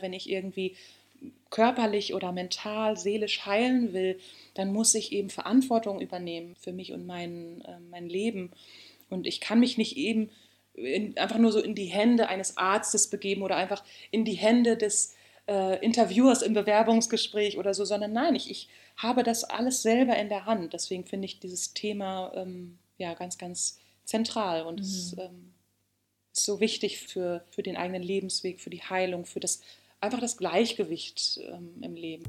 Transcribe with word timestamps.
Wenn 0.00 0.12
ich 0.12 0.30
irgendwie 0.30 0.76
körperlich 1.50 2.14
oder 2.14 2.32
mental, 2.32 2.96
seelisch 2.96 3.44
heilen 3.44 3.92
will, 3.92 4.18
dann 4.54 4.72
muss 4.72 4.94
ich 4.94 5.12
eben 5.12 5.30
Verantwortung 5.30 6.00
übernehmen 6.00 6.56
für 6.58 6.72
mich 6.72 6.92
und 6.92 7.06
mein, 7.06 7.62
äh, 7.62 7.78
mein 7.90 8.08
Leben. 8.08 8.50
Und 9.10 9.26
ich 9.26 9.40
kann 9.40 9.60
mich 9.60 9.76
nicht 9.76 9.96
eben 9.96 10.30
in, 10.74 11.16
einfach 11.18 11.38
nur 11.38 11.52
so 11.52 11.60
in 11.60 11.74
die 11.74 11.86
Hände 11.86 12.28
eines 12.28 12.56
Arztes 12.56 13.08
begeben 13.08 13.42
oder 13.42 13.56
einfach 13.56 13.84
in 14.10 14.24
die 14.24 14.34
Hände 14.34 14.76
des 14.76 15.14
äh, 15.46 15.84
Interviewers 15.84 16.42
im 16.42 16.54
Bewerbungsgespräch 16.54 17.58
oder 17.58 17.74
so, 17.74 17.84
sondern 17.84 18.12
nein, 18.12 18.34
ich, 18.34 18.50
ich 18.50 18.68
habe 18.96 19.22
das 19.22 19.44
alles 19.44 19.82
selber 19.82 20.16
in 20.16 20.28
der 20.28 20.46
Hand. 20.46 20.72
Deswegen 20.72 21.04
finde 21.04 21.26
ich 21.26 21.40
dieses 21.40 21.74
Thema 21.74 22.32
ähm, 22.34 22.78
ja 22.98 23.14
ganz, 23.14 23.38
ganz 23.38 23.78
zentral 24.04 24.62
und 24.62 24.80
mhm. 24.80 25.18
ähm, 25.18 25.54
ist 26.32 26.44
so 26.44 26.60
wichtig 26.60 26.98
für, 26.98 27.44
für 27.50 27.62
den 27.62 27.76
eigenen 27.76 28.02
Lebensweg, 28.02 28.60
für 28.60 28.70
die 28.70 28.82
Heilung, 28.82 29.26
für 29.26 29.40
das 29.40 29.60
einfach 30.02 30.20
das 30.20 30.36
Gleichgewicht 30.36 31.40
ähm, 31.42 31.76
im 31.80 31.94
Leben. 31.94 32.24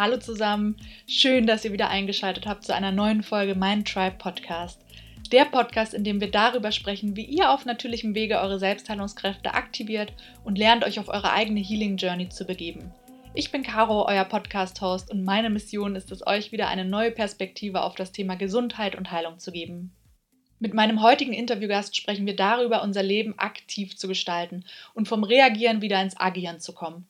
Hallo 0.00 0.16
zusammen, 0.16 0.76
schön, 1.08 1.48
dass 1.48 1.64
ihr 1.64 1.72
wieder 1.72 1.90
eingeschaltet 1.90 2.46
habt 2.46 2.62
zu 2.62 2.72
einer 2.72 2.92
neuen 2.92 3.24
Folge 3.24 3.56
Mein 3.56 3.84
Tribe 3.84 4.14
Podcast. 4.16 4.80
Der 5.32 5.44
Podcast, 5.44 5.92
in 5.92 6.04
dem 6.04 6.20
wir 6.20 6.30
darüber 6.30 6.70
sprechen, 6.70 7.16
wie 7.16 7.24
ihr 7.24 7.50
auf 7.50 7.64
natürlichem 7.64 8.14
Wege 8.14 8.38
eure 8.38 8.60
Selbstheilungskräfte 8.60 9.54
aktiviert 9.54 10.12
und 10.44 10.56
lernt, 10.56 10.84
euch 10.84 11.00
auf 11.00 11.08
eure 11.08 11.32
eigene 11.32 11.58
Healing 11.58 11.96
Journey 11.96 12.28
zu 12.28 12.44
begeben. 12.44 12.92
Ich 13.34 13.50
bin 13.50 13.64
Caro, 13.64 14.06
euer 14.06 14.24
Podcast-Host, 14.24 15.10
und 15.10 15.24
meine 15.24 15.50
Mission 15.50 15.96
ist 15.96 16.12
es, 16.12 16.24
euch 16.24 16.52
wieder 16.52 16.68
eine 16.68 16.84
neue 16.84 17.10
Perspektive 17.10 17.82
auf 17.82 17.96
das 17.96 18.12
Thema 18.12 18.36
Gesundheit 18.36 18.94
und 18.94 19.10
Heilung 19.10 19.40
zu 19.40 19.50
geben. 19.50 19.96
Mit 20.60 20.74
meinem 20.74 21.02
heutigen 21.02 21.32
Interviewgast 21.32 21.96
sprechen 21.96 22.24
wir 22.24 22.36
darüber, 22.36 22.84
unser 22.84 23.02
Leben 23.02 23.36
aktiv 23.36 23.96
zu 23.96 24.06
gestalten 24.06 24.64
und 24.94 25.08
vom 25.08 25.24
Reagieren 25.24 25.82
wieder 25.82 26.00
ins 26.00 26.16
Agieren 26.16 26.60
zu 26.60 26.72
kommen. 26.72 27.08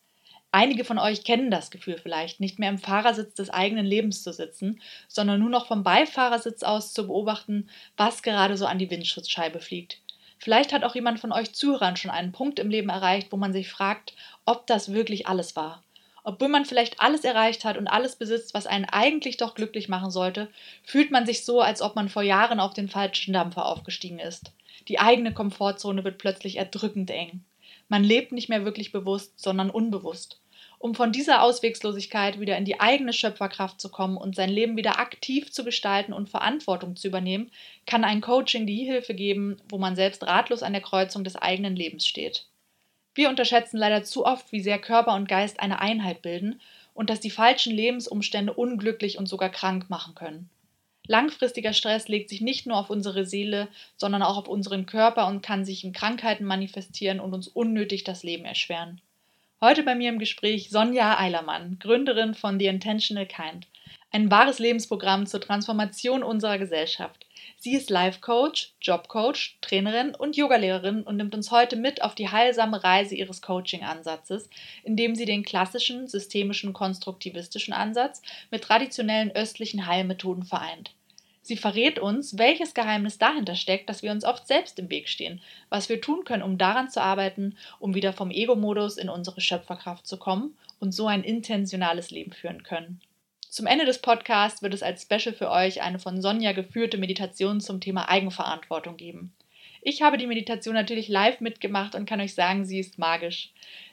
Einige 0.51 0.85
von 0.85 0.99
euch 0.99 1.25
kennen 1.25 1.51
das 1.51 1.71
Gefühl 1.71 1.99
vielleicht, 1.99 2.41
nicht 2.41 2.59
mehr 2.59 2.71
im 2.71 2.79
Fahrersitz 2.79 3.35
des 3.35 3.51
eigenen 3.51 3.85
Lebens 3.85 4.23
zu 4.23 4.33
sitzen, 4.33 4.81
sondern 5.07 5.41
nur 5.41 5.51
noch 5.51 5.67
vom 5.67 5.83
Beifahrersitz 5.83 6.63
aus 6.63 6.95
zu 6.95 7.07
beobachten, 7.07 7.69
was 7.99 8.23
gerade 8.23 8.57
so 8.57 8.65
an 8.65 8.79
die 8.79 8.91
Windschutzscheibe 8.91 9.61
fliegt. 9.61 10.01
Vielleicht 10.39 10.73
hat 10.73 10.85
auch 10.85 10.95
jemand 10.95 11.21
von 11.21 11.33
euch 11.33 11.53
Zuhörern 11.53 11.97
schon 11.97 12.11
einen 12.11 12.33
Punkt 12.33 12.59
im 12.59 12.71
Leben 12.71 12.89
erreicht, 12.89 13.31
wo 13.31 13.37
man 13.37 13.53
sich 13.53 13.69
fragt, 13.69 14.15
ob 14.47 14.67
das 14.67 14.93
wirklich 14.93 15.27
alles 15.27 15.55
war. 15.55 15.83
Obwohl 16.25 16.49
man 16.49 16.65
vielleicht 16.65 17.01
alles 17.01 17.25
erreicht 17.25 17.65
hat 17.65 17.77
und 17.77 17.87
alles 17.87 18.17
besitzt, 18.17 18.55
was 18.55 18.67
einen 18.67 18.85
eigentlich 18.87 19.37
doch 19.37 19.55
glücklich 19.55 19.89
machen 19.89 20.11
sollte, 20.11 20.49
fühlt 20.83 21.11
man 21.11 21.27
sich 21.27 21.45
so, 21.45 21.61
als 21.61 21.83
ob 21.83 21.95
man 21.95 22.09
vor 22.09 22.23
Jahren 22.23 22.61
auf 22.61 22.73
den 22.73 22.89
falschen 22.89 23.35
Dampfer 23.35 23.67
aufgestiegen 23.67 24.19
ist. 24.19 24.53
Die 24.89 24.99
eigene 24.99 25.35
Komfortzone 25.35 26.05
wird 26.05 26.19
plötzlich 26.19 26.57
erdrückend 26.57 27.11
eng. 27.11 27.45
Man 27.89 28.05
lebt 28.05 28.33
nicht 28.33 28.49
mehr 28.49 28.65
wirklich 28.65 28.93
bewusst, 28.93 29.41
sondern 29.41 29.71
unbewusst. 29.71 30.41
Um 30.79 30.95
von 30.95 31.11
dieser 31.11 31.43
Auswegslosigkeit 31.43 32.39
wieder 32.39 32.57
in 32.57 32.65
die 32.65 32.79
eigene 32.79 33.13
Schöpferkraft 33.13 33.81
zu 33.81 33.91
kommen 33.91 34.17
und 34.17 34.37
sein 34.37 34.51
Leben 34.51 34.77
wieder 34.77 35.01
aktiv 35.01 35.51
zu 35.51 35.65
gestalten 35.65 36.13
und 36.13 36.29
Verantwortung 36.29 36.95
zu 36.95 37.09
übernehmen, 37.09 37.51
kann 37.85 38.05
ein 38.05 38.21
Coaching 38.21 38.67
die 38.67 38.85
Hilfe 38.85 39.15
geben, 39.15 39.57
wo 39.69 39.79
man 39.79 39.97
selbst 39.97 40.23
ratlos 40.25 40.63
an 40.63 40.73
der 40.73 40.83
Kreuzung 40.83 41.25
des 41.25 41.35
eigenen 41.35 41.75
Lebens 41.75 42.07
steht. 42.07 42.47
Wir 43.15 43.29
unterschätzen 43.29 43.79
leider 43.79 44.05
zu 44.05 44.25
oft, 44.25 44.53
wie 44.53 44.61
sehr 44.61 44.79
Körper 44.79 45.15
und 45.15 45.29
Geist 45.29 45.59
eine 45.59 45.81
Einheit 45.81 46.23
bilden 46.23 46.61
und 46.95 47.11
dass 47.11 47.19
die 47.19 47.31
falschen 47.31 47.75
Lebensumstände 47.75 48.53
unglücklich 48.53 49.19
und 49.19 49.27
sogar 49.27 49.51
krank 49.51 49.91
machen 49.91 50.15
können. 50.15 50.49
Langfristiger 51.11 51.73
Stress 51.73 52.09
legt 52.09 52.29
sich 52.29 52.43
nicht 52.43 52.67
nur 52.67 52.77
auf 52.77 52.91
unsere 52.91 53.25
Seele, 53.25 53.69
sondern 53.97 54.23
auch 54.23 54.37
auf 54.37 54.47
unseren 54.47 54.85
Körper 54.85 55.27
und 55.27 55.43
kann 55.43 55.65
sich 55.65 55.83
in 55.83 55.95
Krankheiten 55.95 56.45
manifestieren 56.45 57.19
und 57.19 57.33
uns 57.33 57.49
unnötig 57.49 58.05
das 58.05 58.23
Leben 58.23 58.45
erschweren. 58.45 59.01
Heute 59.63 59.83
bei 59.85 59.95
mir 59.95 60.11
im 60.11 60.19
Gespräch 60.19 60.69
Sonja 60.69 61.19
Eilermann, 61.19 61.79
Gründerin 61.81 62.35
von 62.35 62.59
The 62.61 62.67
Intentional 62.67 63.27
Kind, 63.27 63.67
ein 64.11 64.31
wahres 64.31 64.59
Lebensprogramm 64.59 65.27
zur 65.27 65.41
Transformation 65.41 66.23
unserer 66.23 66.59
Gesellschaft. 66.59 67.27
Sie 67.57 67.75
ist 67.75 67.89
Life 67.89 68.21
Coach, 68.21 68.75
Job 68.83 69.09
Coach, 69.09 69.57
Trainerin 69.63 70.15
und 70.15 70.37
Yogalehrerin 70.37 71.03
und 71.03 71.17
nimmt 71.17 71.35
uns 71.35 71.51
heute 71.51 71.77
mit 71.77 72.03
auf 72.03 72.15
die 72.15 72.29
heilsame 72.29 72.85
Reise 72.85 73.15
ihres 73.15 73.41
Coaching-Ansatzes, 73.41 74.51
indem 74.85 75.15
sie 75.15 75.25
den 75.25 75.43
klassischen, 75.43 76.07
systemischen, 76.07 76.75
konstruktivistischen 76.75 77.73
Ansatz 77.73 78.21
mit 78.51 78.63
traditionellen 78.63 79.33
östlichen 79.33 79.87
Heilmethoden 79.87 80.45
vereint. 80.45 80.93
Sie 81.49 81.57
verrät 81.57 81.99
uns, 81.99 82.37
welches 82.37 82.75
Geheimnis 82.75 83.17
dahinter 83.17 83.55
steckt, 83.55 83.89
dass 83.89 84.03
wir 84.03 84.11
uns 84.11 84.23
oft 84.23 84.47
selbst 84.47 84.79
im 84.79 84.91
Weg 84.91 85.09
stehen, 85.09 85.41
was 85.71 85.89
wir 85.89 85.99
tun 85.99 86.25
können, 86.25 86.43
um 86.43 86.59
daran 86.59 86.91
zu 86.91 87.01
arbeiten, 87.01 87.57
um 87.79 87.95
wieder 87.95 88.13
vom 88.13 88.31
Ego-Modus 88.31 88.99
in 88.99 89.09
unsere 89.09 89.41
Schöpferkraft 89.41 90.07
zu 90.07 90.19
kommen 90.19 90.59
und 90.79 90.93
so 90.93 91.07
ein 91.07 91.25
intentionales 91.25 92.11
Leben 92.11 92.33
führen 92.33 92.65
können. 92.65 93.01
Zum 93.49 93.67
Ende 93.67 93.87
des 93.87 94.03
Podcasts 94.03 94.61
wird 94.61 94.75
es 94.75 94.83
als 94.83 95.01
Special 95.01 95.35
für 95.35 95.51
euch 95.51 95.81
eine 95.81 95.99
von 95.99 96.21
Sonja 96.21 96.53
geführte 96.53 96.99
Meditation 96.99 97.63
zum 97.63 97.81
Thema 97.81 98.11
Eigenverantwortung 98.11 98.99
geben. 98.99 99.33
Ich 99.81 100.03
habe 100.03 100.19
die 100.19 100.27
Meditation 100.27 100.75
natürlich 100.75 101.09
live 101.09 101.41
mitgemacht 101.41 101.95
und 101.95 102.05
kann 102.05 102.21
euch 102.21 102.35
sagen, 102.35 102.67
sie 102.67 102.79
ist 102.79 102.99
magisch. 102.99 103.53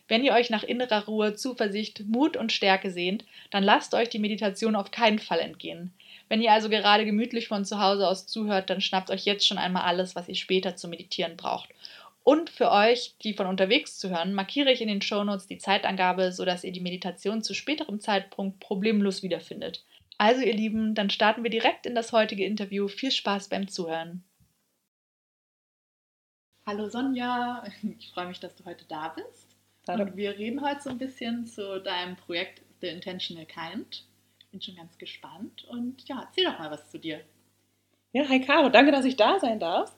Wenn 0.10 0.26
ihr 0.26 0.34
euch 0.34 0.50
nach 0.50 0.64
innerer 0.64 1.06
Ruhe, 1.06 1.36
Zuversicht, 1.36 2.02
Mut 2.06 2.36
und 2.36 2.52
Stärke 2.52 2.92
sehnt, 2.92 3.24
dann 3.50 3.64
lasst 3.64 3.94
euch 3.94 4.10
die 4.10 4.20
Meditation 4.20 4.76
auf 4.76 4.92
keinen 4.92 5.20
Fall 5.20 5.40
entgehen. 5.40 5.94
Wenn 6.28 6.42
ihr 6.42 6.52
also 6.52 6.70
gerade 6.70 7.06
gemütlich 7.06 7.48
von 7.48 7.66
zu 7.66 7.80
Hause 7.80 8.08
aus 8.08 8.26
zuhört, 8.26 8.70
dann 8.70 8.82
schnappt 8.82 9.12
euch 9.12 9.26
jetzt 9.26 9.46
schon 9.46 9.58
einmal 9.58 9.84
alles, 9.84 10.16
was 10.16 10.28
ihr 10.28 10.36
später 10.36 10.76
zu 10.76 10.88
meditieren 10.88 11.38
braucht. 11.38 11.70
Und 12.24 12.50
für 12.50 12.72
euch, 12.72 13.16
die 13.22 13.36
von 13.36 13.46
unterwegs 13.46 14.00
zuhören, 14.00 14.34
markiere 14.34 14.72
ich 14.72 14.82
in 14.82 14.88
den 14.88 15.04
Shownotes 15.04 15.46
die 15.46 15.60
Zeitangabe, 15.60 16.32
sodass 16.32 16.64
ihr 16.64 16.72
die 16.72 16.80
Meditation 16.80 17.44
zu 17.44 17.54
späterem 17.54 18.00
Zeitpunkt 18.00 18.60
problemlos 18.60 19.22
wiederfindet. 19.22 19.86
Also 20.18 20.42
ihr 20.42 20.56
Lieben, 20.56 20.96
dann 20.96 21.12
starten 21.12 21.44
wir 21.44 21.52
direkt 21.52 21.86
in 21.86 21.94
das 21.94 22.12
heutige 22.14 22.46
Interview. 22.46 22.88
Viel 22.88 23.12
Spaß 23.12 23.50
beim 23.50 23.68
Zuhören. 23.68 24.24
Hallo 26.66 26.90
Sonja, 26.90 27.64
ich 28.00 28.10
freue 28.10 28.28
mich, 28.28 28.40
dass 28.40 28.56
du 28.56 28.66
heute 28.66 28.86
da 28.88 29.10
bist. 29.10 29.56
Hallo. 29.88 30.06
Und 30.06 30.16
wir 30.16 30.36
reden 30.36 30.66
heute 30.66 30.82
so 30.82 30.90
ein 30.90 30.98
bisschen 30.98 31.46
zu 31.46 31.80
deinem 31.80 32.16
Projekt 32.16 32.64
The 32.82 32.88
Intentional 32.88 33.46
Kind 33.46 34.08
bin 34.56 34.62
schon 34.62 34.76
ganz 34.78 34.98
gespannt 34.98 35.66
und 35.70 36.08
ja, 36.08 36.26
erzähl 36.26 36.46
doch 36.46 36.58
mal 36.58 36.72
was 36.72 36.90
zu 36.90 36.98
dir. 36.98 37.20
Ja, 38.14 38.30
hi 38.30 38.40
Caro, 38.40 38.70
danke, 38.70 38.94
dass 38.94 39.04
ich 39.04 39.18
da 39.18 39.38
sein 39.38 39.60
darf. 39.60 39.94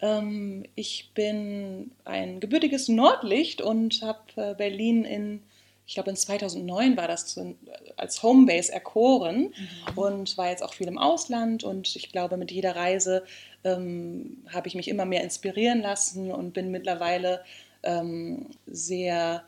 Ähm, 0.00 0.64
ich 0.76 1.10
bin 1.12 1.90
ein 2.06 2.40
gebürtiges 2.40 2.88
Nordlicht 2.88 3.60
und 3.60 4.00
habe 4.00 4.20
äh, 4.36 4.54
Berlin 4.54 5.04
in, 5.04 5.42
ich 5.86 5.92
glaube 5.92 6.08
in 6.08 6.16
2009 6.16 6.96
war 6.96 7.06
das 7.06 7.26
zu, 7.26 7.54
als 7.98 8.22
Homebase 8.22 8.72
erkoren 8.72 9.52
mhm. 9.54 9.98
und 9.98 10.38
war 10.38 10.48
jetzt 10.48 10.62
auch 10.62 10.72
viel 10.72 10.88
im 10.88 10.96
Ausland 10.96 11.62
und 11.62 11.94
ich 11.94 12.10
glaube 12.10 12.38
mit 12.38 12.50
jeder 12.50 12.76
Reise 12.76 13.24
ähm, 13.62 14.42
habe 14.50 14.68
ich 14.68 14.74
mich 14.74 14.88
immer 14.88 15.04
mehr 15.04 15.22
inspirieren 15.22 15.82
lassen 15.82 16.32
und 16.32 16.54
bin 16.54 16.70
mittlerweile 16.70 17.44
ähm, 17.82 18.46
sehr 18.66 19.44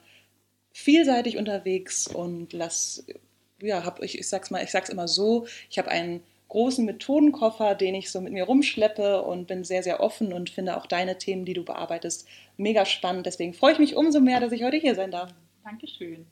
vielseitig 0.71 1.37
unterwegs 1.37 2.05
und 2.05 2.53
lasse 2.53 3.03
ja, 3.61 3.83
habe 3.85 4.05
ich, 4.05 4.17
ich 4.17 4.27
sag's 4.27 4.51
mal, 4.51 4.63
ich 4.63 4.71
sag's 4.71 4.89
immer 4.89 5.07
so, 5.07 5.47
ich 5.69 5.77
habe 5.77 5.89
einen 5.89 6.21
großen 6.49 6.83
Methodenkoffer, 6.83 7.75
den 7.75 7.95
ich 7.95 8.11
so 8.11 8.19
mit 8.19 8.33
mir 8.33 8.43
rumschleppe 8.43 9.21
und 9.21 9.47
bin 9.47 9.63
sehr, 9.63 9.83
sehr 9.83 10.01
offen 10.01 10.33
und 10.33 10.49
finde 10.49 10.75
auch 10.75 10.85
deine 10.85 11.17
Themen, 11.17 11.45
die 11.45 11.53
du 11.53 11.63
bearbeitest, 11.63 12.27
mega 12.57 12.85
spannend. 12.85 13.25
Deswegen 13.25 13.53
freue 13.53 13.73
ich 13.73 13.79
mich 13.79 13.95
umso 13.95 14.19
mehr, 14.19 14.41
dass 14.41 14.51
ich 14.51 14.63
heute 14.63 14.77
hier 14.77 14.95
sein 14.95 15.11
darf. 15.11 15.33
Dankeschön. 15.63 16.27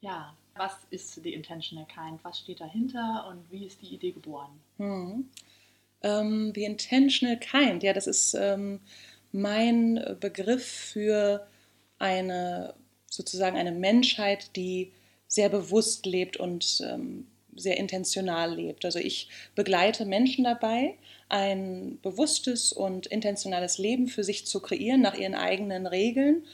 Ja, 0.00 0.36
was 0.56 0.72
ist 0.90 1.14
The 1.22 1.32
Intentional 1.32 1.86
Kind? 1.86 2.22
Was 2.22 2.40
steht 2.40 2.60
dahinter 2.60 3.26
und 3.30 3.50
wie 3.50 3.66
ist 3.66 3.80
die 3.80 3.94
Idee 3.94 4.12
geboren? 4.12 4.60
Hm. 4.76 5.30
Ähm, 6.02 6.52
the 6.54 6.64
Intentional 6.64 7.38
Kind, 7.38 7.82
ja, 7.82 7.94
das 7.94 8.06
ist 8.06 8.34
ähm, 8.34 8.80
mein 9.32 10.16
Begriff 10.20 10.66
für 10.66 11.46
eine 11.98 12.74
sozusagen 13.06 13.56
eine 13.56 13.72
Menschheit, 13.72 14.54
die 14.56 14.92
sehr 15.30 15.48
bewusst 15.48 16.06
lebt 16.06 16.36
und 16.36 16.82
ähm, 16.84 17.28
sehr 17.54 17.76
intentional 17.76 18.54
lebt. 18.54 18.84
Also 18.84 18.98
ich 18.98 19.28
begleite 19.54 20.04
Menschen 20.04 20.44
dabei, 20.44 20.96
ein 21.28 21.98
bewusstes 22.02 22.72
und 22.72 23.06
intentionales 23.06 23.78
Leben 23.78 24.08
für 24.08 24.24
sich 24.24 24.46
zu 24.46 24.60
kreieren 24.60 25.00
nach 25.00 25.14
ihren 25.14 25.36
eigenen 25.36 25.86
Regeln. 25.86 26.44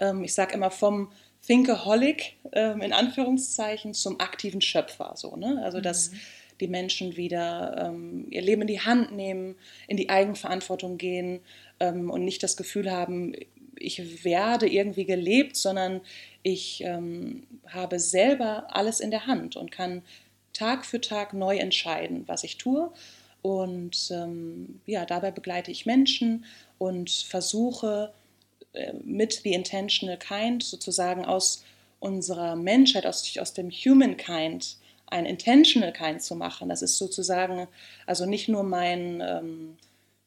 Ähm, 0.00 0.24
ich 0.24 0.34
sage 0.34 0.54
immer 0.54 0.72
vom 0.72 1.12
Thinkaholic 1.46 2.34
ähm, 2.52 2.82
in 2.82 2.92
Anführungszeichen 2.92 3.94
zum 3.94 4.18
aktiven 4.18 4.60
Schöpfer. 4.60 5.12
So, 5.14 5.36
ne? 5.36 5.60
Also 5.62 5.80
dass 5.80 6.10
mhm. 6.10 6.20
die 6.60 6.68
Menschen 6.68 7.16
wieder 7.16 7.86
ähm, 7.86 8.26
ihr 8.30 8.42
Leben 8.42 8.62
in 8.62 8.68
die 8.68 8.80
Hand 8.80 9.12
nehmen, 9.12 9.54
in 9.86 9.96
die 9.96 10.08
Eigenverantwortung 10.08 10.98
gehen 10.98 11.38
ähm, 11.78 12.10
und 12.10 12.24
nicht 12.24 12.42
das 12.42 12.56
Gefühl 12.56 12.90
haben, 12.90 13.34
ich 13.78 14.24
werde 14.24 14.68
irgendwie 14.68 15.04
gelebt, 15.04 15.56
sondern 15.56 16.00
ich 16.42 16.82
ähm, 16.84 17.46
habe 17.68 17.98
selber 17.98 18.66
alles 18.70 19.00
in 19.00 19.10
der 19.10 19.26
Hand 19.26 19.56
und 19.56 19.70
kann 19.70 20.02
Tag 20.52 20.86
für 20.86 21.00
Tag 21.00 21.34
neu 21.34 21.56
entscheiden, 21.56 22.24
was 22.26 22.44
ich 22.44 22.58
tue. 22.58 22.90
Und 23.42 24.10
ähm, 24.10 24.80
ja, 24.86 25.04
dabei 25.04 25.30
begleite 25.30 25.70
ich 25.70 25.84
Menschen 25.84 26.44
und 26.78 27.10
versuche 27.10 28.12
äh, 28.72 28.94
mit 29.04 29.40
The 29.44 29.52
Intentional 29.52 30.18
Kind 30.18 30.62
sozusagen 30.62 31.24
aus 31.24 31.64
unserer 32.00 32.56
Menschheit, 32.56 33.06
aus, 33.06 33.36
aus 33.38 33.52
dem 33.52 33.70
Humankind, 33.70 34.76
ein 35.06 35.26
Intentional 35.26 35.92
Kind 35.92 36.22
zu 36.22 36.34
machen. 36.36 36.68
Das 36.68 36.82
ist 36.82 36.96
sozusagen 36.98 37.68
also 38.06 38.26
nicht 38.26 38.48
nur 38.48 38.62
mein 38.62 39.20
ähm, 39.20 39.76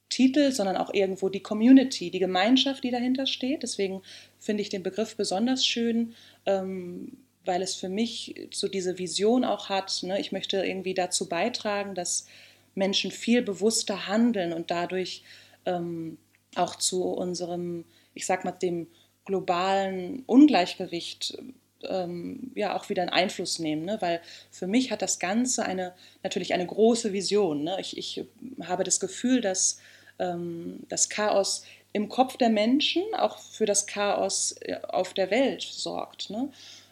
Titel, 0.09 0.51
sondern 0.51 0.77
auch 0.77 0.93
irgendwo 0.93 1.29
die 1.29 1.41
Community, 1.41 2.11
die 2.11 2.19
Gemeinschaft, 2.19 2.83
die 2.83 2.91
dahinter 2.91 3.25
steht. 3.25 3.63
Deswegen 3.63 4.01
finde 4.39 4.61
ich 4.61 4.69
den 4.69 4.83
Begriff 4.83 5.15
besonders 5.15 5.65
schön, 5.65 6.13
ähm, 6.45 7.17
weil 7.45 7.61
es 7.61 7.75
für 7.75 7.89
mich 7.89 8.47
so 8.51 8.67
diese 8.67 8.97
Vision 8.97 9.43
auch 9.43 9.69
hat. 9.69 10.03
Ne? 10.03 10.19
Ich 10.19 10.31
möchte 10.31 10.65
irgendwie 10.65 10.93
dazu 10.93 11.27
beitragen, 11.27 11.95
dass 11.95 12.27
Menschen 12.75 13.11
viel 13.11 13.41
bewusster 13.41 14.07
handeln 14.07 14.53
und 14.53 14.71
dadurch 14.71 15.23
ähm, 15.65 16.17
auch 16.55 16.75
zu 16.75 17.03
unserem, 17.03 17.85
ich 18.13 18.25
sag 18.25 18.45
mal, 18.45 18.51
dem 18.51 18.87
globalen 19.25 20.23
Ungleichgewicht 20.25 21.37
ähm, 21.83 22.51
ja 22.55 22.75
auch 22.75 22.89
wieder 22.89 23.01
einen 23.03 23.11
Einfluss 23.11 23.59
nehmen, 23.59 23.85
ne? 23.85 23.97
weil 23.99 24.21
für 24.51 24.67
mich 24.67 24.91
hat 24.91 25.01
das 25.01 25.19
Ganze 25.19 25.65
eine 25.65 25.93
natürlich 26.23 26.53
eine 26.53 26.65
große 26.65 27.13
Vision. 27.13 27.63
Ne? 27.63 27.77
Ich, 27.79 27.97
ich 27.97 28.25
habe 28.63 28.83
das 28.83 28.99
Gefühl, 28.99 29.41
dass 29.41 29.79
das 30.17 31.09
Chaos 31.09 31.63
im 31.93 32.09
Kopf 32.09 32.37
der 32.37 32.49
Menschen 32.49 33.03
auch 33.15 33.39
für 33.39 33.65
das 33.65 33.87
Chaos 33.87 34.55
äh, 34.61 34.77
auf 34.87 35.13
der 35.13 35.31
Welt 35.31 35.63
sorgt. 35.63 36.29
Ne? 36.29 36.49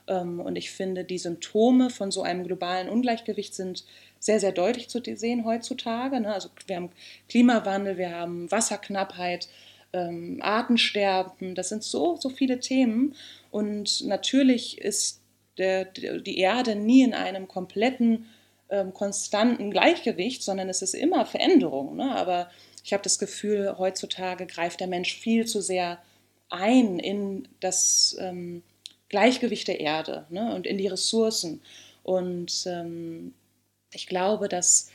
Ähm, 0.07 0.39
und 0.39 0.55
ich 0.55 0.71
finde, 0.71 1.03
die 1.03 1.17
Symptome 1.17 1.89
von 1.89 2.11
so 2.11 2.23
einem 2.23 2.43
globalen 2.43 2.89
Ungleichgewicht 2.89 3.53
sind 3.53 3.85
sehr, 4.19 4.39
sehr 4.39 4.51
deutlich 4.51 4.89
zu 4.89 5.01
sehen 5.03 5.45
heutzutage. 5.45 6.19
Ne? 6.19 6.33
Also 6.33 6.49
wir 6.65 6.77
haben 6.77 6.89
Klimawandel, 7.29 7.97
wir 7.97 8.11
haben 8.11 8.49
Wasserknappheit, 8.51 9.47
ähm, 9.93 10.39
Artensterben, 10.41 11.53
das 11.53 11.69
sind 11.69 11.83
so, 11.83 12.15
so 12.15 12.29
viele 12.29 12.59
Themen. 12.59 13.15
Und 13.51 14.05
natürlich 14.05 14.79
ist 14.79 15.21
der, 15.57 15.85
die 15.85 16.39
Erde 16.39 16.75
nie 16.75 17.03
in 17.03 17.13
einem 17.13 17.47
kompletten, 17.47 18.25
ähm, 18.69 18.93
konstanten 18.93 19.69
Gleichgewicht, 19.69 20.41
sondern 20.41 20.67
es 20.69 20.81
ist 20.81 20.95
immer 20.95 21.25
Veränderung. 21.25 21.95
Ne? 21.95 22.15
Aber 22.15 22.49
ich 22.85 22.93
habe 22.93 23.01
das 23.01 23.17
Gefühl, 23.17 23.79
heutzutage 23.79 24.45
greift 24.45 24.79
der 24.79 24.85
Mensch 24.85 25.15
viel 25.15 25.47
zu 25.47 25.59
sehr 25.59 25.97
ein 26.49 26.99
in 26.99 27.47
das 27.59 28.15
ähm, 28.19 28.61
Gleichgewicht 29.09 29.67
der 29.67 29.79
Erde 29.79 30.27
ne, 30.29 30.53
und 30.53 30.67
in 30.67 30.77
die 30.77 30.87
Ressourcen. 30.87 31.61
Und 32.03 32.67
ähm, 32.67 33.33
ich 33.91 34.05
glaube, 34.05 34.49
dass 34.49 34.91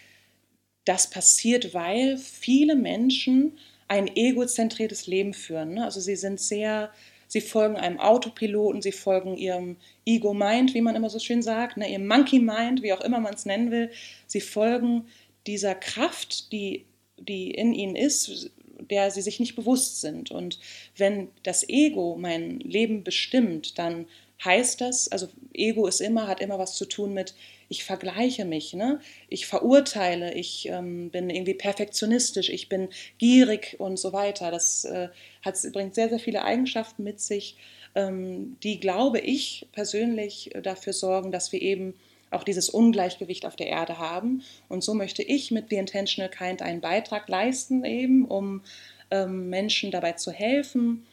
das 0.85 1.11
passiert, 1.11 1.75
weil 1.75 2.17
viele 2.17 2.77
Menschen 2.77 3.59
ein 3.89 4.07
egozentriertes 4.15 5.09
Leben 5.09 5.35
führen. 5.35 5.75
Ne? 5.75 5.85
Also 5.85 5.99
sie 5.99 6.15
sind 6.15 6.39
sehr, 6.39 6.93
sie 7.27 7.41
folgen 7.41 7.77
einem 7.77 7.99
Autopiloten, 7.99 8.83
sie 8.83 8.93
folgen 8.93 9.37
ihrem 9.37 9.77
Ego-Mind, 10.07 10.75
wie 10.75 10.81
man 10.81 10.95
immer 10.95 11.11
so 11.11 11.19
schön 11.19 11.43
sagt, 11.43 11.77
ne? 11.77 11.91
ihrem 11.91 12.07
Monkey-Mind, 12.07 12.83
wie 12.83 12.93
auch 12.93 13.01
immer 13.01 13.19
man 13.19 13.35
es 13.35 13.47
nennen 13.47 13.73
will. 13.73 13.91
Sie 14.29 14.41
folgen 14.41 15.09
dieser 15.45 15.75
Kraft, 15.75 16.53
die 16.53 16.85
die 17.21 17.51
in 17.51 17.73
ihnen 17.73 17.97
ist, 17.97 18.51
der 18.91 19.11
sie 19.11 19.23
sich 19.23 19.41
nicht 19.41 19.57
bewusst 19.57 20.01
sind. 20.01 20.31
Und 20.31 20.59
wenn 20.97 21.29
das 21.43 21.69
Ego 21.69 22.17
mein 22.19 22.61
Leben 22.61 23.05
bestimmt, 23.05 23.79
dann 23.79 24.07
heißt 24.45 24.81
das, 24.81 25.09
also 25.09 25.29
Ego 25.53 25.87
ist 25.87 26.01
immer, 26.01 26.27
hat 26.27 26.41
immer 26.41 26.59
was 26.59 26.75
zu 26.75 26.87
tun 26.87 27.13
mit, 27.13 27.35
ich 27.69 27.85
vergleiche 27.85 28.45
mich, 28.45 28.75
ne? 28.75 29.01
ich 29.29 29.47
verurteile, 29.47 30.35
ich 30.35 30.67
ähm, 30.69 31.11
bin 31.11 31.31
irgendwie 31.31 31.55
perfektionistisch, 31.55 32.49
ich 32.49 32.69
bin 32.69 32.89
gierig 33.19 33.77
und 33.79 33.97
so 33.97 34.13
weiter. 34.13 34.51
Das 34.51 34.85
äh, 34.85 35.09
hat, 35.43 35.57
bringt 35.73 35.95
sehr, 35.95 36.09
sehr 36.09 36.19
viele 36.19 36.43
Eigenschaften 36.43 37.05
mit 37.05 37.21
sich, 37.21 37.57
ähm, 37.95 38.57
die, 38.63 38.81
glaube 38.81 39.21
ich, 39.21 39.69
persönlich 39.73 40.51
dafür 40.63 40.93
sorgen, 40.93 41.31
dass 41.31 41.53
wir 41.53 41.63
eben 41.63 41.95
auch 42.31 42.45
dieses 42.45 42.69
Ungleichgewicht 42.69 43.47
auf 43.47 43.57
der 43.57 43.69
Erde 43.69 43.99
haben. 43.99 44.43
Und 44.69 44.85
so 44.85 44.95
möchte 44.95 45.23
ich 45.23 45.51
mit 45.51 45.71
The 45.71 45.77
Intentional 45.77 46.31
Kind 46.31 46.63
einen 46.63 46.81
Beitrag 46.81 47.29
leisten, 47.29 47.85
eben 47.85 48.25
um 48.25 48.63
ähm, 49.11 49.49
Menschen 49.49 49.91
dabei 49.91 50.13
zu 50.13 50.31
helfen, 50.31 51.07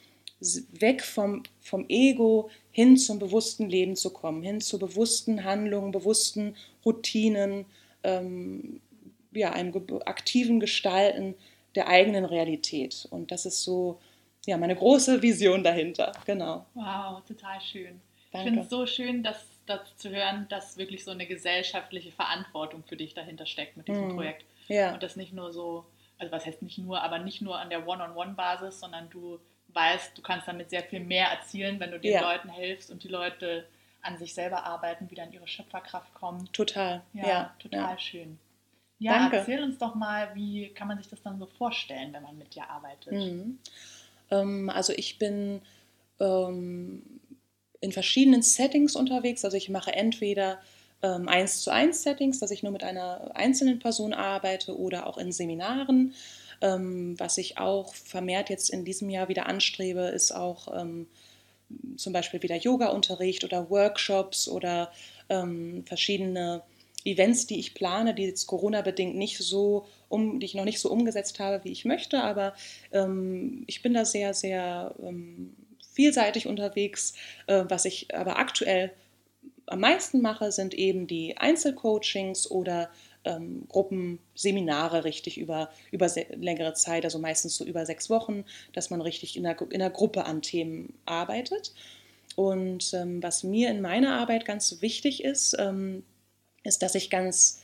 weg 0.72 1.04
vom, 1.04 1.44
vom 1.62 1.86
Ego 1.90 2.50
hin 2.72 2.98
zum 2.98 3.18
bewussten 3.18 3.70
Leben 3.70 3.96
zu 3.96 4.12
kommen, 4.12 4.44
hin 4.44 4.62
zu 4.62 4.78
bewussten 4.78 5.44
Handlungen, 5.44 5.92
bewussten 5.92 6.56
Routinen, 6.86 7.66
ähm, 8.04 8.80
ja, 9.32 9.52
einem 9.52 9.74
aktiven 10.06 10.60
Gestalten 10.60 11.34
der 11.74 11.88
eigenen 11.88 12.26
Realität. 12.26 13.08
Und 13.10 13.32
das 13.32 13.46
ist 13.46 13.64
so 13.64 14.00
ja, 14.46 14.58
meine 14.58 14.76
große 14.76 15.22
Vision 15.22 15.64
dahinter. 15.64 16.12
Genau. 16.26 16.66
Wow, 16.74 17.24
total 17.28 17.60
schön. 17.60 18.00
Danke. 18.32 18.38
Ich 18.38 18.44
finde 18.44 18.62
es 18.62 18.70
so 18.70 18.86
schön, 18.86 19.24
dass 19.24 19.38
dazu 19.68 19.96
zu 19.96 20.10
hören, 20.10 20.48
dass 20.50 20.78
wirklich 20.78 21.04
so 21.04 21.12
eine 21.12 21.28
gesellschaftliche 21.28 22.12
Verantwortung 22.12 22.84
für 22.84 22.98
dich 22.98 23.14
dahinter 23.14 23.46
steckt 23.46 23.78
mit 23.78 23.88
diesem 23.88 24.10
mm. 24.10 24.16
Projekt. 24.16 24.46
Ja. 24.68 24.94
Und 24.94 25.04
das 25.04 25.16
nicht 25.16 25.34
nur 25.34 25.52
so, 25.52 25.86
also 26.18 26.32
was 26.32 26.46
heißt 26.46 26.62
nicht 26.62 26.78
nur, 26.78 27.02
aber 27.02 27.20
nicht 27.20 27.42
nur 27.42 27.60
an 27.60 27.70
der 27.70 27.88
One-on-One-Basis, 27.88 28.80
sondern 28.80 29.10
du 29.10 29.40
weißt, 29.74 30.18
du 30.18 30.22
kannst 30.22 30.48
damit 30.48 30.70
sehr 30.70 30.84
viel 30.84 31.00
mehr 31.00 31.28
erzielen, 31.28 31.80
wenn 31.80 31.92
du 31.92 32.00
den 32.00 32.14
ja. 32.14 32.22
Leuten 32.22 32.50
hilfst 32.50 32.90
und 32.90 33.04
die 33.04 33.10
Leute 33.10 33.68
an 34.02 34.18
sich 34.18 34.34
selber 34.34 34.64
arbeiten, 34.64 35.12
wieder 35.12 35.24
in 35.24 35.34
ihre 35.34 35.48
Schöpferkraft 35.48 36.14
kommen. 36.14 36.50
Total. 36.54 37.04
Ja, 37.14 37.28
ja. 37.28 37.56
total 37.60 38.00
schön. 38.00 38.40
Ja, 39.00 39.20
Danke. 39.20 39.38
erzähl 39.38 39.64
uns 39.64 39.78
doch 39.78 39.96
mal, 39.96 40.34
wie 40.34 40.70
kann 40.70 40.88
man 40.88 40.98
sich 40.98 41.08
das 41.08 41.22
dann 41.22 41.38
so 41.38 41.46
vorstellen, 41.46 42.14
wenn 42.14 42.24
man 42.24 42.38
mit 42.38 42.56
dir 42.56 42.68
arbeitet? 42.70 43.14
Mhm. 43.14 43.60
Ähm, 44.32 44.70
also 44.70 44.94
ich 44.94 45.20
bin 45.20 45.62
ähm, 46.20 47.17
in 47.82 47.92
verschiedenen 47.92 48.42
Settings 48.42 48.96
unterwegs. 48.96 49.46
Also 49.46 49.58
ich 49.58 49.70
mache 49.70 49.94
entweder 49.94 50.60
ähm, 51.04 51.28
eins 51.28 51.62
zu 51.62 51.72
eins 51.72 52.04
Settings, 52.04 52.40
dass 52.40 52.52
ich 52.52 52.64
nur 52.64 52.72
mit 52.72 52.84
einer 52.84 53.32
einzelnen 53.36 53.80
Person 53.80 54.14
arbeite 54.14 54.78
oder 54.78 55.08
auch 55.08 55.18
in 55.18 55.32
Seminaren. 55.32 56.14
Ähm, 56.62 57.20
was 57.20 57.38
ich 57.38 57.58
auch 57.58 57.94
vermehrt 57.94 58.50
jetzt 58.50 58.70
in 58.70 58.84
diesem 58.84 59.10
Jahr 59.10 59.30
wieder 59.30 59.46
anstrebe, 59.46 60.02
ist 60.02 60.32
auch 60.32 60.80
ähm, 60.80 61.08
zum 61.98 62.14
Beispiel 62.14 62.42
wieder 62.42 62.56
Yoga-Unterricht 62.56 63.44
oder 63.44 63.70
Workshops 63.70 64.48
oder 64.48 64.90
verschiedene 65.84 66.64
Events, 67.08 67.48
die 67.48 67.60
ich 67.60 67.74
plane, 67.74 68.14
die 68.14 68.24
jetzt 68.24 68.48
Corona-bedingt 68.48 69.16
nicht 69.16 69.38
so 69.38 69.86
um, 70.10 70.40
die 70.40 70.46
ich 70.46 70.56
noch 70.56 70.66
nicht 70.66 70.80
so 70.80 70.92
umgesetzt 70.92 71.40
habe, 71.40 71.64
wie 71.64 71.72
ich 71.72 71.86
möchte, 71.86 72.24
aber 72.24 72.54
ähm, 72.92 73.64
ich 73.68 73.82
bin 73.82 73.94
da 73.94 74.06
sehr, 74.06 74.34
sehr 74.34 74.94
ähm, 75.02 75.56
vielseitig 75.98 76.46
unterwegs. 76.46 77.14
Äh, 77.48 77.64
was 77.68 77.86
ich 77.86 78.16
aber 78.16 78.38
aktuell 78.38 78.92
am 79.66 79.80
meisten 79.80 80.22
mache, 80.22 80.52
sind 80.52 80.76
eben 80.76 81.08
die 81.08 81.36
Einzelcoachings 81.38 82.50
oder 82.50 82.90
ähm, 83.26 83.66
Gruppenseminare 83.68 85.04
richtig 85.04 85.40
über, 85.40 85.70
über 85.92 86.08
längere 86.36 86.74
Zeit, 86.74 87.04
also 87.04 87.18
meistens 87.18 87.58
so 87.58 87.66
über 87.66 87.86
sechs 87.86 88.10
Wochen, 88.12 88.46
dass 88.74 88.92
man 88.92 89.02
richtig 89.02 89.36
in 89.36 89.44
der, 89.44 89.60
in 89.72 89.80
der 89.80 89.90
Gruppe 89.90 90.26
an 90.26 90.44
Themen 90.44 90.94
arbeitet. 91.06 91.74
Und 92.36 92.94
ähm, 92.94 93.24
was 93.24 93.44
mir 93.44 93.72
in 93.72 93.82
meiner 93.82 94.20
Arbeit 94.20 94.46
ganz 94.46 94.82
wichtig 94.82 95.24
ist, 95.24 95.56
ähm, 95.58 96.04
ist, 96.64 96.84
dass 96.84 96.94
ich 96.94 97.10
ganz 97.10 97.62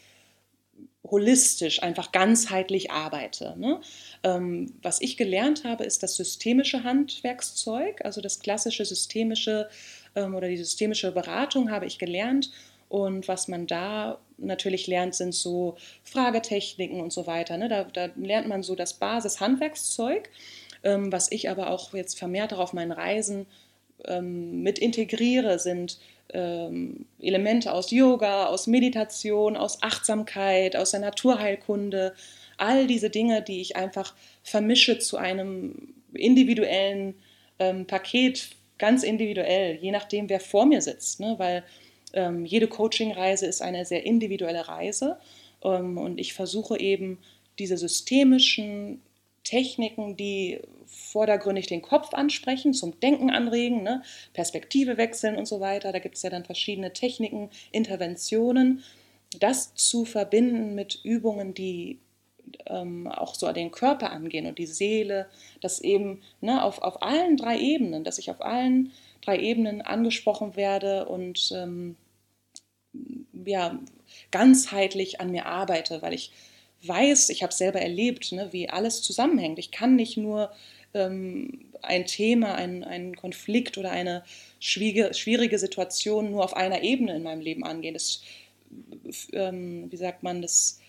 holistisch, 1.14 1.84
einfach 1.84 2.12
ganzheitlich 2.12 2.90
arbeite. 2.90 3.54
Ne? 3.58 3.80
Ähm, 4.24 4.74
was 4.82 5.00
ich 5.00 5.16
gelernt 5.16 5.64
habe, 5.64 5.84
ist 5.84 6.02
das 6.02 6.16
systemische 6.16 6.84
Handwerkszeug, 6.84 8.04
also 8.04 8.20
das 8.20 8.40
klassische 8.40 8.84
systemische 8.84 9.70
ähm, 10.16 10.34
oder 10.34 10.48
die 10.48 10.58
systemische 10.58 11.12
Beratung 11.12 11.70
habe 11.70 11.86
ich 11.86 12.00
gelernt. 12.00 12.52
Und 12.90 13.28
was 13.28 13.48
man 13.48 13.68
da 13.68 14.18
natürlich 14.40 14.88
lernt, 14.88 15.14
sind 15.14 15.36
so 15.36 15.78
Fragetechniken 16.04 17.00
und 17.00 17.14
so 17.14 17.28
weiter. 17.28 17.58
Ne? 17.58 17.70
Da, 17.70 17.84
da, 17.84 18.10
lernt 18.16 18.48
man 18.48 18.64
so 18.64 18.74
das 18.76 18.96
Basishandwerkszeug, 18.96 20.30
ähm, 20.84 21.12
was 21.12 21.32
ich 21.32 21.48
aber 21.48 21.70
auch 21.70 21.94
jetzt 21.94 22.18
vermehrt 22.18 22.54
auf 22.54 22.74
meinen 22.74 22.92
Reisen 22.92 23.46
ähm, 24.06 24.64
mit 24.64 24.80
integriere, 24.80 25.60
sind 25.60 26.00
ähm, 26.30 27.06
Elemente 27.20 27.72
aus 27.72 27.92
Yoga, 27.92 28.48
aus 28.48 28.68
Meditation, 28.68 29.58
aus 29.58 29.82
Achtsamkeit, 29.82 30.76
aus 30.76 30.92
der 30.92 31.00
Naturheilkunde, 31.02 32.14
all 32.58 32.88
diese 32.88 33.10
Dinge, 33.10 33.42
die 33.42 33.62
ich 33.62 33.76
einfach 33.76 34.14
vermische 34.44 35.00
zu 35.00 35.18
einem 35.18 35.94
individuellen 36.14 37.16
ähm, 37.60 37.86
Paket, 37.86 38.50
ganz 38.78 39.04
individuell, 39.04 39.78
je 39.82 39.92
nachdem, 39.92 40.30
wer 40.30 40.40
vor 40.40 40.66
mir 40.66 40.82
sitzt. 40.82 41.20
Ne? 41.20 41.36
Weil 41.38 41.64
ähm, 42.14 42.46
jede 42.46 42.68
Coaching-Reise 42.68 43.46
ist 43.46 43.62
eine 43.62 43.86
sehr 43.86 44.06
individuelle 44.06 44.68
Reise 44.68 45.18
ähm, 45.64 45.98
und 45.98 46.20
ich 46.20 46.34
versuche 46.34 46.80
eben 46.80 47.20
diese 47.60 47.78
systemischen 47.78 49.02
Techniken, 49.44 50.16
die 50.16 50.62
vordergründig 50.86 51.68
den 51.68 51.82
Kopf 51.82 52.14
ansprechen, 52.14 52.74
zum 52.74 53.00
Denken 53.00 53.30
anregen, 53.30 53.84
ne? 53.84 54.04
Perspektive 54.34 54.98
wechseln 54.98 55.38
und 55.38 55.48
so 55.48 55.60
weiter. 55.60 55.92
Da 55.92 56.00
gibt 56.00 56.16
es 56.16 56.24
ja 56.24 56.30
dann 56.30 56.46
verschiedene 56.46 56.94
Techniken, 56.94 57.50
Interventionen. 57.72 58.84
Das 59.40 59.74
zu 59.76 60.06
verbinden 60.06 60.76
mit 60.76 61.00
Übungen, 61.04 61.54
die 61.54 62.00
ähm, 62.68 63.08
auch 63.08 63.36
so 63.36 63.52
den 63.52 63.72
Körper 63.72 64.12
angehen 64.12 64.46
und 64.46 64.58
die 64.58 64.66
Seele, 64.66 65.28
dass 65.62 65.82
eben 65.82 66.22
ne, 66.42 66.64
auf, 66.64 66.82
auf 66.82 67.02
allen 67.02 67.38
drei 67.38 67.58
Ebenen, 67.60 68.04
dass 68.04 68.20
ich 68.20 68.30
auf 68.30 68.42
allen 68.42 68.92
drei 69.22 69.40
Ebenen 69.40 69.82
angesprochen 69.82 70.56
werde 70.56 71.06
und 71.06 71.52
ähm, 71.56 71.96
ja, 73.46 73.80
ganzheitlich 74.32 75.20
an 75.20 75.32
mir 75.32 75.46
arbeite, 75.48 76.02
weil 76.02 76.14
ich 76.14 76.32
weiß, 76.88 77.30
ich 77.30 77.44
habe 77.44 77.52
es 77.52 77.58
selber 77.58 77.82
erlebt, 77.82 78.32
ne, 78.32 78.50
wie 78.52 78.70
alles 78.70 79.02
zusammenhängt. 79.02 79.60
Ich 79.60 79.72
kann 79.72 79.96
nicht 79.96 80.18
nur 80.18 80.52
ähm, 80.94 81.66
ein 81.82 82.06
Thema, 82.06 82.56
ein, 82.56 82.84
einen 82.84 83.16
Konflikt 83.16 83.78
oder 83.78 83.92
eine 83.92 84.24
schwierige, 84.60 85.14
schwierige 85.14 85.60
Situation 85.60 86.32
nur 86.32 86.44
auf 86.44 86.56
einer 86.56 86.82
Ebene 86.84 87.16
in 87.16 87.24
meinem 87.24 87.42
Leben 87.42 87.64
angehen. 87.64 87.94
Das, 87.94 88.22
ähm, 89.34 89.92
wie 89.92 89.98
sagt 89.98 90.24
man, 90.24 90.42
das 90.42 90.80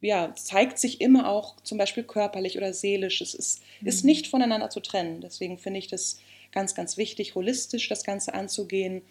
ja, 0.00 0.34
zeigt 0.34 0.78
sich 0.78 1.00
immer 1.00 1.28
auch 1.28 1.56
zum 1.62 1.78
Beispiel 1.78 2.04
körperlich 2.04 2.56
oder 2.56 2.72
seelisch. 2.72 3.20
Es 3.20 3.34
ist, 3.34 3.62
mhm. 3.80 3.88
ist 3.88 4.04
nicht 4.04 4.26
voneinander 4.26 4.70
zu 4.70 4.80
trennen. 4.80 5.20
Deswegen 5.20 5.58
finde 5.58 5.78
ich 5.78 5.88
das 5.88 6.20
ganz, 6.52 6.74
ganz 6.74 6.96
wichtig, 6.96 7.34
holistisch 7.34 7.88
das 7.88 8.04
Ganze 8.04 8.34
anzugehen. 8.34 9.02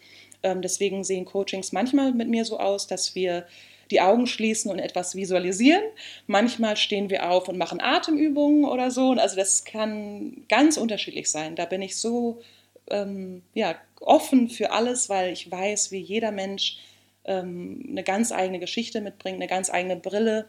Ähm, 0.44 0.62
deswegen 0.62 1.04
sehen 1.04 1.26
Coachings 1.26 1.72
manchmal 1.72 2.14
mit 2.14 2.30
mir 2.30 2.46
so 2.46 2.60
aus, 2.60 2.88
dass 2.88 3.16
wir 3.16 3.46
die 3.92 4.01
Augen 4.01 4.27
schließen 4.27 4.72
und 4.72 4.80
etwas 4.80 5.15
visualisieren. 5.15 5.84
Manchmal 6.27 6.77
stehen 6.77 7.10
wir 7.10 7.30
auf 7.30 7.48
und 7.48 7.58
machen 7.58 7.82
Atemübungen 7.82 8.65
oder 8.65 8.92
so. 8.92 9.12
Also 9.12 9.36
das 9.36 9.65
kann 9.65 10.46
ganz 10.50 10.77
unterschiedlich 10.77 11.30
sein. 11.30 11.56
Da 11.56 11.65
bin 11.65 11.82
ich 11.82 11.98
so 11.98 12.42
ähm, 12.89 13.44
ja, 13.54 13.75
offen 14.01 14.50
für 14.50 14.72
alles, 14.72 15.10
weil 15.10 15.32
ich 15.34 15.50
weiß, 15.50 15.92
wie 15.92 16.00
jeder 16.00 16.32
Mensch 16.32 16.80
ähm, 17.25 17.86
eine 17.89 18.04
ganz 18.04 18.32
eigene 18.32 18.60
Geschichte 18.60 19.01
mitbringt, 19.01 19.36
eine 19.36 19.48
ganz 19.48 19.70
eigene 19.70 19.96
Brille, 19.96 20.48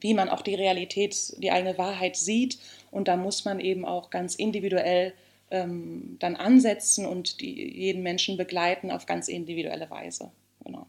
wie 0.00 0.14
man 0.14 0.28
auch 0.28 0.42
die 0.42 0.54
Realität, 0.54 1.34
die 1.38 1.50
eigene 1.50 1.76
Wahrheit 1.78 2.16
sieht. 2.16 2.58
Und 2.90 3.08
da 3.08 3.16
muss 3.16 3.44
man 3.44 3.60
eben 3.60 3.84
auch 3.84 4.10
ganz 4.10 4.34
individuell 4.34 5.12
ähm, 5.50 6.16
dann 6.20 6.36
ansetzen 6.36 7.06
und 7.06 7.40
die, 7.40 7.76
jeden 7.76 8.02
Menschen 8.02 8.36
begleiten 8.36 8.90
auf 8.90 9.06
ganz 9.06 9.28
individuelle 9.28 9.90
Weise. 9.90 10.30
Genau. 10.64 10.86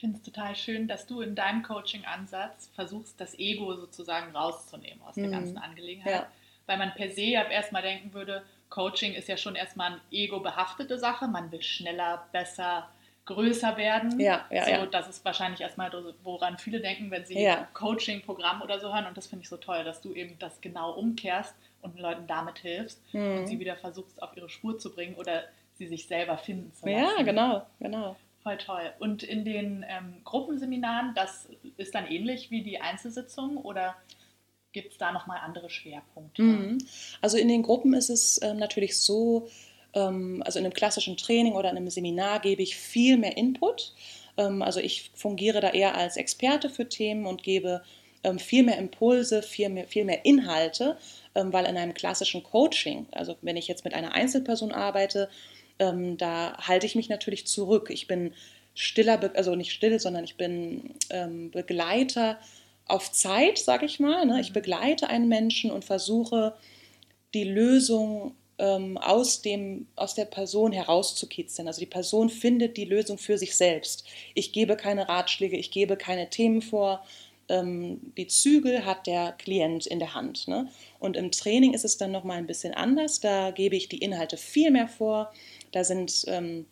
Ich 0.00 0.02
finde 0.02 0.16
es 0.16 0.22
total 0.22 0.56
schön, 0.56 0.88
dass 0.88 1.06
du 1.06 1.20
in 1.20 1.34
deinem 1.34 1.62
Coaching-Ansatz 1.62 2.70
versuchst, 2.74 3.20
das 3.20 3.38
Ego 3.38 3.74
sozusagen 3.74 4.34
rauszunehmen 4.34 5.02
aus 5.02 5.14
der 5.14 5.26
mhm. 5.26 5.32
ganzen 5.32 5.58
Angelegenheit. 5.58 6.10
Ja. 6.10 6.26
Weil 6.64 6.78
man 6.78 6.94
per 6.94 7.10
se 7.10 7.20
ja 7.20 7.42
erstmal 7.42 7.82
denken 7.82 8.14
würde, 8.14 8.42
Coaching 8.70 9.12
ist 9.12 9.28
ja 9.28 9.36
schon 9.36 9.56
erstmal 9.56 9.88
eine 9.88 10.00
ego-behaftete 10.10 10.98
Sache. 10.98 11.28
Man 11.28 11.52
will 11.52 11.60
schneller, 11.60 12.26
besser, 12.32 12.88
größer 13.26 13.76
werden. 13.76 14.18
Ja, 14.18 14.46
ja, 14.50 14.64
so, 14.64 14.70
ja. 14.70 14.86
Das 14.86 15.06
ist 15.06 15.22
wahrscheinlich 15.22 15.60
erstmal, 15.60 15.92
woran 16.22 16.56
viele 16.56 16.80
denken, 16.80 17.10
wenn 17.10 17.26
sie 17.26 17.38
ja. 17.38 17.68
Coaching-Programm 17.74 18.62
oder 18.62 18.80
so 18.80 18.94
hören. 18.94 19.04
Und 19.04 19.18
das 19.18 19.26
finde 19.26 19.42
ich 19.42 19.50
so 19.50 19.58
toll, 19.58 19.84
dass 19.84 20.00
du 20.00 20.14
eben 20.14 20.38
das 20.38 20.62
genau 20.62 20.92
umkehrst 20.92 21.54
und 21.82 21.96
den 21.96 22.00
Leuten 22.00 22.26
damit 22.26 22.60
hilfst 22.60 23.02
mhm. 23.12 23.40
und 23.40 23.48
sie 23.48 23.60
wieder 23.60 23.76
versuchst, 23.76 24.22
auf 24.22 24.34
ihre 24.34 24.48
Spur 24.48 24.78
zu 24.78 24.94
bringen 24.94 25.16
oder 25.16 25.44
sie 25.74 25.88
sich 25.88 26.06
selber 26.06 26.38
finden 26.38 26.72
zu 26.72 26.88
lassen. 26.88 27.18
Ja, 27.18 27.22
genau, 27.22 27.66
genau. 27.78 28.16
Voll 28.42 28.56
toll. 28.56 28.92
Und 28.98 29.22
in 29.22 29.44
den 29.44 29.84
ähm, 29.86 30.22
Gruppenseminaren, 30.24 31.12
das 31.14 31.48
ist 31.76 31.94
dann 31.94 32.06
ähnlich 32.06 32.50
wie 32.50 32.62
die 32.62 32.80
Einzelsitzungen 32.80 33.58
oder 33.58 33.96
gibt 34.72 34.92
es 34.92 34.98
da 34.98 35.12
nochmal 35.12 35.40
andere 35.44 35.68
Schwerpunkte? 35.68 36.42
Mhm. 36.42 36.78
Also 37.20 37.36
in 37.36 37.48
den 37.48 37.62
Gruppen 37.62 37.92
ist 37.92 38.08
es 38.08 38.40
ähm, 38.42 38.56
natürlich 38.56 38.98
so, 38.98 39.48
ähm, 39.94 40.42
also 40.46 40.58
in 40.58 40.64
einem 40.64 40.72
klassischen 40.72 41.16
Training 41.16 41.52
oder 41.52 41.70
in 41.70 41.76
einem 41.76 41.90
Seminar 41.90 42.40
gebe 42.40 42.62
ich 42.62 42.76
viel 42.76 43.18
mehr 43.18 43.36
Input. 43.36 43.92
Ähm, 44.36 44.62
also 44.62 44.80
ich 44.80 45.10
fungiere 45.14 45.60
da 45.60 45.70
eher 45.70 45.96
als 45.96 46.16
Experte 46.16 46.70
für 46.70 46.88
Themen 46.88 47.26
und 47.26 47.42
gebe 47.42 47.82
ähm, 48.22 48.38
viel 48.38 48.62
mehr 48.62 48.78
Impulse, 48.78 49.42
viel 49.42 49.68
mehr, 49.68 49.86
viel 49.86 50.04
mehr 50.04 50.24
Inhalte, 50.24 50.96
ähm, 51.34 51.52
weil 51.52 51.66
in 51.66 51.76
einem 51.76 51.94
klassischen 51.94 52.42
Coaching, 52.42 53.06
also 53.12 53.36
wenn 53.42 53.56
ich 53.56 53.68
jetzt 53.68 53.84
mit 53.84 53.94
einer 53.94 54.12
Einzelperson 54.12 54.72
arbeite, 54.72 55.28
ähm, 55.80 56.16
da 56.16 56.56
halte 56.58 56.86
ich 56.86 56.94
mich 56.94 57.08
natürlich 57.08 57.46
zurück. 57.46 57.90
Ich 57.90 58.06
bin 58.06 58.34
stiller, 58.74 59.18
also 59.34 59.56
nicht 59.56 59.72
still, 59.72 59.98
sondern 59.98 60.24
ich 60.24 60.36
bin 60.36 60.94
ähm, 61.10 61.50
Begleiter 61.50 62.38
auf 62.86 63.10
Zeit, 63.10 63.58
sage 63.58 63.86
ich 63.86 63.98
mal. 63.98 64.24
Ne? 64.26 64.40
Ich 64.40 64.50
mhm. 64.50 64.54
begleite 64.54 65.08
einen 65.08 65.28
Menschen 65.28 65.70
und 65.70 65.84
versuche 65.84 66.54
die 67.34 67.44
Lösung 67.44 68.34
ähm, 68.58 68.98
aus, 68.98 69.42
dem, 69.42 69.86
aus 69.96 70.14
der 70.14 70.26
Person 70.26 70.72
herauszukitzeln. 70.72 71.66
Also 71.66 71.80
die 71.80 71.86
Person 71.86 72.28
findet 72.28 72.76
die 72.76 72.84
Lösung 72.84 73.18
für 73.18 73.38
sich 73.38 73.56
selbst. 73.56 74.04
Ich 74.34 74.52
gebe 74.52 74.76
keine 74.76 75.08
Ratschläge, 75.08 75.56
ich 75.56 75.70
gebe 75.70 75.96
keine 75.96 76.28
Themen 76.28 76.60
vor. 76.60 77.02
Ähm, 77.48 78.12
die 78.16 78.26
Zügel 78.26 78.84
hat 78.84 79.06
der 79.06 79.32
Klient 79.32 79.86
in 79.86 79.98
der 79.98 80.14
Hand. 80.14 80.46
Ne? 80.46 80.68
Und 80.98 81.16
im 81.16 81.30
Training 81.30 81.72
ist 81.72 81.84
es 81.84 81.96
dann 81.96 82.12
nochmal 82.12 82.38
ein 82.38 82.46
bisschen 82.46 82.74
anders. 82.74 83.20
Da 83.20 83.50
gebe 83.50 83.76
ich 83.76 83.88
die 83.88 83.98
Inhalte 83.98 84.36
viel 84.36 84.70
mehr 84.70 84.88
vor. 84.88 85.32
Da 85.72 85.84
sind 85.84 86.24
ähm, 86.26 86.66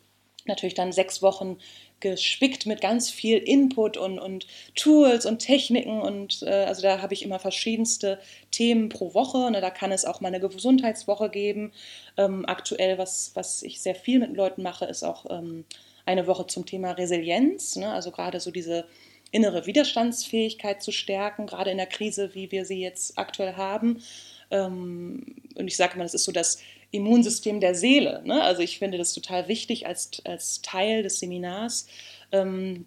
natürlich 0.47 0.75
dann 0.75 0.93
sechs 0.93 1.23
Wochen 1.23 1.59
gespickt 2.01 2.67
mit 2.67 2.81
ganz 2.81 3.11
viel 3.11 3.39
Input 3.39 3.97
und, 3.97 4.19
und 4.19 4.47
Tools 4.75 5.27
und 5.27 5.41
Techniken 5.41 6.01
und 6.01 6.43
äh, 6.43 6.65
also 6.65 6.83
da 6.83 7.03
habe 7.03 7.13
ich 7.13 7.25
immer 7.25 7.39
verschiedenste 7.39 8.21
Themen 8.51 8.89
pro 8.89 9.15
Woche. 9.15 9.51
Ne? 9.51 9.61
Da 9.61 9.71
kann 9.71 9.91
es 9.91 10.05
auch 10.05 10.21
mal 10.21 10.29
eine 10.29 10.41
Gesundheitswoche 10.41 11.29
geben. 11.29 11.73
Ähm, 12.17 12.45
aktuell, 12.47 12.99
was, 12.99 13.33
was 13.35 13.63
ich 13.63 13.81
sehr 13.81 13.97
viel 13.97 14.21
mit 14.21 14.37
Leuten 14.37 14.63
mache, 14.63 14.85
ist 14.85 15.03
auch 15.03 15.27
ähm, 15.29 15.65
eine 16.07 16.27
Woche 16.27 16.47
zum 16.47 16.67
Thema 16.67 16.93
Resilienz. 16.93 17.77
Ne? 17.77 17.93
Also 17.93 18.13
gerade 18.13 18.39
so 18.41 18.51
diese 18.51 18.87
innere 19.31 19.67
Widerstandsfähigkeit 19.67 20.83
zu 20.83 20.93
stärken, 20.93 21.47
gerade 21.47 21.71
in 21.71 21.77
der 21.77 21.87
Krise, 21.87 22.35
wie 22.35 22.51
wir 22.51 22.65
sie 22.65 22.81
jetzt 22.81 23.19
aktuell 23.19 23.55
haben. 23.55 24.03
Ähm, 24.51 25.37
und 25.57 25.67
ich 25.67 25.77
sage 25.77 25.99
mal, 25.99 26.05
das 26.05 26.15
ist 26.15 26.25
so 26.25 26.33
das 26.33 26.61
Immunsystem 26.91 27.61
der 27.61 27.75
Seele. 27.75 28.23
Ne? 28.25 28.43
Also 28.43 28.63
ich 28.63 28.79
finde 28.79 28.99
das 28.99 29.13
total 29.13 29.49
wichtig 29.49 29.87
als, 29.87 30.23
als 30.25 30.63
Teil 30.63 31.03
des 31.03 31.21
Seminars. 31.21 31.87
Ähm, 32.33 32.87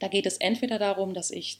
da 0.00 0.08
geht 0.08 0.26
es 0.26 0.38
entweder 0.38 0.78
darum, 0.78 1.14
dass 1.14 1.30
ich 1.30 1.58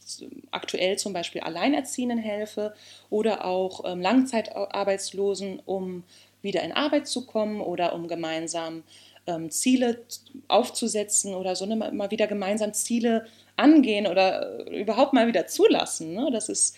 aktuell 0.50 0.98
zum 0.98 1.12
Beispiel 1.12 1.42
Alleinerziehenden 1.42 2.18
helfe 2.18 2.74
oder 3.10 3.44
auch 3.44 3.84
ähm, 3.84 4.00
Langzeitarbeitslosen, 4.00 5.60
um 5.64 6.04
wieder 6.42 6.62
in 6.62 6.72
Arbeit 6.72 7.06
zu 7.06 7.26
kommen 7.26 7.60
oder 7.60 7.94
um 7.94 8.08
gemeinsam 8.08 8.82
ähm, 9.26 9.50
Ziele 9.50 10.02
aufzusetzen 10.48 11.34
oder 11.34 11.56
so 11.56 11.64
ne, 11.66 11.76
mal 11.76 12.10
wieder 12.10 12.26
gemeinsam 12.26 12.74
Ziele 12.74 13.26
angehen 13.56 14.06
oder 14.06 14.66
äh, 14.66 14.80
überhaupt 14.80 15.12
mal 15.12 15.26
wieder 15.26 15.46
zulassen. 15.46 16.14
Ne? 16.14 16.30
Das 16.32 16.48
ist, 16.48 16.76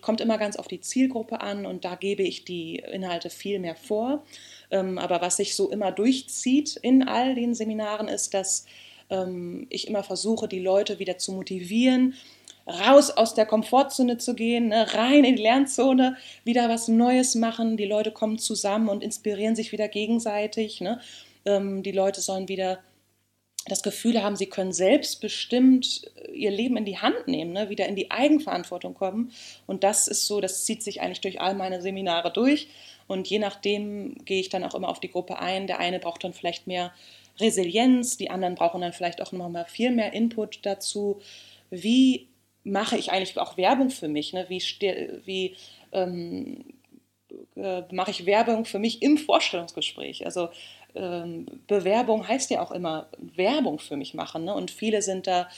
kommt 0.00 0.20
immer 0.20 0.38
ganz 0.38 0.56
auf 0.56 0.68
die 0.68 0.80
Zielgruppe 0.80 1.40
an 1.40 1.66
und 1.66 1.84
da 1.84 1.96
gebe 1.96 2.22
ich 2.22 2.44
die 2.44 2.76
Inhalte 2.76 3.30
viel 3.30 3.58
mehr 3.58 3.76
vor. 3.76 4.24
Ähm, 4.70 4.98
aber 4.98 5.20
was 5.20 5.36
sich 5.36 5.54
so 5.54 5.70
immer 5.70 5.92
durchzieht 5.92 6.76
in 6.76 7.06
all 7.06 7.34
den 7.34 7.54
Seminaren 7.54 8.08
ist, 8.08 8.34
dass 8.34 8.66
ähm, 9.10 9.66
ich 9.70 9.88
immer 9.88 10.02
versuche, 10.02 10.48
die 10.48 10.60
Leute 10.60 10.98
wieder 10.98 11.18
zu 11.18 11.32
motivieren, 11.32 12.14
raus 12.66 13.10
aus 13.10 13.34
der 13.34 13.46
Komfortzone 13.46 14.18
zu 14.18 14.34
gehen, 14.34 14.68
ne, 14.68 14.92
rein 14.94 15.24
in 15.24 15.36
die 15.36 15.42
Lernzone, 15.42 16.16
wieder 16.44 16.68
was 16.68 16.88
Neues 16.88 17.34
machen. 17.34 17.76
Die 17.76 17.86
Leute 17.86 18.10
kommen 18.10 18.38
zusammen 18.38 18.88
und 18.88 19.02
inspirieren 19.02 19.54
sich 19.54 19.72
wieder 19.72 19.88
gegenseitig. 19.88 20.80
Ne? 20.80 21.00
Ähm, 21.44 21.82
die 21.82 21.92
Leute 21.92 22.20
sollen 22.20 22.48
wieder 22.48 22.80
das 23.68 23.82
Gefühl 23.82 24.22
haben, 24.22 24.36
sie 24.36 24.46
können 24.46 24.72
selbstbestimmt 24.72 26.10
äh, 26.16 26.32
ihr 26.32 26.50
Leben 26.50 26.76
in 26.76 26.84
die 26.84 26.98
Hand 26.98 27.26
nehmen, 27.26 27.52
ne? 27.52 27.68
wieder 27.68 27.86
in 27.86 27.96
die 27.96 28.10
Eigenverantwortung 28.10 28.94
kommen. 28.94 29.32
Und 29.66 29.84
das 29.84 30.08
ist 30.08 30.26
so, 30.26 30.40
das 30.40 30.64
zieht 30.64 30.82
sich 30.82 31.00
eigentlich 31.00 31.20
durch 31.20 31.40
all 31.40 31.54
meine 31.54 31.82
Seminare 31.82 32.32
durch. 32.32 32.68
Und 33.06 33.28
je 33.28 33.38
nachdem 33.38 34.16
gehe 34.24 34.40
ich 34.40 34.48
dann 34.48 34.64
auch 34.64 34.74
immer 34.74 34.88
auf 34.88 35.00
die 35.00 35.10
Gruppe 35.10 35.38
ein. 35.38 35.66
Der 35.66 35.78
eine 35.78 35.98
braucht 35.98 36.24
dann 36.24 36.32
vielleicht 36.32 36.66
mehr 36.66 36.92
Resilienz, 37.38 38.16
die 38.16 38.30
anderen 38.30 38.54
brauchen 38.54 38.80
dann 38.80 38.92
vielleicht 38.92 39.20
auch 39.20 39.32
noch 39.32 39.48
mal 39.48 39.64
viel 39.66 39.90
mehr 39.90 40.12
Input 40.12 40.60
dazu. 40.62 41.20
Wie 41.70 42.28
mache 42.64 42.96
ich 42.96 43.12
eigentlich 43.12 43.38
auch 43.38 43.56
Werbung 43.56 43.90
für 43.90 44.08
mich? 44.08 44.32
Ne? 44.32 44.46
Wie, 44.48 44.62
wie 45.24 45.56
ähm, 45.92 46.64
äh, 47.56 47.82
mache 47.92 48.10
ich 48.10 48.26
Werbung 48.26 48.64
für 48.64 48.78
mich 48.78 49.02
im 49.02 49.18
Vorstellungsgespräch? 49.18 50.24
Also 50.24 50.48
ähm, 50.96 51.46
Bewerbung 51.66 52.26
heißt 52.26 52.50
ja 52.50 52.62
auch 52.62 52.72
immer 52.72 53.08
Werbung 53.18 53.78
für 53.78 53.96
mich 53.96 54.14
machen. 54.14 54.44
Ne? 54.44 54.54
Und 54.54 54.70
viele 54.70 55.02
sind 55.02 55.26
da, 55.26 55.48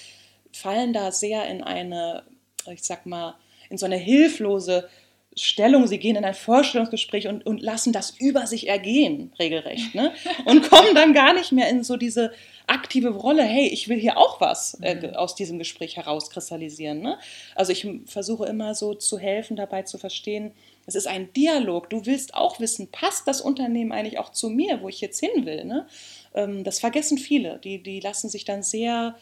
fallen 0.53 0.93
da 0.93 1.13
sehr 1.13 1.47
in 1.49 1.63
eine, 1.63 2.23
ich 2.71 2.83
sag 2.83 3.07
mal, 3.07 3.35
in 3.71 3.79
so 3.79 3.87
eine 3.87 3.97
hilflose 3.97 4.89
Stellung, 5.37 5.87
sie 5.87 5.99
gehen 5.99 6.17
in 6.17 6.25
ein 6.25 6.35
Vorstellungsgespräch 6.35 7.29
und, 7.29 7.47
und 7.47 7.63
lassen 7.63 7.93
das 7.93 8.11
über 8.19 8.47
sich 8.47 8.69
ergehen, 8.69 9.33
regelrecht. 9.39 9.95
Ne? 9.95 10.13
Und 10.47 10.69
kommen 10.69 10.95
dann 10.95 11.15
gar 11.15 11.33
nicht 11.33 11.53
mehr 11.53 11.69
in 11.69 11.85
so 11.85 11.97
diese 11.97 12.33
aktive 12.67 13.11
Rolle, 13.11 13.45
hey, 13.45 13.67
ich 13.69 13.89
will 13.89 13.99
hier 13.99 14.19
auch 14.19 14.41
was 14.41 14.75
äh, 14.83 14.97
mhm. 14.97 15.15
aus 15.15 15.35
diesem 15.35 15.59
Gespräch 15.59 15.97
herauskristallisieren. 15.97 17.01
Ne? 17.01 17.19
Also 17.55 17.73
ich 17.73 17.87
versuche 18.07 18.47
immer 18.47 18.75
so 18.75 18.95
zu 18.95 19.19
helfen, 19.19 19.57
dabei 19.57 19.83
zu 19.83 19.97
verstehen, 19.97 20.53
es 20.89 20.95
ist 20.95 21.07
ein 21.07 21.33
Dialog. 21.35 21.91
Du 21.91 22.07
willst 22.07 22.35
auch 22.35 22.61
wissen, 22.61 22.91
passt 22.91 23.29
das 23.29 23.41
Unternehmen 23.43 23.93
eigentlich 23.93 24.19
auch 24.19 24.31
zu 24.31 24.49
mir, 24.49 24.81
wo 24.83 24.89
ich 24.89 25.01
jetzt 25.01 25.21
hin 25.21 25.45
will? 25.45 25.65
Ne? 25.65 25.87
Ähm, 26.35 26.65
das 26.65 26.81
vergessen 26.81 27.19
viele. 27.19 27.59
Die, 27.63 27.83
die 27.83 28.01
lassen 28.01 28.29
sich 28.29 28.45
dann 28.45 28.63
sehr 28.63 29.17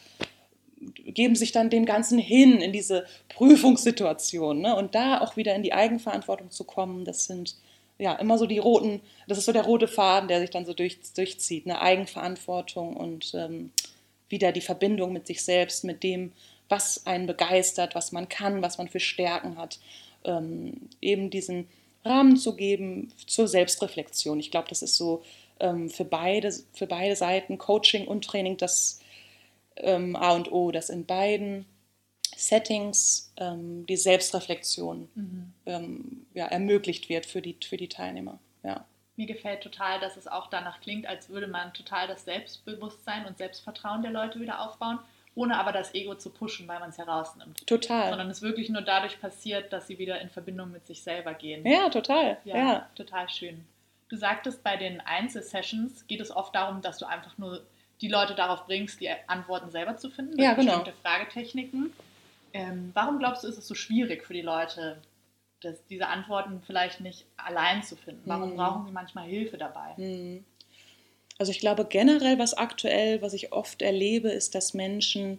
geben 0.94 1.34
sich 1.34 1.52
dann 1.52 1.70
dem 1.70 1.86
Ganzen 1.86 2.18
hin 2.18 2.60
in 2.60 2.72
diese 2.72 3.06
Prüfungssituation. 3.30 4.60
Ne? 4.60 4.76
Und 4.76 4.94
da 4.94 5.20
auch 5.20 5.36
wieder 5.36 5.54
in 5.54 5.62
die 5.62 5.72
Eigenverantwortung 5.72 6.50
zu 6.50 6.64
kommen, 6.64 7.04
das 7.04 7.24
sind 7.24 7.56
ja 7.98 8.14
immer 8.14 8.38
so 8.38 8.46
die 8.46 8.58
roten, 8.58 9.00
das 9.26 9.38
ist 9.38 9.46
so 9.46 9.52
der 9.52 9.64
rote 9.64 9.88
Faden, 9.88 10.28
der 10.28 10.40
sich 10.40 10.50
dann 10.50 10.66
so 10.66 10.74
durch, 10.74 10.98
durchzieht. 11.14 11.66
Eine 11.66 11.80
Eigenverantwortung 11.80 12.94
und 12.94 13.32
ähm, 13.34 13.72
wieder 14.28 14.52
die 14.52 14.60
Verbindung 14.60 15.12
mit 15.12 15.26
sich 15.26 15.42
selbst, 15.42 15.82
mit 15.82 16.02
dem, 16.02 16.32
was 16.68 17.06
einen 17.06 17.26
begeistert, 17.26 17.94
was 17.94 18.12
man 18.12 18.28
kann, 18.28 18.62
was 18.62 18.78
man 18.78 18.88
für 18.88 19.00
Stärken 19.00 19.56
hat. 19.56 19.78
Ähm, 20.26 20.90
eben 21.00 21.30
diesen 21.30 21.68
Rahmen 22.04 22.36
zu 22.36 22.54
geben 22.54 23.12
zur 23.26 23.48
Selbstreflexion. 23.48 24.38
Ich 24.38 24.50
glaube, 24.50 24.68
das 24.68 24.82
ist 24.82 24.96
so 24.96 25.22
ähm, 25.60 25.88
für, 25.90 26.04
beide, 26.04 26.52
für 26.72 26.86
beide 26.86 27.16
Seiten, 27.16 27.58
Coaching 27.58 28.06
und 28.06 28.24
Training, 28.24 28.56
das 28.56 29.00
ähm, 29.76 30.16
A 30.16 30.32
und 30.32 30.52
O, 30.52 30.70
dass 30.70 30.90
in 30.90 31.06
beiden 31.06 31.66
Settings 32.36 33.32
ähm, 33.38 33.86
die 33.86 33.96
Selbstreflexion 33.96 35.08
mhm. 35.14 35.52
ähm, 35.64 36.26
ja, 36.34 36.46
ermöglicht 36.46 37.08
wird 37.08 37.26
für 37.26 37.40
die, 37.40 37.56
für 37.64 37.76
die 37.76 37.88
Teilnehmer. 37.88 38.38
Ja. 38.62 38.84
Mir 39.16 39.26
gefällt 39.26 39.62
total, 39.62 39.98
dass 40.00 40.18
es 40.18 40.28
auch 40.28 40.48
danach 40.48 40.80
klingt, 40.82 41.06
als 41.06 41.30
würde 41.30 41.46
man 41.46 41.72
total 41.72 42.06
das 42.06 42.24
Selbstbewusstsein 42.26 43.24
und 43.24 43.38
Selbstvertrauen 43.38 44.02
der 44.02 44.10
Leute 44.10 44.40
wieder 44.40 44.60
aufbauen, 44.60 44.98
ohne 45.36 45.58
aber 45.58 45.70
das 45.70 45.94
Ego 45.94 46.14
zu 46.16 46.30
pushen, 46.30 46.66
weil 46.66 46.80
man 46.80 46.88
es 46.88 46.98
herausnimmt. 46.98 47.64
Total. 47.66 48.08
Sondern 48.08 48.30
es 48.30 48.42
wirklich 48.42 48.70
nur 48.70 48.82
dadurch 48.82 49.20
passiert, 49.20 49.72
dass 49.72 49.86
sie 49.86 49.98
wieder 49.98 50.20
in 50.20 50.30
Verbindung 50.30 50.72
mit 50.72 50.86
sich 50.86 51.02
selber 51.02 51.34
gehen. 51.34 51.64
Ja, 51.64 51.90
total. 51.90 52.38
Ja, 52.44 52.56
ja. 52.56 52.90
total 52.96 53.28
schön. 53.28 53.64
Du 54.08 54.16
sagtest, 54.16 54.64
bei 54.64 54.76
den 54.76 55.00
Einzelsessions 55.00 56.06
geht 56.06 56.20
es 56.20 56.34
oft 56.34 56.54
darum, 56.54 56.80
dass 56.80 56.98
du 56.98 57.06
einfach 57.06 57.36
nur 57.38 57.60
die 58.00 58.08
Leute 58.08 58.34
darauf 58.34 58.66
bringst, 58.66 59.00
die 59.00 59.10
Antworten 59.26 59.70
selber 59.70 59.96
zu 59.96 60.10
finden. 60.10 60.40
Ja, 60.40 60.54
genau. 60.54 60.78
Bestimmte 60.78 61.00
Fragetechniken. 61.02 61.92
Ähm, 62.54 62.90
warum 62.94 63.18
glaubst 63.18 63.44
du, 63.44 63.48
ist 63.48 63.58
es 63.58 63.68
so 63.68 63.74
schwierig 63.74 64.24
für 64.24 64.32
die 64.32 64.42
Leute, 64.42 65.02
das, 65.60 65.84
diese 65.86 66.06
Antworten 66.08 66.62
vielleicht 66.66 67.00
nicht 67.00 67.26
allein 67.36 67.82
zu 67.82 67.96
finden? 67.96 68.22
Warum 68.24 68.50
hm. 68.50 68.56
brauchen 68.56 68.86
sie 68.86 68.92
manchmal 68.92 69.26
Hilfe 69.26 69.58
dabei? 69.58 69.94
Hm. 69.96 70.44
Also 71.38 71.52
ich 71.52 71.60
glaube 71.60 71.86
generell, 71.88 72.38
was 72.38 72.54
aktuell, 72.54 73.20
was 73.22 73.34
ich 73.34 73.52
oft 73.52 73.82
erlebe, 73.82 74.30
ist, 74.30 74.54
dass 74.54 74.74
Menschen 74.74 75.38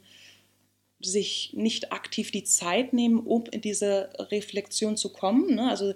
sich 0.99 1.51
nicht 1.53 1.91
aktiv 1.91 2.31
die 2.31 2.43
Zeit 2.43 2.93
nehmen, 2.93 3.19
um 3.19 3.45
in 3.51 3.61
diese 3.61 4.09
Reflexion 4.31 4.97
zu 4.97 5.11
kommen. 5.11 5.55
Ne? 5.55 5.69
Also 5.69 5.93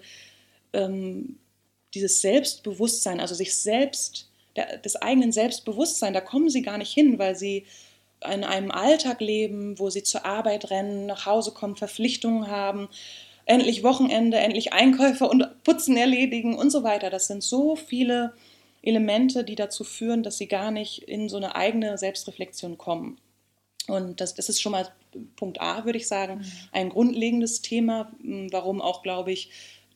ähm, 0.73 1.37
dieses 1.93 2.21
Selbstbewusstsein, 2.21 3.19
also 3.19 3.35
sich 3.35 3.55
selbst 3.55 4.29
der, 4.55 4.77
des 4.77 4.95
eigenen 4.95 5.31
Selbstbewusstseins, 5.31 6.13
da 6.13 6.21
kommen 6.21 6.49
sie 6.49 6.61
gar 6.61 6.77
nicht 6.77 6.93
hin, 6.93 7.19
weil 7.19 7.35
sie 7.35 7.65
in 8.23 8.43
einem 8.43 8.69
Alltag 8.69 9.19
leben, 9.19 9.79
wo 9.79 9.89
sie 9.89 10.03
zur 10.03 10.25
Arbeit 10.25 10.69
rennen, 10.69 11.07
nach 11.07 11.25
Hause 11.25 11.51
kommen, 11.51 11.75
Verpflichtungen 11.75 12.47
haben, 12.47 12.87
endlich 13.45 13.83
Wochenende, 13.83 14.37
endlich 14.37 14.73
Einkäufe 14.73 15.27
und 15.27 15.63
Putzen 15.63 15.97
erledigen 15.97 16.55
und 16.55 16.69
so 16.69 16.83
weiter. 16.83 17.09
Das 17.09 17.27
sind 17.27 17.41
so 17.41 17.75
viele 17.75 18.33
Elemente, 18.81 19.43
die 19.43 19.55
dazu 19.55 19.83
führen, 19.83 20.23
dass 20.23 20.37
sie 20.37 20.47
gar 20.47 20.71
nicht 20.71 21.03
in 21.03 21.29
so 21.29 21.37
eine 21.37 21.55
eigene 21.55 21.97
Selbstreflexion 21.97 22.77
kommen. 22.77 23.19
Und 23.87 24.21
das, 24.21 24.35
das 24.35 24.49
ist 24.49 24.61
schon 24.61 24.71
mal 24.71 24.87
Punkt 25.35 25.59
A, 25.59 25.85
würde 25.85 25.97
ich 25.97 26.07
sagen, 26.07 26.39
mhm. 26.39 26.51
ein 26.71 26.89
grundlegendes 26.89 27.61
Thema, 27.61 28.11
warum 28.51 28.81
auch, 28.81 29.03
glaube 29.03 29.31
ich, 29.31 29.49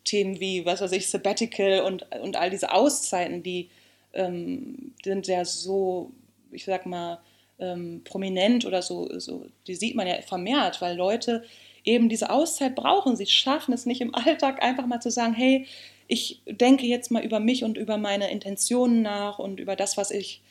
Themen 0.04 0.40
wie, 0.40 0.66
was 0.66 0.82
weiß 0.82 0.92
ich, 0.92 1.10
Sabbatical 1.10 1.82
und, 1.82 2.06
und 2.22 2.36
all 2.36 2.50
diese 2.50 2.72
Auszeiten, 2.72 3.42
die 3.42 3.70
ähm, 4.14 4.94
sind 5.04 5.28
ja 5.28 5.44
so, 5.46 6.12
ich 6.52 6.66
sag 6.66 6.86
mal, 6.86 7.20
ähm, 7.58 8.02
prominent 8.04 8.66
oder 8.66 8.82
so, 8.82 9.20
so, 9.20 9.48
die 9.68 9.76
sieht 9.76 9.96
man 9.96 10.08
ja 10.08 10.22
vermehrt, 10.22 10.82
weil 10.82 10.96
Leute 10.96 11.44
eben 11.84 12.10
diese 12.10 12.30
Auszeit 12.30 12.76
brauchen. 12.76 13.16
Sie 13.16 13.26
schaffen 13.26 13.74
es 13.74 13.86
nicht 13.86 14.02
im 14.02 14.14
Alltag 14.14 14.62
einfach 14.62 14.86
mal 14.86 15.00
zu 15.00 15.12
sagen, 15.12 15.34
hey, 15.34 15.66
ich 16.08 16.42
denke 16.46 16.86
jetzt 16.86 17.12
mal 17.12 17.24
über 17.24 17.40
mich 17.40 17.64
und 17.64 17.78
über 17.78 17.98
meine 17.98 18.30
Intentionen 18.30 19.02
nach 19.02 19.40
und 19.40 19.60
über 19.60 19.76
das, 19.76 19.98
was 19.98 20.12
ich, 20.12 20.42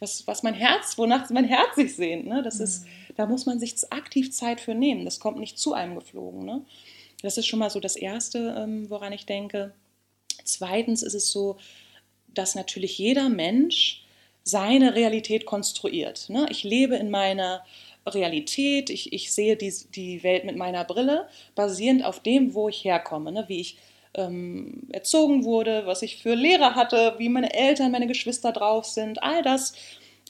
was, 0.00 0.26
was 0.26 0.42
mein 0.42 0.54
Herz, 0.54 0.96
wonach 0.96 1.28
mein 1.30 1.44
Herz 1.44 1.76
sich 1.76 1.96
sehnt. 1.96 2.26
Ne? 2.26 2.42
Das 2.42 2.58
mhm. 2.58 2.64
ist, 2.64 2.86
da 3.16 3.26
muss 3.26 3.46
man 3.46 3.58
sich 3.58 3.74
aktiv 3.90 4.32
Zeit 4.32 4.60
für 4.60 4.74
nehmen. 4.74 5.04
Das 5.04 5.20
kommt 5.20 5.38
nicht 5.38 5.58
zu 5.58 5.74
einem 5.74 5.94
geflogen. 5.94 6.44
Ne? 6.44 6.64
Das 7.22 7.38
ist 7.38 7.46
schon 7.46 7.58
mal 7.58 7.70
so 7.70 7.80
das 7.80 7.96
Erste, 7.96 8.56
ähm, 8.58 8.88
woran 8.90 9.12
ich 9.12 9.26
denke. 9.26 9.74
Zweitens 10.44 11.02
ist 11.02 11.14
es 11.14 11.30
so, 11.30 11.56
dass 12.34 12.54
natürlich 12.54 12.98
jeder 12.98 13.28
Mensch 13.28 14.04
seine 14.44 14.94
Realität 14.94 15.46
konstruiert. 15.46 16.28
Ne? 16.28 16.46
Ich 16.50 16.64
lebe 16.64 16.96
in 16.96 17.10
meiner 17.10 17.64
Realität, 18.06 18.90
ich, 18.90 19.12
ich 19.12 19.32
sehe 19.32 19.56
die, 19.56 19.72
die 19.94 20.22
Welt 20.22 20.44
mit 20.44 20.56
meiner 20.56 20.84
Brille, 20.84 21.28
basierend 21.54 22.04
auf 22.04 22.20
dem, 22.20 22.54
wo 22.54 22.68
ich 22.68 22.84
herkomme, 22.84 23.30
ne? 23.30 23.44
wie 23.46 23.60
ich 23.60 23.76
ähm, 24.14 24.88
erzogen 24.92 25.44
wurde, 25.44 25.86
was 25.86 26.02
ich 26.02 26.22
für 26.22 26.34
Lehrer 26.34 26.74
hatte, 26.74 27.14
wie 27.18 27.28
meine 27.28 27.54
Eltern, 27.54 27.92
meine 27.92 28.06
Geschwister 28.06 28.52
drauf 28.52 28.84
sind, 28.84 29.22
all 29.22 29.42
das 29.42 29.74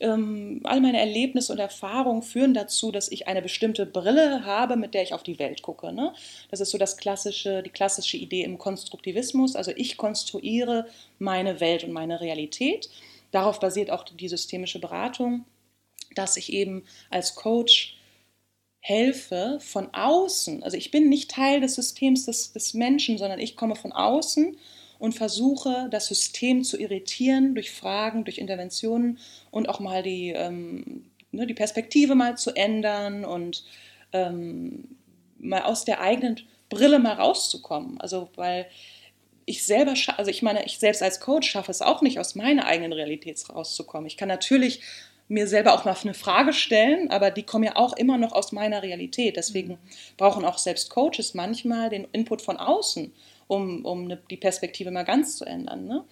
ähm, 0.00 0.60
all 0.64 0.80
meine 0.80 0.98
Erlebnisse 0.98 1.52
und 1.52 1.58
Erfahrungen 1.58 2.22
führen 2.22 2.54
dazu, 2.54 2.90
dass 2.90 3.10
ich 3.10 3.28
eine 3.28 3.40
bestimmte 3.40 3.86
Brille 3.86 4.44
habe, 4.44 4.76
mit 4.76 4.94
der 4.94 5.02
ich 5.02 5.14
auf 5.14 5.22
die 5.22 5.38
Welt 5.38 5.62
gucke. 5.62 5.92
Ne? 5.92 6.12
Das 6.50 6.60
ist 6.60 6.70
so 6.70 6.78
das 6.78 6.96
klassische, 6.96 7.62
die 7.62 7.70
klassische 7.70 8.16
Idee 8.16 8.42
im 8.42 8.58
Konstruktivismus. 8.58 9.54
Also 9.54 9.72
ich 9.76 9.96
konstruiere 9.96 10.86
meine 11.18 11.60
Welt 11.60 11.84
und 11.84 11.92
meine 11.92 12.20
Realität. 12.20 12.90
Darauf 13.30 13.60
basiert 13.60 13.90
auch 13.90 14.04
die 14.04 14.28
systemische 14.28 14.80
Beratung, 14.80 15.44
dass 16.14 16.36
ich 16.36 16.52
eben 16.52 16.84
als 17.10 17.34
Coach 17.34 17.96
helfe 18.84 19.58
von 19.60 19.94
außen. 19.94 20.64
Also 20.64 20.76
ich 20.76 20.90
bin 20.90 21.08
nicht 21.08 21.30
Teil 21.30 21.60
des 21.60 21.76
Systems 21.76 22.26
des, 22.26 22.52
des 22.52 22.74
Menschen, 22.74 23.16
sondern 23.16 23.38
ich 23.38 23.56
komme 23.56 23.76
von 23.76 23.92
außen 23.92 24.56
und 24.98 25.14
versuche, 25.14 25.88
das 25.90 26.08
System 26.08 26.64
zu 26.64 26.78
irritieren 26.78 27.54
durch 27.54 27.70
Fragen, 27.70 28.24
durch 28.24 28.38
Interventionen 28.38 29.18
und 29.52 29.68
auch 29.68 29.78
mal 29.78 30.02
die, 30.02 30.30
ähm, 30.30 31.04
ne, 31.30 31.46
die 31.46 31.54
Perspektive 31.54 32.16
mal 32.16 32.36
zu 32.36 32.56
ändern 32.56 33.24
und 33.24 33.64
ähm, 34.12 34.96
mal 35.38 35.62
aus 35.62 35.84
der 35.84 36.00
eigenen 36.00 36.40
Brille 36.68 36.98
mal 36.98 37.14
rauszukommen. 37.14 38.00
Also, 38.00 38.30
weil 38.34 38.66
ich 39.44 39.64
selber, 39.64 39.94
also 40.16 40.30
ich 40.30 40.42
meine, 40.42 40.64
ich 40.64 40.78
selbst 40.78 41.02
als 41.02 41.20
Coach 41.20 41.48
schaffe 41.48 41.70
es 41.70 41.82
auch 41.82 42.02
nicht, 42.02 42.18
aus 42.18 42.34
meiner 42.34 42.66
eigenen 42.66 42.92
Realität 42.92 43.38
rauszukommen. 43.48 44.06
Ich 44.06 44.16
kann 44.16 44.28
natürlich 44.28 44.82
mir 45.32 45.48
selber 45.48 45.72
auch 45.72 45.84
mal 45.84 45.96
eine 46.02 46.14
Frage 46.14 46.52
stellen, 46.52 47.10
aber 47.10 47.30
die 47.30 47.42
kommen 47.42 47.64
ja 47.64 47.76
auch 47.76 47.94
immer 47.94 48.18
noch 48.18 48.32
aus 48.32 48.52
meiner 48.52 48.82
Realität. 48.82 49.36
Deswegen 49.36 49.78
brauchen 50.16 50.44
auch 50.44 50.58
selbst 50.58 50.90
Coaches 50.90 51.34
manchmal 51.34 51.88
den 51.88 52.06
Input 52.12 52.42
von 52.42 52.58
außen, 52.58 53.12
um, 53.48 53.84
um 53.84 54.04
eine, 54.04 54.18
die 54.30 54.36
Perspektive 54.36 54.90
mal 54.90 55.04
ganz 55.04 55.38
zu 55.38 55.46
ändern. 55.46 55.86
Ne? 55.86 56.04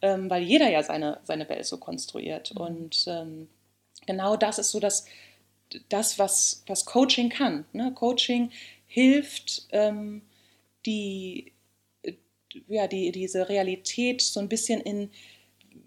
Ähm, 0.00 0.30
weil 0.30 0.42
jeder 0.42 0.70
ja 0.70 0.82
seine, 0.82 1.20
seine 1.24 1.48
Welt 1.48 1.66
so 1.66 1.76
konstruiert. 1.76 2.54
Mhm. 2.54 2.60
Und 2.60 3.04
ähm, 3.08 3.48
genau 4.06 4.36
das 4.36 4.58
ist 4.58 4.70
so 4.70 4.80
das, 4.80 5.04
das 5.90 6.18
was, 6.18 6.64
was 6.66 6.86
Coaching 6.86 7.28
kann. 7.28 7.66
Ne? 7.72 7.92
Coaching 7.94 8.50
hilft, 8.86 9.66
ähm, 9.72 10.22
die, 10.86 11.52
ja, 12.68 12.88
die, 12.88 13.12
diese 13.12 13.48
Realität 13.48 14.22
so 14.22 14.40
ein 14.40 14.48
bisschen 14.48 14.80
in 14.80 15.10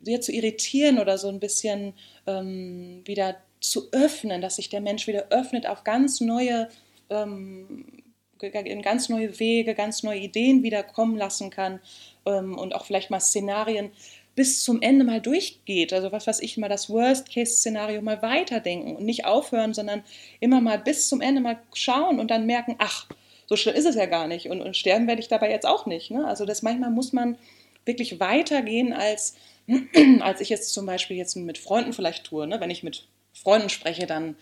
sehr 0.04 0.22
zu 0.22 0.32
irritieren 0.32 1.00
oder 1.00 1.18
so 1.18 1.28
ein 1.30 1.40
bisschen 1.40 1.94
ähm, 2.28 3.02
wieder 3.06 3.38
zu 3.60 3.92
öffnen, 3.92 4.42
dass 4.42 4.58
sich 4.58 4.70
der 4.70 4.82
Mensch 4.82 5.08
wieder 5.08 5.28
öffnet 5.30 5.68
auf 5.68 5.84
ganz 5.84 6.22
neue 6.22 6.70
ähm, 7.10 8.04
in 8.42 8.82
ganz 8.82 9.10
neue 9.10 9.40
Wege, 9.40 9.74
ganz 9.76 10.04
neue 10.04 10.20
Ideen 10.20 10.62
wieder 10.62 10.84
kommen 10.84 11.18
lassen 11.18 11.50
kann 11.50 11.80
ähm, 12.26 12.58
und 12.58 12.76
auch 12.76 12.86
vielleicht 12.86 13.10
mal 13.10 13.20
Szenarien 13.20 13.92
bis 14.36 14.64
zum 14.64 14.82
Ende 14.82 15.06
mal 15.06 15.22
durchgeht. 15.22 15.94
Also 15.94 16.12
was 16.12 16.28
weiß 16.28 16.42
ich, 16.42 16.58
mal 16.58 16.68
das 16.68 16.90
Worst-Case-Szenario 16.90 18.02
mal 18.02 18.22
weiterdenken 18.22 18.96
und 18.98 19.06
nicht 19.06 19.26
aufhören, 19.26 19.74
sondern 19.74 20.04
immer 20.42 20.60
mal 20.60 20.78
bis 20.78 21.08
zum 21.08 21.22
Ende 21.22 21.42
mal 21.42 21.58
schauen 21.74 22.20
und 22.20 22.30
dann 22.30 22.46
merken, 22.46 22.76
ach, 22.78 23.08
so 23.48 23.56
schlimm 23.56 23.76
ist 23.76 23.86
es 23.86 23.96
ja 23.96 24.06
gar 24.06 24.28
nicht 24.28 24.50
und, 24.50 24.62
und 24.62 24.76
sterben 24.76 25.08
werde 25.08 25.22
ich 25.22 25.28
dabei 25.28 25.50
jetzt 25.50 25.66
auch 25.66 25.86
nicht. 25.86 26.12
Ne? 26.12 26.28
Also 26.28 26.46
das 26.46 26.64
manchmal 26.64 26.92
muss 26.92 27.14
man 27.14 27.38
wirklich 27.86 28.20
weitergehen 28.20 28.92
als 28.92 29.36
als 30.22 30.42
ich 30.42 30.50
jetzt 30.50 30.74
zum 30.74 30.86
Beispiel 30.86 31.18
jetzt 31.18 31.36
mit 31.36 31.58
Freunden 31.58 31.94
vielleicht 31.94 32.26
tue. 32.26 32.48
Ne? 32.48 32.60
Wenn 32.60 32.70
ich 32.70 32.84
mit 32.84 33.08
Freunden 33.34 33.70
spreche, 33.70 34.06
dann 34.06 34.36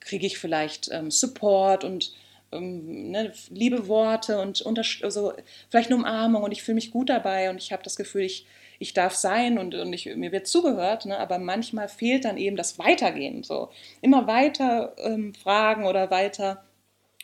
kriege 0.00 0.26
ich 0.26 0.38
vielleicht 0.38 0.90
ähm, 0.92 1.10
Support 1.10 1.84
und 1.84 2.12
ähm, 2.52 3.10
ne, 3.10 3.32
liebe 3.50 3.86
Worte 3.88 4.40
und 4.40 4.64
also 5.02 5.32
vielleicht 5.68 5.90
eine 5.90 5.96
Umarmung 5.96 6.42
und 6.42 6.52
ich 6.52 6.62
fühle 6.62 6.76
mich 6.76 6.90
gut 6.90 7.08
dabei 7.08 7.50
und 7.50 7.58
ich 7.58 7.72
habe 7.72 7.82
das 7.82 7.96
Gefühl, 7.96 8.22
ich, 8.22 8.46
ich 8.78 8.94
darf 8.94 9.14
sein 9.14 9.58
und, 9.58 9.74
und 9.74 9.92
ich, 9.92 10.06
mir 10.16 10.32
wird 10.32 10.46
zugehört, 10.46 11.06
ne? 11.06 11.18
aber 11.18 11.38
manchmal 11.38 11.88
fehlt 11.88 12.24
dann 12.24 12.38
eben 12.38 12.56
das 12.56 12.78
Weitergehen. 12.78 13.42
So. 13.42 13.70
Immer 14.00 14.26
weiter 14.26 14.94
ähm, 14.98 15.34
fragen 15.34 15.84
oder 15.84 16.10
weiter 16.10 16.64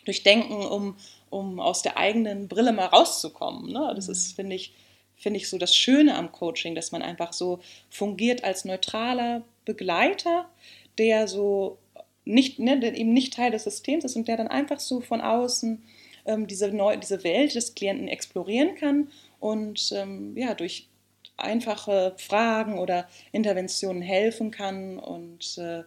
durchdenken, 0.04 0.54
um, 0.54 0.96
um 1.30 1.60
aus 1.60 1.82
der 1.82 1.96
eigenen 1.96 2.46
Brille 2.48 2.72
mal 2.72 2.86
rauszukommen. 2.86 3.72
Ne? 3.72 3.92
Das 3.96 4.08
ist, 4.08 4.32
mhm. 4.32 4.36
finde 4.36 4.56
ich, 4.56 4.74
finde 5.16 5.38
ich 5.38 5.48
so 5.48 5.58
das 5.58 5.74
Schöne 5.74 6.14
am 6.14 6.32
Coaching, 6.32 6.74
dass 6.74 6.92
man 6.92 7.02
einfach 7.02 7.32
so 7.32 7.60
fungiert 7.90 8.44
als 8.44 8.64
neutraler 8.64 9.42
Begleiter, 9.64 10.48
der 10.98 11.28
so 11.28 11.78
nicht, 12.24 12.58
ne, 12.58 12.78
der 12.78 12.96
eben 12.96 13.12
nicht 13.12 13.34
Teil 13.34 13.50
des 13.50 13.64
Systems 13.64 14.04
ist 14.04 14.16
und 14.16 14.28
der 14.28 14.36
dann 14.36 14.48
einfach 14.48 14.80
so 14.80 15.00
von 15.00 15.20
außen 15.20 15.82
ähm, 16.26 16.46
diese, 16.46 16.68
neu, 16.68 16.96
diese 16.96 17.24
Welt 17.24 17.54
des 17.54 17.74
Klienten 17.74 18.08
explorieren 18.08 18.74
kann 18.74 19.08
und 19.40 19.92
ähm, 19.92 20.36
ja, 20.36 20.54
durch 20.54 20.88
einfache 21.36 22.14
Fragen 22.16 22.78
oder 22.78 23.08
Interventionen 23.32 24.02
helfen 24.02 24.50
kann. 24.50 24.98
Und 24.98 25.58
äh, 25.58 25.84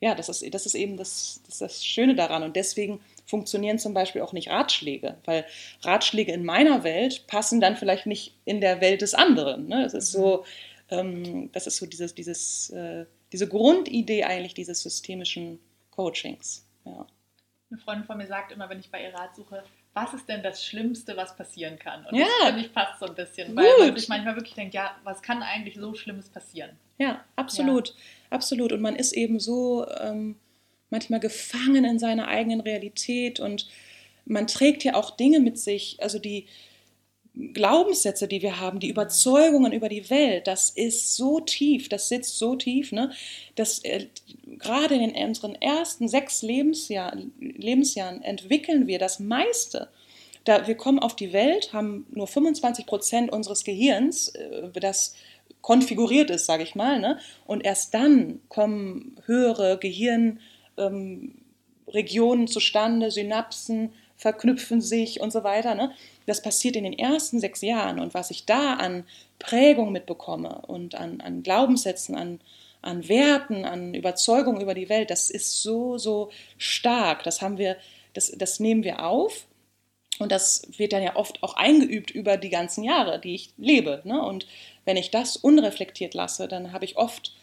ja, 0.00 0.14
das 0.14 0.28
ist, 0.28 0.54
das 0.54 0.66
ist 0.66 0.74
eben 0.74 0.96
das, 0.96 1.40
das, 1.44 1.54
ist 1.54 1.60
das 1.60 1.84
Schöne 1.84 2.14
daran. 2.14 2.42
Und 2.42 2.56
deswegen 2.56 3.00
funktionieren 3.32 3.78
zum 3.78 3.94
Beispiel 3.94 4.20
auch 4.20 4.34
nicht 4.34 4.50
Ratschläge, 4.50 5.16
weil 5.24 5.46
Ratschläge 5.80 6.32
in 6.32 6.44
meiner 6.44 6.84
Welt 6.84 7.26
passen 7.28 7.62
dann 7.62 7.78
vielleicht 7.78 8.04
nicht 8.04 8.36
in 8.44 8.60
der 8.60 8.82
Welt 8.82 9.00
des 9.00 9.14
anderen. 9.14 9.68
Ne? 9.68 9.84
Das 9.84 9.94
ist 9.94 10.12
so, 10.12 10.44
ähm, 10.90 11.50
das 11.52 11.66
ist 11.66 11.78
so 11.78 11.86
dieses, 11.86 12.14
dieses, 12.14 12.68
äh, 12.68 13.06
diese 13.32 13.48
Grundidee 13.48 14.24
eigentlich 14.24 14.52
dieses 14.52 14.82
systemischen 14.82 15.60
Coachings. 15.92 16.68
Ja. 16.84 17.06
Eine 17.70 17.80
Freundin 17.80 18.04
von 18.04 18.18
mir 18.18 18.26
sagt 18.26 18.52
immer, 18.52 18.68
wenn 18.68 18.80
ich 18.80 18.90
bei 18.90 19.02
ihr 19.02 19.14
Rat 19.14 19.34
suche, 19.34 19.64
was 19.94 20.12
ist 20.12 20.28
denn 20.28 20.42
das 20.42 20.62
Schlimmste, 20.62 21.16
was 21.16 21.34
passieren 21.34 21.78
kann? 21.78 22.04
Und 22.04 22.18
ja. 22.18 22.26
das 22.26 22.48
finde 22.48 22.66
ich 22.66 22.74
passt 22.74 23.00
so 23.00 23.06
ein 23.06 23.14
bisschen, 23.14 23.56
weil 23.56 23.64
man 23.78 23.96
sich 23.96 24.10
manchmal 24.10 24.36
wirklich 24.36 24.54
denkt, 24.54 24.74
ja, 24.74 24.94
was 25.04 25.22
kann 25.22 25.42
eigentlich 25.42 25.76
so 25.76 25.94
Schlimmes 25.94 26.28
passieren? 26.28 26.76
Ja, 26.98 27.24
absolut, 27.36 27.88
ja. 27.88 27.94
absolut. 28.28 28.72
Und 28.72 28.82
man 28.82 28.94
ist 28.94 29.12
eben 29.14 29.40
so 29.40 29.88
ähm, 29.88 30.36
manchmal 30.92 31.20
gefangen 31.20 31.84
in 31.84 31.98
seiner 31.98 32.28
eigenen 32.28 32.60
Realität 32.60 33.40
und 33.40 33.68
man 34.24 34.46
trägt 34.46 34.84
ja 34.84 34.94
auch 34.94 35.16
Dinge 35.16 35.40
mit 35.40 35.58
sich, 35.58 35.96
also 36.00 36.18
die 36.18 36.46
Glaubenssätze, 37.34 38.28
die 38.28 38.42
wir 38.42 38.60
haben, 38.60 38.78
die 38.78 38.90
Überzeugungen 38.90 39.72
über 39.72 39.88
die 39.88 40.10
Welt, 40.10 40.46
das 40.46 40.68
ist 40.68 41.16
so 41.16 41.40
tief, 41.40 41.88
das 41.88 42.08
sitzt 42.08 42.38
so 42.38 42.56
tief, 42.56 42.92
ne, 42.92 43.10
dass 43.54 43.82
äh, 43.84 44.08
gerade 44.58 44.94
in 44.96 45.12
unseren 45.12 45.54
ersten 45.54 46.08
sechs 46.08 46.42
Lebensjahr, 46.42 47.16
Lebensjahren 47.40 48.22
entwickeln 48.22 48.86
wir 48.86 48.98
das 48.98 49.18
meiste. 49.18 49.88
Da, 50.44 50.66
wir 50.66 50.74
kommen 50.74 50.98
auf 50.98 51.16
die 51.16 51.32
Welt, 51.32 51.72
haben 51.72 52.06
nur 52.10 52.26
25 52.26 52.84
Prozent 52.84 53.32
unseres 53.32 53.64
Gehirns, 53.64 54.28
äh, 54.28 54.68
das 54.74 55.14
konfiguriert 55.62 56.28
ist, 56.28 56.44
sage 56.44 56.64
ich 56.64 56.74
mal, 56.74 57.00
ne? 57.00 57.18
und 57.46 57.64
erst 57.64 57.94
dann 57.94 58.40
kommen 58.48 59.16
höhere 59.24 59.78
Gehirnregionen 59.78 60.40
ähm, 60.76 61.34
zustande, 62.46 63.10
Synapsen 63.10 63.92
verknüpfen 64.16 64.80
sich 64.80 65.20
und 65.20 65.32
so 65.32 65.42
weiter. 65.42 65.74
Ne? 65.74 65.92
Das 66.26 66.42
passiert 66.42 66.76
in 66.76 66.84
den 66.84 66.98
ersten 66.98 67.40
sechs 67.40 67.60
Jahren 67.60 67.98
und 67.98 68.14
was 68.14 68.30
ich 68.30 68.46
da 68.46 68.74
an 68.74 69.04
Prägung 69.38 69.90
mitbekomme 69.92 70.62
und 70.66 70.94
an, 70.94 71.20
an 71.20 71.42
Glaubenssätzen, 71.42 72.14
an, 72.14 72.40
an 72.80 73.08
Werten, 73.08 73.64
an 73.64 73.94
Überzeugungen 73.94 74.60
über 74.60 74.74
die 74.74 74.88
Welt, 74.88 75.10
das 75.10 75.30
ist 75.30 75.62
so, 75.62 75.98
so 75.98 76.30
stark. 76.56 77.24
Das 77.24 77.42
haben 77.42 77.58
wir, 77.58 77.76
das, 78.12 78.30
das 78.30 78.60
nehmen 78.60 78.84
wir 78.84 79.04
auf. 79.04 79.46
Und 80.18 80.30
das 80.30 80.62
wird 80.76 80.92
dann 80.92 81.02
ja 81.02 81.16
oft 81.16 81.42
auch 81.42 81.54
eingeübt 81.54 82.10
über 82.10 82.36
die 82.36 82.50
ganzen 82.50 82.84
Jahre, 82.84 83.18
die 83.18 83.34
ich 83.34 83.54
lebe. 83.56 84.02
Ne? 84.04 84.22
Und 84.22 84.46
wenn 84.84 84.96
ich 84.96 85.10
das 85.10 85.36
unreflektiert 85.36 86.14
lasse, 86.14 86.46
dann 86.46 86.72
habe 86.72 86.84
ich 86.84 86.96
oft 86.96 87.34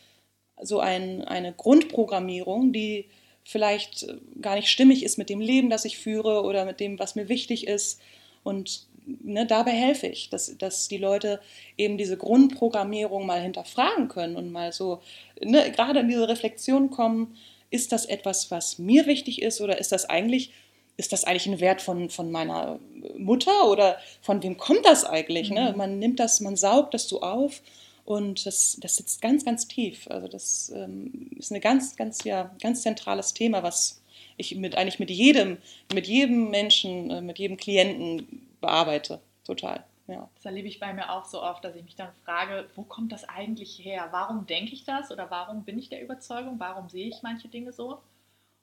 so 0.62 0.80
ein, 0.80 1.26
eine 1.26 1.52
Grundprogrammierung, 1.52 2.72
die 2.72 3.10
vielleicht 3.50 4.06
gar 4.42 4.56
nicht 4.56 4.70
stimmig 4.70 5.04
ist 5.04 5.18
mit 5.18 5.28
dem 5.28 5.42
Leben, 5.42 5.72
das 5.72 5.84
ich 5.84 5.98
führe 5.98 6.44
oder 6.44 6.66
mit 6.66 6.80
dem, 6.80 7.00
was 7.00 7.16
mir 7.16 7.30
wichtig 7.30 7.66
ist. 7.66 8.00
Und 8.44 8.86
ne, 9.24 9.48
dabei 9.48 9.72
helfe 9.72 10.06
ich, 10.06 10.30
dass, 10.30 10.56
dass 10.60 10.88
die 10.88 11.00
Leute 11.00 11.42
eben 11.76 11.98
diese 11.98 12.16
Grundprogrammierung 12.16 13.26
mal 13.26 13.42
hinterfragen 13.42 14.08
können 14.08 14.36
und 14.36 14.52
mal 14.52 14.72
so 14.72 15.02
ne, 15.42 15.72
gerade 15.72 16.02
in 16.02 16.08
diese 16.08 16.28
Reflexion 16.28 16.92
kommen, 16.92 17.36
ist 17.72 17.92
das 17.92 18.06
etwas, 18.06 18.52
was 18.52 18.78
mir 18.78 19.08
wichtig 19.08 19.42
ist 19.42 19.62
oder 19.62 19.80
ist 19.80 19.92
das 19.92 20.06
eigentlich, 20.06 20.52
ist 20.98 21.12
das 21.12 21.24
eigentlich 21.24 21.48
ein 21.48 21.60
Wert 21.60 21.82
von, 21.82 22.12
von 22.12 22.30
meiner 22.30 22.80
Mutter 23.18 23.68
oder 23.68 23.98
von 24.22 24.44
wem 24.44 24.58
kommt 24.58 24.86
das 24.86 25.06
eigentlich? 25.06 25.50
Ne? 25.50 25.62
Mhm. 25.62 25.68
Ne? 25.70 25.74
Man 25.76 25.98
nimmt 25.98 26.20
das, 26.20 26.40
man 26.40 26.56
saugt 26.56 26.94
das 26.94 27.10
so 27.10 27.22
auf 27.22 27.64
und 28.10 28.48
das, 28.48 28.76
das 28.82 28.96
sitzt 28.96 29.22
ganz, 29.22 29.46
ganz 29.46 29.68
tief. 29.68 30.10
Also 30.10 30.28
das 30.28 30.72
ähm, 30.76 31.30
ist 31.38 31.52
ein 31.52 31.62
ganz, 31.62 31.96
ganz, 31.96 32.24
ja, 32.24 32.50
ganz 32.60 32.82
zentrales 32.82 33.36
Thema, 33.36 33.62
was 33.62 34.02
ich 34.36 34.56
mit, 34.56 34.76
eigentlich 34.76 34.98
mit 34.98 35.12
jedem, 35.12 35.60
mit 35.94 36.08
jedem 36.08 36.50
Menschen, 36.50 37.12
äh, 37.12 37.22
mit 37.22 37.38
jedem 37.38 37.56
Klienten 37.56 38.48
bearbeite. 38.62 39.22
Total. 39.44 39.84
Ja. 40.08 40.28
Das 40.34 40.46
erlebe 40.46 40.68
ich 40.68 40.80
bei 40.80 40.92
mir 40.92 41.12
auch 41.12 41.26
so 41.26 41.44
oft, 41.44 41.64
dass 41.64 41.76
ich 41.76 41.84
mich 41.84 41.96
dann 41.96 42.10
frage, 42.26 42.68
wo 42.76 42.82
kommt 42.82 43.12
das 43.12 43.30
eigentlich 43.30 43.78
her? 43.78 44.08
Warum 44.10 44.48
denke 44.48 44.74
ich 44.74 44.86
das 44.86 45.12
oder 45.12 45.30
warum 45.30 45.64
bin 45.64 45.78
ich 45.78 45.90
der 45.90 46.02
Überzeugung? 46.02 46.56
Warum 46.60 46.90
sehe 46.90 47.10
ich 47.10 47.22
manche 47.22 47.48
Dinge 47.48 47.74
so? 47.74 48.00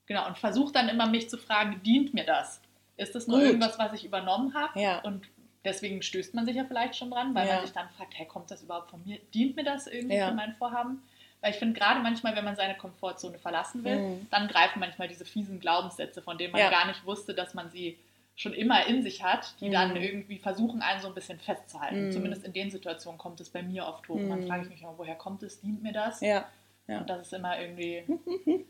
Genau, 0.07 0.27
und 0.27 0.39
versuche 0.39 0.73
dann 0.73 0.89
immer 0.89 1.07
mich 1.07 1.31
zu 1.31 1.39
fragen, 1.39 1.81
dient 1.85 2.15
mir 2.15 2.25
das? 2.25 2.61
Ist 2.97 3.15
das 3.15 3.29
nur 3.29 3.39
Gut. 3.39 3.47
irgendwas, 3.47 3.79
was 3.79 3.93
ich 3.93 4.05
übernommen 4.05 4.55
habe? 4.55 4.81
Ja. 4.81 5.03
Und 5.03 5.29
deswegen 5.67 6.03
stößt 6.03 6.35
man 6.35 6.47
sich 6.47 6.57
ja 6.57 6.65
vielleicht 6.65 6.97
schon 6.97 7.11
dran, 7.11 7.35
weil 7.35 7.47
ja. 7.47 7.57
man 7.57 7.65
sich 7.65 7.75
dann 7.75 7.89
fragt, 7.91 8.17
hey, 8.17 8.27
kommt 8.27 8.51
das 8.51 8.63
überhaupt 8.63 8.91
von 8.91 9.03
mir? 9.05 9.19
Dient 9.35 9.57
mir 9.57 9.65
das 9.65 9.87
irgendwie 9.87 10.17
ja. 10.17 10.29
für 10.29 10.35
mein 10.35 10.55
Vorhaben? 10.55 11.03
Weil 11.41 11.51
ich 11.53 11.59
finde, 11.59 11.79
gerade 11.79 12.01
manchmal, 12.01 12.35
wenn 12.35 12.45
man 12.45 12.57
seine 12.57 12.77
Komfortzone 12.77 13.39
verlassen 13.39 13.85
will, 13.85 13.99
mhm. 13.99 14.27
dann 14.31 14.49
greifen 14.49 14.81
manchmal 14.81 15.09
diese 15.09 15.25
fiesen 15.25 15.61
Glaubenssätze, 15.61 16.23
von 16.23 16.39
denen 16.39 16.53
man 16.53 16.61
ja. 16.61 16.71
gar 16.71 16.87
nicht 16.87 17.05
wusste, 17.05 17.35
dass 17.35 17.53
man 17.53 17.71
sie 17.71 17.99
schon 18.37 18.53
immer 18.53 18.87
in 18.87 19.03
sich 19.03 19.23
hat, 19.23 19.55
die 19.61 19.69
mhm. 19.69 19.73
dann 19.73 19.97
irgendwie 19.97 20.39
versuchen, 20.39 20.83
einen 20.83 21.01
so 21.01 21.09
ein 21.09 21.15
bisschen 21.15 21.39
festzuhalten. 21.39 22.09
Mhm. 22.09 22.13
Zumindest 22.13 22.45
in 22.45 22.53
den 22.53 22.71
Situationen 22.71 23.19
kommt 23.19 23.41
es 23.41 23.51
bei 23.51 23.63
mir 23.63 23.87
oft 23.87 24.09
hoch. 24.09 24.19
Dann 24.19 24.43
mhm. 24.43 24.47
frage 24.47 24.63
ich 24.65 24.69
mich 24.71 24.83
immer, 24.83 24.97
woher 24.97 25.15
kommt 25.15 25.43
es? 25.43 25.61
Dient 25.61 25.83
mir 25.83 25.93
das? 25.93 26.21
Ja. 26.21 27.01
Und 27.01 27.11
das 27.11 27.27
ist 27.27 27.33
immer 27.33 27.59
irgendwie 27.61 28.05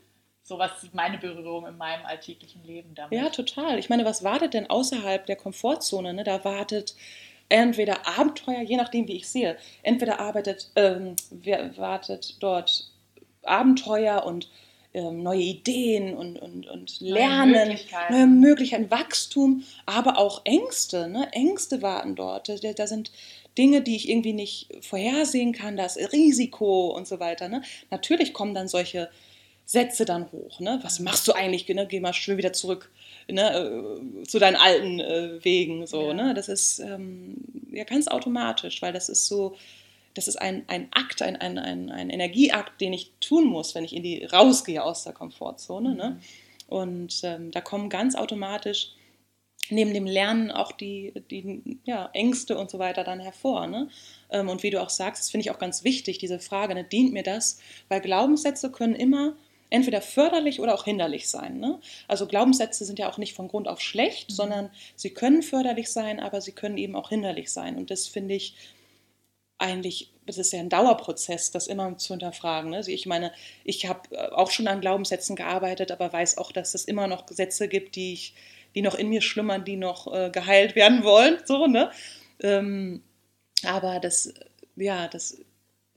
so 0.47 0.57
was 0.57 0.71
meine 0.93 1.17
Berührung 1.17 1.67
in 1.67 1.75
meinem 1.75 2.05
alltäglichen 2.05 2.63
Leben 2.63 2.95
damit. 2.95 3.19
Ja, 3.19 3.29
total. 3.29 3.77
Ich 3.79 3.89
meine, 3.89 4.05
was 4.05 4.23
wartet 4.23 4.53
denn 4.53 4.69
außerhalb 4.69 5.25
der 5.25 5.35
Komfortzone? 5.35 6.13
Ne? 6.13 6.23
Da 6.23 6.45
wartet 6.45 6.95
entweder 7.49 8.07
Abenteuer, 8.07 8.61
je 8.61 8.77
nachdem, 8.77 9.09
wie 9.09 9.17
ich 9.17 9.27
sehe. 9.27 9.57
Entweder 9.83 10.21
arbeitet, 10.21 10.71
ähm, 10.77 11.17
wartet 11.75 12.37
dort 12.39 12.89
Abenteuer 13.43 14.25
und 14.25 14.49
ähm, 14.93 15.21
neue 15.21 15.41
Ideen 15.41 16.15
und, 16.15 16.39
und, 16.39 16.65
und 16.65 17.01
Lernen, 17.01 17.51
neue 17.51 17.65
Möglichkeiten. 17.65 18.13
neue 18.13 18.27
Möglichkeiten, 18.27 18.91
Wachstum, 18.91 19.63
aber 19.85 20.17
auch 20.17 20.41
Ängste. 20.45 21.09
Ne? 21.09 21.27
Ängste 21.33 21.81
warten 21.81 22.15
dort. 22.15 22.47
Da, 22.47 22.55
da, 22.55 22.87
sind 22.87 23.11
Dinge, 23.57 23.81
die 23.81 23.97
ich 23.97 24.07
irgendwie 24.07 24.33
nicht 24.33 24.69
vorhersehen 24.79 25.51
kann, 25.51 25.75
das 25.75 25.97
Risiko 25.97 26.87
und 26.95 27.05
so 27.05 27.19
weiter. 27.19 27.49
Ne? 27.49 27.63
Natürlich 27.91 28.33
kommen 28.33 28.53
dann 28.53 28.69
solche 28.69 29.09
Sätze 29.67 30.05
dann 30.05 30.31
hoch. 30.31 30.61
Ne? 30.61 30.79
Was 30.81 31.01
machst 31.01 31.27
du 31.27 31.33
eigentlich? 31.33 31.67
Ne? 31.67 31.85
Geh 31.87 31.99
mal 31.99 32.13
schön 32.13 32.37
wieder 32.37 32.53
zurück 32.53 32.89
ne? 33.27 33.53
Äh, 33.53 34.23
zu 34.23 34.39
deinen 34.39 34.55
alten 34.55 35.01
äh, 35.01 35.43
Wegen. 35.43 35.85
So, 35.85 36.07
ja. 36.07 36.13
ne? 36.13 36.33
Das 36.33 36.47
ist 36.47 36.79
ähm, 36.79 37.35
ja 37.71 37.83
ganz 37.83 38.07
automatisch, 38.07 38.81
weil 38.81 38.93
das 38.93 39.09
ist 39.09 39.27
so 39.27 39.57
das 40.13 40.27
ist 40.27 40.37
ein, 40.37 40.63
ein 40.67 40.87
Akt, 40.91 41.21
ein, 41.21 41.35
ein, 41.35 41.59
ein, 41.59 41.91
ein 41.91 42.09
Energieakt, 42.09 42.81
den 42.81 42.91
ich 42.91 43.11
tun 43.19 43.45
muss, 43.45 43.75
wenn 43.75 43.83
ich 43.83 43.95
in 43.95 44.01
die 44.01 44.25
rausgehe 44.25 44.83
aus 44.83 45.03
der 45.03 45.13
Komfortzone. 45.13 45.93
Ne? 45.93 46.09
Mhm. 46.09 46.75
Und 46.75 47.21
ähm, 47.23 47.51
da 47.51 47.61
kommen 47.61 47.89
ganz 47.89 48.15
automatisch 48.15 48.93
neben 49.69 49.93
dem 49.93 50.05
Lernen 50.05 50.49
auch 50.49 50.71
die, 50.71 51.13
die 51.29 51.79
ja, 51.83 52.09
Ängste 52.13 52.57
und 52.57 52.71
so 52.71 52.79
weiter 52.79 53.03
dann 53.03 53.19
hervor. 53.19 53.67
Ne? 53.67 53.89
Ähm, 54.31 54.49
und 54.49 54.63
wie 54.63 54.71
du 54.71 54.81
auch 54.81 54.89
sagst, 54.89 55.21
das 55.21 55.29
finde 55.29 55.43
ich 55.43 55.51
auch 55.51 55.59
ganz 55.59 55.83
wichtig, 55.83 56.17
diese 56.17 56.39
Frage, 56.39 56.73
ne, 56.73 56.83
dient 56.83 57.13
mir 57.13 57.23
das? 57.23 57.59
Weil 57.87 58.01
Glaubenssätze 58.01 58.71
können 58.71 58.95
immer 58.95 59.35
entweder 59.69 60.01
förderlich 60.01 60.59
oder 60.59 60.73
auch 60.73 60.85
hinderlich 60.85 61.29
sein. 61.29 61.59
Ne? 61.59 61.79
Also 62.07 62.27
Glaubenssätze 62.27 62.85
sind 62.85 62.99
ja 62.99 63.09
auch 63.09 63.17
nicht 63.17 63.33
von 63.33 63.47
Grund 63.47 63.67
auf 63.67 63.81
schlecht, 63.81 64.29
mhm. 64.29 64.33
sondern 64.33 64.71
sie 64.95 65.09
können 65.09 65.43
förderlich 65.43 65.91
sein, 65.91 66.19
aber 66.19 66.41
sie 66.41 66.53
können 66.53 66.77
eben 66.77 66.95
auch 66.95 67.09
hinderlich 67.09 67.51
sein. 67.51 67.75
Und 67.77 67.91
das 67.91 68.07
finde 68.07 68.35
ich 68.35 68.55
eigentlich, 69.57 70.13
das 70.25 70.37
ist 70.37 70.53
ja 70.53 70.59
ein 70.59 70.69
Dauerprozess, 70.69 71.51
das 71.51 71.67
immer 71.67 71.97
zu 71.97 72.13
hinterfragen. 72.13 72.71
Ne? 72.71 72.77
Also 72.77 72.91
ich 72.91 73.05
meine, 73.05 73.31
ich 73.63 73.87
habe 73.87 74.15
äh, 74.15 74.29
auch 74.29 74.51
schon 74.51 74.67
an 74.67 74.81
Glaubenssätzen 74.81 75.35
gearbeitet, 75.35 75.91
aber 75.91 76.13
weiß 76.13 76.37
auch, 76.37 76.51
dass 76.51 76.73
es 76.73 76.85
immer 76.85 77.07
noch 77.07 77.25
Gesetze 77.25 77.67
gibt, 77.67 77.95
die, 77.95 78.13
ich, 78.13 78.35
die 78.75 78.81
noch 78.81 78.95
in 78.95 79.09
mir 79.09 79.21
schlummern, 79.21 79.65
die 79.65 79.75
noch 79.75 80.13
äh, 80.13 80.29
geheilt 80.29 80.75
werden 80.75 81.03
wollen. 81.03 81.39
So, 81.45 81.67
ne? 81.67 81.91
Ähm, 82.41 83.01
aber 83.63 83.99
das, 83.99 84.33
ja, 84.75 85.07
das 85.07 85.39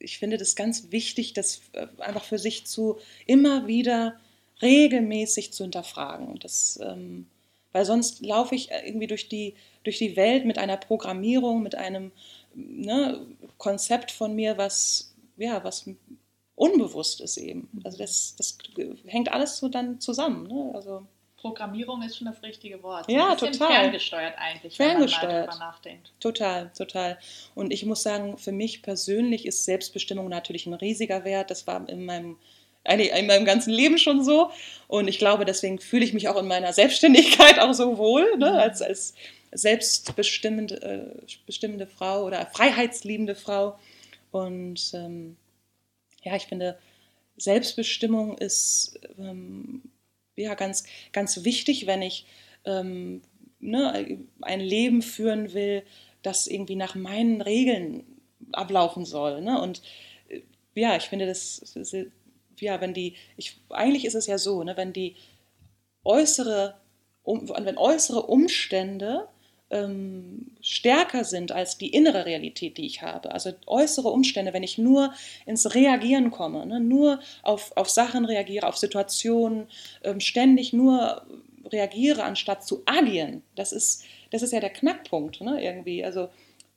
ich 0.00 0.18
finde 0.18 0.38
das 0.38 0.56
ganz 0.56 0.90
wichtig, 0.90 1.34
das 1.34 1.60
äh, 1.72 1.86
einfach 1.98 2.24
für 2.24 2.38
sich 2.38 2.66
zu 2.66 2.98
immer 3.26 3.66
wieder 3.66 4.18
regelmäßig 4.62 5.52
zu 5.52 5.64
hinterfragen. 5.64 6.38
Das, 6.40 6.78
ähm, 6.82 7.26
weil 7.72 7.84
sonst 7.84 8.20
laufe 8.20 8.54
ich 8.54 8.70
irgendwie 8.70 9.06
durch 9.06 9.28
die, 9.28 9.54
durch 9.84 9.98
die 9.98 10.16
Welt 10.16 10.44
mit 10.44 10.58
einer 10.58 10.76
Programmierung, 10.76 11.62
mit 11.62 11.74
einem 11.74 12.12
ne, 12.54 13.26
Konzept 13.58 14.10
von 14.10 14.34
mir, 14.34 14.58
was, 14.58 15.14
ja, 15.36 15.62
was 15.62 15.88
unbewusst 16.56 17.20
ist 17.20 17.36
eben. 17.36 17.68
Also 17.84 17.98
das, 17.98 18.34
das 18.36 18.58
hängt 19.06 19.32
alles 19.32 19.58
so 19.58 19.68
dann 19.68 20.00
zusammen. 20.00 20.46
Ne? 20.46 20.72
Also 20.74 21.06
Programmierung 21.40 22.02
ist 22.02 22.18
schon 22.18 22.26
das 22.26 22.42
richtige 22.42 22.82
Wort. 22.82 23.06
So 23.06 23.12
ja, 23.12 23.34
total. 23.34 23.68
Ferngesteuert 23.68 24.34
eigentlich, 24.36 24.76
ferngesteuert. 24.76 25.22
wenn 25.22 25.30
man 25.30 25.46
mal 25.48 25.52
drüber 25.52 25.58
nachdenkt. 25.58 26.12
Total, 26.20 26.70
total. 26.76 27.18
Und 27.54 27.72
ich 27.72 27.86
muss 27.86 28.02
sagen, 28.02 28.36
für 28.36 28.52
mich 28.52 28.82
persönlich 28.82 29.46
ist 29.46 29.64
Selbstbestimmung 29.64 30.28
natürlich 30.28 30.66
ein 30.66 30.74
riesiger 30.74 31.24
Wert. 31.24 31.50
Das 31.50 31.66
war 31.66 31.88
in 31.88 32.04
meinem 32.04 32.36
eigentlich 32.84 33.12
in 33.12 33.26
meinem 33.26 33.44
ganzen 33.44 33.72
Leben 33.72 33.98
schon 33.98 34.24
so. 34.24 34.50
Und 34.88 35.08
ich 35.08 35.18
glaube, 35.18 35.44
deswegen 35.44 35.78
fühle 35.78 36.04
ich 36.04 36.12
mich 36.12 36.28
auch 36.28 36.36
in 36.36 36.46
meiner 36.46 36.72
Selbstständigkeit 36.72 37.58
auch 37.58 37.72
so 37.72 37.98
wohl, 37.98 38.36
ne? 38.36 38.50
Mhm. 38.50 38.58
als, 38.58 38.82
als 38.82 39.14
selbstbestimmende 39.52 40.82
äh, 40.82 41.36
bestimmende 41.46 41.86
Frau 41.86 42.24
oder 42.24 42.46
freiheitsliebende 42.46 43.34
Frau. 43.34 43.78
Und 44.30 44.92
ähm, 44.94 45.36
ja, 46.22 46.36
ich 46.36 46.46
finde, 46.46 46.78
Selbstbestimmung 47.36 48.38
ist 48.38 48.98
ähm, 49.18 49.82
ja 50.42 50.54
ganz, 50.54 50.84
ganz 51.12 51.44
wichtig, 51.44 51.86
wenn 51.86 52.02
ich 52.02 52.26
ähm, 52.64 53.22
ne, 53.60 54.18
ein 54.40 54.60
Leben 54.60 55.02
führen 55.02 55.52
will, 55.52 55.82
das 56.22 56.46
irgendwie 56.46 56.76
nach 56.76 56.94
meinen 56.94 57.40
Regeln 57.40 58.04
ablaufen 58.52 59.04
soll. 59.04 59.40
Ne? 59.40 59.60
Und 59.60 59.82
äh, 60.28 60.40
ja, 60.74 60.96
ich 60.96 61.04
finde, 61.04 61.26
das, 61.26 61.74
ja, 62.58 62.80
wenn 62.80 62.94
die, 62.94 63.14
ich, 63.36 63.60
eigentlich 63.70 64.04
ist 64.04 64.14
es 64.14 64.26
ja 64.26 64.38
so, 64.38 64.62
ne, 64.62 64.76
wenn 64.76 64.92
die 64.92 65.16
äußere, 66.04 66.76
um, 67.22 67.48
wenn 67.48 67.78
äußere 67.78 68.22
Umstände 68.22 69.28
ähm, 69.70 70.50
stärker 70.60 71.24
sind 71.24 71.52
als 71.52 71.78
die 71.78 71.88
innere 71.88 72.26
Realität, 72.26 72.76
die 72.76 72.86
ich 72.86 73.02
habe. 73.02 73.32
Also 73.32 73.52
äußere 73.66 74.08
Umstände, 74.08 74.52
wenn 74.52 74.62
ich 74.62 74.78
nur 74.78 75.12
ins 75.46 75.74
Reagieren 75.74 76.30
komme, 76.30 76.66
ne, 76.66 76.80
nur 76.80 77.20
auf, 77.42 77.76
auf 77.76 77.88
Sachen 77.88 78.24
reagiere, 78.24 78.66
auf 78.66 78.76
Situationen, 78.76 79.66
ähm, 80.02 80.20
ständig 80.20 80.72
nur 80.72 81.22
reagiere, 81.72 82.24
anstatt 82.24 82.66
zu 82.66 82.82
agieren. 82.86 83.42
Das 83.54 83.72
ist, 83.72 84.04
das 84.30 84.42
ist 84.42 84.52
ja 84.52 84.60
der 84.60 84.70
Knackpunkt, 84.70 85.40
ne, 85.40 85.62
irgendwie. 85.62 86.04
Also 86.04 86.28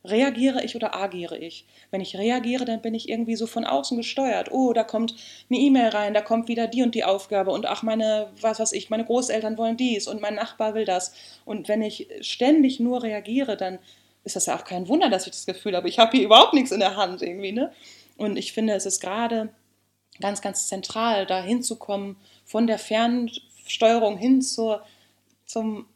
reagiere 0.05 0.63
ich 0.63 0.75
oder 0.75 0.95
agiere 0.95 1.37
ich? 1.37 1.65
Wenn 1.91 2.01
ich 2.01 2.17
reagiere, 2.17 2.65
dann 2.65 2.81
bin 2.81 2.93
ich 2.93 3.07
irgendwie 3.07 3.35
so 3.35 3.47
von 3.47 3.65
außen 3.65 3.97
gesteuert. 3.97 4.51
Oh, 4.51 4.73
da 4.73 4.83
kommt 4.83 5.15
eine 5.49 5.59
E-Mail 5.59 5.89
rein, 5.89 6.13
da 6.13 6.21
kommt 6.21 6.47
wieder 6.47 6.67
die 6.67 6.83
und 6.83 6.93
die 6.93 7.03
Aufgabe 7.03 7.51
und 7.51 7.65
ach, 7.65 7.83
meine, 7.83 8.31
was 8.41 8.59
weiß 8.59 8.73
ich, 8.73 8.89
meine 8.89 9.05
Großeltern 9.05 9.57
wollen 9.57 9.77
dies 9.77 10.07
und 10.07 10.21
mein 10.21 10.35
Nachbar 10.35 10.73
will 10.73 10.85
das. 10.85 11.13
Und 11.45 11.67
wenn 11.69 11.81
ich 11.81 12.07
ständig 12.21 12.79
nur 12.79 13.03
reagiere, 13.03 13.55
dann 13.55 13.79
ist 14.23 14.35
das 14.35 14.45
ja 14.45 14.57
auch 14.57 14.63
kein 14.63 14.87
Wunder, 14.87 15.09
dass 15.09 15.25
ich 15.25 15.31
das 15.31 15.45
Gefühl 15.45 15.75
habe, 15.75 15.89
ich 15.89 15.99
habe 15.99 16.15
hier 16.15 16.25
überhaupt 16.25 16.53
nichts 16.53 16.71
in 16.71 16.79
der 16.79 16.95
Hand 16.95 17.21
irgendwie. 17.21 17.51
Ne? 17.51 17.71
Und 18.17 18.37
ich 18.37 18.53
finde, 18.53 18.73
es 18.73 18.85
ist 18.85 18.99
gerade 18.99 19.49
ganz, 20.19 20.41
ganz 20.41 20.67
zentral, 20.67 21.25
da 21.25 21.41
hinzukommen, 21.41 22.17
von 22.45 22.67
der 22.67 22.79
Fernsteuerung 22.79 24.17
hin 24.17 24.41
zur, 24.41 24.83
zum 25.45 25.87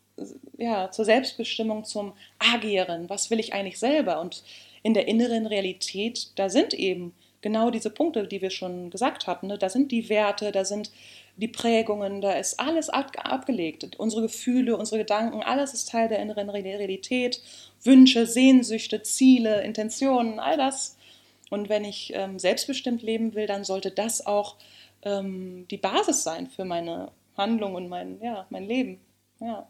ja, 0.58 0.92
zur 0.92 1.06
Selbstbestimmung, 1.06 1.84
zum 1.86 2.14
Agieren. 2.40 3.10
Was 3.10 3.30
will 3.30 3.40
ich 3.40 3.54
eigentlich 3.54 3.80
selber? 3.80 4.20
Und 4.20 4.44
in 4.84 4.94
der 4.94 5.08
inneren 5.08 5.46
Realität, 5.46 6.32
da 6.36 6.50
sind 6.50 6.74
eben 6.74 7.14
genau 7.42 7.70
diese 7.70 7.90
Punkte, 7.90 8.28
die 8.28 8.42
wir 8.42 8.50
schon 8.50 8.90
gesagt 8.90 9.28
hatten. 9.28 9.48
Ne? 9.48 9.58
Da 9.58 9.70
sind 9.70 9.92
die 9.92 10.10
Werte, 10.10 10.52
da 10.52 10.66
sind 10.66 10.92
die 11.36 11.48
Prägungen, 11.48 12.22
da 12.22 12.32
ist 12.32 12.60
alles 12.60 12.90
ab 12.90 13.12
abgelegt. 13.24 13.96
Unsere 14.00 14.24
Gefühle, 14.24 14.76
unsere 14.76 14.98
Gedanken, 15.00 15.44
alles 15.44 15.74
ist 15.74 15.90
Teil 15.90 16.10
der 16.10 16.20
inneren 16.20 16.50
Realität. 16.50 17.42
Wünsche, 17.84 18.26
Sehnsüchte, 18.26 19.04
Ziele, 19.04 19.62
Intentionen, 19.62 20.40
all 20.40 20.58
das. 20.58 20.98
Und 21.50 21.70
wenn 21.70 21.86
ich 21.86 22.12
ähm, 22.16 22.40
selbstbestimmt 22.40 23.04
leben 23.04 23.36
will, 23.36 23.46
dann 23.46 23.64
sollte 23.64 23.92
das 23.92 24.26
auch 24.26 24.56
ähm, 25.04 25.68
die 25.70 25.78
Basis 25.78 26.24
sein 26.24 26.48
für 26.48 26.66
meine 26.66 27.12
Handlung 27.38 27.76
und 27.76 27.88
mein, 27.88 28.20
ja, 28.22 28.48
mein 28.50 28.66
Leben. 28.66 29.00
Ja 29.40 29.68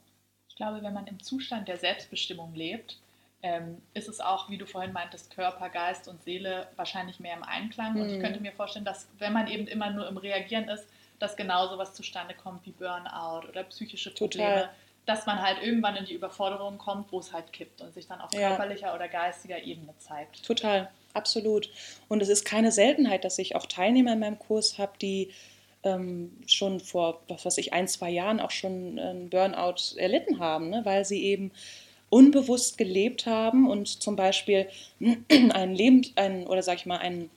glaube, 0.57 0.83
wenn 0.83 0.93
man 0.93 1.07
im 1.07 1.21
Zustand 1.23 1.67
der 1.67 1.77
Selbstbestimmung 1.77 2.53
lebt, 2.53 2.97
ähm, 3.43 3.81
ist 3.93 4.09
es 4.09 4.19
auch, 4.19 4.49
wie 4.49 4.57
du 4.57 4.65
vorhin 4.65 4.91
meintest, 4.91 5.33
Körper, 5.33 5.69
Geist 5.69 6.07
und 6.07 6.21
Seele 6.23 6.67
wahrscheinlich 6.75 7.19
mehr 7.19 7.35
im 7.35 7.43
Einklang. 7.43 7.93
Mhm. 7.93 8.01
Und 8.01 8.09
ich 8.09 8.17
mhm. 8.17 8.21
könnte 8.21 8.39
mir 8.41 8.51
vorstellen, 8.51 8.85
dass 8.85 9.07
wenn 9.19 9.33
man 9.33 9.47
eben 9.47 9.67
immer 9.67 9.91
nur 9.91 10.07
im 10.07 10.17
Reagieren 10.17 10.67
ist, 10.69 10.85
dass 11.19 11.35
genau 11.35 11.67
sowas 11.67 11.93
zustande 11.93 12.33
kommt 12.33 12.65
wie 12.65 12.71
Burnout 12.71 13.47
oder 13.47 13.63
psychische 13.63 14.11
Probleme. 14.11 14.47
Total. 14.47 14.69
Dass 15.05 15.25
man 15.25 15.41
halt 15.41 15.63
irgendwann 15.63 15.95
in 15.95 16.05
die 16.05 16.13
Überforderung 16.13 16.77
kommt, 16.77 17.11
wo 17.13 17.19
es 17.19 17.31
halt 17.31 17.53
kippt 17.53 17.81
und 17.81 17.93
sich 17.93 18.07
dann 18.07 18.19
auf 18.19 18.33
ja. 18.33 18.49
körperlicher 18.49 18.93
oder 18.93 19.07
geistiger 19.07 19.63
Ebene 19.63 19.93
zeigt. 19.99 20.45
Total, 20.45 20.89
absolut. 21.13 21.69
Und 22.09 22.21
es 22.21 22.27
ist 22.27 22.43
keine 22.43 22.73
Seltenheit, 22.73 23.23
dass 23.23 23.39
ich 23.39 23.55
auch 23.55 23.67
Teilnehmer 23.67 24.13
in 24.13 24.19
meinem 24.19 24.37
Kurs 24.37 24.77
habe, 24.77 24.97
die 25.01 25.31
ähm, 25.83 26.31
schon 26.45 26.79
vor, 26.79 27.21
was 27.27 27.45
weiß 27.45 27.57
ich, 27.59 27.73
ein, 27.73 27.87
zwei 27.87 28.09
Jahren 28.09 28.39
auch 28.39 28.51
schon 28.51 28.99
einen 28.99 29.29
Burnout 29.29 29.97
erlitten 29.97 30.39
haben, 30.39 30.69
ne? 30.69 30.81
weil 30.83 31.05
sie 31.05 31.23
eben 31.23 31.51
unbewusst 32.09 32.77
gelebt 32.77 33.25
haben 33.25 33.69
und 33.69 33.87
zum 33.87 34.15
Beispiel 34.15 34.67
einen 35.29 35.75
Leben, 35.75 36.05
einen, 36.15 36.47
oder 36.47 36.63
sag 36.63 36.77
ich 36.77 36.85
mal, 36.85 36.97
einen 36.97 37.29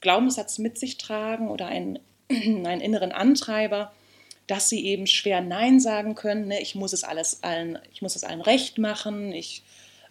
Glaubenssatz 0.00 0.58
mit 0.58 0.78
sich 0.78 0.98
tragen 0.98 1.48
oder 1.48 1.66
einen, 1.66 1.98
einen 2.28 2.80
inneren 2.80 3.12
Antreiber, 3.12 3.92
dass 4.46 4.68
sie 4.68 4.84
eben 4.86 5.06
schwer 5.06 5.40
Nein 5.40 5.78
sagen 5.78 6.14
können. 6.14 6.48
Ne? 6.48 6.60
Ich 6.60 6.74
muss 6.74 6.92
es 6.92 7.04
alles 7.04 7.42
allen, 7.42 7.78
ich 7.92 8.02
muss 8.02 8.16
es 8.16 8.24
allen 8.24 8.40
recht 8.40 8.78
machen. 8.78 9.32
Ich 9.32 9.62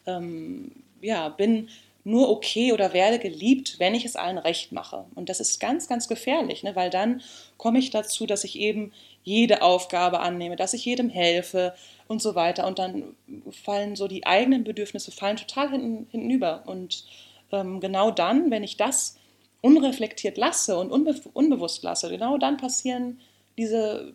ähm, 0.06 0.72
ja, 1.02 1.30
bin 1.30 1.70
nur 2.08 2.30
okay 2.30 2.72
oder 2.72 2.94
werde 2.94 3.20
geliebt, 3.20 3.80
wenn 3.80 3.94
ich 3.94 4.06
es 4.06 4.16
allen 4.16 4.38
recht 4.38 4.72
mache. 4.72 5.04
Und 5.14 5.28
das 5.28 5.42
ist 5.42 5.60
ganz, 5.60 5.90
ganz 5.90 6.08
gefährlich, 6.08 6.64
ne? 6.64 6.74
weil 6.74 6.90
dann 6.90 7.22
komme 7.58 7.80
ich 7.80 7.90
dazu, 7.90 8.26
dass 8.26 8.46
ich 8.46 8.58
eben 8.58 8.94
jede 9.24 9.62
Aufgabe 9.62 10.22
annehme, 10.22 10.56
dass 10.56 10.74
ich 10.74 10.86
jedem 10.86 11.10
helfe 11.10 11.74
und 12.08 12.22
so 12.22 12.34
weiter. 12.34 12.66
Und 12.66 12.80
dann 12.80 13.18
fallen 13.52 13.98
so 13.98 14.08
die 14.08 14.26
eigenen 14.26 14.64
Bedürfnisse 14.64 15.12
fallen 15.12 15.36
total 15.36 15.70
hinten, 15.70 16.08
hintenüber. 16.10 16.64
Und 16.66 17.04
ähm, 17.52 17.82
genau 17.82 18.10
dann, 18.10 18.52
wenn 18.52 18.64
ich 18.64 18.78
das 18.78 19.18
unreflektiert 19.62 20.38
lasse 20.38 20.78
und 20.78 20.92
unbe 20.92 21.14
unbewusst 21.34 21.84
lasse, 21.84 22.10
genau 22.10 22.38
dann 22.38 22.56
passieren 22.56 23.20
diese 23.58 24.14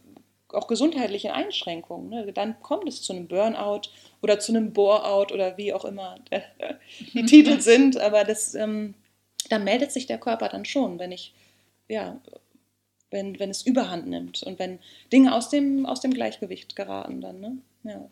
auch 0.48 0.66
gesundheitlichen 0.66 1.30
Einschränkungen. 1.30 2.08
Ne? 2.08 2.32
Dann 2.32 2.58
kommt 2.62 2.88
es 2.88 3.02
zu 3.02 3.12
einem 3.12 3.28
Burnout 3.28 3.82
oder 4.22 4.38
zu 4.38 4.52
einem 4.52 4.72
Bore-out 4.72 5.32
oder 5.32 5.58
wie 5.58 5.74
auch 5.74 5.84
immer 5.84 6.16
die 7.12 7.24
Titel 7.26 7.60
sind. 7.60 7.98
Aber 7.98 8.24
das, 8.24 8.54
ähm, 8.54 8.94
da 9.50 9.58
meldet 9.58 9.92
sich 9.92 10.06
der 10.06 10.18
Körper 10.18 10.48
dann 10.48 10.64
schon, 10.64 10.98
wenn 10.98 11.12
ich, 11.12 11.34
ja, 11.88 12.20
wenn, 13.10 13.38
wenn 13.38 13.50
es 13.50 13.66
Überhand 13.66 14.06
nimmt 14.06 14.42
und 14.42 14.58
wenn 14.58 14.78
Dinge 15.12 15.34
aus 15.34 15.50
dem, 15.50 15.84
aus 15.84 16.00
dem 16.00 16.14
Gleichgewicht 16.14 16.76
geraten 16.76 17.20
dann. 17.20 17.40
Ne? 17.40 17.58
Ja. 17.82 18.08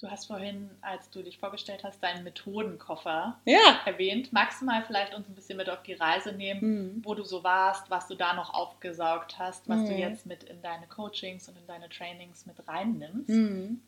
Du 0.00 0.10
hast 0.10 0.26
vorhin, 0.26 0.70
als 0.80 1.10
du 1.10 1.22
dich 1.22 1.36
vorgestellt 1.38 1.84
hast, 1.84 2.02
deinen 2.02 2.24
Methodenkoffer 2.24 3.38
ja. 3.44 3.80
erwähnt. 3.84 4.32
Magst 4.32 4.62
du 4.62 4.64
mal 4.64 4.82
vielleicht 4.86 5.14
uns 5.14 5.28
ein 5.28 5.34
bisschen 5.34 5.58
mit 5.58 5.68
auf 5.68 5.82
die 5.82 5.92
Reise 5.92 6.32
nehmen, 6.32 6.60
mhm. 6.94 7.04
wo 7.04 7.14
du 7.14 7.22
so 7.22 7.44
warst, 7.44 7.90
was 7.90 8.08
du 8.08 8.14
da 8.14 8.32
noch 8.32 8.54
aufgesaugt 8.54 9.38
hast, 9.38 9.68
was 9.68 9.80
mhm. 9.80 9.86
du 9.86 9.92
jetzt 9.96 10.24
mit 10.24 10.42
in 10.44 10.62
deine 10.62 10.86
Coachings 10.86 11.50
und 11.50 11.58
in 11.58 11.66
deine 11.66 11.90
Trainings 11.90 12.46
mit 12.46 12.66
reinnimmst? 12.66 13.28
Mhm. 13.28 13.82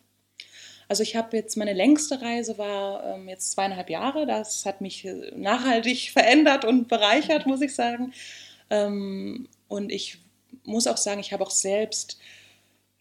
Also 0.92 1.04
ich 1.04 1.16
habe 1.16 1.34
jetzt, 1.34 1.56
meine 1.56 1.72
längste 1.72 2.20
Reise 2.20 2.58
war 2.58 3.14
ähm, 3.14 3.26
jetzt 3.26 3.52
zweieinhalb 3.52 3.88
Jahre. 3.88 4.26
Das 4.26 4.66
hat 4.66 4.82
mich 4.82 5.06
äh, 5.06 5.32
nachhaltig 5.34 6.10
verändert 6.12 6.66
und 6.66 6.86
bereichert, 6.86 7.46
muss 7.46 7.62
ich 7.62 7.74
sagen. 7.74 8.12
Ähm, 8.68 9.48
und 9.68 9.90
ich 9.90 10.18
muss 10.64 10.86
auch 10.86 10.98
sagen, 10.98 11.20
ich 11.20 11.32
habe 11.32 11.44
auch 11.44 11.50
selbst 11.50 12.20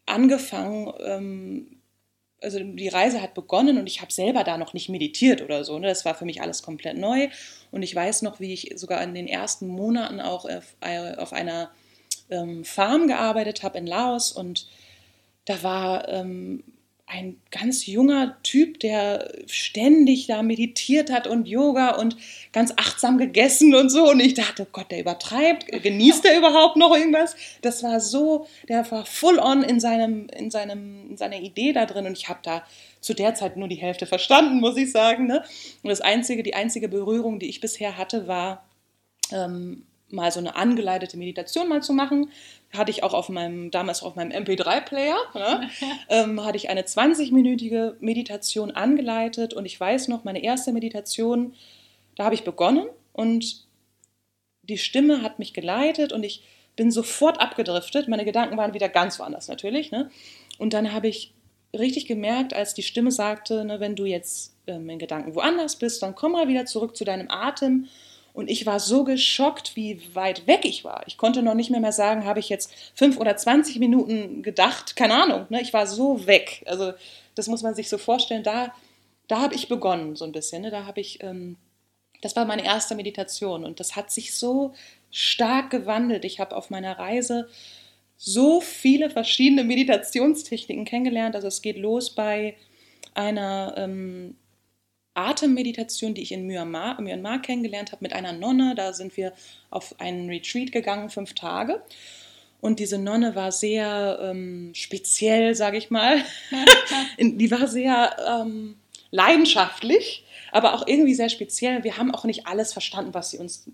angefangen, 0.06 0.94
ähm, 1.02 1.82
also 2.42 2.60
die 2.60 2.88
Reise 2.88 3.22
hat 3.22 3.34
begonnen 3.34 3.78
und 3.78 3.88
ich 3.88 4.00
habe 4.00 4.14
selber 4.14 4.46
da 4.46 4.58
noch 4.58 4.74
nicht 4.74 4.88
meditiert 4.88 5.42
oder 5.42 5.66
so. 5.66 5.78
Ne? 5.78 5.88
Das 5.88 6.06
war 6.06 6.16
für 6.16 6.24
mich 6.24 6.42
alles 6.42 6.64
komplett 6.64 6.98
neu. 6.98 7.28
Und 7.72 7.84
ich 7.84 7.94
weiß 7.94 8.22
noch, 8.22 8.40
wie 8.40 8.54
ich 8.54 8.72
sogar 8.78 9.04
in 9.04 9.14
den 9.14 9.28
ersten 9.28 9.68
Monaten 9.68 10.22
auch 10.22 10.46
auf, 10.46 10.78
äh, 10.80 11.18
auf 11.18 11.34
einer 11.34 11.72
ähm, 12.30 12.64
Farm 12.64 13.10
gearbeitet 13.10 13.64
habe 13.64 13.80
in 13.80 13.86
Laos. 13.86 14.32
Und 14.32 14.70
da 15.44 15.62
war 15.62 16.08
ähm, 16.08 16.64
ein 17.12 17.42
ganz 17.52 17.86
junger 17.86 18.38
Typ, 18.42 18.80
der 18.80 19.34
ständig 19.46 20.28
da 20.28 20.44
meditiert 20.44 21.12
hat 21.12 21.28
und 21.28 21.46
Yoga 21.46 21.96
und 21.96 22.16
ganz 22.54 22.72
achtsam 22.78 23.18
gegessen 23.18 23.76
und 23.76 23.90
so. 23.90 24.10
Und 24.10 24.22
ich 24.22 24.34
dachte, 24.34 24.66
Gott, 24.72 24.92
der 24.92 25.02
übertreibt, 25.02 25.68
genießt 25.68 26.24
er 26.26 26.38
überhaupt 26.38 26.78
noch 26.78 26.96
irgendwas? 26.96 27.36
Das 27.62 27.84
war 27.84 28.00
so, 28.00 28.48
der 28.70 28.90
war 28.92 29.06
full 29.06 29.40
on 29.40 29.62
in, 29.62 29.82
seinem, 29.82 30.28
in, 30.30 30.52
seinem, 30.52 31.10
in 31.10 31.18
seiner 31.18 31.40
Idee 31.40 31.74
da 31.74 31.86
drin 31.86 32.06
und 32.06 32.18
ich 32.18 32.30
habe 32.30 32.40
da 32.44 32.64
zu 33.02 33.14
der 33.14 33.36
Zeit 33.36 33.58
nur 33.58 33.68
die 33.68 33.76
Hälfte 33.76 34.06
verstanden, 34.06 34.62
muss 34.62 34.78
ich 34.78 34.92
sagen. 34.92 35.28
Ne? 35.28 35.44
Und 35.84 35.90
das 35.90 36.02
einzige, 36.02 36.44
die 36.44 36.54
einzige 36.54 36.88
Berührung, 36.88 37.40
die 37.40 37.50
ich 37.50 37.60
bisher 37.60 37.98
hatte, 37.98 38.28
war 38.28 38.64
ähm, 39.32 39.84
mal 40.14 40.32
so 40.32 40.40
eine 40.40 40.56
angeleitete 40.56 41.18
Meditation 41.18 41.68
mal 41.68 41.82
zu 41.82 41.94
machen. 41.94 42.32
Hatte 42.74 42.92
ich 42.92 43.04
auch 43.04 43.14
auf 43.14 43.30
meinem, 43.30 43.72
damals 43.72 44.04
auf 44.04 44.16
meinem 44.16 44.32
MP3-Player, 44.32 45.18
ne? 45.34 45.70
ähm, 46.10 46.46
hatte 46.46 46.58
ich 46.58 46.70
eine 46.70 46.82
20-minütige 46.82 47.96
Meditation 48.00 48.72
angeleitet 48.72 49.54
und 49.54 49.66
ich 49.66 49.80
weiß 49.80 50.08
noch, 50.08 50.24
meine 50.24 50.44
erste 50.44 50.72
Meditation, 50.72 51.54
da 52.16 52.26
habe 52.26 52.36
ich 52.36 52.44
begonnen 52.44 52.88
und 53.14 53.66
die 54.64 54.78
Stimme 54.78 55.22
hat 55.22 55.40
mich 55.40 55.54
geleitet 55.54 56.14
und 56.14 56.24
ich 56.24 56.44
bin 56.76 56.92
sofort 56.92 57.42
abgedriftet. 57.42 58.08
Meine 58.08 58.26
Gedanken 58.26 58.58
waren 58.58 58.74
wieder 58.74 58.90
ganz 58.90 59.20
woanders 59.20 59.48
natürlich. 59.48 59.92
Ne? 59.92 60.10
Und 60.58 60.74
dann 60.74 60.94
habe 60.94 61.08
ich 61.08 61.34
richtig 61.78 62.06
gemerkt, 62.06 62.54
als 62.54 62.74
die 62.74 62.84
Stimme 62.84 63.12
sagte, 63.12 63.66
ne, 63.66 63.80
wenn 63.80 63.96
du 63.96 64.06
jetzt 64.06 64.56
ähm, 64.68 64.90
in 64.90 65.00
Gedanken 65.00 65.36
woanders 65.36 65.78
bist, 65.78 66.02
dann 66.02 66.16
komm 66.16 66.34
mal 66.34 66.48
wieder 66.48 66.66
zurück 66.66 66.96
zu 66.96 67.06
deinem 67.06 67.30
Atem. 67.30 67.88
Und 68.34 68.50
ich 68.50 68.66
war 68.66 68.80
so 68.80 69.04
geschockt, 69.04 69.76
wie 69.76 70.02
weit 70.14 70.48
weg 70.48 70.62
ich 70.64 70.84
war. 70.86 71.04
Ich 71.06 71.18
konnte 71.18 71.42
noch 71.42 71.54
nicht 71.54 71.70
mehr, 71.70 71.82
mehr 71.82 71.92
sagen, 71.92 72.24
habe 72.24 72.40
ich 72.40 72.48
jetzt 72.48 72.72
fünf 72.96 73.18
oder 73.18 73.36
zwanzig 73.36 73.78
Minuten 73.80 74.42
gedacht, 74.42 74.96
keine 74.96 75.22
Ahnung. 75.22 75.48
Ne? 75.50 75.62
Ich 75.62 75.74
war 75.74 75.86
so 75.86 76.26
weg. 76.28 76.64
Also 76.66 76.94
das 77.36 77.48
muss 77.48 77.62
man 77.62 77.76
sich 77.76 77.90
so 77.90 77.98
vorstellen. 77.98 78.44
Da, 78.44 78.74
da 79.28 79.42
habe 79.42 79.56
ich 79.56 79.68
begonnen 79.68 80.16
so 80.16 80.24
ein 80.24 80.32
bisschen. 80.32 80.62
Ne? 80.62 80.72
Da 80.72 80.86
habe 80.86 81.02
ich, 81.02 81.22
ähm, 81.22 81.58
das 82.22 82.36
war 82.36 82.46
meine 82.46 82.64
erste 82.64 82.96
Meditation 82.96 83.66
und 83.66 83.80
das 83.80 83.96
hat 83.96 84.12
sich 84.12 84.34
so 84.34 84.74
stark 85.10 85.70
gewandelt. 85.70 86.24
Ich 86.24 86.40
habe 86.40 86.56
auf 86.56 86.70
meiner 86.70 86.98
Reise 86.98 87.50
so 88.16 88.62
viele 88.62 89.10
verschiedene 89.10 89.64
Meditationstechniken 89.64 90.86
kennengelernt. 90.86 91.36
Also 91.36 91.48
es 91.48 91.62
geht 91.62 91.78
los 91.78 92.12
bei 92.12 92.56
einer 93.14 93.74
ähm, 93.78 94.38
Atemmeditation, 95.14 96.14
die 96.14 96.22
ich 96.22 96.32
in 96.32 96.48
Myanmar, 96.48 97.00
Myanmar 97.02 97.42
kennengelernt 97.42 97.92
habe 97.92 98.04
mit 98.04 98.14
einer 98.14 98.34
Nonne. 98.34 98.76
Da 98.76 98.94
sind 98.94 99.18
wir 99.18 99.34
auf 99.70 100.00
einen 100.00 100.30
Retreat 100.30 100.72
gegangen, 100.72 101.10
fünf 101.10 101.34
Tage. 101.34 101.82
Und 102.62 102.80
diese 102.80 102.98
Nonne 102.98 103.36
war 103.36 103.52
sehr 103.52 104.20
ähm, 104.22 104.72
speziell, 104.76 105.56
sage 105.56 105.78
ich 105.78 105.90
mal. 105.90 106.22
die 107.20 107.52
war 107.52 107.68
sehr 107.68 108.16
ähm, 108.26 108.78
leidenschaftlich, 109.10 110.24
aber 110.52 110.76
auch 110.76 110.88
irgendwie 110.88 111.16
sehr 111.16 111.30
speziell. 111.30 111.84
Wir 111.84 111.98
haben 111.98 112.14
auch 112.14 112.24
nicht 112.24 112.48
alles 112.48 112.72
verstanden, 112.72 113.14
was 113.14 113.32
sie 113.32 113.40
uns 113.40 113.66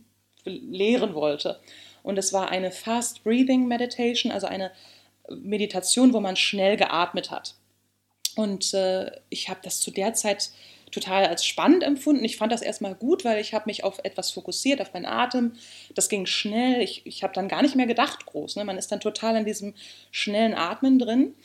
lehren 0.46 1.14
wollte. 1.14 1.60
Und 2.02 2.18
es 2.18 2.32
war 2.32 2.50
eine 2.50 2.72
Fast 2.72 3.24
Breathing 3.24 3.68
Meditation, 3.68 4.32
also 4.32 4.48
eine 4.48 4.72
Meditation, 5.30 6.14
wo 6.14 6.22
man 6.22 6.38
schnell 6.38 6.78
geatmet 6.78 7.32
hat. 7.32 7.56
Und 8.38 8.74
äh, 8.74 9.12
ich 9.30 9.50
habe 9.50 9.60
das 9.64 9.80
zu 9.80 9.92
der 9.92 10.14
Zeit 10.14 10.52
total 10.92 11.26
als 11.26 11.46
spannend 11.46 11.84
empfunden. 11.84 12.24
Ich 12.24 12.38
fand 12.38 12.52
das 12.52 12.62
erstmal 12.62 12.96
gut, 12.96 13.26
weil 13.26 13.40
ich 13.40 13.54
habe 13.54 13.66
mich 13.68 13.84
auf 13.84 14.00
etwas 14.04 14.32
fokussiert, 14.32 14.82
auf 14.82 14.94
meinen 14.94 15.06
Atem. 15.06 15.54
Das 15.96 16.10
ging 16.10 16.26
schnell. 16.26 16.82
Ich, 16.82 17.06
ich 17.06 17.24
habe 17.24 17.34
dann 17.34 17.48
gar 17.48 17.62
nicht 17.62 17.76
mehr 17.76 17.88
gedacht 17.88 18.26
groß. 18.26 18.56
Ne? 18.56 18.66
Man 18.66 18.78
ist 18.78 18.92
dann 18.92 19.00
total 19.00 19.36
in 19.36 19.46
diesem 19.46 19.74
schnellen 20.12 20.54
Atmen 20.54 21.00
drin, 21.00 21.36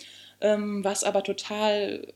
ähm, 0.40 0.84
was 0.84 1.04
aber 1.04 1.22
total 1.22 2.06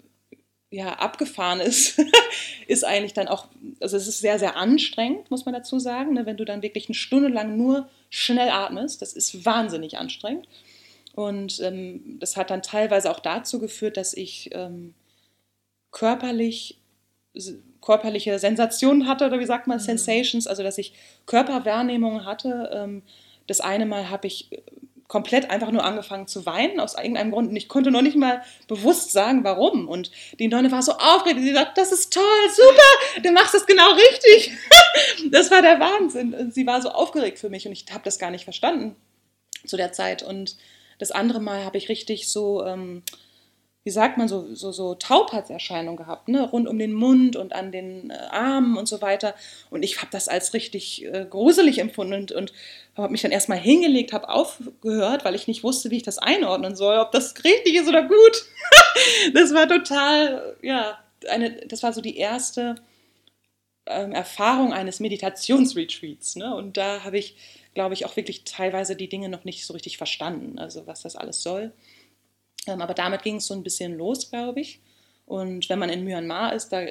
ja, 0.70 0.94
abgefahren 0.94 1.60
ist, 1.60 2.00
ist 2.66 2.84
eigentlich 2.84 3.14
dann 3.14 3.28
auch, 3.28 3.48
also 3.80 3.96
es 3.96 4.08
ist 4.08 4.20
sehr, 4.20 4.38
sehr 4.38 4.56
anstrengend, 4.56 5.30
muss 5.30 5.44
man 5.44 5.54
dazu 5.54 5.78
sagen, 5.78 6.14
ne? 6.14 6.26
wenn 6.26 6.36
du 6.36 6.44
dann 6.44 6.62
wirklich 6.62 6.88
eine 6.88 6.94
Stunde 6.94 7.28
lang 7.28 7.56
nur 7.56 7.88
schnell 8.10 8.50
atmest, 8.50 9.00
das 9.00 9.12
ist 9.12 9.44
wahnsinnig 9.44 9.98
anstrengend. 9.98 10.48
Und 11.14 11.60
ähm, 11.60 12.18
das 12.20 12.36
hat 12.36 12.50
dann 12.50 12.62
teilweise 12.62 13.10
auch 13.10 13.20
dazu 13.20 13.58
geführt, 13.58 13.96
dass 13.96 14.12
ich 14.12 14.50
ähm, 14.52 14.92
körperlich 15.90 16.78
körperliche 17.80 18.38
Sensationen 18.38 19.06
hatte, 19.06 19.26
oder 19.26 19.38
wie 19.38 19.46
sagt 19.46 19.66
man, 19.66 19.78
mhm. 19.78 19.82
Sensations, 19.82 20.46
also 20.46 20.62
dass 20.62 20.78
ich 20.78 20.92
Körperwahrnehmungen 21.26 22.24
hatte. 22.24 22.70
Ähm, 22.72 23.02
das 23.46 23.60
eine 23.60 23.86
Mal 23.86 24.10
habe 24.10 24.26
ich 24.26 24.50
komplett 25.08 25.50
einfach 25.50 25.70
nur 25.70 25.84
angefangen 25.84 26.26
zu 26.26 26.46
weinen, 26.46 26.80
aus 26.80 26.94
irgendeinem 26.94 27.30
Grund. 27.30 27.50
Und 27.50 27.56
ich 27.56 27.68
konnte 27.68 27.90
noch 27.92 28.02
nicht 28.02 28.16
mal 28.16 28.42
bewusst 28.66 29.12
sagen, 29.12 29.44
warum. 29.44 29.88
Und 29.88 30.10
die 30.38 30.48
Nonne 30.48 30.72
war 30.72 30.82
so 30.82 30.92
aufgeregt. 30.92 31.40
Sie 31.40 31.52
sagt, 31.52 31.78
das 31.78 31.92
ist 31.92 32.12
toll, 32.12 32.22
super, 32.54 33.22
du 33.22 33.30
machst 33.30 33.54
es 33.54 33.66
genau 33.66 33.92
richtig. 33.92 34.52
das 35.30 35.50
war 35.50 35.62
der 35.62 35.78
Wahnsinn. 35.78 36.34
Und 36.34 36.54
sie 36.54 36.66
war 36.66 36.82
so 36.82 36.90
aufgeregt 36.90 37.38
für 37.38 37.50
mich 37.50 37.66
und 37.66 37.72
ich 37.72 37.86
habe 37.92 38.04
das 38.04 38.18
gar 38.18 38.30
nicht 38.30 38.44
verstanden 38.44 38.96
zu 39.64 39.76
der 39.76 39.92
Zeit. 39.92 40.22
Und 40.24 40.56
das 40.98 41.12
andere 41.12 41.40
Mal 41.40 41.64
habe 41.64 41.78
ich 41.78 41.88
richtig 41.88 42.28
so... 42.28 42.64
Ähm, 42.64 43.02
wie 43.86 43.90
sagt 43.90 44.18
man, 44.18 44.26
so, 44.26 44.52
so, 44.52 44.72
so 44.72 44.96
Taubheitserscheinungen 44.96 45.96
gehabt, 45.96 46.26
ne? 46.26 46.50
rund 46.50 46.66
um 46.66 46.76
den 46.76 46.92
Mund 46.92 47.36
und 47.36 47.52
an 47.52 47.70
den 47.70 48.10
äh, 48.10 48.14
Armen 48.32 48.76
und 48.76 48.88
so 48.88 49.00
weiter. 49.00 49.32
Und 49.70 49.84
ich 49.84 49.98
habe 49.98 50.08
das 50.10 50.26
als 50.26 50.54
richtig 50.54 51.04
äh, 51.04 51.24
gruselig 51.30 51.78
empfunden 51.78 52.14
und, 52.14 52.32
und 52.32 52.52
habe 52.96 53.12
mich 53.12 53.22
dann 53.22 53.30
erstmal 53.30 53.58
hingelegt, 53.58 54.12
habe 54.12 54.28
aufgehört, 54.28 55.24
weil 55.24 55.36
ich 55.36 55.46
nicht 55.46 55.62
wusste, 55.62 55.92
wie 55.92 55.98
ich 55.98 56.02
das 56.02 56.18
einordnen 56.18 56.74
soll, 56.74 56.98
ob 56.98 57.12
das 57.12 57.44
richtig 57.44 57.76
ist 57.76 57.86
oder 57.86 58.02
gut. 58.02 58.46
das 59.34 59.54
war 59.54 59.68
total, 59.68 60.56
ja, 60.62 60.98
eine, 61.30 61.52
das 61.68 61.84
war 61.84 61.92
so 61.92 62.00
die 62.00 62.16
erste 62.16 62.74
ähm, 63.86 64.10
Erfahrung 64.10 64.72
eines 64.72 64.98
Meditationsretreats. 64.98 66.34
Ne? 66.34 66.52
Und 66.52 66.76
da 66.76 67.04
habe 67.04 67.18
ich, 67.18 67.36
glaube 67.74 67.94
ich, 67.94 68.04
auch 68.04 68.16
wirklich 68.16 68.42
teilweise 68.42 68.96
die 68.96 69.08
Dinge 69.08 69.28
noch 69.28 69.44
nicht 69.44 69.64
so 69.64 69.74
richtig 69.74 69.96
verstanden, 69.96 70.58
also 70.58 70.88
was 70.88 71.02
das 71.02 71.14
alles 71.14 71.44
soll. 71.44 71.72
Ähm, 72.66 72.80
aber 72.80 72.94
damit 72.94 73.22
ging 73.22 73.36
es 73.36 73.46
so 73.46 73.54
ein 73.54 73.62
bisschen 73.62 73.96
los, 73.96 74.30
glaube 74.30 74.60
ich. 74.60 74.80
Und 75.26 75.68
wenn 75.68 75.78
man 75.78 75.90
in 75.90 76.04
Myanmar 76.04 76.54
ist, 76.54 76.70
da, 76.70 76.86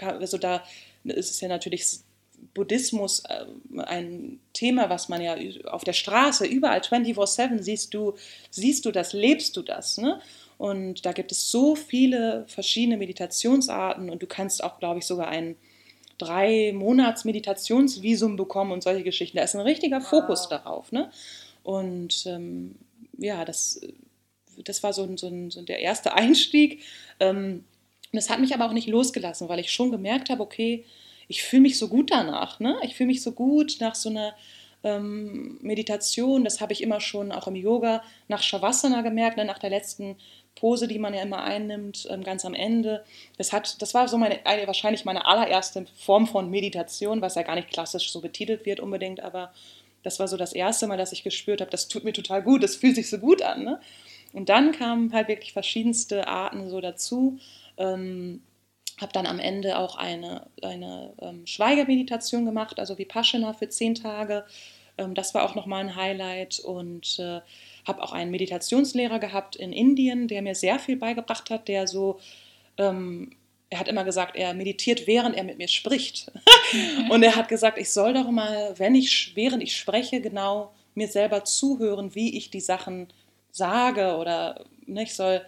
also 0.00 0.38
da 0.38 0.62
ist 1.04 1.30
es 1.30 1.40
ja 1.40 1.48
natürlich 1.48 2.00
Buddhismus 2.54 3.24
äh, 3.28 3.46
ein 3.84 4.40
Thema, 4.52 4.90
was 4.90 5.08
man 5.08 5.22
ja 5.22 5.36
auf 5.66 5.84
der 5.84 5.92
Straße 5.92 6.46
überall 6.46 6.80
24/7 6.80 7.62
siehst 7.62 7.94
du, 7.94 8.14
siehst 8.50 8.84
du 8.84 8.90
das, 8.90 9.12
lebst 9.12 9.56
du 9.56 9.62
das. 9.62 9.98
Ne? 9.98 10.20
Und 10.58 11.06
da 11.06 11.12
gibt 11.12 11.32
es 11.32 11.50
so 11.50 11.74
viele 11.74 12.44
verschiedene 12.48 12.96
Meditationsarten 12.96 14.10
und 14.10 14.22
du 14.22 14.26
kannst 14.26 14.62
auch, 14.62 14.78
glaube 14.78 14.98
ich, 14.98 15.06
sogar 15.06 15.28
ein 15.28 15.56
drei 16.18 16.72
Monats 16.72 17.24
Meditationsvisum 17.24 18.36
bekommen 18.36 18.72
und 18.72 18.82
solche 18.82 19.02
Geschichten. 19.02 19.38
Da 19.38 19.44
ist 19.44 19.54
ein 19.54 19.60
richtiger 19.60 20.00
wow. 20.00 20.06
Fokus 20.06 20.48
darauf. 20.48 20.92
Ne? 20.92 21.10
Und 21.62 22.26
ähm, 22.26 22.76
ja, 23.18 23.44
das 23.44 23.80
das 24.68 24.82
war 24.82 24.92
so, 24.92 25.16
so, 25.16 25.30
so 25.50 25.62
der 25.62 25.80
erste 25.80 26.14
Einstieg. 26.14 26.82
Ähm, 27.20 27.64
das 28.12 28.28
hat 28.28 28.40
mich 28.40 28.54
aber 28.54 28.66
auch 28.66 28.72
nicht 28.72 28.88
losgelassen, 28.88 29.48
weil 29.48 29.60
ich 29.60 29.72
schon 29.72 29.90
gemerkt 29.90 30.28
habe, 30.28 30.42
okay, 30.42 30.84
ich 31.28 31.42
fühle 31.42 31.62
mich 31.62 31.78
so 31.78 31.88
gut 31.88 32.10
danach. 32.10 32.60
Ne? 32.60 32.76
Ich 32.82 32.94
fühle 32.94 33.06
mich 33.06 33.22
so 33.22 33.32
gut 33.32 33.76
nach 33.80 33.94
so 33.94 34.10
einer 34.10 34.34
ähm, 34.84 35.58
Meditation. 35.62 36.44
Das 36.44 36.60
habe 36.60 36.72
ich 36.72 36.82
immer 36.82 37.00
schon 37.00 37.32
auch 37.32 37.46
im 37.46 37.56
Yoga 37.56 38.02
nach 38.28 38.42
Shavasana 38.42 39.00
gemerkt, 39.00 39.38
ne? 39.38 39.44
nach 39.44 39.58
der 39.58 39.70
letzten 39.70 40.16
Pose, 40.54 40.86
die 40.86 40.98
man 40.98 41.14
ja 41.14 41.22
immer 41.22 41.42
einnimmt, 41.42 42.06
ähm, 42.10 42.22
ganz 42.22 42.44
am 42.44 42.54
Ende. 42.54 43.04
Das, 43.38 43.52
hat, 43.52 43.80
das 43.80 43.94
war 43.94 44.08
so 44.08 44.18
meine, 44.18 44.44
eine, 44.44 44.66
wahrscheinlich 44.66 45.04
meine 45.04 45.26
allererste 45.26 45.86
Form 45.96 46.26
von 46.26 46.50
Meditation, 46.50 47.22
was 47.22 47.36
ja 47.36 47.42
gar 47.42 47.54
nicht 47.54 47.70
klassisch 47.70 48.12
so 48.12 48.20
betitelt 48.20 48.66
wird 48.66 48.80
unbedingt, 48.80 49.20
aber 49.20 49.52
das 50.02 50.18
war 50.18 50.28
so 50.28 50.36
das 50.36 50.52
erste 50.52 50.86
Mal, 50.86 50.98
dass 50.98 51.12
ich 51.12 51.22
gespürt 51.22 51.60
habe, 51.60 51.70
das 51.70 51.88
tut 51.88 52.04
mir 52.04 52.12
total 52.12 52.42
gut, 52.42 52.62
das 52.62 52.76
fühlt 52.76 52.96
sich 52.96 53.08
so 53.08 53.18
gut 53.18 53.40
an. 53.40 53.64
Ne? 53.64 53.80
Und 54.32 54.48
dann 54.48 54.72
kamen 54.72 55.12
halt 55.12 55.28
wirklich 55.28 55.52
verschiedenste 55.52 56.26
Arten 56.26 56.68
so 56.68 56.80
dazu. 56.80 57.38
Ähm, 57.76 58.42
habe 59.00 59.12
dann 59.12 59.26
am 59.26 59.38
Ende 59.38 59.78
auch 59.78 59.96
eine, 59.96 60.46
eine 60.62 61.12
ähm, 61.20 61.46
Schweigemeditation 61.46 62.44
gemacht, 62.44 62.78
also 62.78 62.98
Vipassana 62.98 63.52
für 63.52 63.68
zehn 63.68 63.94
Tage. 63.94 64.44
Ähm, 64.96 65.14
das 65.14 65.34
war 65.34 65.44
auch 65.44 65.54
nochmal 65.54 65.80
ein 65.80 65.96
Highlight 65.96 66.60
und 66.60 67.18
äh, 67.18 67.40
habe 67.86 68.02
auch 68.02 68.12
einen 68.12 68.30
Meditationslehrer 68.30 69.18
gehabt 69.18 69.56
in 69.56 69.72
Indien, 69.72 70.28
der 70.28 70.42
mir 70.42 70.54
sehr 70.54 70.78
viel 70.78 70.96
beigebracht 70.96 71.50
hat, 71.50 71.68
der 71.68 71.86
so, 71.86 72.20
ähm, 72.78 73.30
er 73.70 73.80
hat 73.80 73.88
immer 73.88 74.04
gesagt, 74.04 74.36
er 74.36 74.54
meditiert, 74.54 75.06
während 75.06 75.36
er 75.36 75.44
mit 75.44 75.58
mir 75.58 75.68
spricht. 75.68 76.30
und 77.10 77.22
er 77.22 77.36
hat 77.36 77.48
gesagt, 77.48 77.78
ich 77.78 77.90
soll 77.90 78.14
doch 78.14 78.30
mal, 78.30 78.74
wenn 78.78 78.94
ich, 78.94 79.32
während 79.34 79.62
ich 79.62 79.76
spreche, 79.76 80.20
genau 80.20 80.72
mir 80.94 81.08
selber 81.08 81.44
zuhören, 81.44 82.14
wie 82.14 82.36
ich 82.36 82.50
die 82.50 82.60
Sachen 82.60 83.08
sage 83.52 84.16
oder 84.16 84.64
ne, 84.86 85.04
ich 85.04 85.14
soll 85.14 85.42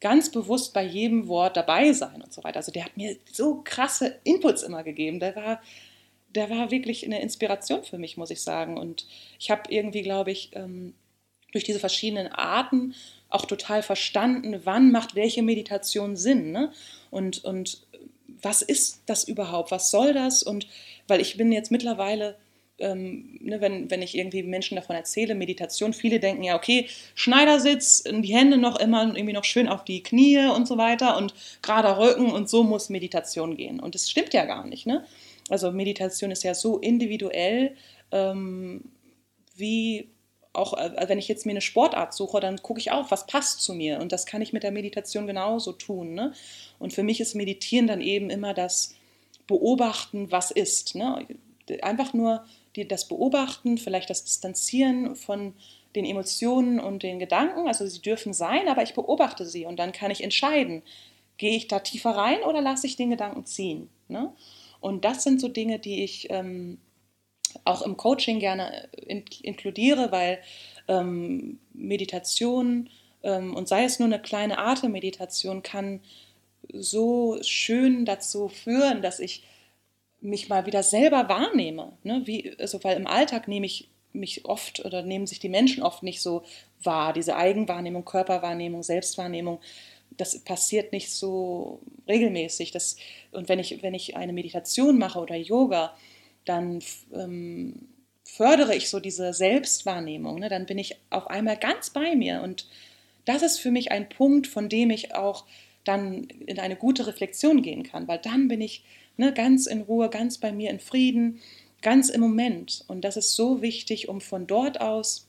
ganz 0.00 0.30
bewusst 0.30 0.74
bei 0.74 0.84
jedem 0.84 1.28
Wort 1.28 1.56
dabei 1.56 1.92
sein 1.92 2.22
und 2.22 2.32
so 2.32 2.44
weiter. 2.44 2.58
Also 2.58 2.72
der 2.72 2.84
hat 2.84 2.96
mir 2.96 3.16
so 3.32 3.62
krasse 3.64 4.18
Inputs 4.24 4.62
immer 4.62 4.82
gegeben. 4.82 5.18
Der 5.18 5.34
war, 5.34 5.62
der 6.34 6.50
war 6.50 6.70
wirklich 6.70 7.04
eine 7.04 7.22
Inspiration 7.22 7.82
für 7.82 7.98
mich, 7.98 8.16
muss 8.16 8.30
ich 8.30 8.42
sagen. 8.42 8.76
Und 8.76 9.06
ich 9.38 9.50
habe 9.50 9.62
irgendwie, 9.70 10.02
glaube 10.02 10.30
ich, 10.30 10.50
ähm, 10.54 10.94
durch 11.52 11.64
diese 11.64 11.80
verschiedenen 11.80 12.28
Arten 12.28 12.94
auch 13.30 13.46
total 13.46 13.82
verstanden, 13.82 14.60
wann 14.64 14.90
macht 14.90 15.14
welche 15.14 15.42
Meditation 15.42 16.16
Sinn. 16.16 16.52
Ne? 16.52 16.72
Und, 17.10 17.44
und 17.44 17.86
was 18.40 18.62
ist 18.62 19.02
das 19.06 19.24
überhaupt? 19.24 19.70
Was 19.70 19.90
soll 19.90 20.12
das? 20.12 20.42
Und 20.42 20.66
weil 21.08 21.20
ich 21.20 21.36
bin 21.36 21.50
jetzt 21.50 21.70
mittlerweile 21.70 22.36
ähm, 22.78 23.38
ne, 23.40 23.60
wenn, 23.60 23.90
wenn 23.90 24.02
ich 24.02 24.16
irgendwie 24.16 24.42
Menschen 24.42 24.76
davon 24.76 24.96
erzähle, 24.96 25.34
Meditation, 25.34 25.92
viele 25.92 26.20
denken 26.20 26.44
ja, 26.44 26.56
okay, 26.56 26.86
Schneidersitz, 27.14 28.04
die 28.04 28.34
Hände 28.34 28.56
noch 28.56 28.78
immer 28.78 29.02
irgendwie 29.04 29.32
noch 29.32 29.44
schön 29.44 29.68
auf 29.68 29.84
die 29.84 30.02
Knie 30.02 30.46
und 30.46 30.66
so 30.66 30.78
weiter 30.78 31.16
und 31.16 31.34
gerader 31.62 31.98
Rücken 31.98 32.30
und 32.30 32.48
so 32.48 32.62
muss 32.62 32.88
Meditation 32.88 33.56
gehen. 33.56 33.80
Und 33.80 33.94
das 33.94 34.10
stimmt 34.10 34.32
ja 34.34 34.44
gar 34.44 34.66
nicht. 34.66 34.86
Ne? 34.86 35.04
Also 35.48 35.72
Meditation 35.72 36.30
ist 36.30 36.44
ja 36.44 36.54
so 36.54 36.78
individuell, 36.78 37.74
ähm, 38.12 38.84
wie 39.56 40.08
auch 40.52 40.74
äh, 40.76 41.08
wenn 41.08 41.18
ich 41.18 41.28
jetzt 41.28 41.46
mir 41.46 41.52
eine 41.52 41.60
Sportart 41.60 42.14
suche, 42.14 42.40
dann 42.40 42.62
gucke 42.62 42.80
ich 42.80 42.90
auch, 42.90 43.10
was 43.10 43.26
passt 43.26 43.62
zu 43.62 43.74
mir. 43.74 44.00
Und 44.00 44.12
das 44.12 44.26
kann 44.26 44.42
ich 44.42 44.52
mit 44.52 44.62
der 44.62 44.72
Meditation 44.72 45.26
genauso 45.26 45.72
tun. 45.72 46.14
Ne? 46.14 46.32
Und 46.78 46.92
für 46.92 47.02
mich 47.02 47.20
ist 47.20 47.34
Meditieren 47.34 47.86
dann 47.86 48.00
eben 48.00 48.30
immer 48.30 48.54
das 48.54 48.94
Beobachten, 49.46 50.30
was 50.30 50.50
ist. 50.50 50.94
Ne? 50.94 51.26
Einfach 51.82 52.12
nur 52.12 52.44
die, 52.78 52.88
das 52.88 53.08
Beobachten, 53.08 53.78
vielleicht 53.78 54.10
das 54.10 54.24
Distanzieren 54.24 55.16
von 55.16 55.54
den 55.94 56.04
Emotionen 56.04 56.80
und 56.80 57.02
den 57.02 57.18
Gedanken. 57.18 57.66
Also 57.66 57.86
sie 57.86 58.00
dürfen 58.00 58.32
sein, 58.32 58.68
aber 58.68 58.82
ich 58.82 58.94
beobachte 58.94 59.44
sie 59.46 59.66
und 59.66 59.78
dann 59.78 59.92
kann 59.92 60.10
ich 60.10 60.22
entscheiden, 60.22 60.82
gehe 61.36 61.56
ich 61.56 61.68
da 61.68 61.80
tiefer 61.80 62.10
rein 62.10 62.42
oder 62.42 62.60
lasse 62.60 62.86
ich 62.86 62.96
den 62.96 63.10
Gedanken 63.10 63.44
ziehen. 63.44 63.88
Ne? 64.08 64.32
Und 64.80 65.04
das 65.04 65.22
sind 65.22 65.40
so 65.40 65.48
Dinge, 65.48 65.78
die 65.78 66.04
ich 66.04 66.30
ähm, 66.30 66.78
auch 67.64 67.82
im 67.82 67.96
Coaching 67.96 68.38
gerne 68.38 68.88
in, 68.92 69.24
inkludiere, 69.42 70.12
weil 70.12 70.38
ähm, 70.86 71.58
Meditation 71.72 72.88
ähm, 73.22 73.54
und 73.54 73.68
sei 73.68 73.84
es 73.84 73.98
nur 73.98 74.06
eine 74.06 74.20
kleine 74.20 74.58
Atemmeditation 74.58 75.62
kann 75.62 76.00
so 76.72 77.38
schön 77.42 78.04
dazu 78.04 78.48
führen, 78.48 79.02
dass 79.02 79.20
ich 79.20 79.42
mich 80.20 80.48
mal 80.48 80.66
wieder 80.66 80.82
selber 80.82 81.28
wahrnehme. 81.28 81.92
Ne? 82.02 82.22
Wie, 82.24 82.54
also, 82.58 82.82
weil 82.82 82.96
im 82.96 83.06
Alltag 83.06 83.48
nehme 83.48 83.66
ich 83.66 83.88
mich 84.12 84.44
oft 84.44 84.84
oder 84.84 85.02
nehmen 85.02 85.26
sich 85.26 85.38
die 85.38 85.48
Menschen 85.48 85.82
oft 85.82 86.02
nicht 86.02 86.20
so 86.20 86.42
wahr. 86.82 87.12
Diese 87.12 87.36
Eigenwahrnehmung, 87.36 88.04
Körperwahrnehmung, 88.04 88.82
Selbstwahrnehmung, 88.82 89.60
das 90.16 90.38
passiert 90.40 90.92
nicht 90.92 91.10
so 91.10 91.80
regelmäßig. 92.08 92.72
Das, 92.72 92.96
und 93.30 93.48
wenn 93.48 93.58
ich, 93.58 93.82
wenn 93.82 93.94
ich 93.94 94.16
eine 94.16 94.32
Meditation 94.32 94.98
mache 94.98 95.20
oder 95.20 95.36
Yoga, 95.36 95.94
dann 96.44 96.82
ähm, 97.14 97.88
fördere 98.24 98.74
ich 98.74 98.88
so 98.88 99.00
diese 99.00 99.32
Selbstwahrnehmung. 99.32 100.40
Ne? 100.40 100.48
Dann 100.48 100.66
bin 100.66 100.78
ich 100.78 100.96
auf 101.10 101.28
einmal 101.28 101.56
ganz 101.56 101.90
bei 101.90 102.16
mir. 102.16 102.42
Und 102.42 102.66
das 103.24 103.42
ist 103.42 103.58
für 103.58 103.70
mich 103.70 103.92
ein 103.92 104.08
Punkt, 104.08 104.46
von 104.46 104.68
dem 104.68 104.90
ich 104.90 105.14
auch 105.14 105.44
dann 105.84 106.24
in 106.24 106.58
eine 106.58 106.76
gute 106.76 107.06
Reflexion 107.06 107.62
gehen 107.62 107.82
kann, 107.82 108.08
weil 108.08 108.18
dann 108.18 108.48
bin 108.48 108.60
ich 108.60 108.84
ne, 109.18 109.34
ganz 109.34 109.66
in 109.66 109.82
Ruhe, 109.82 110.08
ganz 110.08 110.38
bei 110.38 110.52
mir 110.52 110.70
in 110.70 110.80
Frieden, 110.80 111.40
ganz 111.82 112.08
im 112.08 112.22
Moment. 112.22 112.84
Und 112.88 113.02
das 113.02 113.18
ist 113.18 113.36
so 113.36 113.60
wichtig, 113.60 114.08
um 114.08 114.20
von 114.20 114.46
dort 114.46 114.80
aus 114.80 115.28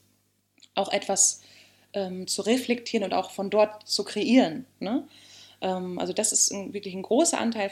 auch 0.74 0.92
etwas 0.92 1.42
ähm, 1.92 2.26
zu 2.26 2.42
reflektieren 2.42 3.04
und 3.04 3.12
auch 3.12 3.30
von 3.30 3.50
dort 3.50 3.86
zu 3.86 4.04
kreieren. 4.04 4.64
Ne? 4.78 5.06
Ähm, 5.60 5.98
also 5.98 6.12
das 6.12 6.32
ist 6.32 6.50
ein, 6.52 6.72
wirklich 6.72 6.94
ein 6.94 7.02
großer 7.02 7.38
Anteil 7.38 7.70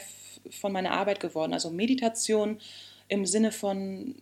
von 0.51 0.71
meiner 0.71 0.91
Arbeit 0.91 1.19
geworden. 1.19 1.53
Also 1.53 1.71
Meditation 1.71 2.59
im 3.07 3.25
Sinne 3.25 3.51
von 3.51 4.13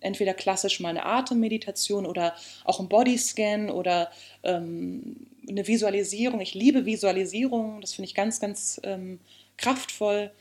entweder 0.00 0.34
klassisch 0.34 0.80
mal 0.80 0.88
eine 0.88 1.06
Atemmeditation 1.06 2.04
oder 2.04 2.34
auch 2.64 2.80
ein 2.80 2.88
Bodyscan 2.88 3.70
oder 3.70 4.10
ähm, 4.42 5.28
eine 5.48 5.66
Visualisierung. 5.66 6.40
Ich 6.40 6.54
liebe 6.54 6.84
Visualisierung, 6.84 7.80
das 7.80 7.94
finde 7.94 8.08
ich 8.08 8.14
ganz, 8.14 8.40
ganz 8.40 8.80
ähm, 8.82 9.20
kraftvoll. 9.56 10.32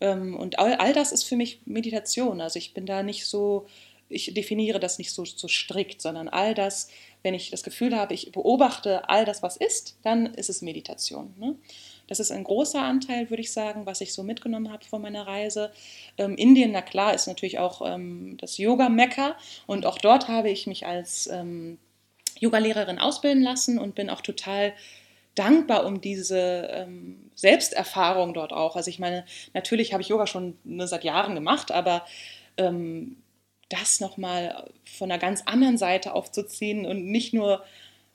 Ähm, 0.00 0.36
und 0.36 0.58
all, 0.58 0.74
all 0.74 0.92
das 0.92 1.12
ist 1.12 1.24
für 1.24 1.36
mich 1.36 1.60
Meditation. 1.64 2.40
Also 2.40 2.58
ich 2.58 2.74
bin 2.74 2.86
da 2.86 3.02
nicht 3.02 3.26
so, 3.26 3.66
ich 4.08 4.32
definiere 4.34 4.80
das 4.80 4.98
nicht 4.98 5.12
so, 5.12 5.24
so 5.24 5.48
strikt, 5.48 6.00
sondern 6.00 6.28
all 6.28 6.54
das, 6.54 6.88
wenn 7.22 7.34
ich 7.34 7.50
das 7.50 7.62
Gefühl 7.62 7.96
habe, 7.96 8.14
ich 8.14 8.32
beobachte 8.32 9.08
all 9.08 9.24
das, 9.24 9.42
was 9.42 9.56
ist, 9.56 9.98
dann 10.02 10.26
ist 10.26 10.48
es 10.48 10.62
Meditation. 10.62 11.34
Ne? 11.38 11.56
Das 12.06 12.20
ist 12.20 12.30
ein 12.30 12.44
großer 12.44 12.80
Anteil, 12.80 13.28
würde 13.28 13.42
ich 13.42 13.52
sagen, 13.52 13.86
was 13.86 14.00
ich 14.00 14.14
so 14.14 14.22
mitgenommen 14.22 14.72
habe 14.72 14.84
von 14.84 15.02
meiner 15.02 15.26
Reise. 15.26 15.72
Ähm, 16.16 16.36
Indien, 16.36 16.72
na 16.72 16.82
klar, 16.82 17.14
ist 17.14 17.26
natürlich 17.26 17.58
auch 17.58 17.82
ähm, 17.84 18.36
das 18.40 18.56
Yoga-Mekka 18.56 19.36
und 19.66 19.84
auch 19.84 19.98
dort 19.98 20.28
habe 20.28 20.48
ich 20.50 20.66
mich 20.66 20.86
als 20.86 21.26
ähm, 21.26 21.78
Yogalehrerin 22.40 22.98
ausbilden 22.98 23.42
lassen 23.42 23.78
und 23.78 23.94
bin 23.94 24.10
auch 24.10 24.20
total 24.20 24.72
dankbar 25.38 25.86
um 25.86 26.00
diese 26.00 26.68
ähm, 26.72 27.30
Selbsterfahrung 27.34 28.34
dort 28.34 28.52
auch. 28.52 28.76
Also 28.76 28.90
ich 28.90 28.98
meine, 28.98 29.24
natürlich 29.54 29.92
habe 29.92 30.02
ich 30.02 30.08
Yoga 30.08 30.26
schon 30.26 30.56
ne, 30.64 30.86
seit 30.88 31.04
Jahren 31.04 31.34
gemacht, 31.34 31.70
aber 31.70 32.04
ähm, 32.56 33.16
das 33.68 34.00
nochmal 34.00 34.70
von 34.84 35.10
einer 35.10 35.20
ganz 35.20 35.42
anderen 35.46 35.78
Seite 35.78 36.14
aufzuziehen 36.14 36.86
und 36.86 37.06
nicht 37.06 37.34
nur 37.34 37.62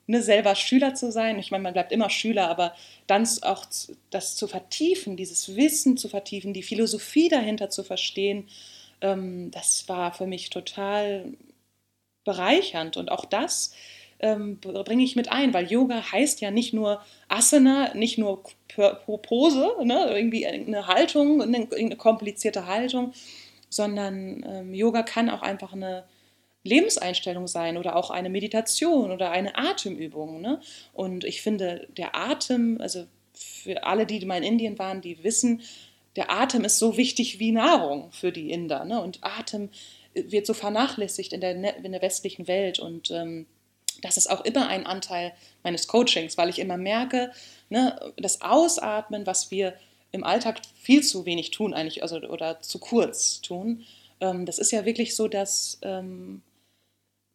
ne, 0.08 0.22
selber 0.22 0.56
Schüler 0.56 0.96
zu 0.96 1.12
sein. 1.12 1.40
Ich 1.40 1.52
meine, 1.52 1.64
man 1.64 1.74
bleibt 1.74 1.92
immer 1.92 2.10
Schüler, 2.10 2.50
aber 2.50 2.76
dann 3.08 3.28
auch 3.44 3.66
das 4.10 4.36
zu 4.36 4.48
vertiefen, 4.48 5.16
dieses 5.16 5.56
Wissen 5.56 5.98
zu 5.98 6.10
vertiefen, 6.10 6.54
die 6.54 6.64
Philosophie 6.64 7.30
dahinter 7.30 7.70
zu 7.70 7.84
verstehen, 7.84 8.48
ähm, 9.02 9.52
das 9.52 9.88
war 9.88 10.14
für 10.14 10.28
mich 10.28 10.50
total 10.50 11.34
bereichernd. 12.26 12.98
Und 12.98 13.12
auch 13.12 13.26
das 13.26 13.74
ähm, 14.24 14.58
bringe 14.60 15.04
ich 15.04 15.18
mit 15.18 15.32
ein, 15.32 15.54
weil 15.54 15.70
Yoga 15.70 16.12
heißt 16.12 16.40
ja 16.40 16.50
nicht 16.50 16.74
nur 16.74 17.02
Asana, 17.28 17.94
nicht 17.94 18.18
nur 18.18 18.42
Pose, 19.22 19.76
ne, 19.84 20.12
irgendwie 20.16 20.48
eine 20.48 20.88
Haltung, 20.88 21.42
eine, 21.42 21.68
eine 21.78 21.98
komplizierte 21.98 22.66
Haltung, 22.66 23.14
sondern 23.70 24.46
ähm, 24.48 24.74
Yoga 24.74 25.04
kann 25.04 25.30
auch 25.30 25.42
einfach 25.42 25.74
eine 25.74 26.06
Lebenseinstellung 26.64 27.48
sein 27.48 27.76
oder 27.76 27.98
auch 27.98 28.12
eine 28.12 28.30
Meditation 28.30 29.12
oder 29.12 29.32
eine 29.32 29.58
Atemübung. 29.58 30.40
Ne? 30.40 30.62
Und 30.94 31.26
ich 31.26 31.42
finde, 31.42 31.88
der 31.98 32.16
Atem, 32.16 32.78
also 32.80 33.06
für 33.34 33.84
alle, 33.84 34.06
die 34.06 34.26
mal 34.26 34.38
in 34.38 34.44
Indien 34.44 34.80
waren, 34.80 35.02
die 35.02 35.22
wissen, 35.24 35.62
der 36.16 36.32
Atem 36.32 36.64
ist 36.64 36.80
so 36.80 36.96
wichtig 36.96 37.40
wie 37.40 37.52
Nahrung 37.52 38.10
für 38.14 38.32
die 38.32 38.52
Inder. 38.52 38.86
Ne? 38.86 39.02
Und 39.02 39.20
Atem 39.22 39.70
wird 40.14 40.46
so 40.46 40.54
vernachlässigt 40.54 41.34
in 41.34 41.42
der, 41.42 41.56
ne, 41.56 41.76
in 41.84 41.92
der 41.92 42.02
westlichen 42.02 42.48
Welt. 42.48 42.80
Und 42.80 43.12
ähm, 43.12 43.48
das 44.04 44.18
ist 44.18 44.30
auch 44.30 44.42
immer 44.42 44.68
ein 44.68 44.86
Anteil 44.86 45.34
meines 45.64 45.88
Coachings, 45.88 46.38
weil 46.38 46.50
ich 46.50 46.60
immer 46.60 46.78
merke, 46.78 47.32
ne, 47.70 48.14
das 48.18 48.42
Ausatmen, 48.42 49.26
was 49.26 49.50
wir 49.50 49.74
im 50.12 50.24
Alltag 50.24 50.62
viel 50.76 51.02
zu 51.02 51.26
wenig 51.26 51.52
tun, 51.52 51.74
eigentlich, 51.74 52.04
also, 52.04 52.18
oder 52.18 52.62
zu 52.62 52.80
kurz 52.80 53.42
tun, 53.42 53.84
ähm, 54.20 54.46
das 54.46 54.60
ist 54.60 54.72
ja 54.72 54.86
wirklich 54.86 55.16
so, 55.16 55.28
dass 55.28 55.80
ähm, 55.82 56.44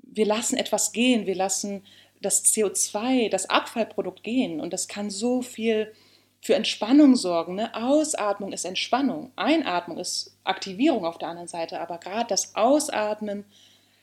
wir 0.03 0.27
lassen 0.27 0.57
etwas 0.57 0.93
gehen, 0.93 1.27
wir 1.27 1.35
lassen 1.35 1.83
das 2.21 2.45
CO2, 2.45 3.31
das 3.31 3.49
Abfallprodukt 3.49 4.23
gehen 4.23 4.61
und 4.61 4.73
das 4.73 4.89
kann 4.89 5.11
so 5.11 5.43
viel 5.43 5.93
für 6.41 6.55
Entspannung 6.55 7.17
sorgen. 7.17 7.57
Ne? 7.57 7.75
Ausatmung 7.75 8.53
ist 8.53 8.65
Entspannung, 8.65 9.33
Einatmung 9.37 9.99
ist 9.99 10.37
Aktivierung 10.45 11.05
auf 11.05 11.19
der 11.19 11.29
anderen 11.29 11.49
Seite, 11.49 11.81
aber 11.81 11.99
gerade 11.99 12.29
das 12.29 12.55
Ausatmen 12.55 13.45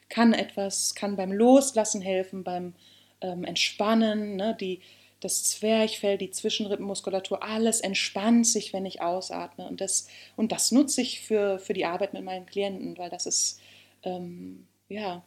kann 0.10 0.34
etwas, 0.34 0.96
kann 0.96 1.16
beim 1.16 1.32
Loslassen 1.32 2.02
helfen, 2.02 2.44
beim 2.44 2.74
ähm, 3.22 3.44
Entspannen, 3.44 4.36
ne? 4.36 4.56
die, 4.60 4.82
das 5.20 5.44
Zwerchfell, 5.44 6.18
die 6.18 6.32
Zwischenrippenmuskulatur, 6.32 7.44
alles 7.44 7.82
entspannt 7.82 8.46
sich, 8.46 8.74
wenn 8.74 8.86
ich 8.86 9.02
ausatme. 9.02 9.68
Und 9.68 9.82
das, 9.82 10.08
und 10.36 10.52
das 10.52 10.72
nutze 10.72 11.02
ich 11.02 11.22
für, 11.22 11.60
für 11.60 11.74
die 11.74 11.86
Arbeit 11.86 12.14
mit 12.14 12.24
meinen 12.24 12.46
Klienten, 12.46 12.98
weil 12.98 13.10
das 13.10 13.26
ist, 13.26 13.60
ähm, 14.04 14.68
ja, 14.88 15.24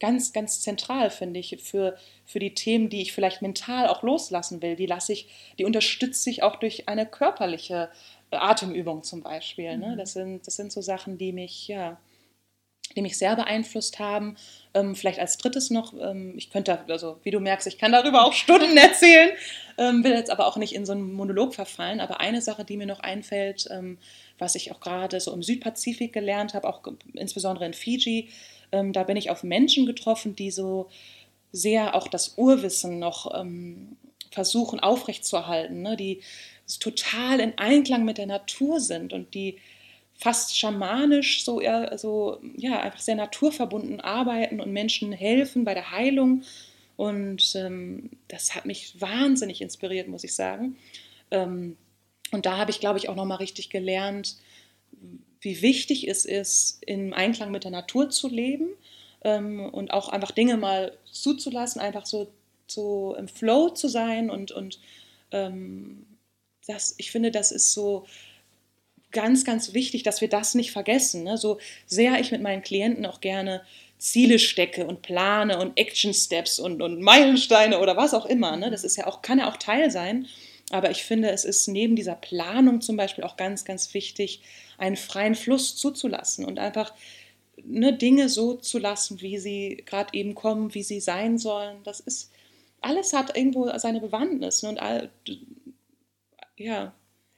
ganz, 0.00 0.32
ganz 0.32 0.60
zentral, 0.60 1.10
finde 1.10 1.40
ich, 1.40 1.56
für, 1.62 1.96
für 2.24 2.38
die 2.38 2.54
Themen, 2.54 2.90
die 2.90 3.02
ich 3.02 3.12
vielleicht 3.12 3.42
mental 3.42 3.88
auch 3.88 4.02
loslassen 4.02 4.60
will. 4.60 4.76
Die 4.76 4.86
lasse 4.86 5.12
ich, 5.12 5.28
die 5.58 5.64
unterstütze 5.64 6.28
ich 6.30 6.42
auch 6.42 6.56
durch 6.56 6.88
eine 6.88 7.06
körperliche 7.06 7.90
äh, 8.30 8.36
Atemübung 8.36 9.02
zum 9.02 9.22
Beispiel. 9.22 9.76
Ne? 9.78 9.92
Mhm. 9.92 9.98
Das, 9.98 10.12
sind, 10.12 10.46
das 10.46 10.56
sind 10.56 10.72
so 10.72 10.82
Sachen, 10.82 11.16
die 11.16 11.32
mich, 11.32 11.68
ja, 11.68 11.98
die 12.96 13.02
mich 13.02 13.18
sehr 13.18 13.36
beeinflusst 13.36 13.98
haben. 13.98 14.36
Ähm, 14.72 14.94
vielleicht 14.94 15.18
als 15.18 15.38
drittes 15.38 15.70
noch, 15.70 15.94
ähm, 16.00 16.34
ich 16.36 16.50
könnte, 16.50 16.80
also 16.88 17.18
wie 17.22 17.30
du 17.30 17.40
merkst, 17.40 17.66
ich 17.66 17.78
kann 17.78 17.92
darüber 17.92 18.24
auch 18.24 18.32
Stunden 18.32 18.76
erzählen, 18.76 19.30
ähm, 19.78 20.04
will 20.04 20.12
jetzt 20.12 20.30
aber 20.30 20.46
auch 20.46 20.56
nicht 20.56 20.74
in 20.74 20.86
so 20.86 20.92
einen 20.92 21.12
Monolog 21.12 21.54
verfallen. 21.54 22.00
Aber 22.00 22.20
eine 22.20 22.42
Sache, 22.42 22.64
die 22.64 22.76
mir 22.76 22.86
noch 22.86 23.00
einfällt, 23.00 23.66
ähm, 23.70 23.98
was 24.38 24.54
ich 24.54 24.72
auch 24.72 24.80
gerade 24.80 25.20
so 25.20 25.32
im 25.32 25.42
Südpazifik 25.42 26.12
gelernt 26.12 26.54
habe, 26.54 26.68
auch 26.68 26.82
insbesondere 27.14 27.66
in 27.66 27.74
Fiji, 27.74 28.30
ähm, 28.72 28.92
da 28.92 29.04
bin 29.04 29.16
ich 29.16 29.30
auf 29.30 29.42
Menschen 29.42 29.86
getroffen, 29.86 30.36
die 30.36 30.50
so 30.50 30.88
sehr 31.52 31.94
auch 31.94 32.08
das 32.08 32.34
Urwissen 32.36 32.98
noch 32.98 33.32
ähm, 33.38 33.96
versuchen 34.30 34.80
aufrechtzuerhalten, 34.80 35.82
ne? 35.82 35.96
die 35.96 36.20
total 36.80 37.40
in 37.40 37.56
Einklang 37.58 38.04
mit 38.04 38.18
der 38.18 38.26
Natur 38.26 38.80
sind 38.80 39.12
und 39.12 39.34
die 39.34 39.58
fast 40.14 40.56
schamanisch 40.56 41.44
so 41.44 41.60
eher 41.60 41.96
so 41.98 42.40
ja 42.56 42.80
einfach 42.80 43.00
sehr 43.00 43.16
naturverbunden 43.16 44.00
arbeiten 44.00 44.60
und 44.60 44.72
Menschen 44.72 45.12
helfen 45.12 45.64
bei 45.64 45.74
der 45.74 45.90
Heilung. 45.90 46.42
Und 46.96 47.56
ähm, 47.56 48.10
das 48.28 48.54
hat 48.54 48.66
mich 48.66 49.00
wahnsinnig 49.00 49.60
inspiriert 49.60 50.08
muss 50.08 50.24
ich 50.24 50.34
sagen. 50.34 50.76
Ähm, 51.30 51.76
und 52.30 52.46
da 52.46 52.56
habe 52.56 52.70
ich 52.70 52.80
glaube 52.80 52.98
ich 52.98 53.08
auch 53.08 53.16
noch 53.16 53.24
mal 53.24 53.36
richtig 53.36 53.70
gelernt 53.70 54.36
wie 55.44 55.60
wichtig 55.60 56.08
es 56.08 56.24
ist, 56.24 56.82
im 56.86 57.12
Einklang 57.12 57.50
mit 57.50 57.64
der 57.64 57.70
Natur 57.70 58.08
zu 58.10 58.28
leben 58.28 58.70
ähm, 59.22 59.60
und 59.60 59.92
auch 59.92 60.08
einfach 60.08 60.30
Dinge 60.30 60.56
mal 60.56 60.96
zuzulassen, 61.12 61.80
einfach 61.80 62.06
so, 62.06 62.28
so 62.66 63.14
im 63.18 63.28
Flow 63.28 63.68
zu 63.68 63.88
sein 63.88 64.30
und, 64.30 64.52
und 64.52 64.80
ähm, 65.30 66.06
das, 66.66 66.94
ich 66.96 67.10
finde, 67.10 67.30
das 67.30 67.52
ist 67.52 67.74
so 67.74 68.06
ganz, 69.14 69.46
ganz 69.46 69.72
wichtig, 69.72 70.02
dass 70.02 70.20
wir 70.20 70.28
das 70.28 70.54
nicht 70.54 70.72
vergessen. 70.72 71.22
Ne? 71.22 71.38
So 71.38 71.58
sehr 71.86 72.20
ich 72.20 72.30
mit 72.30 72.42
meinen 72.42 72.62
Klienten 72.62 73.06
auch 73.06 73.22
gerne 73.22 73.62
Ziele 73.96 74.38
stecke 74.38 74.86
und 74.86 75.00
plane 75.00 75.58
und 75.58 75.78
Action 75.78 76.12
Steps 76.12 76.58
und, 76.58 76.82
und 76.82 77.00
Meilensteine 77.00 77.80
oder 77.80 77.96
was 77.96 78.12
auch 78.12 78.26
immer. 78.26 78.56
Ne? 78.56 78.70
Das 78.70 78.84
ist 78.84 78.96
ja 78.96 79.06
auch, 79.06 79.22
kann 79.22 79.38
ja 79.38 79.48
auch 79.48 79.56
Teil 79.56 79.90
sein. 79.90 80.26
Aber 80.70 80.90
ich 80.90 81.04
finde, 81.04 81.30
es 81.30 81.44
ist 81.44 81.68
neben 81.68 81.96
dieser 81.96 82.14
Planung 82.14 82.80
zum 82.82 82.96
Beispiel 82.96 83.24
auch 83.24 83.36
ganz, 83.36 83.64
ganz 83.64 83.94
wichtig, 83.94 84.42
einen 84.76 84.96
freien 84.96 85.34
Fluss 85.34 85.76
zuzulassen 85.76 86.44
und 86.44 86.58
einfach 86.58 86.92
ne, 87.62 87.92
Dinge 87.92 88.28
so 88.28 88.54
zu 88.54 88.78
lassen, 88.78 89.20
wie 89.20 89.38
sie 89.38 89.82
gerade 89.86 90.12
eben 90.12 90.34
kommen, 90.34 90.74
wie 90.74 90.82
sie 90.82 91.00
sein 91.00 91.38
sollen. 91.38 91.78
Das 91.84 92.00
ist, 92.00 92.30
alles 92.80 93.12
hat 93.12 93.36
irgendwo 93.36 93.70
seine 93.78 94.00
Bewandtnis. 94.00 94.62
Ne? 94.62 94.70
Und 94.70 94.78
all, 94.80 95.10
ja, 96.56 96.94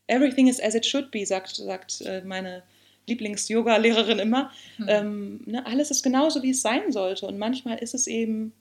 everything 0.06 0.48
is 0.48 0.60
as 0.60 0.74
it 0.74 0.86
should 0.86 1.10
be, 1.10 1.24
sagt, 1.26 1.56
sagt 1.56 2.00
äh, 2.02 2.22
meine 2.24 2.62
Lieblings-Yoga-Lehrerin 3.06 4.18
immer. 4.18 4.50
Mhm. 4.78 4.86
Ähm, 4.88 5.40
ne, 5.46 5.66
alles 5.66 5.90
ist 5.90 6.02
genauso, 6.02 6.42
wie 6.42 6.50
es 6.50 6.62
sein 6.62 6.92
sollte. 6.92 7.26
Und 7.26 7.38
manchmal 7.38 7.78
ist 7.78 7.94
es 7.94 8.06
eben, 8.06 8.52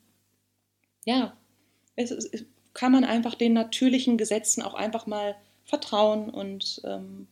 ja, 1.05 1.35
es, 1.95 2.11
es 2.11 2.45
kann 2.73 2.91
man 2.91 3.03
einfach 3.03 3.35
den 3.35 3.53
natürlichen 3.53 4.17
Gesetzen 4.17 4.61
auch 4.61 4.73
einfach 4.73 5.07
mal 5.07 5.35
vertrauen 5.63 6.29
und 6.29 6.81
ähm, 6.83 7.27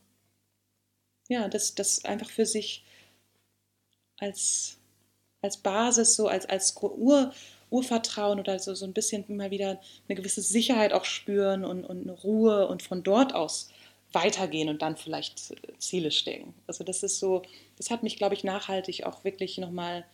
ja, 1.27 1.47
das, 1.47 1.75
das 1.75 2.03
einfach 2.05 2.29
für 2.29 2.45
sich 2.45 2.83
als, 4.17 4.77
als 5.41 5.57
Basis, 5.57 6.15
so 6.15 6.27
als, 6.27 6.45
als 6.45 6.75
Ur, 6.81 7.33
Urvertrauen 7.69 8.39
oder 8.39 8.57
so, 8.59 8.73
so 8.73 8.85
ein 8.85 8.93
bisschen 8.93 9.25
mal 9.35 9.51
wieder 9.51 9.81
eine 10.07 10.15
gewisse 10.15 10.41
Sicherheit 10.41 10.93
auch 10.93 11.05
spüren 11.05 11.65
und, 11.65 11.83
und 11.83 12.03
eine 12.03 12.11
Ruhe 12.11 12.67
und 12.67 12.81
von 12.83 13.03
dort 13.03 13.33
aus 13.35 13.69
weitergehen 14.13 14.69
und 14.69 14.81
dann 14.81 14.95
vielleicht 14.95 15.53
Ziele 15.79 16.11
stecken. 16.11 16.53
Also 16.67 16.83
das 16.83 17.03
ist 17.03 17.19
so, 17.19 17.41
das 17.77 17.89
hat 17.89 18.03
mich, 18.03 18.17
glaube 18.17 18.35
ich, 18.35 18.43
nachhaltig 18.43 19.05
auch 19.05 19.23
wirklich 19.23 19.57
nochmal 19.57 20.05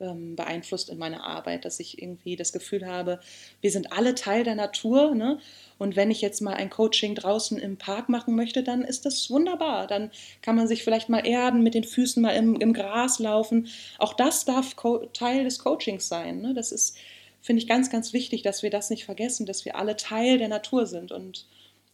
ähm, 0.00 0.36
beeinflusst 0.36 0.90
in 0.90 0.98
meiner 0.98 1.24
Arbeit, 1.24 1.64
dass 1.64 1.80
ich 1.80 2.00
irgendwie 2.00 2.36
das 2.36 2.52
Gefühl 2.52 2.86
habe, 2.86 3.20
wir 3.60 3.70
sind 3.70 3.92
alle 3.92 4.14
Teil 4.14 4.44
der 4.44 4.54
Natur. 4.54 5.14
Ne? 5.14 5.40
Und 5.78 5.96
wenn 5.96 6.10
ich 6.10 6.20
jetzt 6.20 6.40
mal 6.40 6.54
ein 6.54 6.70
Coaching 6.70 7.14
draußen 7.14 7.58
im 7.58 7.76
Park 7.76 8.08
machen 8.08 8.34
möchte, 8.36 8.62
dann 8.62 8.82
ist 8.82 9.04
das 9.04 9.30
wunderbar. 9.30 9.86
Dann 9.86 10.10
kann 10.42 10.56
man 10.56 10.68
sich 10.68 10.84
vielleicht 10.84 11.08
mal 11.08 11.26
erden, 11.26 11.62
mit 11.62 11.74
den 11.74 11.84
Füßen 11.84 12.22
mal 12.22 12.30
im, 12.30 12.60
im 12.60 12.72
Gras 12.72 13.18
laufen. 13.18 13.68
Auch 13.98 14.14
das 14.14 14.44
darf 14.44 14.76
Teil 15.12 15.44
des 15.44 15.58
Coachings 15.58 16.08
sein. 16.08 16.40
Ne? 16.40 16.54
Das 16.54 16.72
ist, 16.72 16.96
finde 17.40 17.62
ich, 17.62 17.68
ganz, 17.68 17.90
ganz 17.90 18.12
wichtig, 18.12 18.42
dass 18.42 18.62
wir 18.62 18.70
das 18.70 18.90
nicht 18.90 19.04
vergessen, 19.04 19.46
dass 19.46 19.64
wir 19.64 19.76
alle 19.76 19.96
Teil 19.96 20.38
der 20.38 20.48
Natur 20.48 20.86
sind. 20.86 21.12
Und 21.12 21.46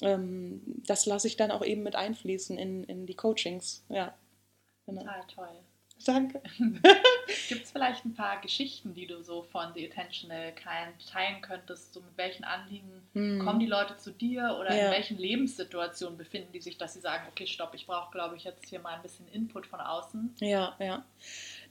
ähm, 0.04 0.62
das 0.86 1.06
lasse 1.06 1.26
ich 1.26 1.36
dann 1.36 1.50
auch 1.50 1.64
eben 1.64 1.82
mit 1.82 1.96
einfließen 1.96 2.58
in, 2.58 2.84
in 2.84 3.06
die 3.06 3.14
Coachings. 3.14 3.84
Ja. 3.88 4.14
Genau. 4.86 5.00
Total 5.00 5.24
toll. 5.34 5.64
Danke. 6.04 6.42
Gibt 7.48 7.64
es 7.64 7.70
vielleicht 7.70 8.04
ein 8.04 8.14
paar 8.14 8.40
Geschichten, 8.40 8.94
die 8.94 9.06
du 9.06 9.22
so 9.22 9.42
von 9.42 9.72
The 9.74 9.88
Attentional 9.88 10.52
Kind 10.52 11.10
teilen 11.10 11.40
könntest? 11.40 11.94
So 11.94 12.00
mit 12.00 12.16
welchen 12.16 12.44
Anliegen 12.44 13.06
hm. 13.12 13.38
kommen 13.44 13.60
die 13.60 13.66
Leute 13.66 13.96
zu 13.96 14.10
dir 14.10 14.56
oder 14.60 14.74
ja. 14.74 14.86
in 14.86 14.90
welchen 14.92 15.18
Lebenssituationen 15.18 16.18
befinden 16.18 16.52
die 16.52 16.60
sich, 16.60 16.76
dass 16.76 16.94
sie 16.94 17.00
sagen, 17.00 17.24
okay, 17.30 17.46
stopp, 17.46 17.74
ich 17.74 17.86
brauche, 17.86 18.10
glaube 18.10 18.36
ich, 18.36 18.44
jetzt 18.44 18.68
hier 18.68 18.80
mal 18.80 18.94
ein 18.94 19.02
bisschen 19.02 19.28
Input 19.28 19.66
von 19.66 19.80
außen? 19.80 20.34
Ja, 20.40 20.76
ja. 20.78 21.04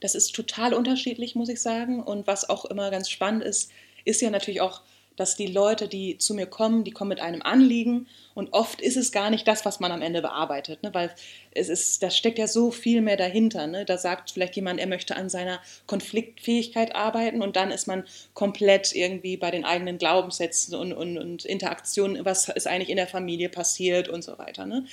Das 0.00 0.14
ist 0.14 0.34
total 0.34 0.74
unterschiedlich, 0.74 1.34
muss 1.34 1.48
ich 1.48 1.60
sagen. 1.60 2.02
Und 2.02 2.26
was 2.26 2.48
auch 2.48 2.64
immer 2.64 2.90
ganz 2.90 3.10
spannend 3.10 3.44
ist, 3.44 3.70
ist 4.04 4.20
ja 4.20 4.30
natürlich 4.30 4.60
auch 4.62 4.82
dass 5.16 5.36
die 5.36 5.46
Leute, 5.46 5.88
die 5.88 6.18
zu 6.18 6.34
mir 6.34 6.46
kommen, 6.46 6.84
die 6.84 6.90
kommen 6.90 7.10
mit 7.10 7.20
einem 7.20 7.42
Anliegen 7.42 8.06
und 8.34 8.52
oft 8.52 8.80
ist 8.80 8.96
es 8.96 9.12
gar 9.12 9.30
nicht 9.30 9.46
das, 9.46 9.64
was 9.64 9.78
man 9.78 9.92
am 9.92 10.02
Ende 10.02 10.20
bearbeitet, 10.20 10.82
ne? 10.82 10.92
weil 10.92 11.14
es 11.52 11.68
ist, 11.68 12.02
da 12.02 12.10
steckt 12.10 12.38
ja 12.38 12.48
so 12.48 12.72
viel 12.72 13.00
mehr 13.00 13.16
dahinter. 13.16 13.66
Ne? 13.68 13.84
Da 13.84 13.96
sagt 13.96 14.32
vielleicht 14.32 14.56
jemand, 14.56 14.80
er 14.80 14.88
möchte 14.88 15.14
an 15.14 15.28
seiner 15.28 15.60
Konfliktfähigkeit 15.86 16.96
arbeiten 16.96 17.42
und 17.42 17.54
dann 17.54 17.70
ist 17.70 17.86
man 17.86 18.04
komplett 18.34 18.94
irgendwie 18.94 19.36
bei 19.36 19.52
den 19.52 19.64
eigenen 19.64 19.98
Glaubenssätzen 19.98 20.74
und, 20.74 20.92
und, 20.92 21.16
und 21.16 21.44
Interaktionen, 21.44 22.24
was 22.24 22.48
ist 22.48 22.66
eigentlich 22.66 22.90
in 22.90 22.96
der 22.96 23.06
Familie 23.06 23.48
passiert 23.48 24.08
und 24.08 24.22
so 24.22 24.36
weiter. 24.36 24.66
Ne? 24.66 24.84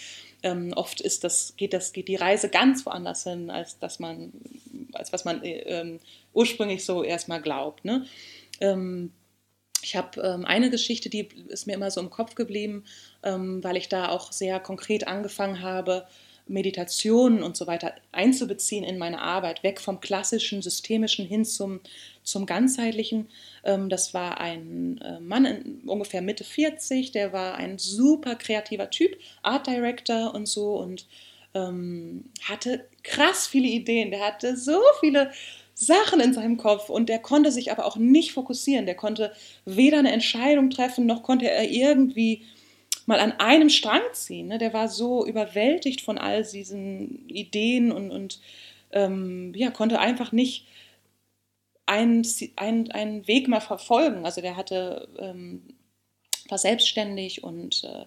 Ähm, 0.44 0.74
oft 0.76 1.02
ist 1.02 1.24
das, 1.24 1.56
geht, 1.58 1.74
das, 1.74 1.94
geht 1.94 2.08
die 2.08 2.16
Reise 2.16 2.50
ganz 2.50 2.86
woanders 2.86 3.24
hin, 3.24 3.50
als, 3.50 3.80
dass 3.80 4.00
man, 4.00 4.32
als 4.94 5.12
was 5.14 5.26
man 5.26 5.44
äh, 5.44 5.62
ähm, 5.62 6.00
ursprünglich 6.34 6.86
so 6.86 7.04
erstmal 7.04 7.42
glaubt. 7.42 7.86
Ne? 7.86 8.06
Ähm, 8.60 9.12
ich 9.84 9.96
habe 9.96 10.22
ähm, 10.22 10.46
eine 10.46 10.70
Geschichte, 10.70 11.10
die 11.10 11.28
ist 11.48 11.68
mir 11.68 11.74
immer 11.74 11.92
so 11.92 12.02
im 12.02 12.10
Kopf 12.10 12.36
geblieben, 12.36 12.84
ähm, 13.24 13.64
weil 13.64 13.78
ich 13.78 13.90
da 13.90 14.10
auch 14.10 14.32
sehr 14.32 14.60
konkret 14.60 15.08
angefangen 15.08 15.62
habe, 15.62 16.06
Meditationen 16.48 17.44
und 17.44 17.56
so 17.56 17.68
weiter 17.68 17.94
einzubeziehen 18.12 18.84
in 18.84 18.98
meine 18.98 19.22
Arbeit, 19.22 19.64
weg 19.64 19.80
vom 19.80 20.00
klassischen, 20.00 20.62
systemischen 20.62 21.26
hin 21.26 21.46
zum, 21.46 21.80
zum 22.24 22.46
ganzheitlichen. 22.46 23.30
Ähm, 23.64 23.90
das 23.90 24.14
war 24.14 24.40
ein 24.40 25.00
äh, 25.02 25.20
Mann 25.20 25.46
in 25.46 25.82
ungefähr 25.88 26.22
Mitte 26.22 26.44
40, 26.44 27.12
der 27.12 27.34
war 27.34 27.56
ein 27.56 27.78
super 27.78 28.36
kreativer 28.36 28.90
Typ, 28.90 29.18
Art 29.44 29.68
Director 29.68 30.34
und 30.34 30.48
so 30.48 30.76
und 30.78 31.06
ähm, 31.54 32.26
hatte 32.44 32.86
krass 33.04 33.48
viele 33.48 33.68
Ideen. 33.68 34.12
Der 34.12 34.26
hatte 34.26 34.58
so 34.58 34.80
viele 35.00 35.32
Sachen 35.82 36.20
in 36.20 36.32
seinem 36.32 36.58
Kopf 36.58 36.90
und 36.90 37.10
der 37.10 37.18
konnte 37.18 37.52
sich 37.52 37.72
aber 37.72 37.86
auch 37.86 37.98
nicht 37.98 38.34
fokussieren. 38.34 38.86
Der 38.86 38.94
konnte 38.94 39.34
weder 39.66 39.98
eine 39.98 40.12
Entscheidung 40.12 40.70
treffen, 40.70 41.08
noch 41.08 41.24
konnte 41.24 41.50
er 41.50 41.68
irgendwie 41.68 42.46
mal 43.08 43.20
an 43.20 43.32
einem 43.40 43.70
Strang 43.70 44.04
ziehen. 44.14 44.50
Ne? 44.50 44.60
Der 44.60 44.74
war 44.74 44.90
so 44.90 45.26
überwältigt 45.26 46.02
von 46.02 46.20
all 46.20 46.44
diesen 46.44 47.28
Ideen 47.28 47.92
und, 47.92 48.12
und 48.12 48.40
ähm, 48.92 49.54
ja, 49.56 49.72
konnte 49.72 50.00
einfach 50.00 50.32
nicht 50.32 50.68
einen, 51.88 52.28
einen, 52.58 52.92
einen 52.92 53.28
Weg 53.28 53.48
mal 53.48 53.60
verfolgen. 53.60 54.24
Also 54.24 54.42
der 54.42 54.58
hatte, 54.58 55.08
ähm, 55.18 55.64
war 56.48 56.60
selbstständig 56.60 57.44
und 57.44 57.84
äh, 57.86 58.06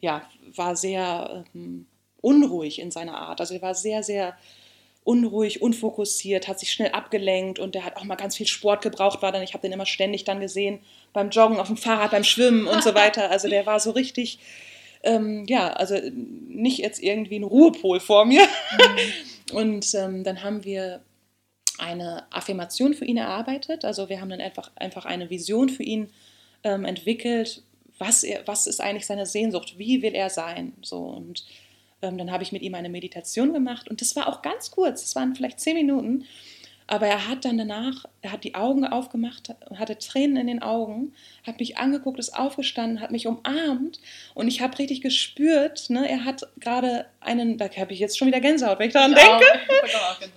ja, 0.00 0.28
war 0.52 0.74
sehr 0.74 1.44
ähm, 1.54 1.86
unruhig 2.20 2.80
in 2.80 2.90
seiner 2.90 3.18
Art. 3.18 3.40
Also 3.40 3.54
er 3.54 3.62
war 3.62 3.76
sehr, 3.76 4.02
sehr 4.02 4.36
unruhig, 5.04 5.60
unfokussiert, 5.60 6.48
hat 6.48 6.58
sich 6.58 6.72
schnell 6.72 6.90
abgelenkt 6.92 7.58
und 7.58 7.74
der 7.74 7.84
hat 7.84 7.96
auch 7.96 8.04
mal 8.04 8.14
ganz 8.14 8.36
viel 8.36 8.46
Sport 8.46 8.82
gebraucht, 8.82 9.20
war 9.20 9.32
dann, 9.32 9.42
ich 9.42 9.52
habe 9.52 9.62
den 9.62 9.72
immer 9.72 9.86
ständig 9.86 10.24
dann 10.24 10.40
gesehen, 10.40 10.80
beim 11.12 11.28
Joggen, 11.30 11.60
auf 11.60 11.68
dem 11.68 11.76
Fahrrad, 11.76 12.10
beim 12.10 12.24
Schwimmen 12.24 12.66
und 12.66 12.82
so 12.82 12.94
weiter. 12.94 13.30
Also 13.34 13.48
der 13.48 13.66
war 13.66 13.80
so 13.80 13.90
richtig, 13.90 14.38
ähm, 15.02 15.44
ja, 15.46 15.72
also 15.72 15.96
nicht 16.48 16.78
jetzt 16.78 17.02
irgendwie 17.02 17.36
ein 17.36 17.44
Ruhepol 17.44 18.00
vor 18.00 18.24
mir. 18.24 18.42
Mhm. 18.42 18.98
Und 19.52 19.94
ähm, 19.94 20.24
dann 20.24 20.42
haben 20.42 20.64
wir 20.64 21.00
eine 21.78 22.24
Affirmation 22.32 22.94
für 22.94 23.04
ihn 23.04 23.16
erarbeitet. 23.16 23.84
Also 23.84 24.08
wir 24.08 24.20
haben 24.20 24.30
dann 24.30 24.40
einfach, 24.40 24.70
einfach 24.76 25.04
eine 25.04 25.30
Vision 25.30 25.68
für 25.68 25.82
ihn 25.82 26.10
ähm, 26.62 26.84
entwickelt. 26.84 27.62
Was, 27.98 28.24
er, 28.24 28.46
was 28.46 28.66
ist 28.66 28.80
eigentlich 28.80 29.06
seine 29.06 29.26
Sehnsucht? 29.26 29.74
Wie 29.78 30.02
will 30.02 30.14
er 30.14 30.30
sein? 30.30 30.72
So 30.82 30.98
und 30.98 31.44
dann 32.10 32.30
habe 32.30 32.42
ich 32.42 32.52
mit 32.52 32.62
ihm 32.62 32.74
eine 32.74 32.88
Meditation 32.88 33.52
gemacht 33.52 33.88
und 33.88 34.00
das 34.00 34.16
war 34.16 34.28
auch 34.28 34.42
ganz 34.42 34.70
kurz, 34.70 35.02
das 35.02 35.16
waren 35.16 35.34
vielleicht 35.34 35.60
zehn 35.60 35.74
Minuten. 35.74 36.24
Aber 36.86 37.06
er 37.06 37.28
hat 37.28 37.46
dann 37.46 37.56
danach, 37.56 38.04
er 38.20 38.32
hat 38.32 38.44
die 38.44 38.54
Augen 38.54 38.86
aufgemacht, 38.86 39.54
hatte 39.74 39.96
Tränen 39.96 40.36
in 40.36 40.46
den 40.46 40.62
Augen, 40.62 41.14
hat 41.46 41.58
mich 41.58 41.78
angeguckt, 41.78 42.18
ist 42.18 42.36
aufgestanden, 42.36 43.00
hat 43.00 43.10
mich 43.10 43.26
umarmt 43.26 44.00
und 44.34 44.48
ich 44.48 44.60
habe 44.60 44.78
richtig 44.78 45.00
gespürt, 45.00 45.88
ne, 45.88 46.06
er 46.06 46.26
hat 46.26 46.46
gerade 46.60 47.06
einen, 47.20 47.56
da 47.56 47.70
habe 47.70 47.94
ich 47.94 48.00
jetzt 48.00 48.18
schon 48.18 48.28
wieder 48.28 48.40
Gänsehaut, 48.40 48.78
wenn 48.78 48.88
ich 48.88 48.92
daran 48.92 49.12
ich 49.12 49.18
denke. 49.18 49.46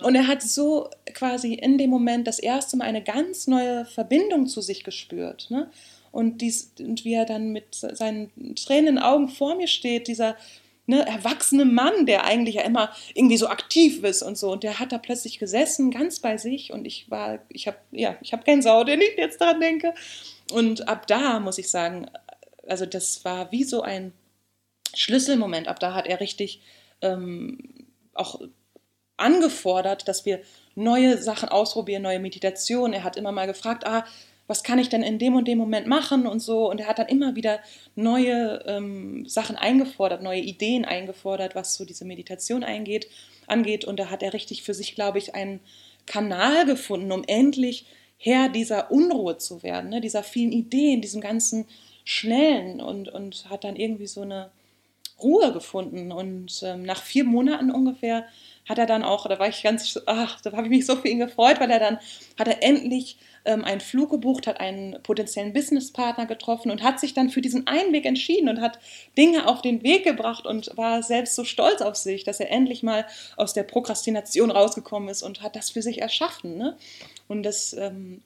Auch, 0.00 0.06
und 0.06 0.14
er 0.14 0.26
hat 0.26 0.40
so 0.40 0.88
quasi 1.12 1.52
in 1.52 1.76
dem 1.76 1.90
Moment 1.90 2.26
das 2.26 2.38
erste 2.38 2.78
Mal 2.78 2.84
eine 2.84 3.02
ganz 3.02 3.46
neue 3.46 3.84
Verbindung 3.84 4.46
zu 4.46 4.62
sich 4.62 4.84
gespürt. 4.84 5.50
Ne? 5.50 5.70
Und, 6.12 6.40
dies, 6.40 6.72
und 6.78 7.04
wie 7.04 7.12
er 7.12 7.26
dann 7.26 7.52
mit 7.52 7.74
seinen 7.74 8.30
Tränen 8.54 8.86
in 8.86 8.94
den 8.94 8.98
Augen 9.04 9.28
vor 9.28 9.54
mir 9.54 9.68
steht, 9.68 10.08
dieser 10.08 10.34
ne, 10.88 11.06
erwachsene 11.06 11.66
Mann, 11.66 12.06
der 12.06 12.24
eigentlich 12.24 12.56
ja 12.56 12.62
immer 12.62 12.90
irgendwie 13.14 13.36
so 13.36 13.48
aktiv 13.48 14.02
ist 14.02 14.22
und 14.22 14.38
so. 14.38 14.50
Und 14.50 14.62
der 14.62 14.78
hat 14.78 14.90
da 14.90 14.98
plötzlich 14.98 15.38
gesessen, 15.38 15.90
ganz 15.90 16.18
bei 16.18 16.38
sich. 16.38 16.72
Und 16.72 16.86
ich 16.86 17.10
war, 17.10 17.40
ich 17.50 17.66
habe, 17.66 17.76
ja, 17.92 18.16
ich 18.22 18.32
habe 18.32 18.42
Gänsehaut, 18.42 18.86
wenn 18.86 19.02
ich 19.02 19.16
jetzt 19.16 19.40
daran 19.40 19.60
denke. 19.60 19.94
Und 20.50 20.88
ab 20.88 21.06
da 21.06 21.40
muss 21.40 21.58
ich 21.58 21.70
sagen, 21.70 22.10
also 22.66 22.86
das 22.86 23.24
war 23.24 23.52
wie 23.52 23.64
so 23.64 23.82
ein 23.82 24.12
Schlüsselmoment. 24.94 25.68
Ab 25.68 25.78
da 25.78 25.92
hat 25.92 26.06
er 26.06 26.20
richtig 26.20 26.62
ähm, 27.02 27.58
auch 28.14 28.40
angefordert, 29.18 30.08
dass 30.08 30.24
wir 30.24 30.40
neue 30.74 31.20
Sachen 31.20 31.50
ausprobieren, 31.50 32.02
neue 32.02 32.20
Meditationen. 32.20 32.94
Er 32.94 33.04
hat 33.04 33.18
immer 33.18 33.32
mal 33.32 33.46
gefragt, 33.46 33.86
ah, 33.86 34.06
was 34.48 34.64
kann 34.64 34.80
ich 34.80 34.88
denn 34.88 35.02
in 35.02 35.18
dem 35.18 35.36
und 35.36 35.46
dem 35.46 35.58
Moment 35.58 35.86
machen 35.86 36.26
und 36.26 36.40
so. 36.40 36.68
Und 36.68 36.80
er 36.80 36.88
hat 36.88 36.98
dann 36.98 37.06
immer 37.06 37.36
wieder 37.36 37.60
neue 37.94 38.64
ähm, 38.66 39.26
Sachen 39.26 39.54
eingefordert, 39.56 40.22
neue 40.22 40.40
Ideen 40.40 40.84
eingefordert, 40.84 41.54
was 41.54 41.74
so 41.74 41.84
diese 41.84 42.06
Meditation 42.06 42.64
eingeht, 42.64 43.08
angeht. 43.46 43.84
Und 43.84 44.00
da 44.00 44.10
hat 44.10 44.22
er 44.22 44.32
richtig 44.32 44.62
für 44.62 44.74
sich, 44.74 44.94
glaube 44.94 45.18
ich, 45.18 45.34
einen 45.34 45.60
Kanal 46.06 46.64
gefunden, 46.64 47.12
um 47.12 47.22
endlich 47.26 47.84
Herr 48.16 48.48
dieser 48.48 48.90
Unruhe 48.90 49.36
zu 49.36 49.62
werden, 49.62 49.90
ne? 49.90 50.00
dieser 50.00 50.24
vielen 50.24 50.50
Ideen, 50.50 51.02
diesem 51.02 51.20
ganzen 51.20 51.66
Schnellen 52.04 52.80
und, 52.80 53.08
und 53.10 53.48
hat 53.50 53.64
dann 53.64 53.76
irgendwie 53.76 54.08
so 54.08 54.22
eine 54.22 54.50
Ruhe 55.22 55.52
gefunden. 55.52 56.10
Und 56.10 56.62
ähm, 56.64 56.84
nach 56.84 57.02
vier 57.02 57.24
Monaten 57.24 57.70
ungefähr 57.70 58.24
hat 58.68 58.78
er 58.78 58.86
dann 58.86 59.02
auch, 59.02 59.26
da 59.26 59.38
war 59.38 59.48
ich 59.48 59.62
ganz, 59.62 59.98
ach, 60.06 60.40
da 60.42 60.52
habe 60.52 60.64
ich 60.64 60.70
mich 60.70 60.86
so 60.86 60.96
für 60.96 61.08
ihn 61.08 61.18
gefreut, 61.18 61.58
weil 61.60 61.70
er 61.70 61.78
dann 61.78 61.98
hat 62.38 62.48
er 62.48 62.62
endlich 62.62 63.18
ähm, 63.44 63.64
einen 63.64 63.80
Flug 63.80 64.10
gebucht, 64.10 64.46
hat 64.46 64.60
einen 64.60 65.02
potenziellen 65.02 65.54
Businesspartner 65.54 66.26
getroffen 66.26 66.70
und 66.70 66.82
hat 66.82 67.00
sich 67.00 67.14
dann 67.14 67.30
für 67.30 67.40
diesen 67.40 67.66
einen 67.66 67.92
Weg 67.92 68.04
entschieden 68.04 68.48
und 68.48 68.60
hat 68.60 68.78
Dinge 69.16 69.48
auf 69.48 69.62
den 69.62 69.82
Weg 69.82 70.04
gebracht 70.04 70.46
und 70.46 70.70
war 70.76 71.02
selbst 71.02 71.34
so 71.34 71.44
stolz 71.44 71.80
auf 71.80 71.96
sich, 71.96 72.24
dass 72.24 72.40
er 72.40 72.50
endlich 72.50 72.82
mal 72.82 73.06
aus 73.36 73.54
der 73.54 73.62
Prokrastination 73.62 74.50
rausgekommen 74.50 75.08
ist 75.08 75.22
und 75.22 75.42
hat 75.42 75.56
das 75.56 75.70
für 75.70 75.82
sich 75.82 76.02
erschaffen. 76.02 76.58
Ne? 76.58 76.76
Und 77.26 77.44
das, 77.44 77.72
ähm, 77.72 78.22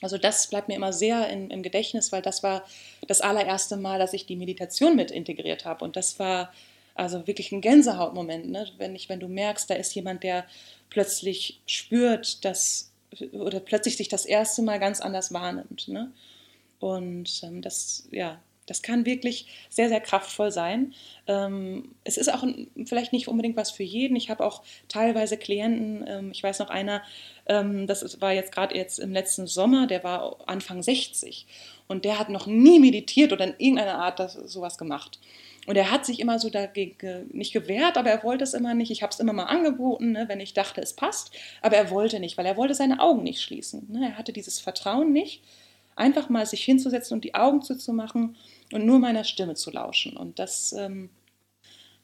also 0.00 0.16
das 0.16 0.46
bleibt 0.46 0.68
mir 0.68 0.76
immer 0.76 0.92
sehr 0.92 1.28
in, 1.28 1.50
im 1.50 1.62
Gedächtnis, 1.62 2.12
weil 2.12 2.22
das 2.22 2.42
war 2.42 2.64
das 3.08 3.20
allererste 3.20 3.76
Mal, 3.76 3.98
dass 3.98 4.12
ich 4.12 4.26
die 4.26 4.36
Meditation 4.36 4.94
mit 4.94 5.10
integriert 5.10 5.64
habe. 5.64 5.84
Und 5.84 5.96
das 5.96 6.18
war 6.20 6.52
also 6.94 7.26
wirklich 7.26 7.52
ein 7.52 7.60
Gänsehautmoment, 7.60 8.50
ne? 8.50 8.66
wenn, 8.78 8.94
ich, 8.94 9.08
wenn 9.08 9.20
du 9.20 9.28
merkst, 9.28 9.68
da 9.70 9.74
ist 9.74 9.94
jemand, 9.94 10.22
der 10.22 10.44
plötzlich 10.90 11.60
spürt, 11.66 12.44
dass 12.44 12.92
oder 13.32 13.60
plötzlich 13.60 13.96
sich 13.96 14.08
das 14.08 14.24
erste 14.24 14.62
Mal 14.62 14.78
ganz 14.78 15.00
anders 15.00 15.32
wahrnimmt. 15.32 15.88
Ne? 15.88 16.12
Und 16.78 17.42
ähm, 17.44 17.62
das, 17.62 18.08
ja, 18.10 18.40
das 18.66 18.82
kann 18.82 19.04
wirklich 19.06 19.46
sehr, 19.68 19.88
sehr 19.88 20.00
kraftvoll 20.00 20.50
sein. 20.50 20.94
Ähm, 21.26 21.94
es 22.04 22.16
ist 22.16 22.32
auch 22.32 22.44
vielleicht 22.84 23.12
nicht 23.12 23.28
unbedingt 23.28 23.56
was 23.56 23.70
für 23.70 23.82
jeden. 23.82 24.16
Ich 24.16 24.30
habe 24.30 24.44
auch 24.44 24.62
teilweise 24.88 25.36
Klienten, 25.36 26.04
ähm, 26.06 26.30
ich 26.32 26.42
weiß 26.42 26.60
noch 26.60 26.70
einer, 26.70 27.02
ähm, 27.46 27.86
das 27.86 28.20
war 28.20 28.32
jetzt 28.32 28.52
gerade 28.52 28.74
jetzt 28.76 28.98
im 28.98 29.12
letzten 29.12 29.46
Sommer, 29.46 29.86
der 29.86 30.04
war 30.04 30.36
Anfang 30.46 30.82
60 30.82 31.46
und 31.88 32.04
der 32.04 32.18
hat 32.18 32.28
noch 32.30 32.46
nie 32.46 32.78
meditiert 32.78 33.32
oder 33.32 33.44
in 33.44 33.54
irgendeiner 33.58 33.98
Art 33.98 34.20
das, 34.20 34.34
sowas 34.34 34.78
gemacht. 34.78 35.18
Und 35.66 35.76
er 35.76 35.92
hat 35.92 36.04
sich 36.04 36.18
immer 36.18 36.40
so 36.40 36.50
dagegen 36.50 37.28
nicht 37.30 37.52
gewehrt, 37.52 37.96
aber 37.96 38.10
er 38.10 38.24
wollte 38.24 38.42
es 38.42 38.52
immer 38.52 38.74
nicht. 38.74 38.90
Ich 38.90 39.02
habe 39.02 39.12
es 39.12 39.20
immer 39.20 39.32
mal 39.32 39.44
angeboten, 39.44 40.12
ne, 40.12 40.28
wenn 40.28 40.40
ich 40.40 40.54
dachte, 40.54 40.80
es 40.80 40.94
passt. 40.94 41.30
Aber 41.60 41.76
er 41.76 41.90
wollte 41.90 42.18
nicht, 42.18 42.36
weil 42.36 42.46
er 42.46 42.56
wollte 42.56 42.74
seine 42.74 43.00
Augen 43.00 43.22
nicht 43.22 43.40
schließen. 43.40 43.86
Ne. 43.90 44.08
Er 44.08 44.18
hatte 44.18 44.32
dieses 44.32 44.58
Vertrauen 44.58 45.12
nicht, 45.12 45.44
einfach 45.94 46.28
mal 46.28 46.46
sich 46.46 46.64
hinzusetzen 46.64 47.14
und 47.14 47.24
die 47.24 47.34
Augen 47.34 47.62
zuzumachen 47.62 48.36
und 48.72 48.84
nur 48.84 48.98
meiner 48.98 49.22
Stimme 49.22 49.54
zu 49.54 49.70
lauschen. 49.70 50.16
Und 50.16 50.40
das 50.40 50.72
ähm, 50.72 51.10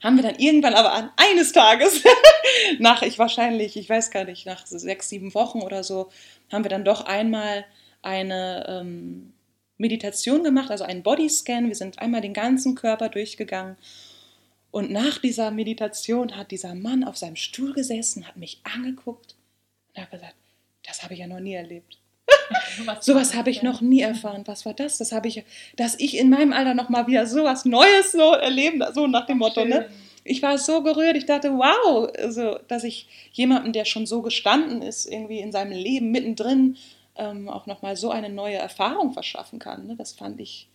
haben 0.02 0.14
wir 0.14 0.22
dann 0.22 0.36
irgendwann 0.36 0.74
aber 0.74 0.92
an 0.92 1.10
eines 1.16 1.52
Tages, 1.52 2.04
nach 2.78 3.02
ich 3.02 3.18
wahrscheinlich, 3.18 3.76
ich 3.76 3.90
weiß 3.90 4.12
gar 4.12 4.24
nicht, 4.24 4.46
nach 4.46 4.66
sechs, 4.66 5.08
sieben 5.08 5.34
Wochen 5.34 5.62
oder 5.62 5.82
so, 5.82 6.10
haben 6.52 6.64
wir 6.64 6.70
dann 6.70 6.84
doch 6.84 7.06
einmal 7.06 7.64
eine 8.02 8.66
ähm, 8.68 9.32
Meditation 9.78 10.42
gemacht, 10.42 10.70
also 10.70 10.84
einen 10.84 11.02
Bodyscan. 11.02 11.68
Wir 11.68 11.74
sind 11.74 11.98
einmal 11.98 12.20
den 12.20 12.34
ganzen 12.34 12.74
Körper 12.74 13.08
durchgegangen. 13.08 13.76
Und 14.70 14.90
nach 14.90 15.18
dieser 15.18 15.50
Meditation 15.50 16.36
hat 16.36 16.50
dieser 16.50 16.74
Mann 16.74 17.04
auf 17.04 17.16
seinem 17.16 17.36
Stuhl 17.36 17.72
gesessen, 17.72 18.28
hat 18.28 18.36
mich 18.36 18.60
angeguckt 18.64 19.34
und 19.94 20.02
hat 20.02 20.10
gesagt, 20.10 20.34
das 20.86 21.02
habe 21.02 21.14
ich 21.14 21.20
ja 21.20 21.26
noch 21.26 21.40
nie 21.40 21.54
erlebt. 21.54 21.98
sowas 23.00 23.34
habe 23.34 23.50
ich 23.50 23.62
noch 23.62 23.80
nie 23.80 24.00
erfahren. 24.00 24.42
Was 24.46 24.66
war 24.66 24.74
das? 24.74 24.98
Das 24.98 25.12
habe 25.12 25.28
ich, 25.28 25.44
dass 25.76 25.98
ich 25.98 26.16
in 26.18 26.28
meinem 26.28 26.52
Alter 26.52 26.74
noch 26.74 26.88
mal 26.88 27.06
wieder 27.06 27.26
sowas 27.26 27.64
Neues 27.64 28.12
so 28.12 28.34
erleben, 28.34 28.82
so 28.92 29.06
nach 29.06 29.26
dem 29.26 29.38
Motto. 29.38 29.64
Ne? 29.64 29.88
Ich 30.24 30.42
war 30.42 30.58
so 30.58 30.82
gerührt. 30.82 31.16
Ich 31.16 31.26
dachte, 31.26 31.52
wow, 31.52 32.10
also, 32.18 32.58
dass 32.68 32.84
ich 32.84 33.08
jemanden, 33.32 33.72
der 33.72 33.84
schon 33.84 34.06
so 34.06 34.22
gestanden 34.22 34.82
ist, 34.82 35.06
irgendwie 35.06 35.40
in 35.40 35.52
seinem 35.52 35.72
Leben 35.72 36.10
mittendrin, 36.10 36.76
ähm, 37.18 37.48
auch 37.48 37.66
nochmal 37.66 37.96
so 37.96 38.10
eine 38.10 38.30
neue 38.30 38.56
Erfahrung 38.56 39.12
verschaffen 39.12 39.58
kann. 39.58 39.86
Ne? 39.86 39.96
Das 39.96 40.12
fand 40.12 40.40
ich 40.40 40.68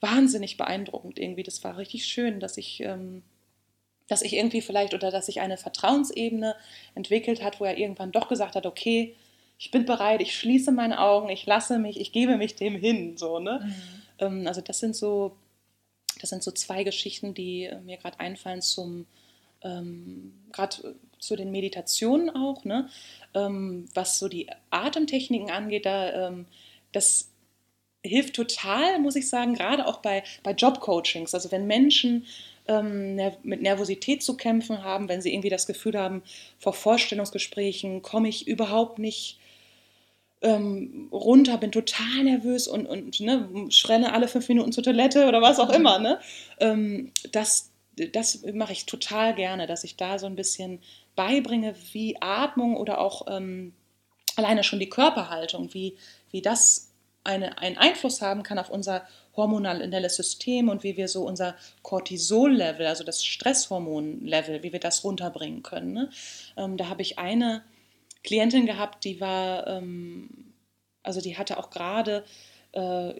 wahnsinnig 0.00 0.56
beeindruckend 0.56 1.18
irgendwie. 1.18 1.42
Das 1.42 1.62
war 1.64 1.76
richtig 1.76 2.06
schön, 2.06 2.40
dass 2.40 2.56
ich, 2.56 2.80
ähm, 2.80 3.22
dass 4.08 4.22
ich 4.22 4.34
irgendwie 4.34 4.62
vielleicht 4.62 4.94
oder 4.94 5.10
dass 5.10 5.26
sich 5.26 5.40
eine 5.40 5.56
Vertrauensebene 5.56 6.56
entwickelt 6.94 7.42
hat, 7.42 7.60
wo 7.60 7.64
er 7.64 7.76
irgendwann 7.76 8.12
doch 8.12 8.28
gesagt 8.28 8.54
hat, 8.54 8.66
okay, 8.66 9.14
ich 9.58 9.70
bin 9.70 9.84
bereit, 9.84 10.20
ich 10.20 10.36
schließe 10.36 10.72
meine 10.72 11.00
Augen, 11.00 11.28
ich 11.28 11.46
lasse 11.46 11.78
mich, 11.78 12.00
ich 12.00 12.12
gebe 12.12 12.36
mich 12.36 12.56
dem 12.56 12.74
hin. 12.74 13.16
So, 13.16 13.38
ne? 13.38 13.60
Mhm. 13.62 13.74
Ähm, 14.18 14.46
also 14.46 14.60
das 14.60 14.80
sind 14.80 14.96
so, 14.96 15.36
das 16.20 16.30
sind 16.30 16.42
so 16.42 16.50
zwei 16.50 16.84
Geschichten, 16.84 17.34
die 17.34 17.64
äh, 17.64 17.80
mir 17.80 17.96
gerade 17.96 18.18
einfallen 18.20 18.62
zum 18.62 19.06
ähm, 19.64 20.34
gerade 20.52 20.96
zu 21.22 21.36
den 21.36 21.52
Meditationen 21.52 22.30
auch, 22.30 22.64
ne? 22.64 22.88
Ähm, 23.32 23.88
was 23.94 24.18
so 24.18 24.28
die 24.28 24.48
Atemtechniken 24.70 25.50
angeht, 25.50 25.86
da, 25.86 26.28
ähm, 26.28 26.46
das 26.90 27.30
hilft 28.04 28.34
total, 28.34 28.98
muss 28.98 29.14
ich 29.14 29.28
sagen, 29.28 29.54
gerade 29.54 29.86
auch 29.86 29.98
bei, 29.98 30.24
bei 30.42 30.50
Jobcoachings. 30.50 31.32
Also 31.32 31.52
wenn 31.52 31.68
Menschen 31.68 32.26
ähm, 32.66 33.14
mit 33.44 33.62
Nervosität 33.62 34.22
zu 34.22 34.36
kämpfen 34.36 34.82
haben, 34.82 35.08
wenn 35.08 35.22
sie 35.22 35.32
irgendwie 35.32 35.48
das 35.48 35.68
Gefühl 35.68 35.96
haben, 35.96 36.22
vor 36.58 36.74
Vorstellungsgesprächen 36.74 38.02
komme 38.02 38.28
ich 38.28 38.48
überhaupt 38.48 38.98
nicht 38.98 39.38
ähm, 40.42 41.08
runter, 41.12 41.56
bin 41.56 41.70
total 41.70 42.24
nervös 42.24 42.66
und, 42.66 42.86
und 42.86 43.20
ne, 43.20 43.48
schrenne 43.70 44.12
alle 44.12 44.26
fünf 44.26 44.48
Minuten 44.48 44.72
zur 44.72 44.82
Toilette 44.82 45.28
oder 45.28 45.40
was 45.40 45.60
auch 45.60 45.70
immer. 45.70 46.00
Ne? 46.00 46.18
Ähm, 46.58 47.12
das 47.30 47.72
das 47.96 48.42
mache 48.54 48.72
ich 48.72 48.86
total 48.86 49.34
gerne, 49.34 49.66
dass 49.66 49.84
ich 49.84 49.96
da 49.96 50.18
so 50.18 50.26
ein 50.26 50.36
bisschen 50.36 50.80
beibringe, 51.14 51.74
wie 51.92 52.16
Atmung 52.20 52.76
oder 52.76 53.00
auch 53.00 53.26
ähm, 53.28 53.74
alleine 54.36 54.64
schon 54.64 54.80
die 54.80 54.88
Körperhaltung, 54.88 55.74
wie, 55.74 55.96
wie 56.30 56.42
das 56.42 56.92
eine, 57.24 57.58
einen 57.58 57.78
Einfluss 57.78 58.22
haben 58.22 58.42
kann 58.42 58.58
auf 58.58 58.70
unser 58.70 59.06
hormonelles 59.36 60.16
System 60.16 60.68
und 60.68 60.82
wie 60.82 60.96
wir 60.96 61.08
so 61.08 61.24
unser 61.24 61.56
Cortisol-Level, 61.82 62.86
also 62.86 63.04
das 63.04 63.24
Stresshormon-Level, 63.24 64.62
wie 64.62 64.72
wir 64.72 64.80
das 64.80 65.04
runterbringen 65.04 65.62
können. 65.62 65.92
Ne? 65.92 66.10
Ähm, 66.56 66.76
da 66.76 66.88
habe 66.88 67.02
ich 67.02 67.18
eine 67.18 67.62
Klientin 68.24 68.66
gehabt, 68.66 69.04
die 69.04 69.20
war, 69.20 69.66
ähm, 69.66 70.52
also 71.02 71.20
die 71.20 71.38
hatte 71.38 71.58
auch 71.58 71.70
gerade 71.70 72.24
äh, 72.72 73.14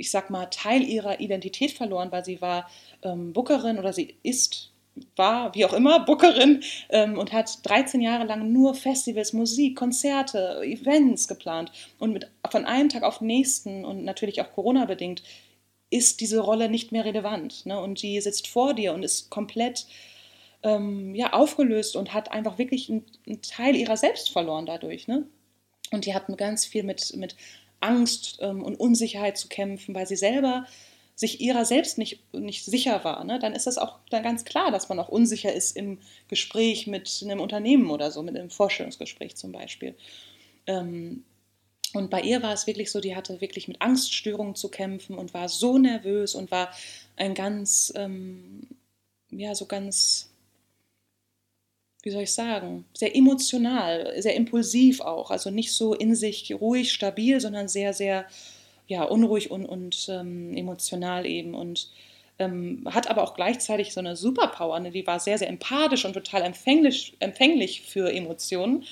ich 0.00 0.10
sag 0.10 0.30
mal, 0.30 0.46
Teil 0.46 0.82
ihrer 0.82 1.20
Identität 1.20 1.72
verloren, 1.72 2.10
weil 2.10 2.24
sie 2.24 2.40
war 2.40 2.70
ähm, 3.02 3.34
Bookerin 3.34 3.78
oder 3.78 3.92
sie 3.92 4.16
ist, 4.22 4.72
war, 5.16 5.54
wie 5.54 5.64
auch 5.64 5.72
immer, 5.72 6.00
Bookerin 6.00 6.62
ähm, 6.88 7.18
und 7.18 7.32
hat 7.32 7.58
13 7.68 8.00
Jahre 8.00 8.24
lang 8.24 8.52
nur 8.52 8.74
Festivals, 8.74 9.32
Musik, 9.32 9.76
Konzerte, 9.76 10.60
Events 10.62 11.28
geplant. 11.28 11.72
Und 11.98 12.12
mit, 12.12 12.30
von 12.50 12.64
einem 12.64 12.88
Tag 12.88 13.02
auf 13.02 13.18
den 13.18 13.28
nächsten 13.28 13.84
und 13.84 14.04
natürlich 14.04 14.40
auch 14.40 14.52
Corona-bedingt 14.52 15.22
ist 15.90 16.20
diese 16.20 16.40
Rolle 16.40 16.68
nicht 16.68 16.92
mehr 16.92 17.04
relevant. 17.04 17.66
Ne? 17.66 17.80
Und 17.80 18.02
die 18.02 18.20
sitzt 18.20 18.46
vor 18.46 18.74
dir 18.74 18.94
und 18.94 19.02
ist 19.02 19.30
komplett 19.30 19.86
ähm, 20.62 21.14
ja, 21.14 21.32
aufgelöst 21.32 21.96
und 21.96 22.14
hat 22.14 22.30
einfach 22.32 22.58
wirklich 22.58 22.88
einen, 22.88 23.04
einen 23.26 23.42
Teil 23.42 23.74
ihrer 23.74 23.96
selbst 23.96 24.30
verloren 24.30 24.66
dadurch. 24.66 25.08
Ne? 25.08 25.26
Und 25.90 26.06
die 26.06 26.14
hat 26.14 26.26
ganz 26.36 26.64
viel 26.64 26.84
mit, 26.84 27.16
mit 27.16 27.34
Angst 27.80 28.38
ähm, 28.40 28.62
und 28.62 28.78
Unsicherheit 28.78 29.36
zu 29.36 29.48
kämpfen, 29.48 29.94
weil 29.94 30.06
sie 30.06 30.16
selber 30.16 30.66
sich 31.20 31.42
ihrer 31.42 31.66
selbst 31.66 31.98
nicht, 31.98 32.32
nicht 32.32 32.64
sicher 32.64 33.04
war, 33.04 33.24
ne? 33.24 33.38
dann 33.38 33.52
ist 33.52 33.66
das 33.66 33.76
auch 33.76 33.98
dann 34.08 34.22
ganz 34.22 34.46
klar, 34.46 34.70
dass 34.70 34.88
man 34.88 34.98
auch 34.98 35.10
unsicher 35.10 35.52
ist 35.52 35.76
im 35.76 35.98
Gespräch 36.28 36.86
mit 36.86 37.20
einem 37.22 37.40
Unternehmen 37.40 37.90
oder 37.90 38.10
so, 38.10 38.22
mit 38.22 38.38
einem 38.38 38.48
Vorstellungsgespräch 38.48 39.36
zum 39.36 39.52
Beispiel. 39.52 39.94
Ähm, 40.66 41.24
und 41.92 42.08
bei 42.08 42.22
ihr 42.22 42.42
war 42.42 42.54
es 42.54 42.66
wirklich 42.66 42.90
so, 42.90 43.00
die 43.00 43.14
hatte 43.14 43.42
wirklich 43.42 43.68
mit 43.68 43.82
Angststörungen 43.82 44.54
zu 44.54 44.70
kämpfen 44.70 45.18
und 45.18 45.34
war 45.34 45.50
so 45.50 45.76
nervös 45.76 46.34
und 46.34 46.50
war 46.50 46.72
ein 47.16 47.34
ganz, 47.34 47.92
ähm, 47.96 48.66
ja, 49.30 49.54
so 49.54 49.66
ganz 49.66 50.30
wie 52.02 52.10
soll 52.10 52.22
ich 52.22 52.32
sagen, 52.32 52.86
sehr 52.94 53.14
emotional, 53.14 54.14
sehr 54.22 54.34
impulsiv 54.34 55.02
auch. 55.02 55.30
Also 55.30 55.50
nicht 55.50 55.74
so 55.74 55.92
in 55.92 56.14
sich 56.14 56.54
ruhig, 56.58 56.94
stabil, 56.94 57.38
sondern 57.42 57.68
sehr, 57.68 57.92
sehr 57.92 58.24
ja, 58.90 59.04
unruhig 59.04 59.52
und, 59.52 59.66
und 59.66 60.08
ähm, 60.10 60.56
emotional 60.56 61.24
eben. 61.24 61.54
Und 61.54 61.90
ähm, 62.40 62.82
hat 62.90 63.08
aber 63.08 63.22
auch 63.22 63.34
gleichzeitig 63.34 63.92
so 63.94 64.00
eine 64.00 64.16
Superpower. 64.16 64.80
Ne? 64.80 64.90
Die 64.90 65.06
war 65.06 65.20
sehr, 65.20 65.38
sehr 65.38 65.48
empathisch 65.48 66.04
und 66.04 66.12
total 66.12 66.42
empfänglich, 66.42 67.16
empfänglich 67.20 67.82
für 67.82 68.12
Emotionen. 68.12 68.84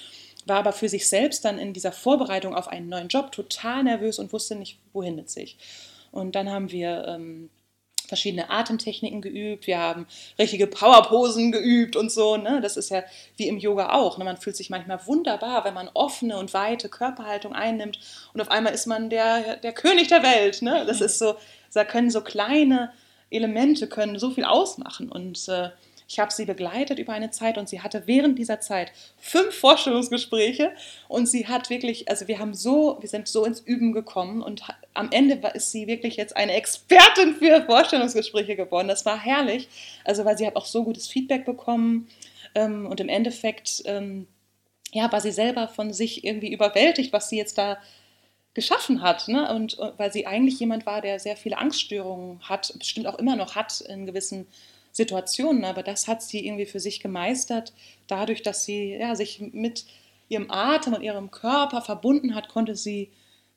War 0.47 0.59
aber 0.59 0.73
für 0.73 0.89
sich 0.89 1.09
selbst 1.09 1.45
dann 1.45 1.59
in 1.59 1.73
dieser 1.73 1.91
Vorbereitung 1.91 2.55
auf 2.55 2.69
einen 2.69 2.89
neuen 2.89 3.09
Job 3.09 3.33
total 3.33 3.83
nervös 3.83 4.21
und 4.21 4.33
wusste 4.33 4.55
nicht, 4.55 4.79
wohin 4.93 5.17
mit 5.17 5.31
sich. 5.31 5.57
Und 6.13 6.37
dann 6.37 6.49
haben 6.49 6.71
wir 6.71 7.05
ähm, 7.09 7.51
verschiedene 8.09 8.51
Atemtechniken 8.51 9.21
geübt, 9.21 9.67
wir 9.67 9.79
haben 9.79 10.07
richtige 10.39 10.67
Powerposen 10.67 11.53
geübt 11.53 11.95
und 11.95 12.11
so. 12.11 12.37
Ne? 12.37 12.61
Das 12.61 12.77
ist 12.77 12.91
ja 12.91 13.05
wie 13.37 13.47
im 13.47 13.59
Yoga 13.59 13.91
auch. 13.91 14.19
Ne? 14.19 14.25
Man 14.25 14.39
fühlt 14.39 14.57
sich 14.57 14.71
manchmal 14.71 15.07
wunderbar, 15.07 15.65
wenn 15.65 15.75
man 15.75 15.91
offene 15.95 16.39
und 16.39 16.55
weite 16.55 16.89
Körperhaltung 16.89 17.53
einnimmt 17.53 18.01
und 18.33 18.41
auf 18.41 18.51
einmal 18.51 18.73
ist 18.73 18.87
man 18.87 19.11
der, 19.11 19.57
der 19.57 19.73
König 19.73 20.09
der 20.09 20.23
Welt. 20.23 20.63
Ne? 20.63 20.85
Das 20.87 21.01
ist 21.01 21.19
so, 21.19 21.37
da 21.75 21.85
können 21.85 22.11
so 22.11 22.23
kleine 22.23 22.91
Elemente 23.31 23.87
können 23.87 24.19
so 24.19 24.31
viel 24.31 24.45
ausmachen 24.45 25.11
und 25.11 25.49
äh, 25.49 25.69
ich 26.09 26.19
habe 26.19 26.33
sie 26.33 26.47
begleitet 26.47 26.99
über 26.99 27.13
eine 27.13 27.31
Zeit 27.31 27.59
und 27.59 27.69
sie 27.69 27.83
hatte 27.83 28.07
während 28.07 28.39
dieser 28.39 28.61
Zeit 28.61 28.93
fünf 29.19 29.55
Vorstellungsgespräche 29.55 30.73
und 31.07 31.27
sie 31.27 31.47
hat 31.47 31.69
wirklich, 31.69 32.09
also 32.09 32.29
wir 32.29 32.39
haben 32.39 32.55
so, 32.55 32.97
wir 33.01 33.11
sind 33.11 33.29
so 33.29 33.45
ins 33.45 33.61
Üben 33.61 33.93
gekommen 33.93 34.41
und 34.41 34.63
am 34.95 35.11
Ende 35.13 35.39
ist 35.53 35.71
sie 35.71 35.87
wirklich 35.87 36.17
jetzt 36.17 36.35
eine 36.35 36.55
Expertin 36.55 37.35
für 37.35 37.63
Vorstellungsgespräche 37.67 38.57
geworden. 38.57 38.89
Das 38.89 39.05
war 39.05 39.23
herrlich, 39.23 39.69
also 40.05 40.25
weil 40.25 40.39
sie 40.39 40.47
hat 40.47 40.57
auch 40.57 40.65
so 40.65 40.83
gutes 40.83 41.09
Feedback 41.09 41.45
bekommen 41.45 42.09
ähm, 42.55 42.87
und 42.87 43.01
im 43.01 43.11
Endeffekt, 43.11 43.83
ähm, 43.85 44.27
ja, 44.93 45.13
war 45.13 45.21
sie 45.21 45.33
selber 45.33 45.69
von 45.69 45.93
sich 45.93 46.25
irgendwie 46.25 46.53
überwältigt, 46.53 47.13
was 47.13 47.29
sie 47.29 47.37
jetzt 47.37 47.59
da 47.59 47.77
geschaffen 48.55 49.03
hat. 49.03 49.29
Ne? 49.29 49.55
Und 49.55 49.79
äh, 49.79 49.93
weil 49.99 50.11
sie 50.11 50.27
eigentlich 50.27 50.59
jemand 50.59 50.87
war, 50.87 51.03
der 51.03 51.21
sehr 51.21 51.37
viele 51.37 51.59
Angststörungen 51.59 52.41
hat, 52.49 52.73
bestimmt 52.79 53.07
auch 53.07 53.19
immer 53.19 53.37
noch 53.37 53.57
hat 53.57 53.83
in 53.83 54.07
gewissen 54.07 54.47
Situationen, 54.99 55.65
aber 55.65 55.85
das 55.85 56.09
hat 56.09 56.23
sie 56.23 56.45
irgendwie 56.45 56.67
für 56.67 56.81
sich 56.81 56.99
gemeistert. 56.99 57.73
Dadurch, 58.09 58.43
dass 58.43 58.65
sie 58.65 58.97
ja, 58.97 59.15
sich 59.15 59.41
mit 59.41 59.87
ihrem 60.29 60.51
Atem 60.51 60.93
und 60.93 61.03
ihrem 61.03 61.31
Körper 61.31 61.83
verbunden 61.83 62.35
hat, 62.35 62.49
konnte 62.49 62.75
sie 62.75 63.13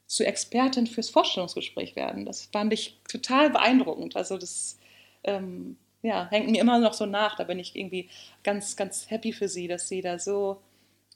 zu 0.06 0.24
Expertin 0.24 0.86
fürs 0.86 1.10
Vorstellungsgespräch 1.10 1.96
werden. 1.96 2.26
Das 2.26 2.46
fand 2.54 2.72
ich 2.72 3.00
total 3.10 3.50
beeindruckend. 3.50 4.16
Also 4.16 4.38
das 4.38 4.78
ähm, 5.24 5.78
ja, 6.04 6.30
hängt 6.30 6.52
mir 6.52 6.62
immer 6.62 6.78
noch 6.78 6.94
so 6.94 7.08
nach. 7.08 7.36
Da 7.36 7.44
bin 7.44 7.58
ich 7.58 7.76
irgendwie 7.76 8.08
ganz, 8.44 8.76
ganz 8.76 9.10
happy 9.10 9.34
für 9.34 9.48
sie, 9.48 9.68
dass 9.68 9.88
sie 9.88 10.02
da 10.02 10.20
so 10.20 10.62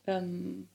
ähm, 0.07 0.67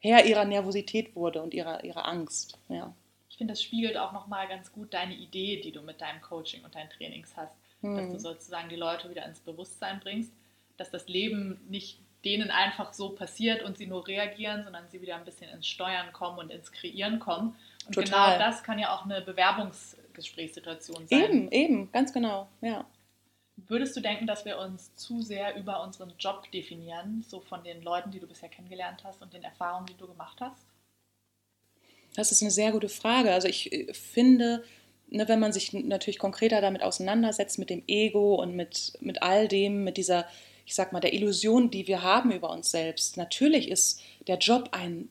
Herr 0.00 0.24
ihrer 0.24 0.46
Nervosität 0.46 1.14
wurde 1.14 1.42
und 1.42 1.52
ihrer, 1.52 1.84
ihrer 1.84 2.06
Angst. 2.06 2.58
Ja. 2.70 2.94
Ich 3.28 3.36
finde, 3.36 3.52
das 3.52 3.62
spiegelt 3.62 3.98
auch 3.98 4.12
nochmal 4.12 4.48
ganz 4.48 4.72
gut 4.72 4.94
deine 4.94 5.14
Idee, 5.14 5.60
die 5.60 5.72
du 5.72 5.82
mit 5.82 6.00
deinem 6.00 6.22
Coaching 6.22 6.64
und 6.64 6.74
deinen 6.74 6.88
Trainings 6.88 7.36
hast 7.36 7.52
hm. 7.86 7.96
dass 7.96 8.06
du 8.06 8.14
hm. 8.14 8.18
sozusagen 8.18 8.68
die 8.68 8.76
Leute 8.76 9.08
wieder 9.10 9.24
ins 9.26 9.40
Bewusstsein 9.40 10.00
bringst, 10.00 10.32
dass 10.76 10.90
das 10.90 11.08
Leben 11.08 11.60
nicht 11.68 11.98
denen 12.24 12.50
einfach 12.50 12.92
so 12.92 13.10
passiert 13.10 13.62
und 13.62 13.78
sie 13.78 13.86
nur 13.86 14.06
reagieren, 14.06 14.64
sondern 14.64 14.88
sie 14.88 15.00
wieder 15.00 15.16
ein 15.16 15.24
bisschen 15.24 15.48
ins 15.50 15.66
Steuern 15.66 16.12
kommen 16.12 16.38
und 16.38 16.50
ins 16.50 16.72
Kreieren 16.72 17.20
kommen. 17.20 17.54
Und 17.86 17.94
Total. 17.94 18.34
genau 18.34 18.44
das 18.44 18.64
kann 18.64 18.78
ja 18.80 18.94
auch 18.94 19.04
eine 19.04 19.20
Bewerbungsgesprächssituation 19.22 21.06
sein. 21.06 21.22
Eben, 21.22 21.52
eben, 21.52 21.92
ganz 21.92 22.12
genau, 22.12 22.48
ja. 22.60 22.84
Würdest 23.68 23.96
du 23.96 24.00
denken, 24.00 24.26
dass 24.26 24.44
wir 24.44 24.58
uns 24.58 24.94
zu 24.96 25.22
sehr 25.22 25.56
über 25.56 25.82
unseren 25.82 26.12
Job 26.18 26.50
definieren, 26.50 27.24
so 27.26 27.40
von 27.40 27.62
den 27.64 27.82
Leuten, 27.82 28.10
die 28.10 28.20
du 28.20 28.26
bisher 28.26 28.50
kennengelernt 28.50 29.02
hast 29.04 29.22
und 29.22 29.32
den 29.32 29.44
Erfahrungen, 29.44 29.86
die 29.86 29.96
du 29.96 30.06
gemacht 30.06 30.38
hast? 30.40 30.66
Das 32.16 32.32
ist 32.32 32.42
eine 32.42 32.50
sehr 32.50 32.72
gute 32.72 32.88
Frage. 32.88 33.32
Also 33.32 33.48
ich 33.48 33.72
äh, 33.72 33.94
finde, 33.94 34.64
ne, 35.08 35.28
wenn 35.28 35.40
man 35.40 35.52
sich 35.52 35.72
natürlich 35.72 36.18
konkreter 36.18 36.60
damit 36.60 36.82
auseinandersetzt, 36.82 37.58
mit 37.58 37.70
dem 37.70 37.82
Ego 37.86 38.36
und 38.36 38.54
mit, 38.54 38.94
mit 39.00 39.22
all 39.22 39.48
dem, 39.48 39.84
mit 39.84 39.96
dieser, 39.96 40.26
ich 40.64 40.74
sag 40.74 40.92
mal, 40.92 41.00
der 41.00 41.14
Illusion, 41.14 41.70
die 41.70 41.86
wir 41.86 42.02
haben 42.02 42.32
über 42.32 42.50
uns 42.50 42.70
selbst. 42.70 43.16
Natürlich 43.16 43.70
ist 43.70 44.00
der 44.26 44.38
Job 44.38 44.70
ein 44.72 45.08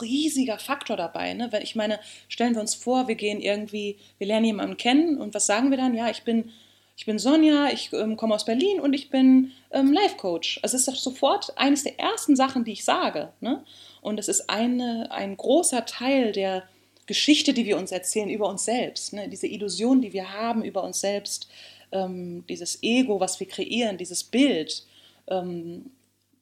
riesiger 0.00 0.58
Faktor 0.58 0.96
dabei. 0.96 1.34
Ne? 1.34 1.48
Wenn 1.50 1.62
ich 1.62 1.74
meine, 1.74 1.98
stellen 2.28 2.54
wir 2.54 2.60
uns 2.60 2.74
vor, 2.74 3.08
wir 3.08 3.14
gehen 3.14 3.40
irgendwie, 3.40 3.98
wir 4.18 4.26
lernen 4.26 4.46
jemanden 4.46 4.76
kennen 4.76 5.20
und 5.20 5.34
was 5.34 5.46
sagen 5.46 5.70
wir 5.70 5.76
dann? 5.76 5.94
Ja, 5.94 6.10
ich 6.10 6.22
bin, 6.22 6.50
ich 6.96 7.06
bin 7.06 7.18
Sonja, 7.18 7.70
ich 7.72 7.92
ähm, 7.92 8.16
komme 8.16 8.34
aus 8.34 8.44
Berlin 8.44 8.80
und 8.80 8.92
ich 8.92 9.10
bin 9.10 9.52
ähm, 9.72 9.92
Life 9.92 10.16
Coach. 10.16 10.60
Also 10.62 10.76
es 10.76 10.82
ist 10.82 10.88
doch 10.88 10.96
sofort 10.96 11.56
eines 11.58 11.82
der 11.82 11.98
ersten 11.98 12.36
Sachen, 12.36 12.64
die 12.64 12.72
ich 12.72 12.84
sage. 12.84 13.32
Ne? 13.40 13.64
Und 14.00 14.18
es 14.18 14.28
ist 14.28 14.48
eine, 14.48 15.10
ein 15.10 15.36
großer 15.36 15.86
Teil 15.86 16.32
der 16.32 16.64
Geschichte, 17.06 17.52
die 17.52 17.66
wir 17.66 17.76
uns 17.76 17.92
erzählen 17.92 18.30
über 18.30 18.48
uns 18.48 18.64
selbst, 18.64 19.12
ne? 19.12 19.28
diese 19.28 19.46
Illusion, 19.46 20.00
die 20.00 20.12
wir 20.12 20.32
haben 20.32 20.64
über 20.64 20.82
uns 20.82 21.00
selbst, 21.00 21.48
ähm, 21.92 22.44
dieses 22.48 22.82
Ego, 22.82 23.20
was 23.20 23.40
wir 23.40 23.48
kreieren, 23.48 23.98
dieses 23.98 24.24
Bild, 24.24 24.86
ähm, 25.28 25.90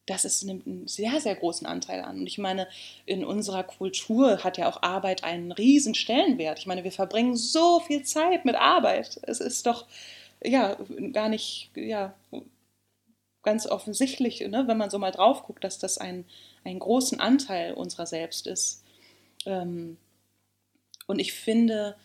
das 0.07 0.25
ist, 0.25 0.43
nimmt 0.43 0.67
einen 0.67 0.89
sehr, 0.89 1.21
sehr 1.21 1.37
großen 1.37 1.67
Anteil 1.67 2.03
an. 2.03 2.21
Und 2.21 2.27
ich 2.27 2.39
meine, 2.39 2.67
in 3.07 3.25
unserer 3.25 3.63
Kultur 3.63 4.43
hat 4.43 4.59
ja 4.59 4.69
auch 4.69 4.83
Arbeit 4.83 5.23
einen 5.23 5.53
riesen 5.53 5.95
Stellenwert. 5.95 6.59
Ich 6.59 6.67
meine, 6.67 6.83
wir 6.83 6.91
verbringen 6.91 7.37
so 7.37 7.81
viel 7.81 8.03
Zeit 8.03 8.45
mit 8.45 8.57
Arbeit. 8.57 9.21
Es 9.23 9.41
ist 9.41 9.67
doch 9.67 9.87
ja 10.43 10.77
gar 11.13 11.29
nicht 11.29 11.71
ja, 11.77 12.15
ganz 13.43 13.67
offensichtlich, 13.67 14.41
ne, 14.41 14.65
wenn 14.67 14.77
man 14.77 14.91
so 14.91 14.99
mal 14.99 15.13
drauf 15.13 15.45
guckt, 15.45 15.63
dass 15.63 15.79
das 15.79 15.99
ein, 15.99 16.25
einen 16.65 16.81
großen 16.81 17.21
Anteil 17.21 17.75
unserer 17.75 18.07
selbst 18.07 18.49
ist. 18.49 18.83
Ähm, 19.47 19.99
und 21.07 21.19
ich 21.19 21.33
finde, 21.33 21.97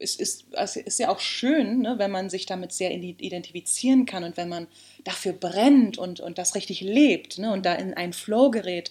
es 0.00 0.16
ist, 0.16 0.46
es 0.52 0.76
ist 0.76 0.98
ja 0.98 1.10
auch 1.10 1.20
schön, 1.20 1.82
ne, 1.82 1.98
wenn 1.98 2.10
man 2.10 2.30
sich 2.30 2.46
damit 2.46 2.72
sehr 2.72 2.90
identifizieren 2.90 4.06
kann 4.06 4.24
und 4.24 4.36
wenn 4.36 4.48
man 4.48 4.66
dafür 5.04 5.34
brennt 5.34 5.98
und, 5.98 6.20
und 6.20 6.38
das 6.38 6.54
richtig 6.54 6.80
lebt 6.80 7.38
ne, 7.38 7.52
und 7.52 7.66
da 7.66 7.74
in 7.74 7.94
einen 7.94 8.14
Flow 8.14 8.50
gerät. 8.50 8.90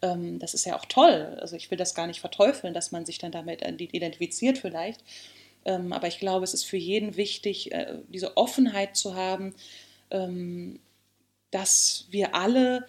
Ähm, 0.00 0.38
das 0.38 0.54
ist 0.54 0.64
ja 0.64 0.76
auch 0.76 0.86
toll. 0.86 1.36
Also 1.40 1.56
ich 1.56 1.70
will 1.70 1.78
das 1.78 1.94
gar 1.94 2.06
nicht 2.06 2.20
verteufeln, 2.20 2.72
dass 2.72 2.90
man 2.90 3.04
sich 3.04 3.18
dann 3.18 3.32
damit 3.32 3.62
identifiziert 3.62 4.58
vielleicht. 4.58 5.04
Ähm, 5.66 5.92
aber 5.92 6.08
ich 6.08 6.18
glaube, 6.18 6.44
es 6.44 6.54
ist 6.54 6.64
für 6.64 6.78
jeden 6.78 7.16
wichtig, 7.16 7.72
äh, 7.72 7.98
diese 8.08 8.36
Offenheit 8.36 8.96
zu 8.96 9.14
haben, 9.14 9.54
ähm, 10.10 10.80
dass 11.50 12.06
wir 12.10 12.34
alle 12.34 12.86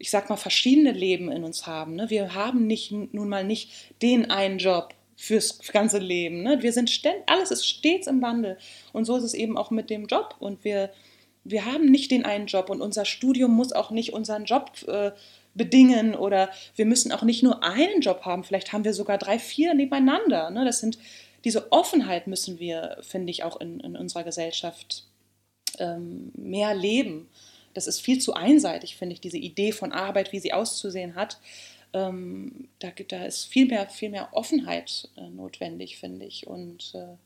ich 0.00 0.10
sag 0.10 0.30
mal, 0.30 0.36
verschiedene 0.36 0.92
Leben 0.92 1.30
in 1.30 1.44
uns 1.44 1.66
haben. 1.66 1.94
Ne? 1.94 2.08
Wir 2.08 2.34
haben 2.34 2.66
nicht, 2.66 2.90
nun 2.90 3.28
mal 3.28 3.44
nicht 3.44 3.70
den 4.00 4.30
einen 4.30 4.56
Job 4.56 4.94
fürs 5.20 5.58
ganze 5.58 5.98
Leben. 5.98 6.42
Ne? 6.42 6.62
Wir 6.62 6.72
sind 6.72 6.88
ständig, 6.88 7.24
alles 7.26 7.50
ist 7.50 7.66
stets 7.66 8.06
im 8.06 8.22
Wandel. 8.22 8.56
Und 8.94 9.04
so 9.04 9.16
ist 9.18 9.22
es 9.22 9.34
eben 9.34 9.58
auch 9.58 9.70
mit 9.70 9.90
dem 9.90 10.06
Job. 10.06 10.34
Und 10.38 10.64
wir, 10.64 10.90
wir 11.44 11.66
haben 11.66 11.84
nicht 11.84 12.10
den 12.10 12.24
einen 12.24 12.46
Job 12.46 12.70
und 12.70 12.80
unser 12.80 13.04
Studium 13.04 13.52
muss 13.52 13.72
auch 13.72 13.90
nicht 13.90 14.14
unseren 14.14 14.46
Job 14.46 14.72
äh, 14.88 15.10
bedingen 15.54 16.14
oder 16.14 16.48
wir 16.74 16.86
müssen 16.86 17.12
auch 17.12 17.22
nicht 17.22 17.42
nur 17.42 17.62
einen 17.62 18.00
Job 18.00 18.22
haben. 18.24 18.44
Vielleicht 18.44 18.72
haben 18.72 18.84
wir 18.84 18.94
sogar 18.94 19.18
drei, 19.18 19.38
vier 19.38 19.74
nebeneinander. 19.74 20.48
Ne? 20.48 20.64
Das 20.64 20.80
sind 20.80 20.98
diese 21.44 21.70
Offenheit 21.70 22.26
müssen 22.26 22.58
wir, 22.58 22.96
finde 23.02 23.30
ich, 23.30 23.44
auch 23.44 23.60
in, 23.60 23.80
in 23.80 23.96
unserer 23.96 24.24
Gesellschaft 24.24 25.04
ähm, 25.78 26.32
mehr 26.34 26.74
leben. 26.74 27.28
Das 27.74 27.86
ist 27.86 28.00
viel 28.00 28.20
zu 28.20 28.32
einseitig, 28.32 28.96
finde 28.96 29.12
ich, 29.12 29.20
diese 29.20 29.38
Idee 29.38 29.72
von 29.72 29.92
Arbeit, 29.92 30.32
wie 30.32 30.40
sie 30.40 30.54
auszusehen 30.54 31.14
hat 31.14 31.38
ähm, 31.92 32.68
da, 32.78 32.90
da 33.08 33.24
ist 33.24 33.46
viel 33.46 33.66
mehr, 33.66 33.88
viel 33.88 34.10
mehr 34.10 34.28
Offenheit 34.32 35.08
äh, 35.16 35.28
notwendig, 35.28 35.98
finde 35.98 36.26
ich. 36.26 36.46
Und 36.46 36.94
äh, 36.94 37.16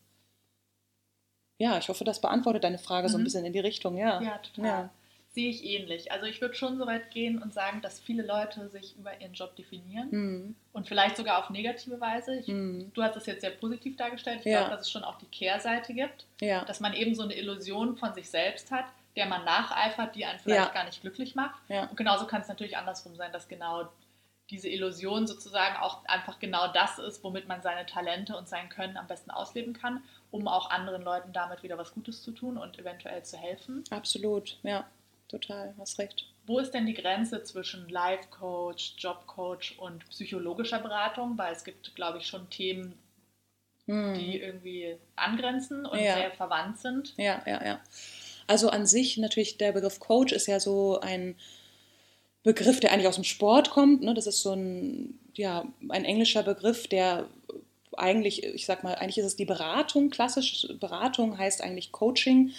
ja, 1.59 1.79
ich 1.79 1.89
hoffe, 1.89 2.05
das 2.05 2.21
beantwortet 2.21 2.65
deine 2.65 2.79
Frage 2.79 3.09
mhm. 3.09 3.13
so 3.13 3.19
ein 3.19 3.21
mhm. 3.21 3.25
bisschen 3.25 3.45
in 3.45 3.53
die 3.53 3.61
Richtung, 3.61 3.97
ja. 3.97 4.21
Ja, 4.23 4.39
total. 4.39 4.65
Ja. 4.65 4.91
Sehe 5.31 5.51
ich 5.51 5.65
ähnlich. 5.65 6.13
Also 6.13 6.27
ich 6.27 6.41
würde 6.41 6.55
schon 6.55 6.79
so 6.79 6.87
weit 6.87 7.11
gehen 7.11 7.43
und 7.43 7.53
sagen, 7.53 7.81
dass 7.83 7.99
viele 7.99 8.25
Leute 8.25 8.69
sich 8.69 8.97
über 8.97 9.21
ihren 9.21 9.33
Job 9.33 9.57
definieren 9.57 10.09
mhm. 10.11 10.55
und 10.73 10.87
vielleicht 10.87 11.17
sogar 11.17 11.43
auf 11.43 11.51
negative 11.51 12.01
Weise. 12.01 12.37
Ich, 12.37 12.47
mhm. 12.47 12.93
Du 12.95 13.03
hast 13.03 13.17
es 13.17 13.27
jetzt 13.27 13.41
sehr 13.41 13.51
positiv 13.51 13.97
dargestellt. 13.97 14.41
Ich 14.41 14.47
ja. 14.47 14.61
glaube, 14.61 14.77
dass 14.77 14.83
es 14.83 14.91
schon 14.91 15.03
auch 15.03 15.19
die 15.19 15.27
Kehrseite 15.27 15.93
gibt, 15.93 16.27
ja. 16.41 16.65
dass 16.65 16.79
man 16.79 16.95
eben 16.95 17.17
so 17.17 17.25
eine 17.25 17.35
Illusion 17.35 17.97
von 17.97 18.15
sich 18.15 18.31
selbst 18.31 18.71
hat, 18.71 18.85
der 19.17 19.27
man 19.27 19.45
nacheifert, 19.45 20.15
die 20.15 20.25
einen 20.25 20.39
vielleicht 20.39 20.69
ja. 20.69 20.73
gar 20.73 20.85
nicht 20.85 21.01
glücklich 21.01 21.35
macht. 21.35 21.61
Und 21.69 21.97
genauso 21.97 22.27
kann 22.27 22.43
es 22.43 22.49
natürlich 22.49 22.77
andersrum 22.77 23.17
sein, 23.17 23.33
dass 23.33 23.49
genau 23.49 23.89
diese 24.51 24.69
Illusion 24.69 25.27
sozusagen 25.27 25.77
auch 25.77 26.05
einfach 26.05 26.39
genau 26.39 26.73
das 26.73 26.99
ist, 26.99 27.25
womit 27.25 27.49
man 27.49 27.63
seine 27.63 27.87
Talente 27.87 28.37
und 28.37 28.49
sein 28.49 28.69
Können 28.69 28.97
am 28.97 29.07
besten 29.07 29.31
ausleben 29.31 29.73
kann, 29.73 30.03
um 30.31 30.49
auch 30.49 30.71
anderen 30.71 31.03
Leuten 31.03 31.33
damit 31.33 31.63
wieder 31.63 31.79
was 31.79 31.95
Gutes 31.95 32.23
zu 32.23 32.33
tun 32.33 32.59
und 32.59 32.79
eventuell 32.79 33.23
zu 33.23 33.39
helfen. 33.39 33.85
Absolut, 33.91 34.59
ja, 34.63 34.87
total, 35.29 35.75
hast 35.79 35.99
recht. 35.99 36.27
Wo 36.47 36.59
ist 36.59 36.73
denn 36.73 36.85
die 36.85 36.95
Grenze 36.95 37.43
zwischen 37.43 37.89
Life 37.89 38.29
Coach, 38.29 38.97
Job 38.99 39.27
Coach 39.27 39.79
und 39.79 40.07
psychologischer 40.11 40.79
Beratung? 40.79 41.39
Weil 41.39 41.55
es 41.55 41.65
gibt, 41.65 41.95
glaube 41.95 42.19
ich, 42.19 42.27
schon 42.27 42.51
Themen, 42.51 42.99
hm. 43.87 44.13
die 44.13 44.41
irgendwie 44.41 44.99
angrenzen 45.17 45.87
und 45.87 45.99
ja. 45.99 46.17
sehr 46.17 46.31
verwandt 46.33 46.79
sind. 46.81 47.15
Ja, 47.17 47.43
ja, 47.47 47.65
ja. 47.65 47.81
Also 48.47 48.69
an 48.69 48.87
sich 48.87 49.17
natürlich 49.17 49.57
der 49.57 49.73
Begriff 49.73 50.01
Coach 50.01 50.35
ist 50.35 50.47
ja 50.49 50.61
so 50.61 51.01
ein 51.01 51.35
Begriff, 52.45 52.79
der 52.79 52.93
eigentlich 52.93 53.09
aus 53.09 53.17
dem 53.17 53.25
Sport 53.25 53.71
kommt. 53.71 54.03
Ne? 54.03 54.15
Das 54.15 54.27
ist 54.27 54.43
so 54.43 54.53
ein, 54.53 55.19
ja, 55.35 55.65
ein 55.89 56.05
englischer 56.05 56.45
Begriff, 56.45 56.87
der 56.87 57.27
eigentlich, 57.97 58.45
ich 58.45 58.67
sag 58.67 58.85
mal, 58.85 58.95
eigentlich 58.95 59.19
ist 59.19 59.25
es 59.25 59.37
die 59.37 59.45
Beratung, 59.45 60.11
klassisch 60.11 60.69
Beratung 60.79 61.39
heißt 61.39 61.63
eigentlich 61.63 61.91
Coaching. 61.91 62.53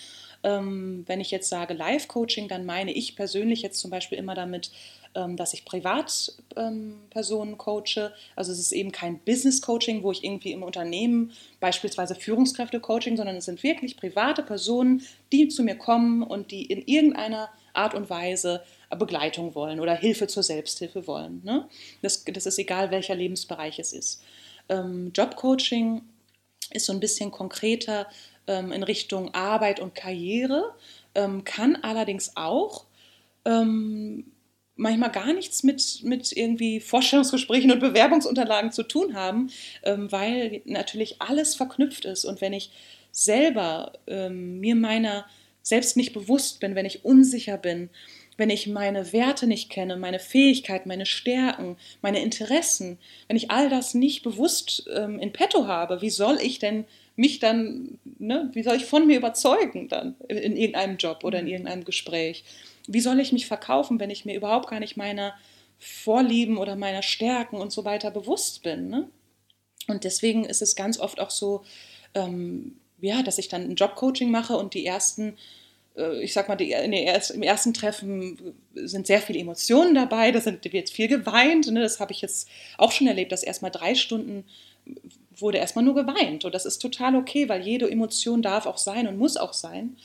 Ähm, 0.43 1.03
wenn 1.07 1.21
ich 1.21 1.31
jetzt 1.31 1.49
sage 1.49 1.73
Live-Coaching, 1.73 2.47
dann 2.47 2.65
meine 2.65 2.93
ich 2.93 3.15
persönlich 3.15 3.61
jetzt 3.61 3.79
zum 3.79 3.91
Beispiel 3.91 4.17
immer 4.17 4.33
damit, 4.35 4.71
ähm, 5.13 5.37
dass 5.37 5.53
ich 5.53 5.65
Privatpersonen 5.65 7.53
ähm, 7.53 7.57
coache. 7.57 8.11
Also 8.35 8.51
es 8.51 8.59
ist 8.59 8.71
eben 8.71 8.91
kein 8.91 9.19
Business-Coaching, 9.19 10.03
wo 10.03 10.11
ich 10.11 10.23
irgendwie 10.23 10.51
im 10.51 10.63
Unternehmen 10.63 11.31
beispielsweise 11.59 12.15
Führungskräfte-Coaching, 12.15 13.17
sondern 13.17 13.35
es 13.35 13.45
sind 13.45 13.61
wirklich 13.63 13.97
private 13.97 14.43
Personen, 14.43 15.03
die 15.31 15.47
zu 15.47 15.63
mir 15.63 15.75
kommen 15.75 16.23
und 16.23 16.51
die 16.51 16.65
in 16.65 16.81
irgendeiner 16.81 17.49
Art 17.75 17.93
und 17.93 18.09
Weise 18.09 18.63
Begleitung 18.97 19.55
wollen 19.55 19.79
oder 19.79 19.95
Hilfe 19.95 20.27
zur 20.27 20.43
Selbsthilfe 20.43 21.07
wollen. 21.07 21.41
Ne? 21.43 21.67
Das, 22.01 22.23
das 22.25 22.45
ist 22.45 22.59
egal, 22.59 22.91
welcher 22.91 23.15
Lebensbereich 23.15 23.79
es 23.79 23.93
ist. 23.93 24.23
Ähm, 24.69 25.11
Jobcoaching 25.13 26.01
ist 26.71 26.85
so 26.85 26.93
ein 26.93 26.99
bisschen 26.99 27.31
konkreter 27.31 28.07
ähm, 28.47 28.71
in 28.71 28.83
Richtung 28.83 29.33
Arbeit 29.33 29.79
und 29.79 29.95
Karriere, 29.95 30.73
ähm, 31.13 31.43
kann 31.43 31.75
allerdings 31.77 32.35
auch 32.35 32.85
ähm, 33.45 34.31
manchmal 34.75 35.11
gar 35.11 35.33
nichts 35.33 35.63
mit, 35.63 36.01
mit 36.03 36.31
irgendwie 36.35 36.79
Vorstellungsgesprächen 36.79 37.71
und 37.71 37.79
Bewerbungsunterlagen 37.79 38.71
zu 38.71 38.83
tun 38.83 39.15
haben, 39.15 39.49
ähm, 39.83 40.11
weil 40.11 40.61
natürlich 40.65 41.21
alles 41.21 41.55
verknüpft 41.55 42.05
ist. 42.05 42.25
Und 42.25 42.41
wenn 42.41 42.53
ich 42.53 42.71
selber 43.11 43.93
ähm, 44.07 44.59
mir 44.59 44.75
meiner 44.75 45.25
selbst 45.65 45.97
nicht 45.97 46.13
bewusst 46.13 46.59
bin, 46.59 46.75
wenn 46.75 46.85
ich 46.85 47.03
unsicher 47.03 47.57
bin, 47.57 47.89
wenn 48.37 48.51
ich 48.51 48.67
meine 48.67 49.11
Werte 49.13 49.47
nicht 49.47 49.69
kenne, 49.69 49.97
meine 49.97 50.19
Fähigkeiten, 50.19 50.87
meine 50.87 51.07
Stärken, 51.07 51.75
meine 52.01 52.21
Interessen, 52.21 52.99
wenn 53.27 53.35
ich 53.35 53.49
all 53.49 53.69
das 53.69 53.95
nicht 53.95 54.23
bewusst 54.23 54.85
ähm, 54.93 55.19
in 55.19 55.33
petto 55.33 55.65
habe, 55.67 56.01
wie 56.01 56.09
soll 56.11 56.37
ich 56.41 56.59
denn 56.59 56.85
mich 57.15 57.39
dann, 57.39 57.97
ne, 58.19 58.51
wie 58.53 58.61
soll 58.61 58.75
ich 58.75 58.85
von 58.85 59.07
mir 59.07 59.17
überzeugen 59.17 59.87
dann 59.87 60.15
in 60.27 60.55
irgendeinem 60.55 60.97
Job 60.97 61.23
oder 61.23 61.39
in 61.39 61.45
mhm. 61.45 61.51
irgendeinem 61.51 61.85
Gespräch? 61.85 62.43
Wie 62.87 63.01
soll 63.01 63.19
ich 63.19 63.31
mich 63.31 63.47
verkaufen, 63.47 63.99
wenn 63.99 64.11
ich 64.11 64.25
mir 64.25 64.35
überhaupt 64.35 64.69
gar 64.69 64.79
nicht 64.79 64.97
meiner 64.97 65.33
Vorlieben 65.79 66.57
oder 66.57 66.75
meiner 66.75 67.01
Stärken 67.01 67.55
und 67.55 67.71
so 67.71 67.85
weiter 67.85 68.11
bewusst 68.11 68.61
bin? 68.61 68.89
Ne? 68.89 69.09
Und 69.87 70.03
deswegen 70.03 70.45
ist 70.45 70.61
es 70.61 70.75
ganz 70.75 70.99
oft 70.99 71.19
auch 71.19 71.31
so, 71.31 71.63
ähm, 72.13 72.75
ja, 72.99 73.23
dass 73.23 73.37
ich 73.37 73.47
dann 73.47 73.63
ein 73.63 73.75
Jobcoaching 73.75 74.31
mache 74.31 74.57
und 74.57 74.73
die 74.73 74.85
ersten 74.85 75.35
äh, 75.95 76.21
ich 76.23 76.33
sag 76.33 76.47
mal, 76.47 76.55
die, 76.55 76.69
erst, 76.69 77.31
im 77.31 77.43
ersten 77.43 77.73
Treffen 77.73 78.55
sind 78.73 79.07
sehr 79.07 79.21
viele 79.21 79.39
Emotionen 79.39 79.95
dabei, 79.95 80.31
da 80.31 80.41
sind, 80.41 80.71
wird 80.71 80.89
viel 80.89 81.07
geweint. 81.07 81.67
Ne? 81.71 81.81
Das 81.81 81.99
habe 81.99 82.11
ich 82.11 82.21
jetzt 82.21 82.47
auch 82.77 82.91
schon 82.91 83.07
erlebt, 83.07 83.31
dass 83.31 83.43
erstmal 83.43 83.71
drei 83.71 83.95
Stunden 83.95 84.45
wurde 85.37 85.57
erstmal 85.57 85.85
nur 85.85 85.95
geweint. 85.95 86.45
Und 86.45 86.55
das 86.55 86.65
ist 86.65 86.79
total 86.79 87.15
okay, 87.15 87.49
weil 87.49 87.61
jede 87.61 87.89
Emotion 87.89 88.41
darf 88.41 88.65
auch 88.65 88.77
sein 88.77 89.07
und 89.07 89.17
muss 89.17 89.37
auch 89.37 89.53
sein. 89.53 89.97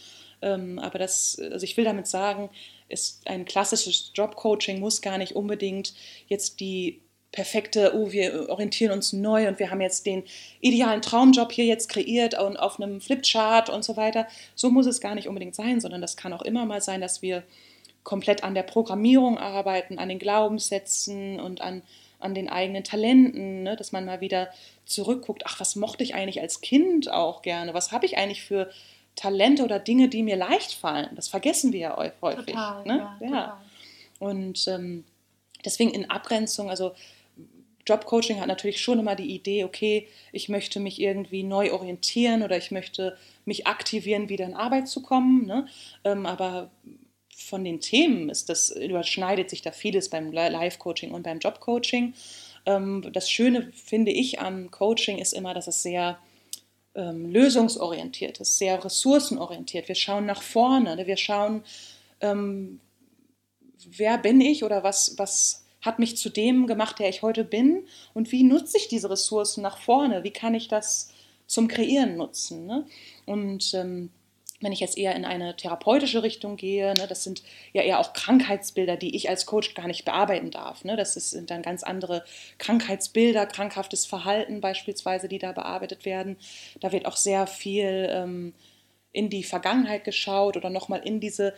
Ähm, 0.43 0.79
aber 0.79 0.99
das, 0.99 1.39
also 1.39 1.65
ich 1.65 1.77
will 1.77 1.85
damit 1.85 2.07
sagen, 2.07 2.51
ist 2.89 3.27
ein 3.27 3.45
klassisches 3.45 4.11
Jobcoaching 4.15 4.81
muss 4.81 5.03
gar 5.03 5.19
nicht 5.19 5.37
unbedingt 5.37 5.95
jetzt 6.27 6.59
die 6.61 7.01
perfekte, 7.33 7.93
oh, 7.95 8.11
wir 8.11 8.49
orientieren 8.49 8.93
uns 8.93 9.13
neu 9.13 9.47
und 9.47 9.59
wir 9.59 9.71
haben 9.71 9.81
jetzt 9.81 10.05
den 10.05 10.25
idealen 10.61 11.01
Traumjob 11.01 11.53
hier 11.53 11.65
jetzt 11.65 11.89
kreiert 11.89 12.39
und 12.41 12.57
auf 12.57 12.81
einem 12.81 13.01
Flipchart 13.01 13.71
und 13.71 13.85
so 13.85 13.97
weiter. 13.97 14.27
So 14.55 14.71
muss 14.71 14.87
es 14.87 15.01
gar 15.01 15.15
nicht 15.15 15.29
unbedingt 15.29 15.55
sein, 15.55 15.81
sondern 15.81 16.01
das 16.01 16.17
kann 16.17 16.33
auch 16.33 16.43
immer 16.43 16.67
mal 16.67 16.81
sein, 16.81 17.01
dass 17.01 17.23
wir 17.23 17.45
komplett 18.03 18.43
an 18.43 18.55
der 18.55 18.63
Programmierung 18.63 19.39
arbeiten, 19.39 19.99
an 19.99 20.09
den 20.09 20.19
Glaubenssätzen 20.19 21.39
und 21.39 21.61
an, 21.61 21.83
an 22.19 22.35
den 22.35 22.49
eigenen 22.49 22.83
Talenten, 22.83 23.63
ne? 23.63 23.77
dass 23.77 23.93
man 23.93 24.05
mal 24.05 24.21
wieder 24.21 24.49
zurückguckt, 24.85 25.43
ach, 25.47 25.61
was 25.61 25.77
mochte 25.77 26.03
ich 26.03 26.15
eigentlich 26.15 26.41
als 26.41 26.61
Kind 26.61 27.11
auch 27.11 27.43
gerne? 27.43 27.75
Was 27.75 27.93
habe 27.93 28.07
ich 28.07 28.19
eigentlich 28.19 28.43
für 28.43 28.71
Talente 29.15 29.63
oder 29.63 29.79
Dinge, 29.79 30.09
die 30.09 30.25
mir 30.25 30.37
leicht 30.37 30.73
fallen? 30.73 31.11
Das 31.15 31.29
vergessen 31.29 31.73
wir 31.73 31.81
ja 31.81 31.97
häufig. 31.97 32.47
Total, 32.47 32.85
ne? 32.85 32.97
ja, 32.97 33.17
ja. 33.21 33.29
Total. 33.29 33.57
Und 34.19 34.69
ähm, 34.69 35.05
deswegen 35.65 35.91
in 35.91 36.11
Abgrenzung, 36.11 36.69
also 36.69 36.93
Jobcoaching 37.91 38.41
hat 38.41 38.47
natürlich 38.47 38.81
schon 38.81 39.01
immer 39.01 39.17
die 39.17 39.35
Idee, 39.35 39.65
okay, 39.65 40.07
ich 40.33 40.49
möchte 40.49 40.79
mich 40.79 41.01
irgendwie 41.01 41.43
neu 41.43 41.73
orientieren 41.73 42.43
oder 42.43 42.57
ich 42.57 42.71
möchte 42.71 43.17
mich 43.45 43.67
aktivieren, 43.67 44.29
wieder 44.29 44.47
in 44.47 44.55
Arbeit 44.55 44.89
zu 44.89 45.03
kommen. 45.03 45.47
Ne? 45.47 45.67
Ähm, 46.05 46.25
aber 46.25 46.71
von 47.37 47.65
den 47.65 47.81
Themen 47.81 48.29
ist 48.29 48.49
das, 48.49 48.71
überschneidet 48.71 49.51
sich 49.51 49.63
da 49.63 49.73
vieles 49.73 50.09
beim 50.09 50.31
Live-Coaching 50.31 51.11
und 51.11 51.25
beim 51.25 51.41
Jobcoaching. 51.41 52.15
Ähm, 52.67 53.09
das 53.13 53.29
Schöne, 53.31 53.73
finde 53.73 54.13
ich, 54.13 54.41
am 54.41 54.71
Coaching 54.71 55.19
ist 55.19 55.33
immer, 55.33 55.53
dass 55.53 55.67
es 55.67 55.83
sehr 55.83 56.19
ähm, 56.95 57.27
lösungsorientiert 57.27 58.39
ist, 58.39 58.59
sehr 58.59 58.85
ressourcenorientiert. 58.85 59.89
Wir 59.89 59.95
schauen 59.95 60.27
nach 60.27 60.43
vorne, 60.43 60.97
ne? 60.97 61.07
wir 61.07 61.17
schauen, 61.17 61.65
ähm, 62.21 62.81
wer 63.87 64.19
bin 64.19 64.41
ich 64.41 64.65
oder 64.65 64.83
was, 64.83 65.15
was 65.17 65.65
hat 65.81 65.99
mich 65.99 66.17
zu 66.17 66.29
dem 66.29 66.67
gemacht, 66.67 66.99
der 66.99 67.09
ich 67.09 67.23
heute 67.23 67.45
bin 67.45 67.87
und 68.15 68.33
wie 68.33 68.43
nutze 68.43 68.77
ich 68.77 68.89
diese 68.89 69.11
Ressourcen 69.11 69.63
nach 69.63 69.79
vorne, 69.79 70.25
wie 70.25 70.33
kann 70.33 70.55
ich 70.55 70.69
das 70.69 71.13
zum 71.47 71.69
Kreieren 71.69 72.17
nutzen. 72.17 72.67
Ne? 72.67 72.87
Und 73.27 73.75
ähm, 73.75 74.11
wenn 74.61 74.73
ich 74.73 74.81
jetzt 74.81 74.99
eher 74.99 75.17
in 75.17 75.25
eine 75.25 75.57
therapeutische 75.57 76.23
Richtung 76.23 76.57
gehe, 76.57 76.93
ne, 76.95 77.07
das 77.09 77.25
sind 77.25 77.43
ja 77.73 77.83
eher 77.83 77.99
auch 77.99 78.13
Krankheitsbilder, 78.13 78.97
die 78.97 79.17
ich 79.17 79.29
als 79.29 79.47
Coach 79.47 79.75
gar 79.75 79.87
nicht 79.87 80.05
bearbeiten 80.05 80.51
darf. 80.51 80.85
Ne? 80.85 80.97
Das 80.97 81.15
sind 81.15 81.51
dann 81.51 81.63
ganz 81.63 81.83
andere 81.83 82.25
Krankheitsbilder, 82.59 83.47
krankhaftes 83.47 84.05
Verhalten 84.07 84.61
beispielsweise, 84.61 85.29
die 85.29 85.39
da 85.39 85.53
bearbeitet 85.53 86.05
werden. 86.05 86.37
Da 86.81 86.93
wird 86.93 87.07
auch 87.07 87.17
sehr 87.17 87.47
viel 87.47 88.09
ähm, 88.11 88.53
in 89.13 89.31
die 89.31 89.45
Vergangenheit 89.45 90.05
geschaut 90.05 90.57
oder 90.57 90.71
nochmal 90.71 91.01
in 91.05 91.21
diese 91.21 91.55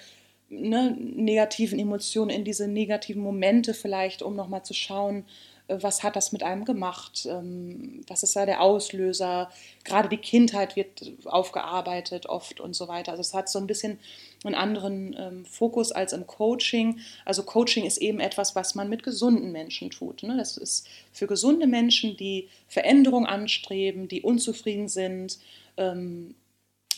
ne, 0.52 0.96
negativen 0.98 1.78
Emotionen, 1.78 2.30
in 2.30 2.44
diese 2.44 2.68
negativen 2.68 3.22
Momente 3.22 3.74
vielleicht, 3.74 4.22
um 4.22 4.36
nochmal 4.36 4.64
zu 4.64 4.74
schauen, 4.74 5.24
äh, 5.68 5.78
was 5.80 6.02
hat 6.02 6.16
das 6.16 6.32
mit 6.32 6.42
einem 6.42 6.64
gemacht, 6.64 7.26
ähm, 7.28 8.02
was 8.06 8.22
ist 8.22 8.36
da 8.36 8.46
der 8.46 8.60
Auslöser, 8.60 9.50
gerade 9.84 10.08
die 10.08 10.18
Kindheit 10.18 10.76
wird 10.76 11.12
aufgearbeitet 11.24 12.26
oft 12.26 12.60
und 12.60 12.74
so 12.74 12.88
weiter. 12.88 13.12
Also 13.12 13.22
es 13.22 13.34
hat 13.34 13.48
so 13.48 13.58
ein 13.58 13.66
bisschen 13.66 13.98
einen 14.44 14.54
anderen 14.54 15.16
ähm, 15.18 15.44
Fokus 15.46 15.92
als 15.92 16.12
im 16.12 16.26
Coaching. 16.26 17.00
Also 17.24 17.44
Coaching 17.44 17.84
ist 17.84 17.98
eben 17.98 18.20
etwas, 18.20 18.54
was 18.54 18.74
man 18.74 18.88
mit 18.88 19.02
gesunden 19.02 19.52
Menschen 19.52 19.90
tut. 19.90 20.22
Ne? 20.22 20.36
Das 20.36 20.56
ist 20.56 20.86
für 21.12 21.26
gesunde 21.26 21.66
Menschen, 21.66 22.16
die 22.16 22.48
Veränderung 22.68 23.26
anstreben, 23.26 24.08
die 24.08 24.22
unzufrieden 24.22 24.88
sind, 24.88 25.38
ähm, 25.76 26.34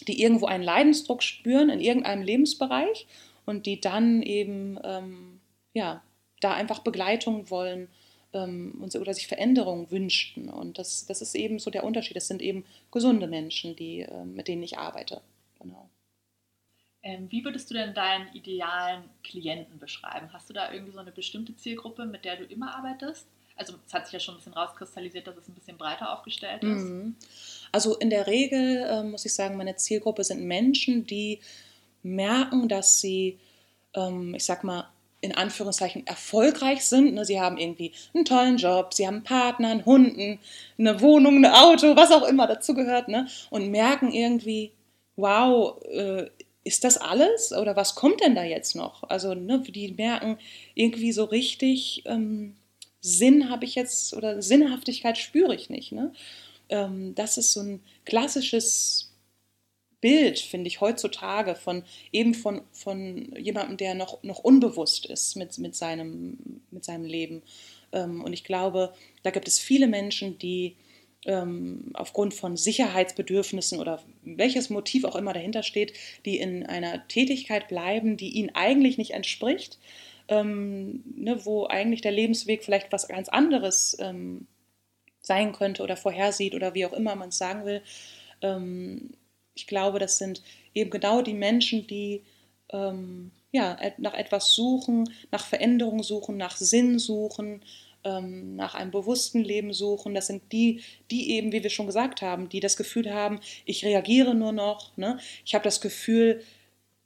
die 0.08 0.20
irgendwo 0.20 0.46
einen 0.46 0.64
Leidensdruck 0.64 1.22
spüren 1.22 1.70
in 1.70 1.80
irgendeinem 1.80 2.22
Lebensbereich 2.22 3.06
und 3.46 3.66
die 3.66 3.80
dann 3.80 4.22
eben 4.22 4.78
ja, 5.74 6.02
da 6.40 6.52
einfach 6.52 6.80
Begleitung 6.80 7.50
wollen 7.50 7.88
ähm, 8.32 8.88
oder 9.00 9.14
sich 9.14 9.26
Veränderungen 9.26 9.90
wünschten. 9.90 10.48
Und 10.48 10.78
das, 10.78 11.06
das 11.06 11.22
ist 11.22 11.34
eben 11.34 11.58
so 11.58 11.70
der 11.70 11.84
Unterschied. 11.84 12.16
Das 12.16 12.28
sind 12.28 12.42
eben 12.42 12.64
gesunde 12.90 13.26
Menschen, 13.26 13.76
die, 13.76 14.00
äh, 14.00 14.24
mit 14.24 14.48
denen 14.48 14.62
ich 14.62 14.78
arbeite. 14.78 15.20
Genau. 15.60 15.88
Ähm, 17.02 17.30
wie 17.30 17.44
würdest 17.44 17.70
du 17.70 17.74
denn 17.74 17.94
deinen 17.94 18.32
idealen 18.34 19.04
Klienten 19.22 19.78
beschreiben? 19.78 20.32
Hast 20.32 20.48
du 20.48 20.54
da 20.54 20.72
irgendwie 20.72 20.92
so 20.92 21.00
eine 21.00 21.12
bestimmte 21.12 21.54
Zielgruppe, 21.56 22.06
mit 22.06 22.24
der 22.24 22.36
du 22.36 22.44
immer 22.44 22.74
arbeitest? 22.76 23.26
Also 23.56 23.74
es 23.86 23.94
hat 23.94 24.06
sich 24.06 24.14
ja 24.14 24.20
schon 24.20 24.34
ein 24.34 24.38
bisschen 24.38 24.54
rauskristallisiert, 24.54 25.26
dass 25.26 25.36
es 25.36 25.48
ein 25.48 25.54
bisschen 25.54 25.76
breiter 25.76 26.12
aufgestellt 26.12 26.64
ist. 26.64 26.84
Mhm. 26.84 27.14
Also 27.70 27.96
in 27.96 28.10
der 28.10 28.26
Regel 28.26 28.78
äh, 28.78 29.02
muss 29.04 29.24
ich 29.24 29.32
sagen, 29.32 29.56
meine 29.56 29.76
Zielgruppe 29.76 30.24
sind 30.24 30.42
Menschen, 30.44 31.06
die 31.06 31.40
merken, 32.04 32.68
dass 32.68 33.00
sie, 33.00 33.38
ähm, 33.94 34.34
ich 34.34 34.44
sag 34.44 34.62
mal, 34.62 34.88
in 35.20 35.34
Anführungszeichen 35.34 36.06
erfolgreich 36.06 36.84
sind. 36.84 37.14
Ne? 37.14 37.24
Sie 37.24 37.40
haben 37.40 37.56
irgendwie 37.56 37.92
einen 38.12 38.26
tollen 38.26 38.58
Job, 38.58 38.92
sie 38.92 39.06
haben 39.06 39.16
einen 39.16 39.24
Partner, 39.24 39.70
einen 39.70 39.86
Hunden, 39.86 40.38
eine 40.78 41.00
Wohnung, 41.00 41.36
ein 41.36 41.50
Auto, 41.50 41.96
was 41.96 42.12
auch 42.12 42.28
immer 42.28 42.46
dazu 42.46 42.74
gehört. 42.74 43.08
Ne? 43.08 43.26
Und 43.48 43.70
merken 43.70 44.12
irgendwie, 44.12 44.72
wow, 45.16 45.82
äh, 45.84 46.28
ist 46.64 46.84
das 46.84 46.96
alles 46.96 47.52
oder 47.52 47.76
was 47.76 47.94
kommt 47.94 48.20
denn 48.20 48.34
da 48.34 48.42
jetzt 48.42 48.74
noch? 48.74 49.02
Also 49.04 49.34
ne, 49.34 49.60
die 49.60 49.92
merken 49.92 50.38
irgendwie 50.74 51.12
so 51.12 51.24
richtig, 51.24 52.02
ähm, 52.06 52.56
Sinn 53.00 53.50
habe 53.50 53.66
ich 53.66 53.74
jetzt 53.74 54.14
oder 54.14 54.40
Sinnhaftigkeit 54.40 55.18
spüre 55.18 55.54
ich 55.54 55.68
nicht. 55.68 55.92
Ne? 55.92 56.12
Ähm, 56.70 57.14
das 57.14 57.36
ist 57.36 57.52
so 57.52 57.60
ein 57.60 57.80
klassisches 58.06 59.12
Bild, 60.04 60.38
finde 60.38 60.68
ich, 60.68 60.82
heutzutage 60.82 61.54
von 61.54 61.82
eben 62.12 62.34
von, 62.34 62.60
von 62.72 63.34
jemandem, 63.38 63.78
der 63.78 63.94
noch, 63.94 64.22
noch 64.22 64.38
unbewusst 64.38 65.06
ist 65.06 65.34
mit, 65.34 65.56
mit, 65.56 65.74
seinem, 65.74 66.60
mit 66.70 66.84
seinem 66.84 67.06
Leben. 67.06 67.40
Ähm, 67.90 68.22
und 68.22 68.34
ich 68.34 68.44
glaube, 68.44 68.92
da 69.22 69.30
gibt 69.30 69.48
es 69.48 69.58
viele 69.58 69.86
Menschen, 69.86 70.36
die 70.36 70.76
ähm, 71.24 71.90
aufgrund 71.94 72.34
von 72.34 72.58
Sicherheitsbedürfnissen 72.58 73.80
oder 73.80 74.02
welches 74.24 74.68
Motiv 74.68 75.04
auch 75.04 75.16
immer 75.16 75.32
dahinter 75.32 75.62
steht, 75.62 75.94
die 76.26 76.36
in 76.36 76.66
einer 76.66 77.08
Tätigkeit 77.08 77.68
bleiben, 77.68 78.18
die 78.18 78.28
ihnen 78.28 78.50
eigentlich 78.54 78.98
nicht 78.98 79.12
entspricht, 79.12 79.78
ähm, 80.28 81.02
ne, 81.16 81.46
wo 81.46 81.66
eigentlich 81.66 82.02
der 82.02 82.12
Lebensweg 82.12 82.62
vielleicht 82.62 82.92
was 82.92 83.08
ganz 83.08 83.30
anderes 83.30 83.96
sein 85.22 85.52
könnte 85.52 85.82
oder 85.82 85.96
vorhersieht 85.96 86.54
oder 86.54 86.74
wie 86.74 86.84
auch 86.84 86.92
immer 86.92 87.14
man 87.14 87.30
es 87.30 87.38
sagen 87.38 87.64
will. 87.64 87.80
Ich 89.54 89.66
glaube, 89.66 89.98
das 89.98 90.18
sind 90.18 90.42
eben 90.74 90.90
genau 90.90 91.22
die 91.22 91.34
Menschen, 91.34 91.86
die 91.86 92.22
ähm, 92.72 93.30
ja, 93.52 93.78
nach 93.98 94.14
etwas 94.14 94.52
suchen, 94.52 95.08
nach 95.30 95.44
Veränderung 95.46 96.02
suchen, 96.02 96.36
nach 96.36 96.56
Sinn 96.56 96.98
suchen, 96.98 97.62
ähm, 98.02 98.56
nach 98.56 98.74
einem 98.74 98.90
bewussten 98.90 99.42
Leben 99.42 99.72
suchen. 99.72 100.14
Das 100.14 100.26
sind 100.26 100.50
die, 100.52 100.82
die 101.10 101.30
eben, 101.32 101.52
wie 101.52 101.62
wir 101.62 101.70
schon 101.70 101.86
gesagt 101.86 102.20
haben, 102.20 102.48
die 102.48 102.60
das 102.60 102.76
Gefühl 102.76 103.12
haben, 103.12 103.40
ich 103.64 103.84
reagiere 103.84 104.34
nur 104.34 104.52
noch. 104.52 104.96
Ne? 104.96 105.18
Ich 105.44 105.54
habe 105.54 105.64
das 105.64 105.80
Gefühl, 105.80 106.42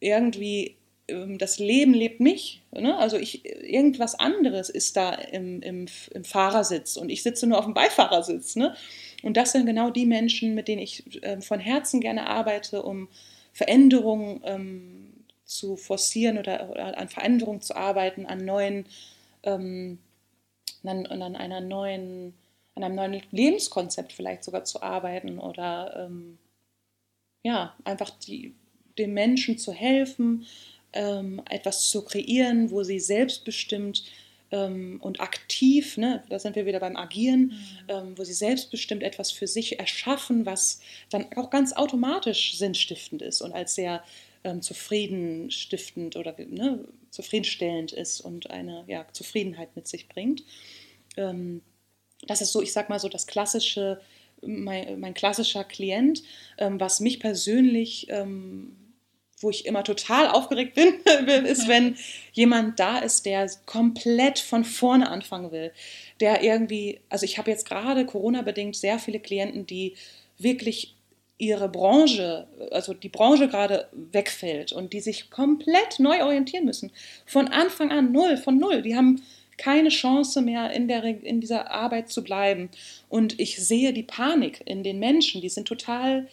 irgendwie 0.00 0.76
ähm, 1.08 1.38
das 1.38 1.58
Leben 1.58 1.94
lebt 1.94 2.20
mich. 2.20 2.62
Ne? 2.72 2.96
Also 2.96 3.16
ich, 3.16 3.44
irgendwas 3.44 4.14
anderes 4.14 4.68
ist 4.70 4.96
da 4.96 5.12
im, 5.12 5.60
im, 5.62 5.86
im, 6.12 6.24
Fahrersitz 6.24 6.96
und 6.96 7.10
ich 7.10 7.22
sitze 7.22 7.46
nur 7.46 7.58
auf 7.58 7.64
dem 7.64 7.74
Beifahrersitz. 7.74 8.56
Ne? 8.56 8.74
Und 9.22 9.36
das 9.36 9.52
sind 9.52 9.66
genau 9.66 9.90
die 9.90 10.06
Menschen, 10.06 10.54
mit 10.54 10.68
denen 10.68 10.82
ich 10.82 11.22
äh, 11.22 11.40
von 11.40 11.60
Herzen 11.60 12.00
gerne 12.00 12.28
arbeite, 12.28 12.82
um 12.82 13.08
Veränderungen 13.52 14.40
ähm, 14.44 15.12
zu 15.44 15.76
forcieren 15.76 16.38
oder, 16.38 16.70
oder, 16.70 16.98
an 16.98 17.08
Veränderungen 17.08 17.60
zu 17.60 17.74
arbeiten, 17.74 18.26
an 18.26 18.44
neuen 18.44 18.86
ähm, 19.42 19.98
an, 20.84 21.06
an 21.06 21.36
einer 21.36 21.60
neuen, 21.60 22.34
an 22.74 22.84
einem 22.84 22.94
neuen 22.94 23.22
Lebenskonzept 23.30 24.12
vielleicht 24.12 24.44
sogar 24.44 24.64
zu 24.64 24.82
arbeiten 24.82 25.38
oder 25.38 26.06
ähm, 26.06 26.38
ja, 27.42 27.74
einfach 27.84 28.10
die, 28.10 28.54
den 28.96 29.14
Menschen 29.14 29.58
zu 29.58 29.72
helfen, 29.72 30.46
ähm, 30.92 31.42
etwas 31.48 31.88
zu 31.90 32.04
kreieren, 32.04 32.70
wo 32.70 32.82
sie 32.82 33.00
selbstbestimmt 33.00 34.04
ähm, 34.50 34.98
und 35.00 35.20
aktiv, 35.20 35.96
ne, 35.96 36.22
da 36.28 36.38
sind 36.38 36.56
wir 36.56 36.66
wieder 36.66 36.80
beim 36.80 36.96
Agieren, 36.96 37.40
mhm. 37.40 37.54
ähm, 37.88 38.18
wo 38.18 38.24
sie 38.24 38.32
selbstbestimmt 38.32 39.02
etwas 39.02 39.30
für 39.30 39.46
sich 39.46 39.78
erschaffen, 39.78 40.46
was 40.46 40.80
dann 41.10 41.26
auch 41.36 41.50
ganz 41.50 41.72
automatisch 41.72 42.56
sinnstiftend 42.56 43.22
ist 43.22 43.42
und 43.42 43.52
als 43.52 43.74
sehr 43.74 44.02
ähm, 44.44 44.62
zufriedenstiftend 44.62 46.16
oder 46.16 46.34
ne, 46.38 46.84
zufriedenstellend 47.10 47.92
ist 47.92 48.20
und 48.20 48.50
eine 48.50 48.84
ja, 48.86 49.06
Zufriedenheit 49.12 49.74
mit 49.76 49.88
sich 49.88 50.08
bringt. 50.08 50.44
Ähm, 51.16 51.62
das 52.26 52.40
ist 52.40 52.52
so, 52.52 52.62
ich 52.62 52.72
sag 52.72 52.88
mal 52.88 52.98
so, 52.98 53.08
das 53.08 53.26
klassische, 53.26 54.00
mein, 54.40 54.98
mein 55.00 55.14
klassischer 55.14 55.64
Klient, 55.64 56.22
ähm, 56.58 56.80
was 56.80 57.00
mich 57.00 57.20
persönlich 57.20 58.06
ähm, 58.10 58.76
wo 59.40 59.50
ich 59.50 59.66
immer 59.66 59.84
total 59.84 60.28
aufgeregt 60.28 60.74
bin, 60.74 60.94
ist, 61.44 61.68
wenn 61.68 61.96
jemand 62.32 62.78
da 62.80 62.98
ist, 62.98 63.26
der 63.26 63.50
komplett 63.66 64.38
von 64.38 64.64
vorne 64.64 65.10
anfangen 65.10 65.52
will. 65.52 65.72
Der 66.20 66.42
irgendwie, 66.42 67.00
also 67.08 67.24
ich 67.24 67.38
habe 67.38 67.50
jetzt 67.50 67.68
gerade 67.68 68.06
Corona-bedingt 68.06 68.76
sehr 68.76 68.98
viele 68.98 69.20
Klienten, 69.20 69.66
die 69.66 69.94
wirklich 70.38 70.94
ihre 71.38 71.68
Branche, 71.68 72.48
also 72.72 72.92
die 72.94 73.08
Branche 73.08 73.48
gerade 73.48 73.88
wegfällt 73.92 74.72
und 74.72 74.92
die 74.92 75.00
sich 75.00 75.30
komplett 75.30 76.00
neu 76.00 76.24
orientieren 76.24 76.64
müssen. 76.64 76.90
Von 77.26 77.48
Anfang 77.48 77.92
an 77.92 78.10
null, 78.10 78.36
von 78.36 78.58
null. 78.58 78.82
Die 78.82 78.96
haben 78.96 79.22
keine 79.56 79.88
Chance 79.88 80.40
mehr 80.40 80.72
in, 80.72 80.88
der, 80.88 81.04
in 81.04 81.40
dieser 81.40 81.70
Arbeit 81.70 82.10
zu 82.10 82.24
bleiben. 82.24 82.70
Und 83.08 83.38
ich 83.38 83.64
sehe 83.64 83.92
die 83.92 84.02
Panik 84.02 84.62
in 84.64 84.82
den 84.82 84.98
Menschen, 84.98 85.40
die 85.40 85.48
sind 85.48 85.68
total 85.68 86.28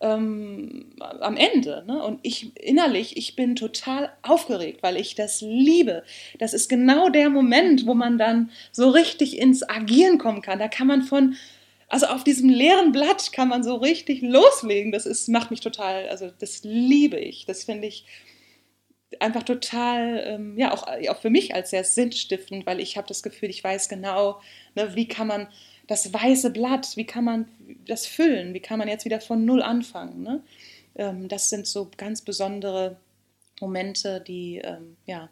ähm, 0.00 0.86
am 0.98 1.36
Ende. 1.36 1.84
Ne? 1.86 2.02
Und 2.02 2.20
ich 2.22 2.56
innerlich, 2.56 3.16
ich 3.16 3.36
bin 3.36 3.56
total 3.56 4.10
aufgeregt, 4.22 4.82
weil 4.82 4.96
ich 4.96 5.14
das 5.14 5.40
liebe. 5.40 6.02
Das 6.38 6.54
ist 6.54 6.68
genau 6.68 7.08
der 7.10 7.30
Moment, 7.30 7.86
wo 7.86 7.94
man 7.94 8.18
dann 8.18 8.50
so 8.72 8.88
richtig 8.90 9.38
ins 9.38 9.68
Agieren 9.68 10.18
kommen 10.18 10.42
kann. 10.42 10.58
Da 10.58 10.68
kann 10.68 10.86
man 10.86 11.02
von 11.02 11.36
also 11.90 12.06
auf 12.06 12.22
diesem 12.22 12.48
leeren 12.48 12.92
Blatt 12.92 13.32
kann 13.32 13.48
man 13.48 13.64
so 13.64 13.74
richtig 13.74 14.22
loslegen. 14.22 14.92
Das 14.92 15.06
ist, 15.06 15.28
macht 15.28 15.50
mich 15.50 15.60
total, 15.60 16.08
also 16.08 16.30
das 16.38 16.60
liebe 16.62 17.18
ich. 17.18 17.46
Das 17.46 17.64
finde 17.64 17.88
ich 17.88 18.04
einfach 19.18 19.42
total, 19.42 20.22
ähm, 20.24 20.56
ja, 20.56 20.72
auch, 20.72 20.86
auch 20.86 21.20
für 21.20 21.30
mich 21.30 21.52
als 21.52 21.70
sehr 21.70 21.82
sinnstiftend, 21.82 22.64
weil 22.64 22.78
ich 22.78 22.96
habe 22.96 23.08
das 23.08 23.24
Gefühl, 23.24 23.50
ich 23.50 23.64
weiß 23.64 23.88
genau, 23.88 24.40
ne, 24.76 24.94
wie 24.94 25.08
kann 25.08 25.26
man 25.26 25.48
das 25.90 26.14
weiße 26.14 26.50
Blatt, 26.50 26.96
wie 26.96 27.04
kann 27.04 27.24
man 27.24 27.48
das 27.88 28.06
füllen, 28.06 28.54
wie 28.54 28.60
kann 28.60 28.78
man 28.78 28.86
jetzt 28.86 29.04
wieder 29.04 29.20
von 29.20 29.44
Null 29.44 29.60
anfangen. 29.60 30.22
Ne? 30.22 30.40
Ähm, 30.94 31.26
das 31.26 31.50
sind 31.50 31.66
so 31.66 31.90
ganz 31.96 32.22
besondere 32.22 32.96
Momente, 33.60 34.20
die, 34.20 34.58
ähm, 34.58 34.96
ja, 35.06 35.28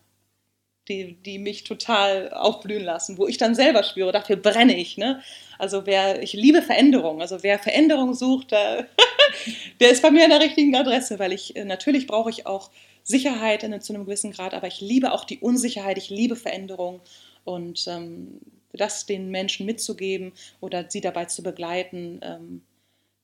die, 0.88 1.14
die 1.14 1.38
mich 1.38 1.62
total 1.62 2.32
aufblühen 2.32 2.82
lassen, 2.82 3.18
wo 3.18 3.28
ich 3.28 3.38
dann 3.38 3.54
selber 3.54 3.84
spüre, 3.84 4.10
dafür 4.10 4.34
brenne 4.34 4.76
ich. 4.76 4.96
Ne? 4.96 5.22
Also 5.60 5.86
wer, 5.86 6.24
ich 6.24 6.32
liebe 6.32 6.60
Veränderung, 6.60 7.20
also 7.20 7.44
wer 7.44 7.60
Veränderung 7.60 8.14
sucht, 8.14 8.50
der, 8.50 8.88
der 9.80 9.92
ist 9.92 10.02
bei 10.02 10.10
mir 10.10 10.24
an 10.24 10.30
der 10.30 10.40
richtigen 10.40 10.74
Adresse, 10.74 11.20
weil 11.20 11.32
ich, 11.32 11.54
äh, 11.54 11.64
natürlich 11.64 12.08
brauche 12.08 12.30
ich 12.30 12.48
auch 12.48 12.72
Sicherheit 13.04 13.62
in, 13.62 13.80
zu 13.80 13.94
einem 13.94 14.06
gewissen 14.06 14.32
Grad, 14.32 14.54
aber 14.54 14.66
ich 14.66 14.80
liebe 14.80 15.12
auch 15.12 15.24
die 15.24 15.38
Unsicherheit, 15.38 15.98
ich 15.98 16.10
liebe 16.10 16.34
Veränderung 16.34 17.00
und 17.44 17.86
ähm, 17.86 18.40
das 18.72 19.06
den 19.06 19.30
Menschen 19.30 19.66
mitzugeben 19.66 20.32
oder 20.60 20.88
sie 20.88 21.00
dabei 21.00 21.24
zu 21.26 21.42
begleiten, 21.42 22.20
ähm, 22.22 22.62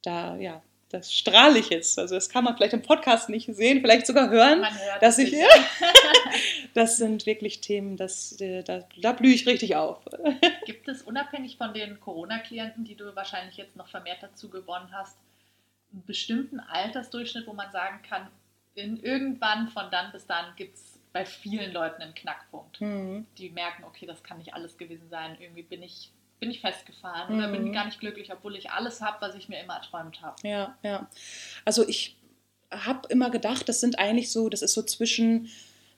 da 0.02 0.36
ja, 0.36 0.62
das 0.94 1.12
strahle 1.12 1.58
ich 1.58 1.70
jetzt. 1.70 1.98
Also 1.98 2.14
das 2.14 2.28
kann 2.28 2.44
man 2.44 2.56
vielleicht 2.56 2.72
im 2.72 2.82
Podcast 2.82 3.28
nicht 3.28 3.52
sehen, 3.54 3.80
vielleicht 3.80 4.06
sogar 4.06 4.30
hören, 4.30 4.64
dass 5.00 5.18
ich 5.18 5.32
ja, 5.32 5.46
das 6.74 6.96
sind 6.96 7.26
wirklich 7.26 7.60
Themen, 7.60 7.96
das, 7.96 8.40
äh, 8.40 8.62
da, 8.62 8.84
da 9.00 9.12
blühe 9.12 9.34
ich 9.34 9.46
richtig 9.46 9.76
auf. 9.76 10.04
Gibt 10.66 10.88
es 10.88 11.02
unabhängig 11.02 11.56
von 11.56 11.74
den 11.74 12.00
Corona-Klienten, 12.00 12.84
die 12.84 12.94
du 12.94 13.14
wahrscheinlich 13.16 13.56
jetzt 13.56 13.76
noch 13.76 13.88
vermehrt 13.88 14.22
dazu 14.22 14.48
gewonnen 14.48 14.88
hast, 14.92 15.16
einen 15.92 16.04
bestimmten 16.06 16.60
Altersdurchschnitt, 16.60 17.46
wo 17.46 17.52
man 17.52 17.70
sagen 17.72 18.00
kann, 18.08 18.28
in 18.74 18.96
irgendwann 18.98 19.68
von 19.68 19.90
dann 19.90 20.10
bis 20.12 20.26
dann 20.26 20.46
gibt 20.56 20.76
es 20.76 20.93
bei 21.14 21.24
vielen 21.24 21.72
Leuten 21.72 22.02
einen 22.02 22.14
Knackpunkt. 22.14 22.80
Mhm. 22.80 23.24
Die 23.38 23.48
merken, 23.48 23.84
okay, 23.84 24.04
das 24.04 24.22
kann 24.24 24.38
nicht 24.38 24.52
alles 24.52 24.76
gewesen 24.76 25.08
sein. 25.08 25.36
Irgendwie 25.40 25.62
bin 25.62 25.80
ich, 25.80 26.10
bin 26.40 26.50
ich 26.50 26.60
festgefahren 26.60 27.32
mhm. 27.32 27.38
oder 27.38 27.52
bin 27.52 27.66
ich 27.68 27.72
gar 27.72 27.86
nicht 27.86 28.00
glücklich, 28.00 28.32
obwohl 28.32 28.56
ich 28.56 28.72
alles 28.72 29.00
habe, 29.00 29.18
was 29.20 29.36
ich 29.36 29.48
mir 29.48 29.60
immer 29.60 29.76
erträumt 29.76 30.20
habe. 30.20 30.36
Ja, 30.46 30.76
ja. 30.82 31.08
Also 31.64 31.86
ich 31.88 32.16
habe 32.72 33.08
immer 33.10 33.30
gedacht, 33.30 33.68
das 33.68 33.80
sind 33.80 33.96
eigentlich 34.00 34.32
so, 34.32 34.48
das 34.48 34.60
ist 34.60 34.74
so 34.74 34.82
zwischen 34.82 35.48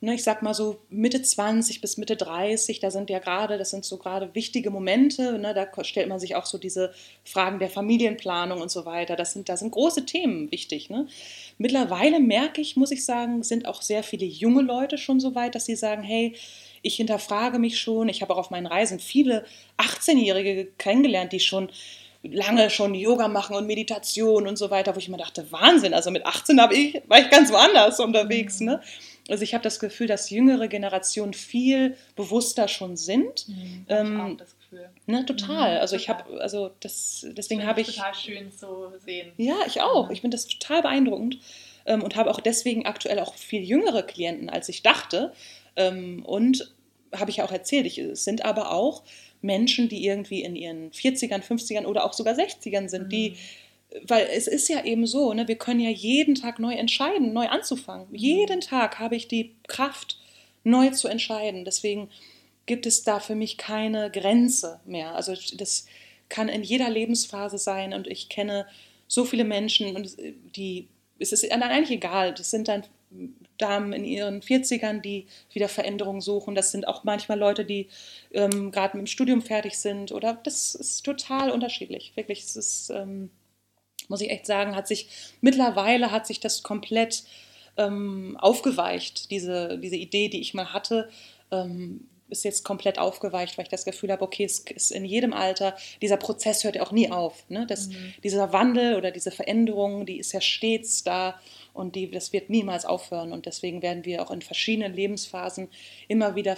ne, 0.00 0.14
ich 0.14 0.22
sag 0.22 0.42
mal 0.42 0.54
so 0.54 0.78
Mitte 0.90 1.22
20 1.22 1.80
bis 1.80 1.96
Mitte 1.96 2.16
30, 2.16 2.80
da 2.80 2.90
sind 2.90 3.10
ja 3.10 3.18
gerade, 3.18 3.58
das 3.58 3.70
sind 3.70 3.84
so 3.84 3.96
gerade 3.96 4.34
wichtige 4.34 4.70
Momente, 4.70 5.38
ne, 5.38 5.54
da 5.54 5.84
stellt 5.84 6.08
man 6.08 6.20
sich 6.20 6.34
auch 6.34 6.46
so 6.46 6.58
diese 6.58 6.92
Fragen 7.24 7.58
der 7.58 7.70
Familienplanung 7.70 8.60
und 8.60 8.70
so 8.70 8.84
weiter. 8.84 9.16
Das 9.16 9.32
sind, 9.32 9.48
da 9.48 9.56
sind 9.56 9.72
große 9.72 10.06
Themen 10.06 10.50
wichtig. 10.50 10.90
Ne? 10.90 11.06
Mittlerweile 11.58 12.20
merke 12.20 12.60
ich, 12.60 12.76
muss 12.76 12.90
ich 12.90 13.04
sagen, 13.04 13.42
sind 13.42 13.66
auch 13.66 13.82
sehr 13.82 14.02
viele 14.02 14.26
junge 14.26 14.62
Leute 14.62 14.98
schon 14.98 15.20
so 15.20 15.34
weit, 15.34 15.54
dass 15.54 15.66
sie 15.66 15.76
sagen, 15.76 16.02
hey, 16.02 16.34
ich 16.82 16.96
hinterfrage 16.96 17.58
mich 17.58 17.80
schon. 17.80 18.08
Ich 18.08 18.22
habe 18.22 18.34
auch 18.34 18.38
auf 18.38 18.50
meinen 18.50 18.66
Reisen 18.66 19.00
viele 19.00 19.44
18-Jährige 19.78 20.68
kennengelernt, 20.78 21.32
die 21.32 21.40
schon 21.40 21.68
lange 22.22 22.70
schon 22.70 22.94
Yoga 22.94 23.28
machen 23.28 23.56
und 23.56 23.66
Meditation 23.66 24.46
und 24.46 24.56
so 24.56 24.70
weiter, 24.70 24.94
wo 24.94 24.98
ich 24.98 25.08
mir 25.08 25.16
dachte, 25.16 25.50
Wahnsinn, 25.50 25.94
also 25.94 26.10
mit 26.10 26.26
18 26.26 26.58
ich, 26.72 27.02
war 27.06 27.20
ich 27.20 27.30
ganz 27.30 27.52
woanders 27.52 28.00
unterwegs. 28.00 28.60
Ne? 28.60 28.80
Also 29.28 29.42
ich 29.42 29.54
habe 29.54 29.64
das 29.64 29.80
Gefühl, 29.80 30.06
dass 30.06 30.30
jüngere 30.30 30.68
Generationen 30.68 31.34
viel 31.34 31.96
bewusster 32.14 32.68
schon 32.68 32.96
sind. 32.96 33.48
Mhm, 33.48 33.86
ähm, 33.88 34.20
auch 34.20 34.36
das 34.36 34.56
Gefühl. 34.58 34.88
Ne, 35.06 35.26
total. 35.26 35.74
Mhm, 35.74 35.80
also 35.80 35.96
total. 35.96 36.00
ich 36.00 36.08
habe, 36.08 36.40
also 36.40 36.70
das, 36.80 37.26
deswegen 37.30 37.66
habe 37.66 37.80
ich. 37.80 37.96
Total 37.96 38.14
schön 38.14 38.52
zu 38.52 38.92
sehen. 39.04 39.32
Ja, 39.36 39.56
ich 39.66 39.80
auch. 39.80 40.06
Mhm. 40.06 40.12
Ich 40.12 40.20
finde 40.20 40.36
das 40.36 40.46
total 40.46 40.82
beeindruckend 40.82 41.38
ähm, 41.86 42.02
und 42.02 42.16
habe 42.16 42.30
auch 42.30 42.40
deswegen 42.40 42.86
aktuell 42.86 43.18
auch 43.18 43.34
viel 43.34 43.62
jüngere 43.62 44.02
Klienten, 44.02 44.48
als 44.48 44.68
ich 44.68 44.82
dachte. 44.82 45.32
Ähm, 45.74 46.24
und 46.24 46.72
habe 47.14 47.30
ich 47.30 47.38
ja 47.38 47.44
auch 47.44 47.52
erzählt, 47.52 47.86
ich, 47.86 47.98
es 47.98 48.24
sind 48.24 48.44
aber 48.44 48.70
auch 48.72 49.02
Menschen, 49.42 49.88
die 49.88 50.04
irgendwie 50.04 50.42
in 50.42 50.56
ihren 50.56 50.90
40ern, 50.90 51.42
50ern 51.42 51.84
oder 51.84 52.04
auch 52.04 52.12
sogar 52.12 52.34
60ern 52.34 52.88
sind, 52.88 53.12
die 53.12 53.30
mhm 53.30 53.36
weil 54.04 54.28
es 54.32 54.46
ist 54.46 54.68
ja 54.68 54.84
eben 54.84 55.06
so, 55.06 55.32
ne, 55.32 55.48
wir 55.48 55.56
können 55.56 55.80
ja 55.80 55.90
jeden 55.90 56.34
Tag 56.34 56.58
neu 56.58 56.74
entscheiden, 56.74 57.32
neu 57.32 57.48
anzufangen. 57.48 58.08
Mhm. 58.10 58.16
Jeden 58.16 58.60
Tag 58.60 58.98
habe 58.98 59.16
ich 59.16 59.28
die 59.28 59.54
Kraft, 59.68 60.18
neu 60.64 60.90
zu 60.90 61.08
entscheiden. 61.08 61.64
Deswegen 61.64 62.10
gibt 62.66 62.86
es 62.86 63.04
da 63.04 63.20
für 63.20 63.36
mich 63.36 63.56
keine 63.56 64.10
Grenze 64.10 64.80
mehr. 64.84 65.14
Also 65.14 65.34
das 65.54 65.86
kann 66.28 66.48
in 66.48 66.64
jeder 66.64 66.90
Lebensphase 66.90 67.58
sein 67.58 67.94
und 67.94 68.08
ich 68.08 68.28
kenne 68.28 68.66
so 69.06 69.24
viele 69.24 69.44
Menschen 69.44 69.94
und 69.94 70.16
die, 70.56 70.88
es 71.20 71.32
ist 71.32 71.48
eigentlich 71.50 71.92
egal, 71.92 72.34
das 72.34 72.50
sind 72.50 72.66
dann 72.66 72.82
Damen 73.58 73.92
in 73.92 74.04
ihren 74.04 74.42
40ern, 74.42 75.00
die 75.00 75.26
wieder 75.52 75.68
Veränderungen 75.68 76.20
suchen. 76.20 76.56
Das 76.56 76.72
sind 76.72 76.88
auch 76.88 77.04
manchmal 77.04 77.38
Leute, 77.38 77.64
die 77.64 77.86
ähm, 78.32 78.72
gerade 78.72 78.96
mit 78.96 79.06
dem 79.06 79.06
Studium 79.06 79.42
fertig 79.42 79.78
sind 79.78 80.10
oder 80.10 80.34
das 80.42 80.74
ist 80.74 81.02
total 81.02 81.52
unterschiedlich. 81.52 82.12
Wirklich, 82.16 82.42
es 82.42 82.56
ist... 82.56 82.90
Ähm, 82.90 83.30
muss 84.08 84.20
ich 84.20 84.30
echt 84.30 84.46
sagen, 84.46 84.76
hat 84.76 84.88
sich 84.88 85.08
mittlerweile 85.40 86.10
hat 86.10 86.26
sich 86.26 86.40
das 86.40 86.62
komplett 86.62 87.24
ähm, 87.76 88.36
aufgeweicht, 88.40 89.30
diese, 89.30 89.78
diese 89.78 89.96
Idee, 89.96 90.28
die 90.28 90.40
ich 90.40 90.54
mal 90.54 90.72
hatte. 90.72 91.08
Ähm, 91.50 92.08
ist 92.28 92.44
jetzt 92.44 92.64
komplett 92.64 92.98
aufgeweicht, 92.98 93.56
weil 93.56 93.64
ich 93.64 93.70
das 93.70 93.84
Gefühl 93.84 94.10
habe, 94.10 94.22
okay, 94.22 94.44
es 94.44 94.58
ist 94.58 94.90
in 94.90 95.04
jedem 95.04 95.32
Alter, 95.32 95.76
dieser 96.02 96.16
Prozess 96.16 96.64
hört 96.64 96.76
ja 96.76 96.82
auch 96.82 96.92
nie 96.92 97.10
auf. 97.10 97.48
Ne? 97.48 97.66
Das, 97.68 97.88
mhm. 97.88 98.14
Dieser 98.24 98.52
Wandel 98.52 98.96
oder 98.96 99.10
diese 99.10 99.30
Veränderung, 99.30 100.06
die 100.06 100.18
ist 100.18 100.32
ja 100.32 100.40
stets 100.40 101.04
da 101.04 101.40
und 101.72 101.94
die, 101.94 102.10
das 102.10 102.32
wird 102.32 102.50
niemals 102.50 102.84
aufhören. 102.84 103.32
Und 103.32 103.46
deswegen 103.46 103.82
werden 103.82 104.04
wir 104.04 104.22
auch 104.22 104.30
in 104.30 104.42
verschiedenen 104.42 104.94
Lebensphasen 104.94 105.68
immer 106.08 106.34
wieder 106.34 106.56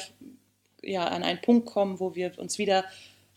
ja, 0.82 1.06
an 1.06 1.22
einen 1.22 1.40
Punkt 1.40 1.66
kommen, 1.66 2.00
wo 2.00 2.14
wir 2.14 2.38
uns 2.38 2.58
wieder 2.58 2.84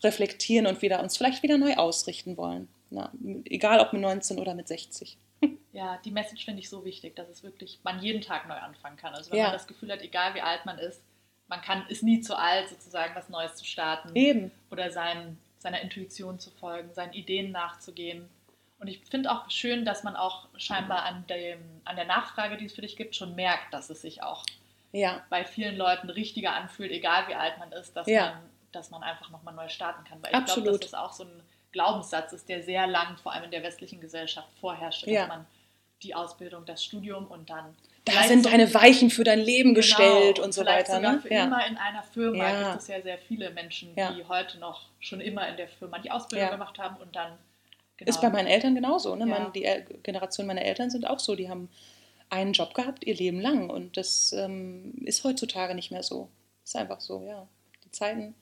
reflektieren 0.02 0.66
und 0.66 0.82
wieder, 0.82 1.02
uns 1.02 1.16
vielleicht 1.16 1.42
wieder 1.42 1.58
neu 1.58 1.74
ausrichten 1.74 2.36
wollen. 2.36 2.68
Na, 2.92 3.10
egal 3.46 3.80
ob 3.80 3.92
mit 3.94 4.02
19 4.02 4.38
oder 4.38 4.54
mit 4.54 4.68
60. 4.68 5.16
Ja, 5.74 5.98
die 6.04 6.10
Message 6.10 6.44
finde 6.44 6.60
ich 6.60 6.68
so 6.68 6.84
wichtig, 6.84 7.16
dass 7.16 7.30
es 7.30 7.42
wirklich 7.42 7.80
man 7.82 8.02
jeden 8.02 8.20
Tag 8.20 8.46
neu 8.46 8.54
anfangen 8.54 8.98
kann. 8.98 9.14
Also 9.14 9.30
wenn 9.30 9.38
ja. 9.38 9.44
man 9.44 9.54
das 9.54 9.66
Gefühl 9.66 9.90
hat, 9.90 10.02
egal 10.02 10.34
wie 10.34 10.42
alt 10.42 10.66
man 10.66 10.78
ist, 10.78 11.00
man 11.48 11.62
kann, 11.62 11.86
ist 11.88 12.02
nie 12.02 12.20
zu 12.20 12.36
alt, 12.36 12.68
sozusagen 12.68 13.14
was 13.14 13.30
Neues 13.30 13.54
zu 13.56 13.64
starten. 13.64 14.14
Eben. 14.14 14.50
Oder 14.70 14.90
sein, 14.90 15.38
seiner 15.58 15.80
Intuition 15.80 16.38
zu 16.38 16.50
folgen, 16.50 16.92
seinen 16.92 17.14
Ideen 17.14 17.52
nachzugehen. 17.52 18.28
Und 18.78 18.88
ich 18.88 19.00
finde 19.06 19.32
auch 19.32 19.50
schön, 19.50 19.86
dass 19.86 20.04
man 20.04 20.14
auch 20.14 20.46
scheinbar 20.58 21.04
an, 21.04 21.24
dem, 21.26 21.58
an 21.86 21.96
der 21.96 22.04
Nachfrage, 22.04 22.58
die 22.58 22.66
es 22.66 22.74
für 22.74 22.82
dich 22.82 22.96
gibt, 22.96 23.16
schon 23.16 23.34
merkt, 23.34 23.72
dass 23.72 23.88
es 23.88 24.02
sich 24.02 24.22
auch 24.22 24.44
ja. 24.92 25.24
bei 25.30 25.46
vielen 25.46 25.76
Leuten 25.76 26.10
richtiger 26.10 26.52
anfühlt, 26.52 26.92
egal 26.92 27.28
wie 27.28 27.34
alt 27.34 27.58
man 27.58 27.72
ist, 27.72 27.96
dass, 27.96 28.06
ja. 28.06 28.32
man, 28.32 28.42
dass 28.72 28.90
man 28.90 29.02
einfach 29.02 29.30
nochmal 29.30 29.54
neu 29.54 29.70
starten 29.70 30.04
kann. 30.04 30.22
Weil 30.22 30.38
ich 30.38 30.44
glaube, 30.44 30.78
das 30.78 30.92
auch 30.92 31.12
so 31.12 31.24
ein 31.24 31.42
Glaubenssatz 31.72 32.32
ist, 32.32 32.48
der 32.48 32.62
sehr 32.62 32.86
lang, 32.86 33.16
vor 33.16 33.32
allem 33.32 33.44
in 33.44 33.50
der 33.50 33.62
westlichen 33.62 34.00
Gesellschaft, 34.00 34.48
vorherrscht, 34.60 35.06
ja. 35.06 35.20
dass 35.20 35.28
man 35.28 35.46
die 36.02 36.14
Ausbildung, 36.14 36.64
das 36.64 36.84
Studium 36.84 37.26
und 37.26 37.48
dann. 37.50 37.76
Da 38.04 38.24
sind 38.24 38.46
deine 38.46 38.72
Weichen 38.74 39.10
für 39.10 39.22
dein 39.22 39.38
Leben 39.38 39.74
genau, 39.74 39.76
gestellt 39.76 40.38
und 40.40 40.52
so 40.52 40.66
weiter. 40.66 40.96
Sogar 40.96 41.12
ne? 41.12 41.20
Für 41.20 41.32
ja. 41.32 41.44
immer 41.44 41.64
in 41.66 41.76
einer 41.76 42.02
Firma 42.02 42.50
ja. 42.50 42.70
gibt 42.70 42.82
es 42.82 42.88
ja 42.88 43.00
sehr 43.00 43.18
viele 43.18 43.50
Menschen, 43.50 43.94
die 43.94 44.24
heute 44.28 44.58
noch 44.58 44.88
schon 44.98 45.20
immer 45.20 45.48
in 45.48 45.56
der 45.56 45.68
Firma 45.68 45.98
die 45.98 46.10
Ausbildung 46.10 46.50
gemacht 46.50 46.78
haben 46.78 46.96
und 46.96 47.14
dann. 47.14 47.32
Genau. 47.96 48.08
Ist 48.08 48.20
bei 48.20 48.30
meinen 48.30 48.48
Eltern 48.48 48.74
genauso. 48.74 49.14
Ne? 49.14 49.26
Man, 49.26 49.52
die 49.52 49.62
Generation 50.02 50.46
meiner 50.46 50.62
Eltern 50.62 50.90
sind 50.90 51.06
auch 51.06 51.20
so. 51.20 51.36
Die 51.36 51.48
haben 51.48 51.68
einen 52.30 52.52
Job 52.52 52.74
gehabt 52.74 53.04
ihr 53.04 53.14
Leben 53.14 53.40
lang 53.40 53.70
und 53.70 53.96
das 53.96 54.32
ähm, 54.32 54.94
ist 55.04 55.22
heutzutage 55.22 55.74
nicht 55.74 55.92
mehr 55.92 56.02
so. 56.02 56.28
Ist 56.64 56.74
einfach 56.74 57.00
so, 57.00 57.22
ja. 57.28 57.46
Die 57.84 57.92
Zeiten 57.92 58.34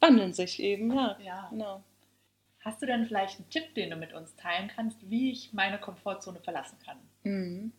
wandeln 0.00 0.32
sich 0.32 0.60
eben, 0.62 0.94
ja. 0.94 1.16
Ja. 1.22 1.48
Genau. 1.50 1.82
Hast 2.64 2.80
du 2.80 2.86
denn 2.86 3.06
vielleicht 3.06 3.38
einen 3.38 3.50
Tipp, 3.50 3.74
den 3.74 3.90
du 3.90 3.96
mit 3.96 4.12
uns 4.12 4.34
teilen 4.36 4.70
kannst, 4.74 4.98
wie 5.10 5.32
ich 5.32 5.52
meine 5.52 5.78
Komfortzone 5.78 6.40
verlassen 6.40 6.78
kann? 6.84 6.98
Mhm. 7.24 7.72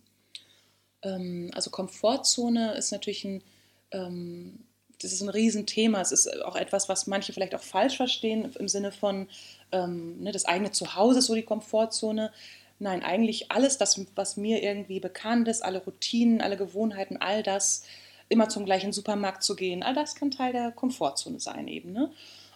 Ähm, 1.01 1.51
also 1.53 1.71
Komfortzone 1.71 2.73
ist 2.73 2.91
natürlich 2.91 3.23
ein, 3.23 3.43
ähm, 3.91 4.59
das 5.01 5.13
ist 5.13 5.21
ein 5.21 5.29
Riesenthema. 5.29 6.01
Es 6.01 6.11
ist 6.11 6.43
auch 6.43 6.57
etwas, 6.57 6.89
was 6.89 7.07
manche 7.07 7.31
vielleicht 7.31 7.55
auch 7.55 7.63
falsch 7.63 7.95
verstehen 7.95 8.51
im 8.59 8.67
Sinne 8.67 8.91
von 8.91 9.29
ähm, 9.71 10.21
ne, 10.21 10.31
das 10.33 10.45
eigene 10.45 10.71
Zuhause 10.71 11.19
ist 11.19 11.27
so 11.27 11.35
die 11.35 11.43
Komfortzone. 11.43 12.31
Nein, 12.79 13.03
eigentlich 13.03 13.51
alles, 13.51 13.77
das, 13.77 14.03
was 14.15 14.35
mir 14.35 14.61
irgendwie 14.61 14.99
bekannt 14.99 15.47
ist, 15.47 15.63
alle 15.63 15.81
Routinen, 15.83 16.41
alle 16.41 16.57
Gewohnheiten, 16.57 17.17
all 17.17 17.41
das, 17.41 17.85
immer 18.27 18.49
zum 18.49 18.65
gleichen 18.65 18.91
Supermarkt 18.91 19.43
zu 19.43 19.55
gehen, 19.55 19.83
all 19.83 19.93
das 19.93 20.15
kann 20.15 20.31
Teil 20.31 20.51
der 20.51 20.71
Komfortzone 20.71 21.39
sein 21.39 21.67
eben. 21.67 21.93
Ne? 21.93 22.11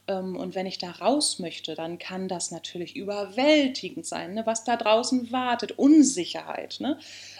Ähm, 0.07 0.35
und 0.35 0.55
wenn 0.55 0.65
ich 0.65 0.77
da 0.77 0.91
raus 0.91 1.39
möchte, 1.39 1.75
dann 1.75 1.99
kann 1.99 2.27
das 2.27 2.51
natürlich 2.51 2.95
überwältigend 2.95 4.05
sein, 4.05 4.33
ne? 4.33 4.45
was 4.45 4.63
da 4.63 4.77
draußen 4.77 5.31
wartet. 5.31 5.73
Unsicherheit, 5.77 6.77
ne? 6.79 6.97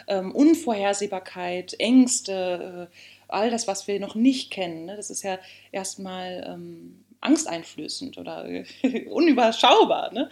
ähm, 0.08 0.34
Unvorhersehbarkeit, 0.34 1.76
Ängste, 1.80 2.90
äh, 2.92 2.96
all 3.28 3.50
das, 3.50 3.68
was 3.68 3.88
wir 3.88 4.00
noch 4.00 4.16
nicht 4.16 4.52
kennen. 4.52 4.86
Ne? 4.86 4.96
Das 4.96 5.10
ist 5.10 5.24
ja 5.24 5.40
erstmal 5.72 6.46
ähm, 6.48 7.04
angsteinflößend 7.22 8.18
oder 8.18 8.46
unüberschaubar. 9.10 10.14
Ne? 10.14 10.30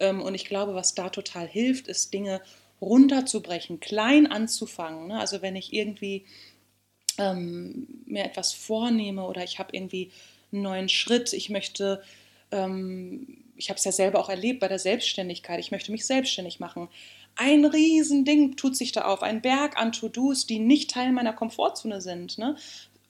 Ähm, 0.00 0.22
und 0.22 0.34
ich 0.34 0.44
glaube, 0.44 0.74
was 0.74 0.94
da 0.94 1.08
total 1.10 1.46
hilft, 1.46 1.88
ist 1.88 2.12
Dinge 2.14 2.40
runterzubrechen, 2.80 3.80
klein 3.80 4.26
anzufangen. 4.26 5.08
Ne? 5.08 5.20
Also 5.20 5.42
wenn 5.42 5.56
ich 5.56 5.72
irgendwie 5.72 6.24
ähm, 7.18 8.02
mir 8.06 8.24
etwas 8.24 8.52
vornehme 8.52 9.24
oder 9.24 9.44
ich 9.44 9.58
habe 9.58 9.70
irgendwie 9.72 10.10
einen 10.52 10.62
neuen 10.62 10.88
Schritt. 10.88 11.32
Ich 11.32 11.50
möchte, 11.50 12.02
ähm, 12.50 13.38
ich 13.56 13.68
habe 13.68 13.78
es 13.78 13.84
ja 13.84 13.92
selber 13.92 14.20
auch 14.20 14.28
erlebt 14.28 14.60
bei 14.60 14.68
der 14.68 14.78
Selbstständigkeit, 14.78 15.60
ich 15.60 15.70
möchte 15.70 15.92
mich 15.92 16.06
selbstständig 16.06 16.60
machen. 16.60 16.88
Ein 17.36 17.64
Riesending 17.64 18.56
tut 18.56 18.76
sich 18.76 18.92
da 18.92 19.02
auf, 19.02 19.22
ein 19.22 19.40
Berg 19.40 19.78
an 19.78 19.92
To-Dos, 19.92 20.46
die 20.46 20.58
nicht 20.58 20.90
Teil 20.90 21.12
meiner 21.12 21.32
Komfortzone 21.32 22.00
sind. 22.00 22.36
Ne? 22.36 22.56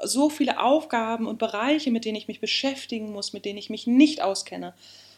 So 0.03 0.31
viele 0.31 0.63
Aufgaben 0.63 1.27
und 1.27 1.39
Bereiche, 1.39 1.91
mit 1.91 2.05
denen 2.05 2.17
ich 2.17 2.29
mich 2.29 2.41
beschäftigen 2.41 3.13
muss, 3.13 3.33
mit 3.33 3.45
denen 3.45 3.59
ich 3.59 3.71
mich 3.71 3.87
nicht 3.87 4.23
auskenne. 4.23 4.75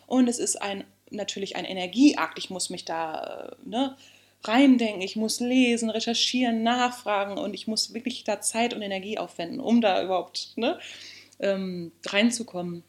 Und 0.07 0.29
es 0.29 0.39
ist 0.39 0.61
ein, 0.61 0.85
natürlich 1.11 1.57
ein 1.57 1.65
Energieakt. 1.65 2.39
Ich 2.39 2.51
muss 2.51 2.71
mich 2.71 2.85
da 2.85 3.55
äh, 3.65 3.69
ne, 3.69 3.97
reindenken, 4.43 5.03
ich 5.03 5.17
muss 5.17 5.41
lesen, 5.41 5.91
recherchieren, 5.91 6.63
nachfragen 6.63 7.39
und 7.39 7.55
ich 7.55 7.67
muss 7.67 7.95
wirklich 7.95 8.25
da 8.25 8.41
Zeit 8.41 8.75
und 8.75 8.83
Energie 8.83 9.19
aufwenden, 9.19 9.61
um 9.61 9.81
da 9.81 10.03
überhaupt 10.03 10.53
ne, 10.57 10.79
ähm, 11.41 11.93
reinzukommen. 12.07 12.85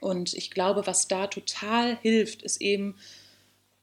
Und 0.00 0.34
ich 0.34 0.50
glaube, 0.50 0.86
was 0.86 1.08
da 1.08 1.26
total 1.26 1.96
hilft, 1.96 2.42
ist 2.42 2.60
eben 2.60 2.96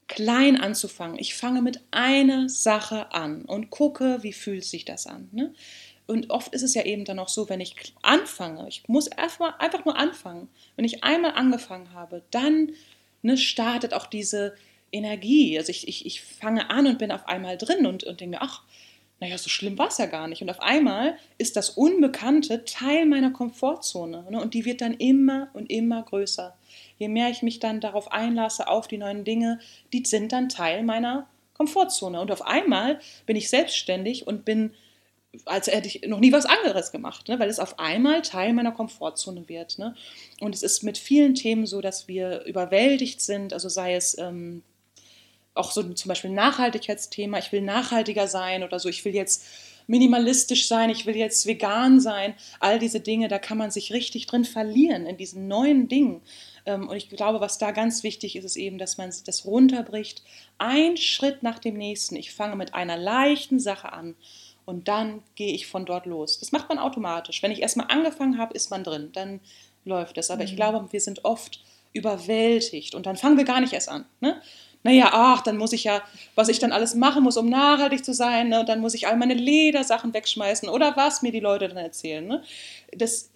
klein 0.07 0.59
anzufangen. 0.59 1.17
Ich 1.17 1.35
fange 1.35 1.61
mit 1.61 1.79
einer 1.91 2.49
Sache 2.49 3.13
an 3.13 3.45
und 3.45 3.69
gucke, 3.69 4.19
wie 4.21 4.33
fühlt 4.33 4.65
sich 4.65 4.83
das 4.83 5.07
an. 5.07 5.29
Ne? 5.31 5.53
Und 6.05 6.29
oft 6.29 6.53
ist 6.53 6.63
es 6.63 6.73
ja 6.73 6.83
eben 6.83 7.05
dann 7.05 7.19
auch 7.19 7.29
so, 7.29 7.47
wenn 7.47 7.61
ich 7.61 7.75
anfange, 8.01 8.67
ich 8.67 8.87
muss 8.89 9.07
erstmal 9.07 9.53
einfach 9.59 9.85
nur 9.85 9.97
anfangen. 9.97 10.49
Wenn 10.75 10.83
ich 10.83 11.05
einmal 11.05 11.31
angefangen 11.31 11.93
habe, 11.93 12.23
dann 12.31 12.73
ne, 13.21 13.37
startet 13.37 13.93
auch 13.93 14.05
diese 14.05 14.53
Energie. 14.91 15.57
Also 15.57 15.69
ich, 15.69 15.87
ich, 15.87 16.05
ich 16.05 16.21
fange 16.21 16.69
an 16.69 16.87
und 16.87 16.99
bin 16.99 17.13
auf 17.13 17.27
einmal 17.29 17.57
drin 17.57 17.85
und, 17.85 18.03
und 18.03 18.19
denke 18.19 18.35
mir, 18.35 18.41
ach, 18.41 18.63
naja, 19.21 19.37
so 19.37 19.49
schlimm 19.49 19.77
war 19.77 19.89
es 19.89 19.99
ja 19.99 20.07
gar 20.07 20.27
nicht. 20.27 20.41
Und 20.41 20.49
auf 20.49 20.61
einmal 20.61 21.15
ist 21.37 21.55
das 21.55 21.69
Unbekannte 21.69 22.65
Teil 22.65 23.05
meiner 23.05 23.29
Komfortzone. 23.29 24.25
Ne? 24.31 24.41
Und 24.41 24.55
die 24.55 24.65
wird 24.65 24.81
dann 24.81 24.95
immer 24.95 25.47
und 25.53 25.69
immer 25.69 26.01
größer. 26.01 26.57
Je 26.97 27.07
mehr 27.07 27.29
ich 27.29 27.43
mich 27.43 27.59
dann 27.59 27.79
darauf 27.79 28.11
einlasse, 28.11 28.67
auf 28.67 28.87
die 28.87 28.97
neuen 28.97 29.23
Dinge, 29.23 29.59
die 29.93 30.03
sind 30.03 30.31
dann 30.31 30.49
Teil 30.49 30.81
meiner 30.81 31.27
Komfortzone. 31.53 32.19
Und 32.19 32.31
auf 32.31 32.41
einmal 32.41 32.99
bin 33.27 33.35
ich 33.35 33.49
selbstständig 33.49 34.25
und 34.25 34.43
bin, 34.43 34.73
als 35.45 35.67
hätte 35.67 35.87
ich 35.87 36.01
noch 36.07 36.19
nie 36.19 36.31
was 36.31 36.47
anderes 36.47 36.91
gemacht, 36.91 37.27
ne? 37.27 37.37
weil 37.37 37.49
es 37.49 37.59
auf 37.59 37.77
einmal 37.77 38.23
Teil 38.23 38.53
meiner 38.53 38.71
Komfortzone 38.71 39.47
wird. 39.47 39.77
Ne? 39.77 39.93
Und 40.39 40.55
es 40.55 40.63
ist 40.63 40.81
mit 40.81 40.97
vielen 40.97 41.35
Themen 41.35 41.67
so, 41.67 41.79
dass 41.79 42.07
wir 42.07 42.43
überwältigt 42.45 43.21
sind, 43.21 43.53
also 43.53 43.69
sei 43.69 43.93
es 43.93 44.17
ähm, 44.17 44.63
auch 45.53 45.71
so 45.71 45.83
zum 45.83 46.09
Beispiel 46.09 46.31
Nachhaltigkeitsthema, 46.31 47.37
ich 47.39 47.51
will 47.51 47.61
nachhaltiger 47.61 48.27
sein 48.27 48.63
oder 48.63 48.79
so, 48.79 48.89
ich 48.89 49.03
will 49.03 49.13
jetzt 49.13 49.43
minimalistisch 49.87 50.67
sein, 50.67 50.89
ich 50.89 51.05
will 51.05 51.15
jetzt 51.15 51.45
vegan 51.45 51.99
sein, 51.99 52.35
all 52.59 52.79
diese 52.79 52.99
Dinge, 52.99 53.27
da 53.27 53.39
kann 53.39 53.57
man 53.57 53.71
sich 53.71 53.91
richtig 53.91 54.27
drin 54.27 54.45
verlieren 54.45 55.05
in 55.05 55.17
diesen 55.17 55.47
neuen 55.47 55.87
Dingen. 55.87 56.21
Ähm, 56.65 56.87
und 56.87 56.95
ich 56.95 57.09
glaube, 57.09 57.41
was 57.41 57.57
da 57.57 57.71
ganz 57.71 58.03
wichtig 58.03 58.35
ist, 58.35 58.45
ist 58.45 58.55
eben, 58.55 58.77
dass 58.77 58.97
man 58.97 59.11
das 59.25 59.45
runterbricht, 59.45 60.23
ein 60.57 60.97
Schritt 60.97 61.43
nach 61.43 61.59
dem 61.59 61.75
nächsten. 61.77 62.15
Ich 62.15 62.33
fange 62.33 62.55
mit 62.55 62.73
einer 62.73 62.97
leichten 62.97 63.59
Sache 63.59 63.91
an 63.91 64.15
und 64.65 64.87
dann 64.87 65.23
gehe 65.35 65.53
ich 65.53 65.67
von 65.67 65.85
dort 65.85 66.05
los. 66.05 66.39
Das 66.39 66.51
macht 66.51 66.69
man 66.69 66.79
automatisch. 66.79 67.41
Wenn 67.43 67.51
ich 67.51 67.61
erstmal 67.61 67.87
angefangen 67.89 68.37
habe, 68.37 68.53
ist 68.53 68.69
man 68.69 68.83
drin, 68.83 69.09
dann 69.13 69.41
läuft 69.83 70.17
es. 70.17 70.29
Aber 70.29 70.43
mhm. 70.43 70.47
ich 70.47 70.55
glaube, 70.55 70.87
wir 70.91 71.01
sind 71.01 71.25
oft 71.25 71.61
überwältigt 71.93 72.95
und 72.95 73.05
dann 73.05 73.17
fangen 73.17 73.37
wir 73.37 73.43
gar 73.43 73.59
nicht 73.59 73.73
erst 73.73 73.89
an. 73.89 74.05
Ne? 74.21 74.41
Naja, 74.83 75.09
ach, 75.11 75.41
dann 75.41 75.57
muss 75.57 75.73
ich 75.73 75.83
ja, 75.83 76.01
was 76.35 76.49
ich 76.49 76.59
dann 76.59 76.71
alles 76.71 76.95
machen 76.95 77.23
muss, 77.23 77.37
um 77.37 77.49
nachhaltig 77.49 78.03
zu 78.03 78.13
sein, 78.13 78.49
ne? 78.49 78.65
dann 78.65 78.79
muss 78.79 78.93
ich 78.93 79.07
all 79.07 79.17
meine 79.17 79.35
Ledersachen 79.35 80.13
wegschmeißen 80.13 80.69
oder 80.69 80.95
was 80.97 81.21
mir 81.21 81.31
die 81.31 81.39
Leute 81.39 81.67
dann 81.67 81.77
erzählen. 81.77 82.25
Ne? 82.25 82.43
Das, 82.91 83.31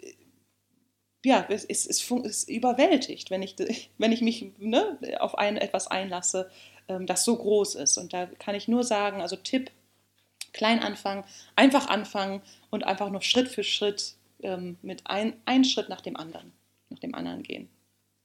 ja, 1.24 1.46
es 1.50 1.64
ist, 1.66 1.90
es 1.90 2.12
ist 2.12 2.50
überwältigt, 2.50 3.30
wenn 3.30 3.44
ich, 3.44 3.56
wenn 3.98 4.12
ich 4.12 4.22
mich 4.22 4.52
ne, 4.58 4.98
auf 5.20 5.38
ein, 5.38 5.58
etwas 5.58 5.88
einlasse, 5.88 6.50
ähm, 6.88 7.06
das 7.06 7.24
so 7.24 7.36
groß 7.36 7.76
ist. 7.76 7.98
Und 7.98 8.14
da 8.14 8.26
kann 8.26 8.56
ich 8.56 8.68
nur 8.68 8.84
sagen, 8.84 9.22
also 9.22 9.36
Tipp, 9.36 9.72
klein 10.54 10.80
anfangen, 10.80 11.26
einfach 11.56 11.90
anfangen 11.90 12.42
und 12.70 12.86
einfach 12.86 13.10
noch 13.12 13.22
Schritt 13.22 13.50
für 13.50 13.64
Schritt 13.64 14.16
ähm, 14.42 14.78
mit 14.82 15.02
ein, 15.06 15.34
ein 15.46 15.64
Schritt 15.64 15.90
nach 15.90 16.02
dem 16.02 16.16
anderen, 16.16 16.54
nach 16.90 17.00
dem 17.00 17.14
anderen 17.14 17.44
gehen. 17.44 17.70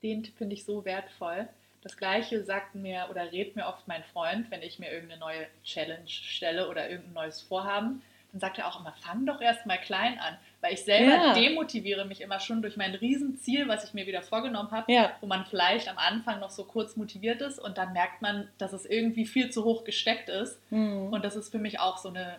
Den 0.02 0.22
Tipp 0.22 0.36
finde 0.38 0.54
ich 0.54 0.64
so 0.64 0.84
wertvoll. 0.84 1.48
Das 1.82 1.96
gleiche 1.96 2.44
sagt 2.44 2.74
mir 2.74 3.06
oder 3.10 3.32
redet 3.32 3.56
mir 3.56 3.66
oft 3.66 3.88
mein 3.88 4.04
Freund, 4.04 4.50
wenn 4.50 4.62
ich 4.62 4.78
mir 4.78 4.90
irgendeine 4.90 5.20
neue 5.20 5.46
Challenge 5.64 6.08
stelle 6.08 6.68
oder 6.68 6.90
irgendein 6.90 7.14
neues 7.14 7.40
Vorhaben. 7.40 8.02
Dann 8.32 8.40
sagt 8.40 8.58
er 8.58 8.68
auch 8.68 8.78
immer, 8.78 8.92
fang 9.00 9.26
doch 9.26 9.40
erst 9.40 9.66
mal 9.66 9.78
klein 9.78 10.18
an. 10.18 10.36
Weil 10.60 10.74
ich 10.74 10.84
selber 10.84 11.10
ja. 11.10 11.34
demotiviere 11.34 12.04
mich 12.04 12.20
immer 12.20 12.38
schon 12.38 12.62
durch 12.62 12.76
mein 12.76 12.94
Riesenziel, 12.94 13.66
was 13.66 13.84
ich 13.84 13.94
mir 13.94 14.06
wieder 14.06 14.22
vorgenommen 14.22 14.70
habe, 14.70 14.92
ja. 14.92 15.10
wo 15.20 15.26
man 15.26 15.46
vielleicht 15.46 15.88
am 15.88 15.98
Anfang 15.98 16.38
noch 16.38 16.50
so 16.50 16.64
kurz 16.64 16.96
motiviert 16.96 17.40
ist 17.40 17.58
und 17.58 17.78
dann 17.78 17.92
merkt 17.92 18.22
man, 18.22 18.48
dass 18.58 18.72
es 18.72 18.84
irgendwie 18.84 19.26
viel 19.26 19.50
zu 19.50 19.64
hoch 19.64 19.84
gesteckt 19.84 20.28
ist. 20.28 20.60
Mhm. 20.70 21.12
Und 21.12 21.24
das 21.24 21.34
ist 21.34 21.50
für 21.50 21.58
mich 21.58 21.80
auch 21.80 21.96
so 21.96 22.10
eine 22.10 22.38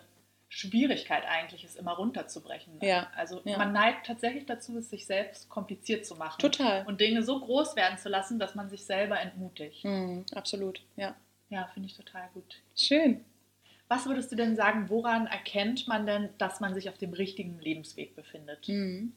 Schwierigkeit 0.54 1.24
eigentlich 1.26 1.64
ist, 1.64 1.78
immer 1.78 1.92
runterzubrechen. 1.92 2.74
Ja. 2.82 3.10
Also 3.16 3.40
ja. 3.44 3.56
man 3.56 3.72
neigt 3.72 4.06
tatsächlich 4.06 4.44
dazu, 4.44 4.76
es 4.76 4.90
sich 4.90 5.06
selbst 5.06 5.48
kompliziert 5.48 6.04
zu 6.04 6.14
machen. 6.14 6.38
Total. 6.38 6.84
Und 6.84 7.00
Dinge 7.00 7.22
so 7.22 7.40
groß 7.40 7.74
werden 7.74 7.96
zu 7.96 8.10
lassen, 8.10 8.38
dass 8.38 8.54
man 8.54 8.68
sich 8.68 8.84
selber 8.84 9.18
entmutigt. 9.18 9.82
Mhm, 9.82 10.26
absolut, 10.34 10.82
ja. 10.96 11.16
Ja, 11.48 11.70
finde 11.72 11.88
ich 11.88 11.96
total 11.96 12.28
gut. 12.34 12.60
Schön. 12.76 13.24
Was 13.88 14.04
würdest 14.04 14.30
du 14.30 14.36
denn 14.36 14.54
sagen, 14.54 14.90
woran 14.90 15.26
erkennt 15.26 15.88
man 15.88 16.04
denn, 16.04 16.28
dass 16.36 16.60
man 16.60 16.74
sich 16.74 16.90
auf 16.90 16.98
dem 16.98 17.14
richtigen 17.14 17.58
Lebensweg 17.58 18.14
befindet? 18.14 18.68
Mhm. 18.68 19.14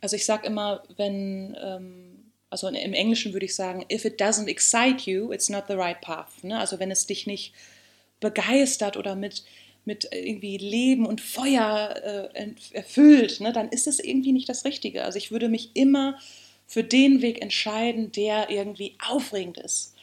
Also 0.00 0.16
ich 0.16 0.24
sage 0.24 0.48
immer, 0.48 0.82
wenn, 0.96 1.56
ähm, 1.62 2.32
also 2.50 2.66
im 2.66 2.92
Englischen 2.92 3.32
würde 3.32 3.46
ich 3.46 3.54
sagen, 3.54 3.84
if 3.90 4.04
it 4.04 4.20
doesn't 4.20 4.48
excite 4.48 5.08
you, 5.08 5.32
it's 5.32 5.48
not 5.48 5.64
the 5.68 5.74
right 5.74 6.00
path. 6.00 6.42
Ne? 6.42 6.58
Also 6.58 6.80
wenn 6.80 6.90
es 6.90 7.06
dich 7.06 7.28
nicht 7.28 7.54
begeistert 8.18 8.96
oder 8.96 9.14
mit, 9.14 9.44
mit 9.84 10.08
irgendwie 10.12 10.58
Leben 10.58 11.06
und 11.06 11.20
Feuer 11.20 12.28
äh, 12.34 12.52
erfüllt, 12.72 13.40
ne, 13.40 13.52
dann 13.52 13.68
ist 13.70 13.86
es 13.86 13.98
irgendwie 13.98 14.32
nicht 14.32 14.48
das 14.48 14.64
Richtige. 14.64 15.04
Also 15.04 15.18
ich 15.18 15.30
würde 15.30 15.48
mich 15.48 15.70
immer 15.74 16.18
für 16.66 16.84
den 16.84 17.22
Weg 17.22 17.42
entscheiden, 17.42 18.12
der 18.12 18.50
irgendwie 18.50 18.96
aufregend 19.04 19.58
ist, 19.58 19.94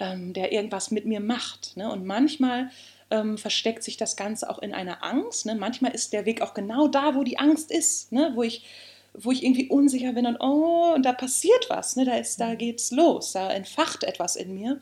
ähm, 0.00 0.32
der 0.32 0.52
irgendwas 0.52 0.90
mit 0.90 1.06
mir 1.06 1.20
macht. 1.20 1.76
Ne? 1.76 1.90
Und 1.90 2.04
manchmal 2.04 2.70
ähm, 3.10 3.38
versteckt 3.38 3.84
sich 3.84 3.96
das 3.96 4.16
Ganze 4.16 4.50
auch 4.50 4.58
in 4.58 4.74
einer 4.74 5.04
Angst. 5.04 5.46
Ne? 5.46 5.54
Manchmal 5.54 5.94
ist 5.94 6.12
der 6.12 6.26
Weg 6.26 6.42
auch 6.42 6.52
genau 6.52 6.88
da, 6.88 7.14
wo 7.14 7.22
die 7.22 7.38
Angst 7.38 7.70
ist, 7.70 8.10
ne? 8.10 8.32
wo 8.34 8.42
ich 8.42 8.64
wo 9.12 9.32
ich 9.32 9.42
irgendwie 9.42 9.68
unsicher 9.68 10.12
bin 10.12 10.26
und 10.26 10.36
oh, 10.40 10.92
und 10.94 11.04
da 11.04 11.12
passiert 11.12 11.66
was, 11.68 11.96
ne? 11.96 12.04
da, 12.04 12.16
ist, 12.16 12.40
da 12.40 12.54
geht's 12.54 12.92
los, 12.92 13.32
da 13.32 13.50
entfacht 13.50 14.04
etwas 14.04 14.36
in 14.36 14.54
mir. 14.54 14.80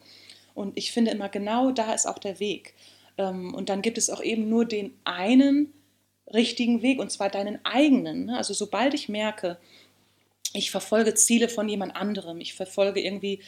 Und 0.55 0.77
ich 0.77 0.93
finde 0.93 1.13
immer, 1.13 1.29
genau 1.29 1.71
da 1.71 1.95
ist 1.95 2.07
auch 2.07 2.19
der 2.19 2.39
Weg. 2.41 2.75
Ähm, 3.19 3.55
und 3.55 3.69
dann 3.69 3.83
gibt 3.83 3.99
es 3.99 4.11
auch 4.11 4.23
eben 4.23 4.49
nur 4.49 4.65
den 4.65 4.95
einen 5.05 5.73
richtigen 6.33 6.83
Weg, 6.83 6.99
und 6.99 7.11
zwar 7.11 7.29
deinen 7.29 7.65
eigenen. 7.65 8.27
Ne? 8.27 8.37
Also 8.37 8.55
sobald 8.55 8.95
ich 8.95 9.09
merke, 9.09 9.59
ich 10.53 10.71
verfolge 10.71 11.15
Ziele 11.15 11.49
von 11.49 11.69
jemand 11.69 11.95
anderem, 11.97 12.41
ich 12.41 12.55
verfolge 12.55 13.01
irgendwie 13.01 13.41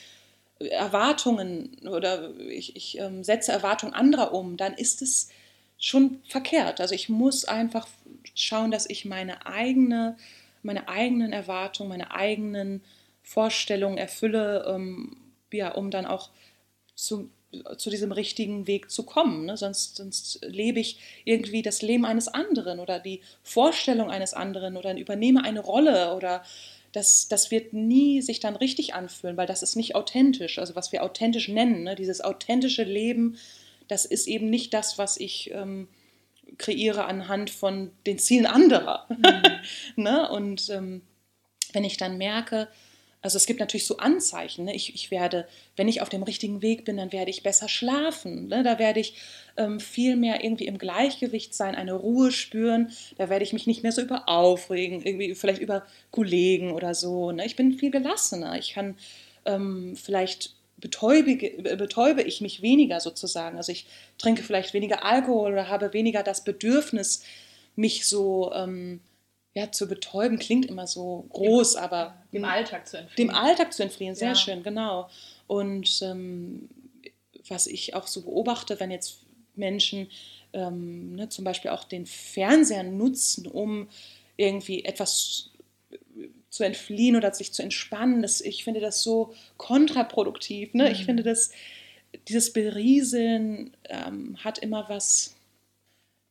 Erwartungen 0.58 1.88
oder 1.88 2.38
ich, 2.38 2.76
ich 2.76 2.98
ähm, 2.98 3.24
setze 3.24 3.52
Erwartungen 3.52 3.94
anderer 3.94 4.34
um, 4.34 4.58
dann 4.58 4.74
ist 4.74 5.00
es 5.00 5.30
schon 5.78 6.20
verkehrt. 6.28 6.80
Also 6.80 6.94
ich 6.94 7.08
muss 7.08 7.46
einfach 7.46 7.88
schauen, 8.34 8.70
dass 8.70 8.88
ich 8.88 9.06
meine 9.06 9.46
eigene 9.46 10.16
meine 10.62 10.88
eigenen 10.88 11.32
Erwartungen, 11.32 11.90
meine 11.90 12.10
eigenen 12.10 12.82
Vorstellungen 13.22 13.98
erfülle, 13.98 14.64
ähm, 14.68 15.16
ja, 15.52 15.72
um 15.72 15.90
dann 15.90 16.06
auch 16.06 16.30
zu, 16.94 17.30
zu 17.76 17.90
diesem 17.90 18.12
richtigen 18.12 18.66
Weg 18.66 18.90
zu 18.90 19.04
kommen. 19.04 19.46
Ne? 19.46 19.56
Sonst, 19.56 19.96
sonst 19.96 20.40
lebe 20.42 20.80
ich 20.80 20.98
irgendwie 21.24 21.62
das 21.62 21.82
Leben 21.82 22.04
eines 22.04 22.28
anderen 22.28 22.78
oder 22.78 23.00
die 23.00 23.20
Vorstellung 23.42 24.10
eines 24.10 24.34
anderen 24.34 24.76
oder 24.76 24.96
übernehme 24.96 25.44
eine 25.44 25.60
Rolle 25.60 26.14
oder 26.14 26.44
das, 26.92 27.28
das 27.28 27.50
wird 27.50 27.72
nie 27.72 28.20
sich 28.20 28.40
dann 28.40 28.56
richtig 28.56 28.94
anfühlen, 28.94 29.36
weil 29.36 29.46
das 29.46 29.62
ist 29.62 29.76
nicht 29.76 29.94
authentisch. 29.94 30.58
Also 30.58 30.74
was 30.76 30.92
wir 30.92 31.02
authentisch 31.02 31.48
nennen, 31.48 31.84
ne? 31.84 31.94
dieses 31.94 32.20
authentische 32.20 32.84
Leben, 32.84 33.36
das 33.88 34.04
ist 34.04 34.26
eben 34.26 34.50
nicht 34.50 34.72
das, 34.74 34.98
was 34.98 35.16
ich 35.16 35.50
ähm, 35.52 35.88
kreiere 36.58 37.04
anhand 37.04 37.50
von 37.50 37.90
den 38.06 38.18
Zielen 38.18 38.46
anderer. 38.46 39.06
Mhm. 39.08 39.42
ne? 40.04 40.28
Und 40.30 40.68
ähm, 40.70 41.02
wenn 41.72 41.84
ich 41.84 41.96
dann 41.96 42.18
merke, 42.18 42.68
also 43.22 43.36
es 43.36 43.46
gibt 43.46 43.60
natürlich 43.60 43.86
so 43.86 43.98
Anzeichen. 43.98 44.64
Ne? 44.64 44.74
Ich, 44.74 44.94
ich 44.94 45.10
werde, 45.10 45.46
wenn 45.76 45.88
ich 45.88 46.00
auf 46.00 46.08
dem 46.08 46.22
richtigen 46.22 46.62
Weg 46.62 46.84
bin, 46.84 46.96
dann 46.96 47.12
werde 47.12 47.30
ich 47.30 47.42
besser 47.42 47.68
schlafen. 47.68 48.48
Ne? 48.48 48.62
Da 48.62 48.78
werde 48.78 49.00
ich 49.00 49.14
ähm, 49.56 49.78
viel 49.78 50.16
mehr 50.16 50.42
irgendwie 50.42 50.66
im 50.66 50.78
Gleichgewicht 50.78 51.54
sein, 51.54 51.74
eine 51.74 51.92
Ruhe 51.92 52.32
spüren. 52.32 52.92
Da 53.18 53.28
werde 53.28 53.44
ich 53.44 53.52
mich 53.52 53.66
nicht 53.66 53.82
mehr 53.82 53.92
so 53.92 54.00
über 54.00 54.28
aufregen, 54.28 55.02
irgendwie 55.02 55.34
vielleicht 55.34 55.60
über 55.60 55.84
Kollegen 56.10 56.72
oder 56.72 56.94
so. 56.94 57.30
Ne? 57.30 57.44
Ich 57.44 57.56
bin 57.56 57.74
viel 57.74 57.90
gelassener. 57.90 58.58
Ich 58.58 58.72
kann 58.72 58.96
ähm, 59.44 59.96
vielleicht 59.96 60.54
betäube, 60.78 61.36
betäube 61.76 62.22
ich 62.22 62.40
mich 62.40 62.62
weniger 62.62 63.00
sozusagen. 63.00 63.58
Also 63.58 63.70
ich 63.70 63.86
trinke 64.16 64.42
vielleicht 64.42 64.72
weniger 64.72 65.04
Alkohol 65.04 65.52
oder 65.52 65.68
habe 65.68 65.92
weniger 65.92 66.22
das 66.22 66.42
Bedürfnis, 66.42 67.22
mich 67.76 68.06
so 68.06 68.50
ähm, 68.54 69.00
ja, 69.54 69.70
zu 69.72 69.88
betäuben. 69.88 70.38
Klingt 70.38 70.66
immer 70.66 70.86
so 70.86 71.26
groß, 71.30 71.74
dem, 71.74 71.82
aber 71.82 72.14
dem 72.32 72.44
Alltag 72.44 72.86
zu 72.86 72.98
entfliehen. 72.98 73.28
Dem 73.28 73.34
Alltag 73.34 73.72
zu 73.72 73.82
entfliehen, 73.82 74.14
sehr 74.14 74.28
ja. 74.28 74.34
schön, 74.34 74.62
genau. 74.62 75.08
Und 75.46 76.00
ähm, 76.02 76.68
was 77.48 77.66
ich 77.66 77.94
auch 77.94 78.06
so 78.06 78.22
beobachte, 78.22 78.78
wenn 78.78 78.90
jetzt 78.90 79.24
Menschen 79.56 80.08
ähm, 80.52 81.16
ne, 81.16 81.28
zum 81.28 81.44
Beispiel 81.44 81.70
auch 81.70 81.84
den 81.84 82.06
Fernseher 82.06 82.82
nutzen, 82.82 83.46
um 83.46 83.88
irgendwie 84.36 84.84
etwas 84.84 85.50
zu 86.50 86.64
entfliehen 86.64 87.16
oder 87.16 87.32
sich 87.32 87.52
zu 87.52 87.62
entspannen. 87.62 88.22
Das, 88.22 88.40
ich 88.40 88.64
finde 88.64 88.80
das 88.80 89.02
so 89.02 89.34
kontraproduktiv. 89.56 90.74
Ne? 90.74 90.84
Mhm. 90.84 90.90
Ich 90.92 91.04
finde, 91.04 91.22
dass 91.22 91.52
dieses 92.28 92.52
Berieseln 92.52 93.76
ähm, 93.88 94.36
hat 94.42 94.58
immer 94.58 94.88
was, 94.88 95.36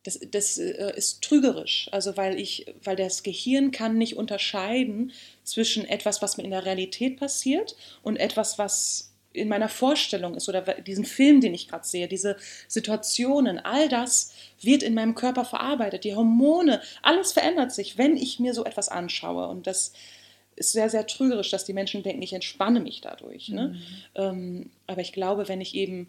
das, 0.03 0.19
das 0.31 0.57
äh, 0.57 0.93
ist 0.95 1.21
trügerisch. 1.21 1.89
Also 1.91 2.17
weil 2.17 2.39
ich, 2.39 2.65
weil 2.83 2.95
das 2.95 3.23
Gehirn 3.23 3.71
kann 3.71 3.97
nicht 3.97 4.15
unterscheiden 4.15 5.11
zwischen 5.43 5.85
etwas, 5.85 6.21
was 6.21 6.37
mir 6.37 6.43
in 6.43 6.51
der 6.51 6.65
Realität 6.65 7.17
passiert 7.17 7.75
und 8.01 8.17
etwas, 8.17 8.57
was 8.57 9.09
in 9.31 9.47
meiner 9.47 9.69
Vorstellung 9.69 10.35
ist 10.35 10.49
oder 10.49 10.61
diesen 10.61 11.05
Film, 11.05 11.39
den 11.39 11.53
ich 11.53 11.67
gerade 11.67 11.85
sehe, 11.85 12.07
diese 12.07 12.35
Situationen, 12.67 13.59
all 13.59 13.87
das 13.87 14.33
wird 14.61 14.81
in 14.81 14.95
meinem 14.95 15.13
Körper 15.13 15.45
verarbeitet, 15.45 16.03
die 16.03 16.15
Hormone, 16.15 16.81
alles 17.03 17.31
verändert 17.31 17.71
sich, 17.71 17.97
wenn 17.97 18.17
ich 18.17 18.39
mir 18.39 18.53
so 18.53 18.65
etwas 18.65 18.89
anschaue. 18.89 19.47
Und 19.47 19.67
das 19.67 19.93
ist 20.55 20.71
sehr, 20.71 20.89
sehr 20.89 21.05
trügerisch, 21.05 21.51
dass 21.51 21.63
die 21.63 21.73
Menschen 21.73 22.01
denken, 22.01 22.23
ich 22.23 22.33
entspanne 22.33 22.79
mich 22.79 23.01
dadurch. 23.01 23.49
Ne? 23.49 23.67
Mhm. 23.67 23.81
Ähm, 24.15 24.71
aber 24.87 25.01
ich 25.01 25.13
glaube, 25.13 25.47
wenn 25.47 25.61
ich 25.61 25.75
eben 25.75 26.07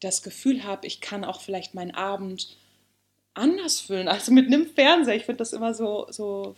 das 0.00 0.22
Gefühl 0.22 0.64
habe, 0.64 0.86
ich 0.86 1.00
kann 1.00 1.24
auch 1.24 1.40
vielleicht 1.40 1.74
meinen 1.74 1.94
Abend 1.94 2.56
anders 3.34 3.80
füllen, 3.80 4.08
also 4.08 4.32
mit 4.32 4.46
einem 4.46 4.66
Fernseher. 4.66 5.16
Ich 5.16 5.24
finde 5.24 5.38
das 5.38 5.52
immer 5.52 5.74
so, 5.74 6.06
so, 6.10 6.54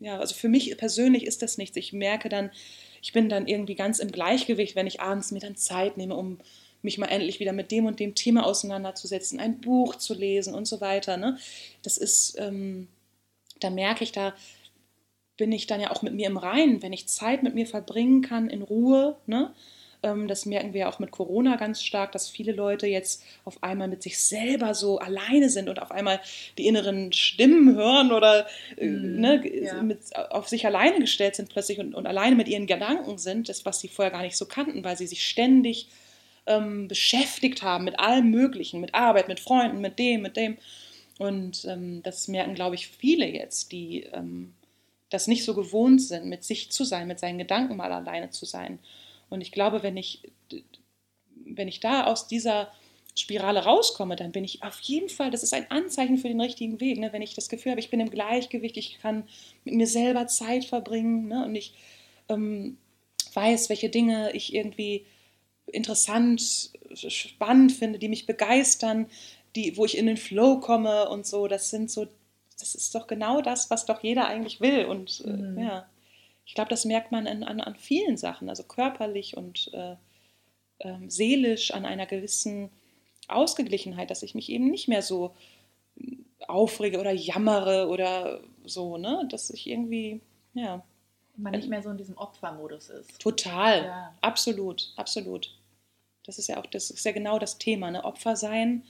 ja, 0.00 0.18
also 0.18 0.34
für 0.34 0.48
mich 0.48 0.76
persönlich 0.76 1.26
ist 1.26 1.42
das 1.42 1.58
nichts. 1.58 1.76
Ich 1.76 1.92
merke 1.92 2.28
dann, 2.28 2.50
ich 3.02 3.12
bin 3.12 3.28
dann 3.28 3.46
irgendwie 3.46 3.74
ganz 3.74 3.98
im 3.98 4.12
Gleichgewicht, 4.12 4.76
wenn 4.76 4.86
ich 4.86 5.00
abends 5.00 5.30
mir 5.32 5.40
dann 5.40 5.56
Zeit 5.56 5.96
nehme, 5.96 6.14
um 6.14 6.38
mich 6.82 6.98
mal 6.98 7.06
endlich 7.06 7.40
wieder 7.40 7.52
mit 7.52 7.70
dem 7.70 7.86
und 7.86 8.00
dem 8.00 8.14
Thema 8.14 8.46
auseinanderzusetzen, 8.46 9.40
ein 9.40 9.60
Buch 9.60 9.96
zu 9.96 10.14
lesen 10.14 10.54
und 10.54 10.66
so 10.66 10.80
weiter. 10.80 11.16
Ne? 11.16 11.38
Das 11.82 11.98
ist, 11.98 12.36
ähm, 12.38 12.88
da 13.58 13.70
merke 13.70 14.04
ich, 14.04 14.12
da 14.12 14.34
bin 15.36 15.52
ich 15.52 15.66
dann 15.66 15.80
ja 15.80 15.90
auch 15.90 16.02
mit 16.02 16.14
mir 16.14 16.26
im 16.26 16.36
Reinen, 16.36 16.82
wenn 16.82 16.92
ich 16.92 17.08
Zeit 17.08 17.42
mit 17.42 17.54
mir 17.54 17.66
verbringen 17.66 18.22
kann, 18.22 18.48
in 18.48 18.62
Ruhe. 18.62 19.16
Ne? 19.26 19.52
Ähm, 20.02 20.28
das 20.28 20.46
merken 20.46 20.72
wir 20.72 20.88
auch 20.88 20.98
mit 20.98 21.10
Corona 21.10 21.56
ganz 21.56 21.82
stark, 21.82 22.12
dass 22.12 22.28
viele 22.28 22.52
Leute 22.52 22.86
jetzt 22.86 23.22
auf 23.44 23.62
einmal 23.62 23.88
mit 23.88 24.02
sich 24.02 24.18
selber 24.18 24.74
so 24.74 24.98
alleine 24.98 25.50
sind 25.50 25.68
und 25.68 25.80
auf 25.80 25.90
einmal 25.90 26.20
die 26.58 26.66
inneren 26.66 27.12
Stimmen 27.12 27.76
hören 27.76 28.12
oder 28.12 28.46
mm, 28.80 29.20
ne, 29.20 29.64
ja. 29.64 29.82
mit, 29.82 29.98
auf 30.16 30.48
sich 30.48 30.66
alleine 30.66 31.00
gestellt 31.00 31.36
sind 31.36 31.48
plötzlich 31.50 31.78
und, 31.78 31.94
und 31.94 32.06
alleine 32.06 32.36
mit 32.36 32.48
ihren 32.48 32.66
Gedanken 32.66 33.18
sind, 33.18 33.48
das, 33.48 33.64
was 33.64 33.80
sie 33.80 33.88
vorher 33.88 34.12
gar 34.12 34.22
nicht 34.22 34.36
so 34.36 34.46
kannten, 34.46 34.84
weil 34.84 34.96
sie 34.96 35.06
sich 35.06 35.26
ständig 35.26 35.88
ähm, 36.46 36.88
beschäftigt 36.88 37.62
haben 37.62 37.84
mit 37.84 37.98
allem 37.98 38.30
Möglichen, 38.30 38.80
mit 38.80 38.94
Arbeit, 38.94 39.28
mit 39.28 39.40
Freunden, 39.40 39.80
mit 39.80 39.98
dem, 39.98 40.22
mit 40.22 40.36
dem. 40.36 40.56
Und 41.18 41.66
ähm, 41.66 42.02
das 42.02 42.28
merken, 42.28 42.54
glaube 42.54 42.76
ich, 42.76 42.88
viele 42.88 43.26
jetzt, 43.26 43.72
die 43.72 44.04
ähm, 44.12 44.54
das 45.10 45.26
nicht 45.26 45.44
so 45.44 45.54
gewohnt 45.54 46.00
sind, 46.00 46.26
mit 46.26 46.44
sich 46.44 46.70
zu 46.70 46.84
sein, 46.84 47.08
mit 47.08 47.18
seinen 47.18 47.38
Gedanken 47.38 47.76
mal 47.76 47.92
alleine 47.92 48.30
zu 48.30 48.46
sein. 48.46 48.78
Und 49.30 49.40
ich 49.40 49.52
glaube, 49.52 49.82
wenn 49.82 49.96
ich, 49.96 50.30
wenn 51.44 51.68
ich 51.68 51.80
da 51.80 52.04
aus 52.04 52.28
dieser 52.28 52.70
Spirale 53.18 53.64
rauskomme, 53.64 54.16
dann 54.16 54.32
bin 54.32 54.44
ich 54.44 54.62
auf 54.62 54.80
jeden 54.80 55.08
Fall, 55.08 55.30
das 55.30 55.42
ist 55.42 55.54
ein 55.54 55.70
Anzeichen 55.70 56.18
für 56.18 56.28
den 56.28 56.40
richtigen 56.40 56.80
Weg. 56.80 56.98
Ne? 56.98 57.12
Wenn 57.12 57.22
ich 57.22 57.34
das 57.34 57.48
Gefühl 57.48 57.72
habe, 57.72 57.80
ich 57.80 57.90
bin 57.90 58.00
im 58.00 58.10
Gleichgewicht, 58.10 58.76
ich 58.76 58.98
kann 59.00 59.24
mit 59.64 59.74
mir 59.74 59.86
selber 59.86 60.26
Zeit 60.26 60.64
verbringen 60.64 61.28
ne? 61.28 61.44
und 61.44 61.54
ich 61.54 61.74
ähm, 62.28 62.76
weiß, 63.32 63.68
welche 63.68 63.88
Dinge 63.88 64.32
ich 64.32 64.54
irgendwie 64.54 65.06
interessant, 65.66 66.70
spannend 66.94 67.72
finde, 67.72 67.98
die 67.98 68.08
mich 68.08 68.26
begeistern, 68.26 69.06
die, 69.54 69.76
wo 69.76 69.84
ich 69.84 69.96
in 69.96 70.06
den 70.06 70.16
Flow 70.16 70.58
komme 70.58 71.08
und 71.08 71.26
so. 71.26 71.48
Das 71.48 71.70
sind 71.70 71.90
so, 71.90 72.06
das 72.58 72.74
ist 72.74 72.94
doch 72.94 73.06
genau 73.06 73.40
das, 73.40 73.70
was 73.70 73.86
doch 73.86 74.02
jeder 74.02 74.26
eigentlich 74.26 74.60
will. 74.60 74.84
Und 74.86 75.22
äh, 75.24 75.30
mhm. 75.30 75.58
ja 75.58 75.88
ich 76.50 76.54
glaube, 76.54 76.68
das 76.68 76.84
merkt 76.84 77.12
man 77.12 77.28
an, 77.28 77.44
an, 77.44 77.60
an, 77.60 77.76
vielen 77.76 78.16
Sachen, 78.16 78.48
also 78.48 78.64
körperlich 78.64 79.36
und 79.36 79.70
äh, 79.72 79.94
äh, 80.80 80.96
seelisch 81.06 81.70
an 81.70 81.86
einer 81.86 82.06
gewissen 82.06 82.70
Ausgeglichenheit, 83.28 84.10
dass 84.10 84.24
ich 84.24 84.34
mich 84.34 84.48
eben 84.48 84.68
nicht 84.68 84.88
mehr 84.88 85.02
so 85.02 85.32
aufrege 86.48 86.98
oder 86.98 87.12
jammere 87.12 87.86
oder 87.86 88.40
so, 88.64 88.96
ne? 88.98 89.28
Dass 89.30 89.50
ich 89.50 89.68
irgendwie, 89.68 90.22
ja. 90.54 90.82
Man 91.36 91.52
nicht 91.52 91.68
mehr 91.68 91.84
so 91.84 91.90
in 91.90 91.98
diesem 91.98 92.18
Opfermodus 92.18 92.88
ist. 92.90 93.20
Total, 93.20 93.84
ja. 93.84 94.16
absolut, 94.20 94.92
absolut. 94.96 95.56
Das 96.24 96.36
ist 96.36 96.48
ja 96.48 96.60
auch, 96.60 96.66
das 96.66 96.90
ist 96.90 97.04
ja 97.04 97.12
genau 97.12 97.38
das 97.38 97.58
Thema, 97.58 97.92
ne? 97.92 98.02
Opfer 98.02 98.34
sein 98.34 98.82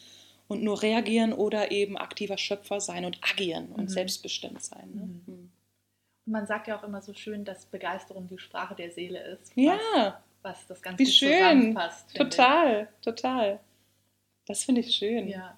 und 0.48 0.62
nur 0.62 0.80
reagieren 0.80 1.34
oder 1.34 1.70
eben 1.72 1.98
aktiver 1.98 2.38
Schöpfer 2.38 2.80
sein 2.80 3.04
und 3.04 3.18
agieren 3.22 3.70
und 3.72 3.82
Mhm. 3.84 3.88
selbstbestimmt 3.88 4.64
sein. 4.64 4.90
Ne? 4.94 5.02
Mhm. 5.26 5.50
Mhm. 6.30 6.32
Man 6.32 6.46
sagt 6.46 6.68
ja 6.68 6.78
auch 6.78 6.82
immer 6.84 7.02
so 7.02 7.12
schön, 7.14 7.44
dass 7.44 7.66
Begeisterung 7.66 8.28
die 8.28 8.38
Sprache 8.38 8.74
der 8.74 8.90
Seele 8.90 9.20
ist. 9.20 9.52
Ja, 9.56 9.78
Was, 10.42 10.58
was 10.58 10.66
das 10.68 10.82
Ganze 10.82 10.98
Wie 11.00 11.06
schön. 11.06 11.74
finde 11.74 11.90
ich. 12.08 12.14
total, 12.18 12.88
total. 13.02 13.60
Das 14.46 14.64
finde 14.64 14.80
ich 14.80 14.94
schön. 14.94 15.28
Ja. 15.28 15.56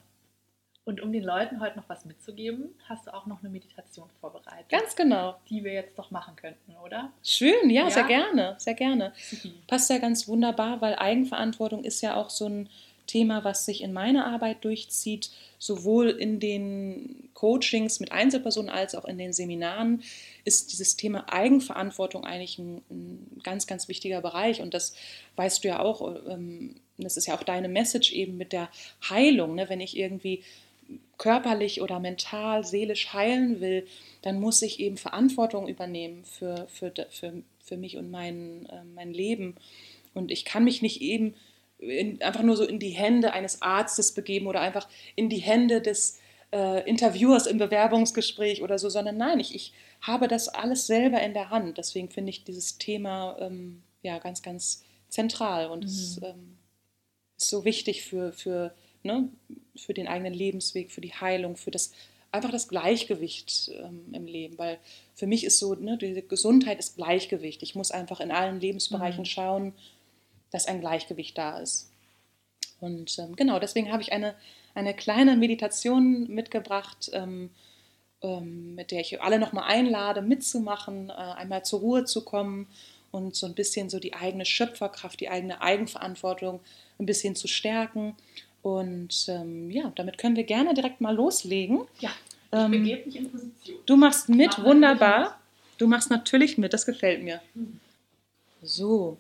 Und 0.85 1.01
um 1.01 1.13
den 1.13 1.23
Leuten 1.23 1.61
heute 1.61 1.77
noch 1.79 1.89
was 1.89 2.05
mitzugeben, 2.05 2.75
hast 2.89 3.07
du 3.07 3.15
auch 3.15 3.27
noch 3.27 3.39
eine 3.41 3.49
Meditation 3.51 4.09
vorbereitet, 4.21 4.69
Ganz 4.69 4.97
genau. 4.97 5.37
die 5.49 5.63
wir 5.63 5.73
jetzt 5.73 5.97
doch 5.97 6.11
machen 6.11 6.35
könnten, 6.35 6.75
oder? 6.85 7.13
Schön, 7.23 7.71
ja, 7.71 7.85
Ja. 7.85 7.91
sehr 7.91 8.03
gerne, 8.05 8.57
sehr 8.59 8.75
gerne. 8.75 9.13
Supi. 9.17 9.55
Passt 9.69 9.89
ja 9.91 9.99
ganz 9.99 10.27
wunderbar, 10.27 10.81
weil 10.81 10.97
Eigenverantwortung 10.97 11.85
ist 11.85 12.01
ja 12.01 12.17
auch 12.17 12.31
so 12.31 12.47
ein 12.49 12.69
Thema, 13.13 13.45
was 13.45 13.67
sich 13.67 13.83
in 13.83 13.93
meiner 13.93 14.27
Arbeit 14.27 14.65
durchzieht, 14.65 15.31
sowohl 15.59 16.09
in 16.09 16.41
den 16.41 17.29
Coachings 17.35 18.01
mit 18.01 18.11
Einzelpersonen 18.11 18.71
als 18.71 18.95
auch 18.95 19.05
in 19.05 19.19
den 19.19 19.35
Seminaren, 19.35 20.03
ist 20.47 20.73
dieses 20.73 20.97
Thema 20.97 21.31
Eigenverantwortung 21.31 22.25
eigentlich 22.25 22.59
ein, 22.59 22.81
ein 22.91 23.41
ganz, 23.43 23.67
ganz 23.67 23.87
wichtiger 23.87 24.23
Bereich. 24.23 24.63
Und 24.63 24.73
das 24.73 24.95
weißt 25.37 25.63
du 25.63 25.69
ja 25.69 25.81
auch, 25.81 26.17
ähm, 26.27 26.77
das 26.97 27.19
ist 27.19 27.27
ja 27.27 27.37
auch 27.37 27.43
deine 27.43 27.69
Message 27.69 28.13
eben 28.13 28.39
mit 28.39 28.55
der 28.55 28.71
Heilung. 29.11 29.57
Ne? 29.57 29.69
Wenn 29.69 29.81
ich 29.81 29.95
irgendwie 29.95 30.43
körperlich 31.19 31.83
oder 31.83 32.01
mental, 32.01 32.65
seelisch 32.65 33.13
heilen 33.13 33.61
will, 33.61 33.87
dann 34.23 34.41
muss 34.41 34.63
ich 34.63 34.81
eben 34.81 34.97
Verantwortung 34.97 35.69
übernehmen 35.69 36.25
für, 36.25 36.67
für, 36.69 36.93
für, 37.11 37.43
für 37.63 37.77
mich 37.77 37.99
und 37.99 38.11
mein, 38.11 38.67
äh, 38.71 38.85
mein 38.95 39.13
Leben. 39.13 39.57
Und 40.15 40.31
ich 40.31 40.47
kann 40.47 40.65
mich 40.65 40.81
nicht 40.81 41.03
eben 41.03 41.35
in, 41.83 42.23
einfach 42.23 42.43
nur 42.43 42.57
so 42.57 42.65
in 42.65 42.79
die 42.79 42.91
Hände 42.91 43.33
eines 43.33 43.63
Arztes 43.63 44.13
begeben 44.13 44.47
oder 44.47 44.61
einfach 44.61 44.89
in 45.17 45.29
die 45.29 45.39
Hände 45.39 45.81
des 45.83 46.19
äh, 46.53 46.89
Interviewers 46.89 47.47
im 47.47 47.59
Bewerbungsgespräch 47.59 48.63
oder 48.63 48.79
so, 48.79 48.89
sondern 48.89 49.17
nein, 49.17 49.41
ich, 49.41 49.55
ich 49.55 49.73
habe 50.01 50.29
das 50.29 50.49
alles 50.49 50.87
selber 50.87 51.21
in 51.23 51.35
der 51.35 51.51
Hand. 51.51 51.79
Deswegen 51.79 52.11
finde 52.11 52.31
ich 52.31 52.45
dieses 52.45 52.79
Thema 52.79 53.37
ähm, 53.41 53.83
ja 54.03 54.19
ganz, 54.19 54.43
ganz 54.43 54.85
zentral 55.09 55.67
und 55.71 55.85
es 55.85 56.19
Mhm. 56.21 56.27
ähm, 56.27 56.59
ist 57.37 57.51
so 57.51 57.65
wichtig 57.65 58.03
für, 58.05 58.33
für, 58.33 58.75
ne, 59.03 59.29
für 59.77 59.95
den 59.95 60.09
eigenen 60.09 60.35
Lebensweg, 60.35 60.91
für 60.93 61.01
die 61.01 61.13
Heilung, 61.15 61.57
für 61.57 61.71
das 61.71 61.93
einfach 62.31 62.51
das 62.51 62.69
Gleichgewicht 62.69 63.71
ähm, 63.83 64.07
im 64.15 64.27
Leben, 64.27 64.57
weil 64.59 64.79
für 65.15 65.27
mich 65.27 65.45
ist 65.45 65.59
so, 65.59 65.75
ne, 65.75 65.99
die 65.99 66.25
Gesundheit 66.27 66.79
ist 66.79 66.97
Gleichgewicht. 66.97 67.63
Ich 67.63 67.75
muss 67.75 67.91
einfach 67.91 68.21
in 68.21 68.31
allen 68.31 68.61
Lebensbereichen 68.61 69.23
Mhm. 69.23 69.27
schauen, 69.27 69.75
dass 70.53 70.67
ein 70.67 70.81
Gleichgewicht 70.81 71.37
da 71.37 71.59
ist. 71.59 71.91
Und 72.81 73.19
ähm, 73.19 73.37
genau, 73.37 73.59
deswegen 73.59 73.93
habe 73.93 74.03
ich 74.03 74.13
eine, 74.13 74.35
eine 74.75 74.95
kleine 74.95 75.37
Meditation 75.37 76.29
mitgebracht, 76.29 77.11
ähm, 77.13 77.51
ähm, 78.23 78.75
mit 78.75 78.91
der 78.91 79.01
ich 79.01 79.21
alle 79.21 79.39
nochmal 79.39 79.65
einlade, 79.67 80.23
mitzumachen, 80.23 81.11
äh, 81.11 81.13
einmal 81.13 81.65
zur 81.65 81.81
Ruhe 81.81 82.05
zu 82.05 82.25
kommen 82.25 82.69
und 83.11 83.37
so 83.37 83.47
ein 83.47 83.55
bisschen 83.55 83.91
so 83.91 83.99
die 83.99 84.15
eigene 84.15 84.45
Schöpferkraft, 84.45 85.21
die 85.21 85.29
eigene 85.29 85.61
Eigenverantwortung 85.61 86.61
ein 86.99 87.07
bisschen 87.07 87.37
zu 87.37 87.47
stärken. 87.47 88.17
Und 88.63 89.27
ähm, 89.29 89.71
ja, 89.71 89.93
damit 89.97 90.19
können 90.19 90.37
wir 90.37 90.45
gerne 90.45 90.75
direkt 90.75 91.01
mal 91.01 91.15
loslegen. 91.15 91.83
Ja, 92.01 92.11
ich 92.51 92.59
Ähm, 92.59 92.71
begebe 92.71 93.07
mich 93.07 93.17
in 93.17 93.31
Position. 93.31 93.79
Du 93.87 93.97
machst 93.97 94.29
mit, 94.29 94.59
Mach 94.59 94.65
wunderbar. 94.65 95.39
Du 95.79 95.87
machst 95.89 96.11
natürlich 96.11 96.59
mit, 96.59 96.73
das 96.73 96.87
gefällt 96.87 97.23
mir. 97.23 97.41
Mhm. 97.55 97.81
So, 98.63 99.19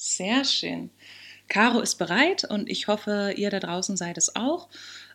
sehr 0.00 0.44
schön. 0.44 0.90
Caro 1.48 1.80
ist 1.80 1.96
bereit 1.96 2.44
und 2.44 2.70
ich 2.70 2.88
hoffe, 2.88 3.34
ihr 3.36 3.50
da 3.50 3.60
draußen 3.60 3.96
seid 3.96 4.16
es 4.16 4.34
auch. 4.34 4.70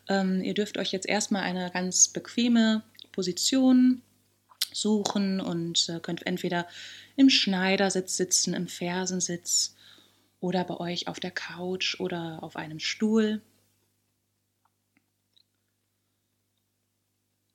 Ähm, 0.07 0.43
ihr 0.43 0.53
dürft 0.53 0.77
euch 0.77 0.91
jetzt 0.91 1.07
erstmal 1.07 1.41
eine 1.41 1.71
ganz 1.71 2.07
bequeme 2.09 2.83
Position 3.11 4.03
suchen 4.71 5.39
und 5.41 5.89
äh, 5.89 5.99
könnt 5.99 6.27
entweder 6.27 6.67
im 7.15 7.29
Schneidersitz 7.31 8.15
sitzen, 8.17 8.53
im 8.53 8.67
Fersensitz 8.67 9.75
oder 10.39 10.63
bei 10.63 10.77
euch 10.77 11.07
auf 11.07 11.19
der 11.19 11.31
Couch 11.31 11.99
oder 11.99 12.43
auf 12.43 12.55
einem 12.55 12.79
Stuhl. 12.79 13.41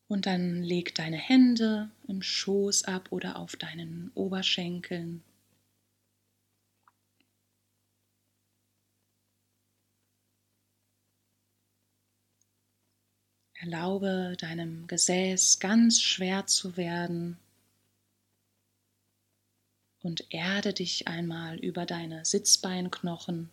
Und 0.09 0.27
dann 0.27 0.65
leg 0.65 0.97
deine 0.97 1.19
Hände 1.19 1.91
im 2.09 2.23
Schoß 2.23 2.85
ab 2.85 3.09
oder 3.11 3.39
auf 3.39 3.55
deinen 3.55 4.11
Oberschenkeln. 4.17 5.23
Erlaube 13.63 14.39
deinem 14.39 14.87
Gesäß 14.87 15.59
ganz 15.59 16.01
schwer 16.01 16.47
zu 16.47 16.79
werden 16.79 17.37
und 20.03 20.25
erde 20.31 20.73
dich 20.73 21.09
einmal 21.09 21.59
über 21.59 21.85
deine 21.85 22.25
Sitzbeinknochen. 22.25 23.51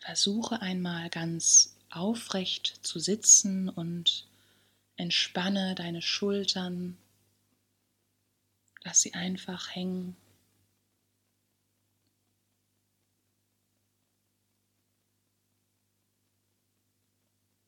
Versuche 0.00 0.60
einmal 0.60 1.08
ganz 1.08 1.76
aufrecht 1.88 2.80
zu 2.82 2.98
sitzen 2.98 3.68
und 3.68 4.26
entspanne 4.96 5.76
deine 5.76 6.02
Schultern. 6.02 6.98
Lass 8.82 9.02
sie 9.02 9.14
einfach 9.14 9.72
hängen. 9.72 10.16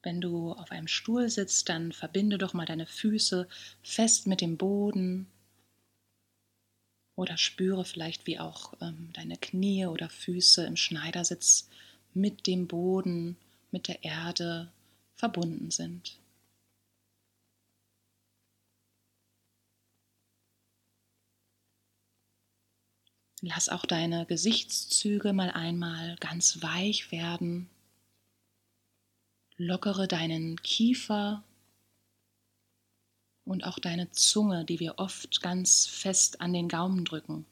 Wenn 0.07 0.20
du 0.20 0.53
auf 0.53 0.70
einem 0.70 0.87
Stuhl 0.87 1.28
sitzt, 1.28 1.69
dann 1.69 1.91
verbinde 1.91 2.39
doch 2.39 2.55
mal 2.55 2.65
deine 2.65 2.87
Füße 2.87 3.49
fest 3.83 4.28
mit 4.28 4.41
dem 4.41 4.57
Boden 4.57 5.27
oder 7.16 7.37
spüre 7.37 7.85
vielleicht, 7.85 8.24
wie 8.28 8.39
auch 8.39 8.74
ähm, 8.81 9.11
deine 9.15 9.37
Knie 9.37 9.87
oder 9.87 10.09
Füße 10.09 10.65
im 10.65 10.77
Schneidersitz 10.77 11.69
mit 12.15 12.47
dem 12.47 12.69
Boden, 12.69 13.37
mit 13.73 13.89
der 13.89 14.05
Erde 14.05 14.70
verbunden 15.16 15.73
sind. 15.73 16.20
Lass 23.41 23.69
auch 23.69 23.85
deine 23.85 24.24
Gesichtszüge 24.27 25.33
mal 25.33 25.51
einmal 25.51 26.15
ganz 26.20 26.62
weich 26.62 27.11
werden. 27.11 27.69
Lockere 29.59 30.07
deinen 30.07 30.61
Kiefer 30.62 31.43
und 33.45 33.65
auch 33.65 33.78
deine 33.78 34.11
Zunge, 34.12 34.65
die 34.66 34.81
wir 34.81 34.99
oft 34.99 35.41
ganz 35.41 35.87
fest 35.87 36.43
an 36.43 36.53
den 36.53 36.69
Gaumen 36.69 37.07
drücken. 37.07 37.47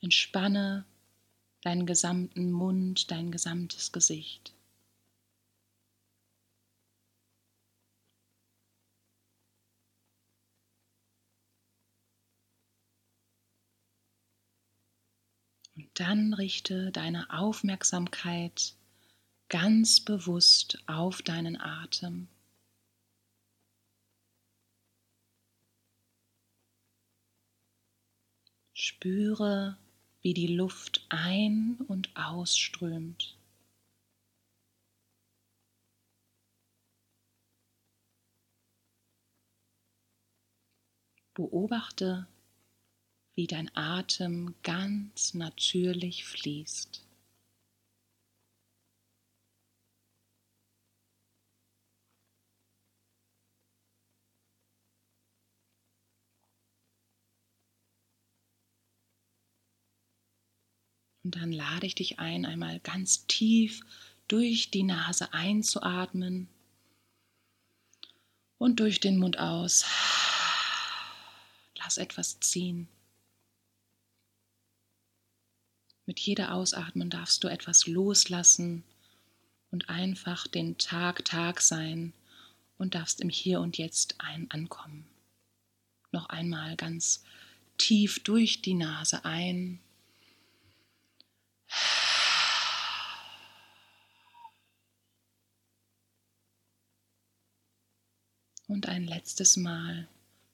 Entspanne 0.00 0.84
deinen 1.62 1.86
gesamten 1.86 2.52
Mund, 2.52 3.10
dein 3.10 3.32
gesamtes 3.32 3.90
Gesicht. 3.90 4.54
Und 15.74 15.88
dann 15.94 16.34
richte 16.34 16.92
deine 16.92 17.32
Aufmerksamkeit 17.32 18.77
ganz 19.48 20.00
bewusst 20.00 20.78
auf 20.86 21.22
deinen 21.22 21.58
Atem. 21.60 22.28
Spüre, 28.74 29.76
wie 30.22 30.34
die 30.34 30.54
Luft 30.54 31.04
ein- 31.08 31.76
und 31.88 32.14
ausströmt. 32.16 33.36
Beobachte, 41.34 42.26
wie 43.34 43.46
dein 43.46 43.70
Atem 43.76 44.54
ganz 44.62 45.34
natürlich 45.34 46.24
fließt. 46.24 47.07
Und 61.28 61.36
dann 61.36 61.52
lade 61.52 61.84
ich 61.84 61.94
dich 61.94 62.18
ein, 62.18 62.46
einmal 62.46 62.80
ganz 62.80 63.26
tief 63.26 63.82
durch 64.28 64.70
die 64.70 64.82
Nase 64.82 65.34
einzuatmen 65.34 66.48
und 68.56 68.80
durch 68.80 68.98
den 68.98 69.18
Mund 69.18 69.38
aus. 69.38 69.84
Lass 71.76 71.98
etwas 71.98 72.40
ziehen. 72.40 72.88
Mit 76.06 76.18
jeder 76.18 76.54
Ausatmung 76.54 77.10
darfst 77.10 77.44
du 77.44 77.48
etwas 77.48 77.86
loslassen 77.86 78.84
und 79.70 79.90
einfach 79.90 80.46
den 80.46 80.78
Tag 80.78 81.26
Tag 81.26 81.60
sein 81.60 82.14
und 82.78 82.94
darfst 82.94 83.20
im 83.20 83.28
Hier 83.28 83.60
und 83.60 83.76
Jetzt 83.76 84.14
ein 84.16 84.50
ankommen. 84.50 85.06
Noch 86.10 86.30
einmal 86.30 86.74
ganz 86.76 87.22
tief 87.76 88.18
durch 88.20 88.62
die 88.62 88.72
Nase 88.72 89.26
ein. 89.26 89.80
Und 98.66 98.86
ein 98.86 99.04
letztes 99.04 99.56
Mal 99.56 100.08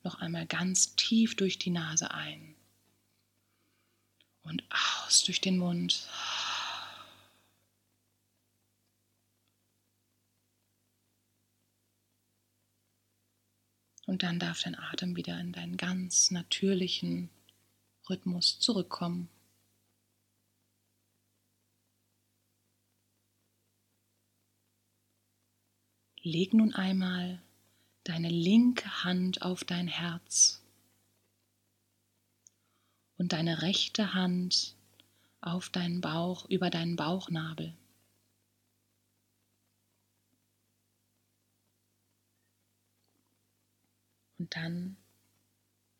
noch 0.05 0.17
einmal 0.17 0.47
ganz 0.47 0.95
tief 0.95 1.35
durch 1.35 1.59
die 1.59 1.71
Nase 1.71 2.13
ein 2.13 2.55
und 4.45 4.63
aus 4.71 5.25
durch 5.25 5.41
den 5.41 5.59
Mund. 5.59 6.09
Und 14.07 14.23
dann 14.23 14.39
darf 14.39 14.63
dein 14.63 14.79
Atem 14.79 15.17
wieder 15.17 15.41
in 15.41 15.53
deinen 15.53 15.77
ganz 15.77 16.31
natürlichen 16.31 17.31
Rhythmus 18.09 18.61
zurückkommen. 18.61 19.29
Leg 26.27 26.55
nun 26.55 26.73
einmal 26.73 27.39
deine 28.05 28.31
linke 28.31 29.05
Hand 29.05 29.43
auf 29.43 29.63
dein 29.63 29.89
Herz 29.89 30.63
und 33.19 33.35
deine 33.35 33.61
rechte 33.61 34.15
Hand 34.15 34.75
auf 35.43 35.69
deinen 35.69 36.01
Bauch, 36.01 36.49
über 36.49 36.71
deinen 36.71 36.97
Bauchnabel. 36.97 37.75
Und 44.39 44.57
dann 44.57 44.97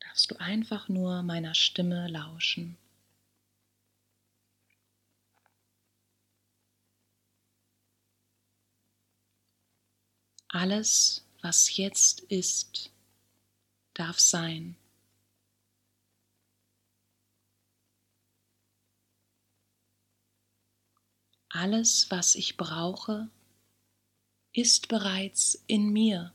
darfst 0.01 0.31
du 0.31 0.37
einfach 0.37 0.89
nur 0.89 1.23
meiner 1.23 1.55
Stimme 1.55 2.09
lauschen. 2.09 2.79
Alles, 10.55 11.25
was 11.43 11.77
jetzt 11.77 12.21
ist, 12.21 12.93
darf 13.93 14.21
sein. 14.21 14.77
Alles, 21.49 22.09
was 22.13 22.37
ich 22.37 22.57
brauche, 22.57 23.29
ist 24.53 24.87
bereits 24.87 25.61
in 25.67 25.89
mir. 25.93 26.33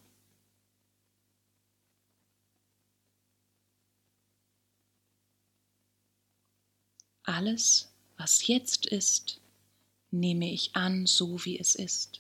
Alles, 7.24 7.90
was 8.18 8.48
jetzt 8.48 8.86
ist, 8.86 9.40
nehme 10.12 10.52
ich 10.52 10.76
an, 10.76 11.06
so 11.06 11.46
wie 11.46 11.58
es 11.58 11.74
ist. 11.76 12.19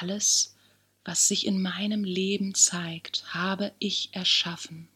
Alles, 0.00 0.56
was 1.04 1.28
sich 1.28 1.46
in 1.46 1.60
meinem 1.60 2.04
Leben 2.04 2.54
zeigt, 2.54 3.34
habe 3.34 3.74
ich 3.78 4.08
erschaffen. 4.12 4.88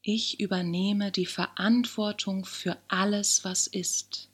Ich 0.00 0.40
übernehme 0.40 1.12
die 1.12 1.26
Verantwortung 1.26 2.46
für 2.46 2.78
alles, 2.88 3.44
was 3.44 3.66
ist. 3.66 4.30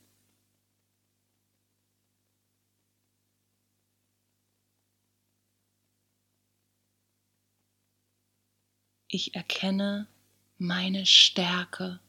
Ich 9.14 9.34
erkenne 9.34 10.08
meine 10.56 11.04
Stärke, 11.04 12.00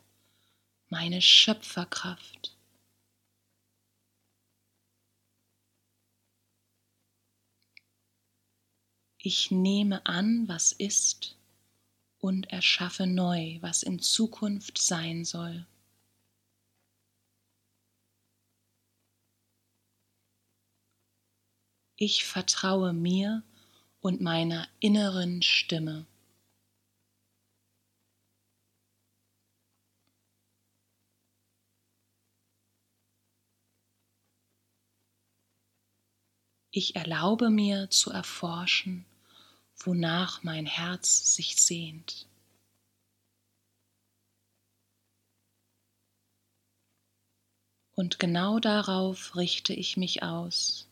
meine 0.87 1.21
Schöpferkraft. 1.21 2.55
Ich 9.17 9.51
nehme 9.51 10.05
an, 10.05 10.47
was 10.47 10.71
ist 10.71 11.35
und 12.19 12.49
erschaffe 12.53 13.05
neu, 13.05 13.57
was 13.59 13.83
in 13.83 13.99
Zukunft 13.99 14.77
sein 14.77 15.25
soll. 15.25 15.67
Ich 21.97 22.23
vertraue 22.23 22.93
mir 22.93 23.43
und 23.99 24.21
meiner 24.21 24.69
inneren 24.79 25.41
Stimme. 25.41 26.07
Ich 36.75 36.95
erlaube 36.95 37.51
mir 37.51 37.91
zu 37.91 38.09
erforschen, 38.09 39.05
wonach 39.77 40.41
mein 40.41 40.65
Herz 40.65 41.35
sich 41.35 41.61
sehnt. 41.61 42.25
Und 47.91 48.17
genau 48.17 48.57
darauf 48.57 49.35
richte 49.35 49.71
ich 49.71 49.97
mich 49.97 50.23
aus. 50.23 50.87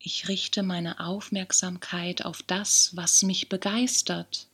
Ich 0.00 0.26
richte 0.26 0.64
meine 0.64 0.98
Aufmerksamkeit 0.98 2.24
auf 2.24 2.42
das, 2.42 2.96
was 2.96 3.22
mich 3.22 3.48
begeistert 3.48 4.48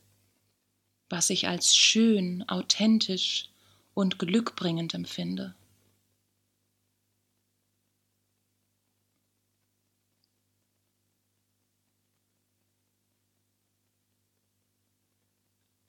was 1.10 1.28
ich 1.28 1.48
als 1.48 1.76
schön, 1.76 2.48
authentisch 2.48 3.50
und 3.94 4.18
glückbringend 4.18 4.94
empfinde. 4.94 5.54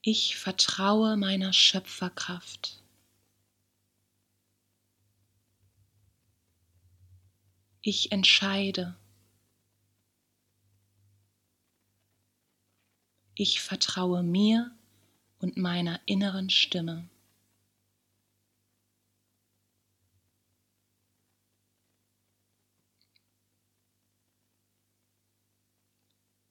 Ich 0.03 0.35
vertraue 0.35 1.15
meiner 1.15 1.53
Schöpferkraft. 1.53 2.81
Ich 7.83 8.11
entscheide. 8.11 8.95
Ich 13.35 13.61
vertraue 13.61 14.23
mir 14.23 14.71
und 15.41 15.57
meiner 15.57 15.99
inneren 16.05 16.49
Stimme. 16.49 17.09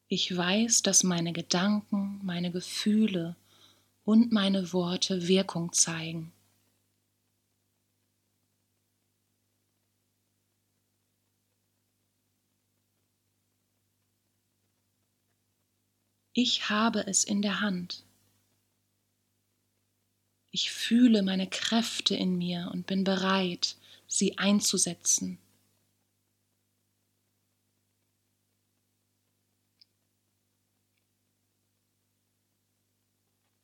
Ich 0.09 0.37
weiß, 0.37 0.83
dass 0.83 1.05
meine 1.05 1.33
Gedanken, 1.33 2.21
meine 2.25 2.51
Gefühle 2.51 3.37
und 4.05 4.33
meine 4.33 4.73
Worte 4.73 5.29
Wirkung 5.29 5.73
zeigen. 5.73 6.33
Ich 16.33 16.69
habe 16.71 17.07
es 17.07 17.23
in 17.23 17.41
der 17.41 17.61
Hand. 17.61 18.03
Ich 20.53 20.73
fühle 20.73 21.23
meine 21.23 21.49
Kräfte 21.49 22.15
in 22.17 22.37
mir 22.37 22.71
und 22.73 22.87
bin 22.87 23.05
bereit, 23.05 23.77
sie 24.09 24.39
einzusetzen. 24.39 25.39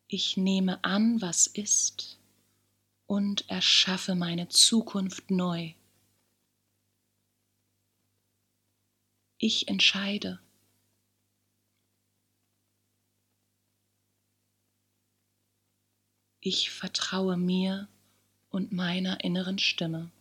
Ich 0.08 0.36
nehme 0.36 0.84
an, 0.84 1.20
was 1.20 1.48
ist 1.48 2.18
und 3.06 3.50
erschaffe 3.50 4.14
meine 4.14 4.48
Zukunft 4.48 5.32
neu. 5.32 5.72
Ich 9.38 9.66
entscheide. 9.66 10.38
Ich 16.48 16.70
vertraue 16.70 17.36
mir 17.36 17.89
und 18.51 18.70
meiner 18.70 19.24
inneren 19.24 19.59
Stimme. 19.59 20.12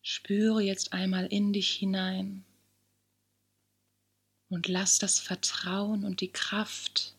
Spüre 0.00 0.62
jetzt 0.62 0.94
einmal 0.94 1.26
in 1.26 1.52
dich 1.52 1.72
hinein 1.72 2.46
und 4.48 4.68
lass 4.68 4.96
das 4.96 5.18
Vertrauen 5.18 6.02
und 6.02 6.22
die 6.22 6.32
Kraft, 6.32 7.14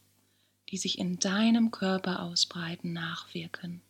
die 0.69 0.77
sich 0.77 0.97
in 0.97 1.19
deinem 1.19 1.69
Körper 1.69 2.23
ausbreiten, 2.23 2.93
nachwirken. 2.93 3.83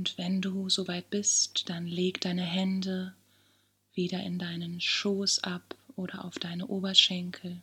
Und 0.00 0.16
wenn 0.16 0.40
du 0.40 0.70
soweit 0.70 1.10
bist, 1.10 1.68
dann 1.68 1.86
leg 1.86 2.22
deine 2.22 2.40
Hände 2.40 3.14
wieder 3.92 4.22
in 4.22 4.38
deinen 4.38 4.80
Schoß 4.80 5.40
ab 5.44 5.76
oder 5.94 6.24
auf 6.24 6.38
deine 6.38 6.68
Oberschenkel. 6.68 7.60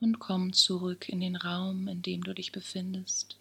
Und 0.00 0.18
komm 0.18 0.54
zurück 0.54 1.10
in 1.10 1.20
den 1.20 1.36
Raum, 1.36 1.86
in 1.86 2.00
dem 2.00 2.24
du 2.24 2.32
dich 2.32 2.52
befindest. 2.52 3.38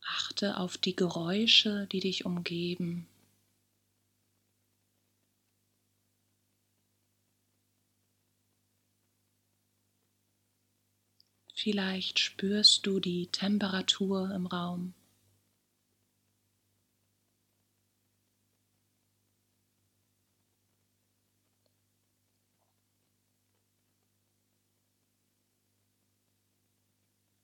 Achte 0.00 0.56
auf 0.56 0.76
die 0.76 0.96
Geräusche, 0.96 1.86
die 1.92 2.00
dich 2.00 2.26
umgeben. 2.26 3.06
Vielleicht 11.58 12.18
spürst 12.18 12.86
du 12.86 13.00
die 13.00 13.28
Temperatur 13.28 14.30
im 14.30 14.46
Raum. 14.46 14.92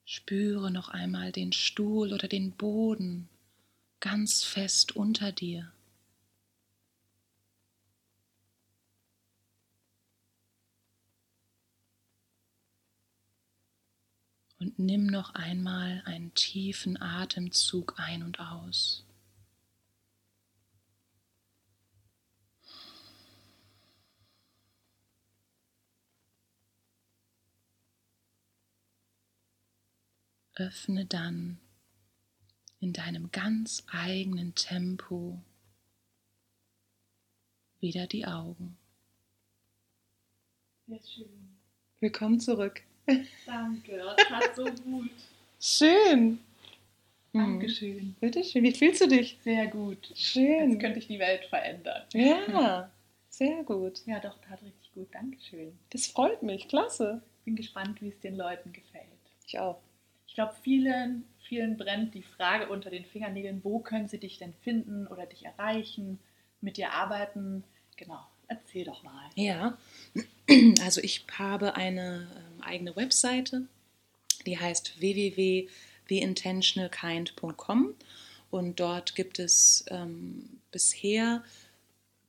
Spüre 0.04 0.70
noch 0.70 0.90
einmal 0.90 1.32
den 1.32 1.54
Stuhl 1.54 2.12
oder 2.12 2.28
den 2.28 2.52
Boden 2.52 3.30
ganz 4.00 4.44
fest 4.44 4.94
unter 4.94 5.32
dir. 5.32 5.72
Und 14.62 14.78
nimm 14.78 15.06
noch 15.06 15.34
einmal 15.34 16.02
einen 16.04 16.32
tiefen 16.34 16.96
Atemzug 17.02 17.94
ein 17.96 18.22
und 18.22 18.38
aus. 18.38 19.04
Öffne 30.54 31.06
dann 31.06 31.58
in 32.78 32.92
deinem 32.92 33.32
ganz 33.32 33.82
eigenen 33.88 34.54
Tempo 34.54 35.42
wieder 37.80 38.06
die 38.06 38.26
Augen. 38.26 38.78
Schön. 40.86 41.58
Willkommen 41.98 42.38
zurück. 42.38 42.84
Danke, 43.46 43.98
das 43.98 44.30
hat 44.30 44.56
so 44.56 44.64
gut. 44.64 45.10
Schön. 45.60 46.38
Dankeschön. 47.32 47.98
Hm. 47.98 48.16
Bitte 48.20 48.44
schön. 48.44 48.62
Wie 48.62 48.72
fühlst 48.72 49.00
du 49.00 49.08
dich? 49.08 49.38
Sehr 49.42 49.66
gut. 49.68 50.12
Schön. 50.14 50.72
Jetzt 50.72 50.80
könnte 50.80 50.98
ich 50.98 51.06
die 51.06 51.18
Welt 51.18 51.44
verändern. 51.46 52.02
Ja, 52.12 52.90
sehr 53.30 53.62
gut. 53.64 54.02
Ja, 54.06 54.20
doch, 54.20 54.38
tat 54.46 54.62
richtig 54.62 54.92
gut. 54.94 55.08
Dankeschön. 55.12 55.78
Das 55.90 56.06
freut 56.06 56.42
mich. 56.42 56.68
Klasse. 56.68 57.22
Bin 57.44 57.56
gespannt, 57.56 58.02
wie 58.02 58.08
es 58.08 58.20
den 58.20 58.36
Leuten 58.36 58.72
gefällt. 58.72 59.06
Ich 59.46 59.58
auch. 59.58 59.80
Ich 60.26 60.34
glaube, 60.34 60.54
vielen, 60.62 61.24
vielen 61.46 61.76
brennt 61.76 62.14
die 62.14 62.22
Frage 62.22 62.68
unter 62.68 62.90
den 62.90 63.04
Fingernägeln, 63.04 63.60
wo 63.64 63.80
können 63.80 64.08
sie 64.08 64.18
dich 64.18 64.38
denn 64.38 64.54
finden 64.62 65.06
oder 65.06 65.26
dich 65.26 65.44
erreichen, 65.44 66.18
mit 66.60 66.76
dir 66.76 66.92
arbeiten? 66.92 67.64
Genau, 67.96 68.20
erzähl 68.48 68.84
doch 68.84 69.02
mal. 69.02 69.28
Ja, 69.34 69.76
also 70.82 71.00
ich 71.02 71.26
habe 71.38 71.76
eine 71.76 72.28
eigene 72.62 72.96
Webseite, 72.96 73.66
die 74.46 74.58
heißt 74.58 75.00
www.theintentionalkind.com 75.00 77.94
und 78.50 78.80
dort 78.80 79.14
gibt 79.14 79.38
es 79.38 79.84
ähm, 79.88 80.48
bisher 80.70 81.42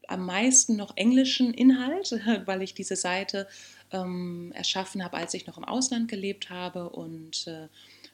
am 0.07 0.25
meisten 0.25 0.75
noch 0.75 0.95
englischen 0.95 1.53
Inhalt, 1.53 2.11
weil 2.45 2.61
ich 2.61 2.73
diese 2.73 2.95
Seite 2.95 3.47
ähm, 3.91 4.51
erschaffen 4.55 5.03
habe, 5.03 5.17
als 5.17 5.33
ich 5.33 5.47
noch 5.47 5.57
im 5.57 5.65
Ausland 5.65 6.07
gelebt 6.07 6.49
habe. 6.49 6.89
Und 6.89 7.47
äh, 7.47 7.67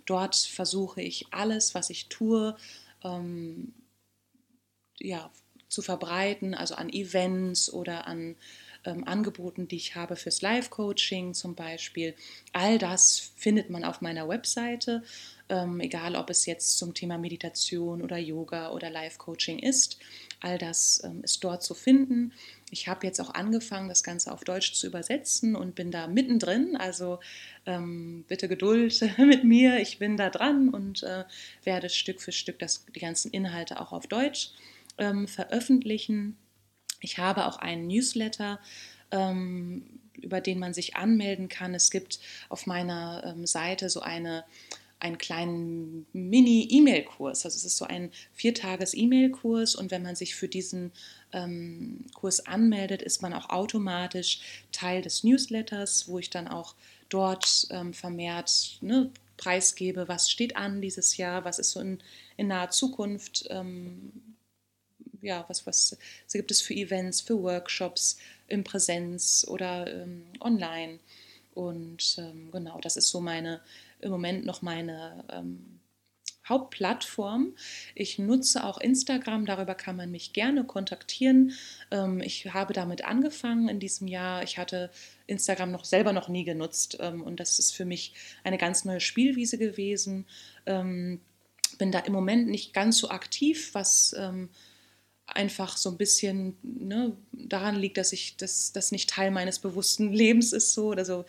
dort 0.05 0.35
versuche 0.35 1.01
ich 1.01 1.27
alles, 1.31 1.75
was 1.75 1.89
ich 1.89 2.07
tue, 2.07 2.55
ähm, 3.03 3.73
ja, 4.99 5.31
zu 5.67 5.81
verbreiten, 5.81 6.55
also 6.55 6.75
an 6.75 6.89
Events 6.89 7.71
oder 7.71 8.07
an 8.07 8.35
ähm, 8.85 9.07
Angeboten, 9.07 9.67
die 9.67 9.75
ich 9.75 9.95
habe 9.95 10.15
fürs 10.15 10.41
Live-Coaching 10.41 11.33
zum 11.33 11.55
Beispiel. 11.55 12.15
All 12.53 12.77
das 12.77 13.31
findet 13.35 13.69
man 13.69 13.83
auf 13.83 14.01
meiner 14.01 14.27
Webseite, 14.27 15.03
ähm, 15.49 15.79
egal 15.79 16.15
ob 16.15 16.29
es 16.29 16.45
jetzt 16.45 16.77
zum 16.77 16.93
Thema 16.93 17.17
Meditation 17.17 18.01
oder 18.01 18.17
Yoga 18.17 18.71
oder 18.71 18.89
Live-Coaching 18.89 19.59
ist. 19.59 19.99
All 20.41 20.57
das 20.57 21.01
ähm, 21.03 21.23
ist 21.23 21.43
dort 21.43 21.63
zu 21.63 21.73
finden. 21.73 22.31
Ich 22.71 22.87
habe 22.87 23.05
jetzt 23.05 23.19
auch 23.19 23.33
angefangen, 23.33 23.89
das 23.89 24.03
Ganze 24.03 24.31
auf 24.31 24.43
Deutsch 24.43 24.73
zu 24.73 24.87
übersetzen 24.87 25.55
und 25.55 25.75
bin 25.75 25.91
da 25.91 26.07
mittendrin. 26.07 26.77
Also 26.77 27.19
ähm, 27.65 28.23
bitte 28.27 28.47
Geduld 28.47 29.01
mit 29.17 29.43
mir. 29.43 29.79
Ich 29.79 29.99
bin 29.99 30.15
da 30.15 30.29
dran 30.29 30.69
und 30.69 31.03
äh, 31.03 31.25
werde 31.63 31.89
Stück 31.89 32.21
für 32.21 32.31
Stück 32.31 32.59
das, 32.59 32.85
die 32.95 32.99
ganzen 32.99 33.31
Inhalte 33.31 33.81
auch 33.81 33.91
auf 33.91 34.07
Deutsch 34.07 34.51
ähm, 34.97 35.27
veröffentlichen. 35.27 36.37
Ich 37.01 37.17
habe 37.17 37.45
auch 37.45 37.57
einen 37.57 37.87
Newsletter, 37.87 38.59
ähm, 39.11 39.83
über 40.13 40.41
den 40.41 40.59
man 40.59 40.73
sich 40.73 40.95
anmelden 40.95 41.47
kann. 41.47 41.73
Es 41.73 41.91
gibt 41.91 42.19
auf 42.49 42.65
meiner 42.65 43.23
ähm, 43.25 43.45
Seite 43.45 43.89
so 43.89 44.01
eine 44.01 44.43
einen 44.99 45.17
kleinen 45.17 46.05
Mini-E-Mail-Kurs. 46.11 47.45
Also 47.45 47.55
es 47.55 47.63
ist 47.63 47.77
so 47.77 47.85
ein 47.85 48.11
Viertages-E-Mail-Kurs 48.33 49.75
und 49.75 49.91
wenn 49.91 50.03
man 50.03 50.15
sich 50.15 50.35
für 50.35 50.49
diesen 50.49 50.91
ähm, 51.31 52.05
Kurs 52.13 52.45
anmeldet, 52.45 53.01
ist 53.01 53.21
man 53.21 53.33
auch 53.33 53.49
automatisch 53.49 54.41
Teil 54.71 55.01
des 55.01 55.23
Newsletters, 55.23 56.07
wo 56.07 56.19
ich 56.19 56.29
dann 56.29 56.47
auch 56.47 56.75
dort 57.07 57.67
ähm, 57.71 57.93
vermehrt 57.93 58.77
ne, 58.81 59.09
preisgebe, 59.37 60.07
was 60.09 60.29
steht 60.29 60.57
an 60.57 60.81
dieses 60.81 61.15
Jahr, 61.15 61.45
was 61.45 61.59
ist 61.59 61.71
so 61.71 61.79
in, 61.79 61.99
in 62.35 62.47
naher 62.47 62.69
Zukunft 62.69 63.47
ähm, 63.49 64.11
ja, 65.21 65.45
was, 65.47 65.65
was 65.65 65.97
gibt 66.31 66.51
es 66.51 66.61
für 66.61 66.73
Events, 66.73 67.21
für 67.21 67.41
Workshops 67.41 68.17
in 68.47 68.63
Präsenz 68.63 69.45
oder 69.47 69.87
ähm, 69.87 70.25
online. 70.39 70.99
Und 71.53 72.15
ähm, 72.17 72.51
genau, 72.51 72.79
das 72.81 72.97
ist 72.97 73.09
so 73.09 73.19
meine, 73.19 73.61
im 74.01 74.11
Moment 74.11 74.45
noch 74.45 74.61
meine 74.61 75.25
ähm, 75.31 75.79
Hauptplattform. 76.49 77.53
Ich 77.95 78.17
nutze 78.17 78.63
auch 78.63 78.79
Instagram, 78.79 79.45
darüber 79.45 79.75
kann 79.75 79.95
man 79.95 80.11
mich 80.11 80.33
gerne 80.33 80.63
kontaktieren. 80.63 81.53
Ähm, 81.91 82.21
ich 82.21 82.51
habe 82.53 82.73
damit 82.73 83.05
angefangen 83.05 83.69
in 83.69 83.79
diesem 83.79 84.07
Jahr. 84.07 84.43
Ich 84.43 84.57
hatte 84.57 84.89
Instagram 85.27 85.71
noch 85.71 85.85
selber 85.85 86.11
noch 86.11 86.27
nie 86.27 86.43
genutzt 86.43 86.97
ähm, 86.99 87.21
und 87.21 87.39
das 87.39 87.59
ist 87.59 87.75
für 87.75 87.85
mich 87.85 88.13
eine 88.43 88.57
ganz 88.57 88.83
neue 88.83 88.99
Spielwiese 88.99 89.57
gewesen. 89.57 90.25
Ähm, 90.65 91.21
bin 91.77 91.91
da 91.91 91.99
im 91.99 92.13
Moment 92.13 92.47
nicht 92.47 92.73
ganz 92.73 92.97
so 92.97 93.09
aktiv, 93.09 93.69
was 93.73 94.15
einfach 95.35 95.77
so 95.77 95.89
ein 95.89 95.97
bisschen 95.97 96.57
ne, 96.63 97.15
daran 97.31 97.75
liegt, 97.75 97.97
dass 97.97 98.13
ich 98.13 98.37
das, 98.37 98.71
das 98.71 98.91
nicht 98.91 99.09
Teil 99.09 99.31
meines 99.31 99.59
bewussten 99.59 100.13
Lebens 100.13 100.53
ist 100.53 100.73
so 100.73 100.87
oder 100.87 101.05
so. 101.05 101.25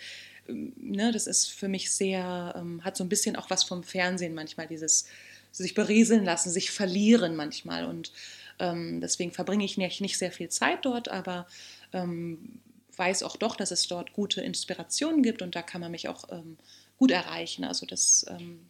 Ähm, 0.49 0.73
ne, 0.77 1.13
das 1.13 1.27
ist 1.27 1.51
für 1.51 1.69
mich 1.69 1.93
sehr, 1.93 2.55
ähm, 2.57 2.85
hat 2.85 2.97
so 2.97 3.05
ein 3.05 3.09
bisschen 3.09 3.37
auch 3.37 3.51
was 3.51 3.65
vom 3.65 3.83
Fernsehen 3.83 4.35
manchmal, 4.35 4.67
dieses 4.67 5.07
sich 5.53 5.75
berieseln 5.75 6.25
lassen, 6.25 6.51
sich 6.51 6.71
verlieren 6.71 7.37
manchmal. 7.37 7.85
Und 7.85 8.13
ähm, 8.59 9.01
deswegen 9.01 9.33
verbringe 9.33 9.65
ich 9.65 9.77
nicht, 9.77 10.01
nicht 10.01 10.19
sehr 10.19 10.33
viel 10.33 10.49
Zeit 10.49 10.85
dort, 10.85 11.09
aber 11.09 11.47
ähm, 11.93 12.61
weiß 12.97 13.23
auch 13.23 13.37
doch, 13.37 13.57
dass 13.57 13.71
es 13.71 13.89
dort 13.89 14.13
gute 14.13 14.43
Inspirationen 14.43 15.23
gibt 15.23 15.43
und 15.43 15.57
da 15.57 15.63
kann 15.63 15.81
man 15.81 15.91
mich 15.91 16.09
auch 16.09 16.25
ähm, 16.31 16.57
gut 16.99 17.11
erreichen. 17.11 17.65
Also 17.65 17.87
das 17.87 18.27
ähm, 18.29 18.61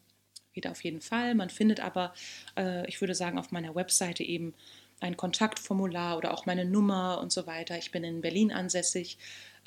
geht 0.53 0.67
auf 0.67 0.83
jeden 0.85 1.01
Fall. 1.01 1.35
Man 1.35 1.51
findet 1.51 1.81
aber, 1.81 2.15
äh, 2.57 2.87
ich 2.89 3.01
würde 3.01 3.15
sagen, 3.15 3.39
auf 3.39 3.51
meiner 3.51 3.75
Webseite 3.75 4.23
eben 4.23 4.55
ein 5.01 5.17
Kontaktformular 5.17 6.17
oder 6.19 6.33
auch 6.33 6.47
meine 6.47 6.65
Nummer 6.65 7.21
und 7.21 7.33
so 7.33 7.47
weiter. 7.47 7.79
Ich 7.79 7.91
bin 7.91 8.05
in 8.05 8.21
Berlin 8.21 8.53
ansässig. 8.53 9.19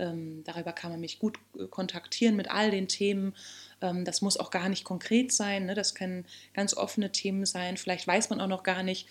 Ähm, 0.04 0.44
darüber 0.44 0.74
kann 0.74 0.92
man 0.92 1.00
mich 1.00 1.20
gut 1.20 1.38
äh, 1.58 1.66
kontaktieren 1.68 2.36
mit 2.36 2.52
all 2.52 2.72
den 2.72 2.88
Themen. 2.88 3.34
Ähm, 3.82 4.04
das 4.04 4.22
muss 4.22 4.38
auch 4.38 4.52
gar 4.52 4.68
nicht 4.68 4.84
konkret 4.84 5.32
sein. 5.32 5.66
Ne? 5.66 5.76
Das 5.76 5.96
können 5.96 6.26
ganz 6.54 6.76
offene 6.76 7.12
Themen 7.12 7.46
sein. 7.46 7.78
Vielleicht 7.78 8.06
weiß 8.06 8.30
man 8.30 8.42
auch 8.42 8.48
noch 8.48 8.64
gar 8.64 8.84
nicht, 8.84 9.08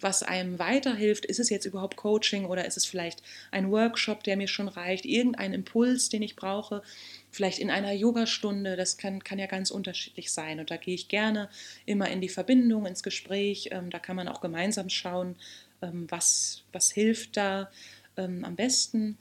was 0.00 0.22
einem 0.22 0.58
weiterhilft. 0.58 1.26
Ist 1.26 1.40
es 1.40 1.50
jetzt 1.50 1.66
überhaupt 1.66 1.96
Coaching 1.96 2.46
oder 2.46 2.64
ist 2.64 2.78
es 2.78 2.86
vielleicht 2.86 3.22
ein 3.50 3.70
Workshop, 3.70 4.24
der 4.24 4.36
mir 4.36 4.48
schon 4.48 4.68
reicht? 4.68 5.04
Irgendein 5.04 5.52
Impuls, 5.52 6.08
den 6.08 6.22
ich 6.22 6.34
brauche? 6.34 6.82
Vielleicht 7.30 7.58
in 7.58 7.70
einer 7.70 7.92
Yogastunde. 7.92 8.76
Das 8.76 8.96
kann, 8.96 9.22
kann 9.22 9.38
ja 9.38 9.46
ganz 9.46 9.70
unterschiedlich 9.70 10.32
sein. 10.32 10.60
Und 10.60 10.70
da 10.70 10.78
gehe 10.78 10.94
ich 10.94 11.08
gerne 11.08 11.50
immer 11.84 12.08
in 12.08 12.22
die 12.22 12.30
Verbindung, 12.30 12.86
ins 12.86 13.02
Gespräch. 13.02 13.68
Ähm, 13.72 13.90
da 13.90 13.98
kann 13.98 14.16
man 14.16 14.28
auch 14.28 14.40
gemeinsam 14.40 14.88
schauen, 14.88 15.36
was, 15.82 16.62
was 16.72 16.90
hilft 16.90 17.36
da 17.36 17.70
am 18.16 18.56
besten 18.56 19.18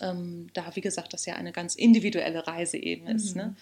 ähm, 0.00 0.48
da, 0.54 0.74
wie 0.74 0.80
gesagt, 0.80 1.12
das 1.12 1.26
ja 1.26 1.34
eine 1.34 1.52
ganz 1.52 1.74
individuelle 1.74 2.46
Reise 2.46 2.76
eben 2.78 3.06
ist. 3.06 3.36
Ne? 3.36 3.44
Mhm. 3.44 3.48
Ne? 3.50 3.56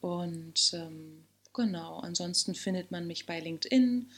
Und 0.00 0.72
ähm, 0.74 1.24
genau, 1.52 1.98
ansonsten 2.00 2.54
findet 2.54 2.90
man 2.90 3.06
mich 3.06 3.26
bei 3.26 3.40
LinkedIn. 3.40 4.10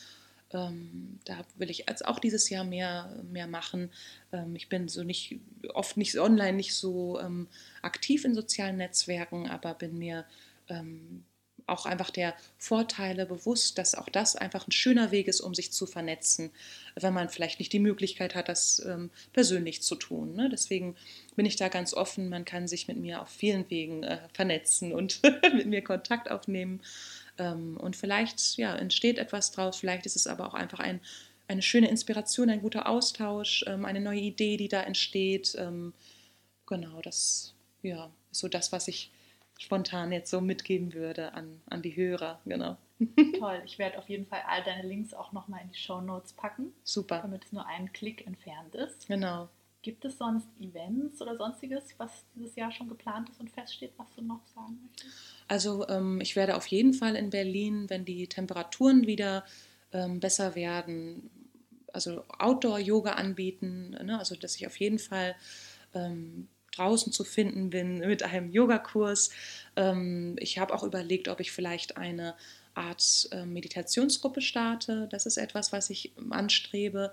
Ähm, 0.52 1.18
da 1.24 1.44
will 1.56 1.70
ich 1.70 1.84
jetzt 1.88 2.04
auch 2.04 2.18
dieses 2.18 2.48
Jahr 2.48 2.64
mehr, 2.64 3.14
mehr 3.30 3.46
machen. 3.46 3.90
Ähm, 4.32 4.54
ich 4.56 4.68
bin 4.68 4.88
so 4.88 5.02
nicht, 5.02 5.38
oft 5.72 5.96
nicht 5.96 6.16
online, 6.18 6.54
nicht 6.54 6.74
so 6.74 7.20
ähm, 7.20 7.48
aktiv 7.82 8.24
in 8.24 8.34
sozialen 8.34 8.76
Netzwerken, 8.76 9.48
aber 9.48 9.74
bin 9.74 9.98
mir 9.98 10.24
ähm, 10.68 11.24
auch 11.66 11.86
einfach 11.86 12.10
der 12.10 12.34
Vorteile 12.58 13.26
bewusst, 13.26 13.78
dass 13.78 13.94
auch 13.94 14.08
das 14.08 14.36
einfach 14.36 14.66
ein 14.68 14.72
schöner 14.72 15.10
Weg 15.10 15.28
ist, 15.28 15.40
um 15.40 15.54
sich 15.54 15.72
zu 15.72 15.86
vernetzen, 15.86 16.50
wenn 16.94 17.14
man 17.14 17.28
vielleicht 17.28 17.58
nicht 17.58 17.72
die 17.72 17.78
Möglichkeit 17.78 18.34
hat, 18.34 18.48
das 18.48 18.80
ähm, 18.84 19.10
persönlich 19.32 19.82
zu 19.82 19.94
tun. 19.94 20.34
Ne? 20.34 20.48
Deswegen 20.50 20.96
bin 21.36 21.46
ich 21.46 21.56
da 21.56 21.68
ganz 21.68 21.94
offen. 21.94 22.28
Man 22.28 22.44
kann 22.44 22.68
sich 22.68 22.86
mit 22.86 22.98
mir 22.98 23.22
auf 23.22 23.28
vielen 23.28 23.68
Wegen 23.70 24.02
äh, 24.02 24.18
vernetzen 24.32 24.92
und 24.92 25.20
mit 25.54 25.66
mir 25.66 25.82
Kontakt 25.82 26.30
aufnehmen. 26.30 26.82
Ähm, 27.38 27.76
und 27.78 27.96
vielleicht 27.96 28.56
ja, 28.56 28.76
entsteht 28.76 29.18
etwas 29.18 29.50
draus. 29.52 29.78
Vielleicht 29.78 30.06
ist 30.06 30.16
es 30.16 30.26
aber 30.26 30.46
auch 30.46 30.54
einfach 30.54 30.80
ein, 30.80 31.00
eine 31.48 31.62
schöne 31.62 31.88
Inspiration, 31.88 32.50
ein 32.50 32.62
guter 32.62 32.88
Austausch, 32.88 33.64
ähm, 33.66 33.84
eine 33.84 34.00
neue 34.00 34.20
Idee, 34.20 34.56
die 34.56 34.68
da 34.68 34.82
entsteht. 34.82 35.56
Ähm, 35.58 35.94
genau, 36.66 37.00
das 37.00 37.54
ja, 37.82 38.10
ist 38.30 38.40
so 38.40 38.48
das, 38.48 38.70
was 38.70 38.88
ich 38.88 39.10
spontan 39.58 40.12
jetzt 40.12 40.30
so 40.30 40.40
mitgeben 40.40 40.94
würde 40.94 41.32
an, 41.32 41.60
an 41.66 41.82
die 41.82 41.96
Hörer. 41.96 42.40
Genau. 42.44 42.76
Toll, 43.38 43.62
ich 43.64 43.78
werde 43.78 43.98
auf 43.98 44.08
jeden 44.08 44.26
Fall 44.26 44.42
all 44.46 44.62
deine 44.62 44.86
Links 44.86 45.14
auch 45.14 45.32
nochmal 45.32 45.62
in 45.62 45.68
die 45.70 45.78
Show 45.78 46.00
Notes 46.00 46.32
packen. 46.32 46.72
Super. 46.84 47.20
Damit 47.20 47.44
es 47.44 47.52
nur 47.52 47.66
einen 47.66 47.92
Klick 47.92 48.26
entfernt 48.26 48.74
ist. 48.74 49.08
Genau. 49.08 49.48
Gibt 49.82 50.04
es 50.06 50.16
sonst 50.16 50.48
Events 50.60 51.20
oder 51.20 51.36
sonstiges, 51.36 51.94
was 51.98 52.24
dieses 52.34 52.56
Jahr 52.56 52.72
schon 52.72 52.88
geplant 52.88 53.28
ist 53.28 53.38
und 53.38 53.50
feststeht, 53.50 53.92
was 53.98 54.06
du 54.14 54.22
noch 54.22 54.40
sagen 54.54 54.78
möchtest? 54.82 55.14
Also 55.46 55.86
ähm, 55.88 56.20
ich 56.22 56.36
werde 56.36 56.56
auf 56.56 56.66
jeden 56.68 56.94
Fall 56.94 57.16
in 57.16 57.28
Berlin, 57.28 57.90
wenn 57.90 58.06
die 58.06 58.26
Temperaturen 58.26 59.06
wieder 59.06 59.44
ähm, 59.92 60.20
besser 60.20 60.54
werden, 60.54 61.30
also 61.92 62.24
Outdoor-Yoga 62.38 63.12
anbieten, 63.12 63.90
ne? 63.90 64.18
also 64.18 64.34
dass 64.36 64.56
ich 64.56 64.66
auf 64.66 64.80
jeden 64.80 64.98
Fall 64.98 65.36
ähm, 65.92 66.48
draußen 66.76 67.12
zu 67.12 67.24
finden 67.24 67.70
bin 67.70 67.98
mit 67.98 68.22
einem 68.22 68.50
Yogakurs. 68.50 69.30
Ähm, 69.76 70.36
ich 70.38 70.58
habe 70.58 70.74
auch 70.74 70.82
überlegt, 70.82 71.28
ob 71.28 71.40
ich 71.40 71.52
vielleicht 71.52 71.96
eine 71.96 72.34
Art 72.74 73.28
äh, 73.30 73.46
Meditationsgruppe 73.46 74.40
starte. 74.40 75.08
Das 75.10 75.26
ist 75.26 75.36
etwas, 75.36 75.72
was 75.72 75.90
ich 75.90 76.12
anstrebe. 76.30 77.12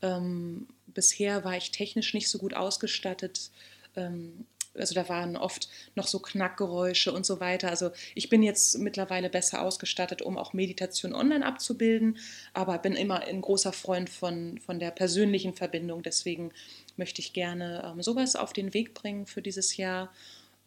Ähm, 0.00 0.66
bisher 0.86 1.44
war 1.44 1.56
ich 1.56 1.70
technisch 1.70 2.14
nicht 2.14 2.28
so 2.28 2.38
gut 2.38 2.54
ausgestattet. 2.54 3.50
Ähm, 3.94 4.46
also 4.74 4.94
da 4.94 5.08
waren 5.08 5.36
oft 5.36 5.68
noch 5.94 6.06
so 6.06 6.18
Knackgeräusche 6.18 7.12
und 7.12 7.26
so 7.26 7.40
weiter. 7.40 7.68
Also 7.68 7.90
ich 8.14 8.28
bin 8.28 8.42
jetzt 8.42 8.78
mittlerweile 8.78 9.28
besser 9.28 9.62
ausgestattet, 9.62 10.22
um 10.22 10.38
auch 10.38 10.52
Meditation 10.52 11.14
online 11.14 11.44
abzubilden, 11.44 12.18
aber 12.54 12.78
bin 12.78 12.94
immer 12.94 13.20
ein 13.20 13.40
großer 13.40 13.72
Freund 13.72 14.08
von, 14.08 14.58
von 14.58 14.78
der 14.78 14.90
persönlichen 14.90 15.54
Verbindung. 15.54 16.02
Deswegen 16.02 16.52
möchte 16.96 17.20
ich 17.20 17.32
gerne 17.32 17.82
ähm, 17.84 18.02
sowas 18.02 18.36
auf 18.36 18.52
den 18.52 18.74
Weg 18.74 18.94
bringen 18.94 19.26
für 19.26 19.42
dieses 19.42 19.76
Jahr. 19.76 20.12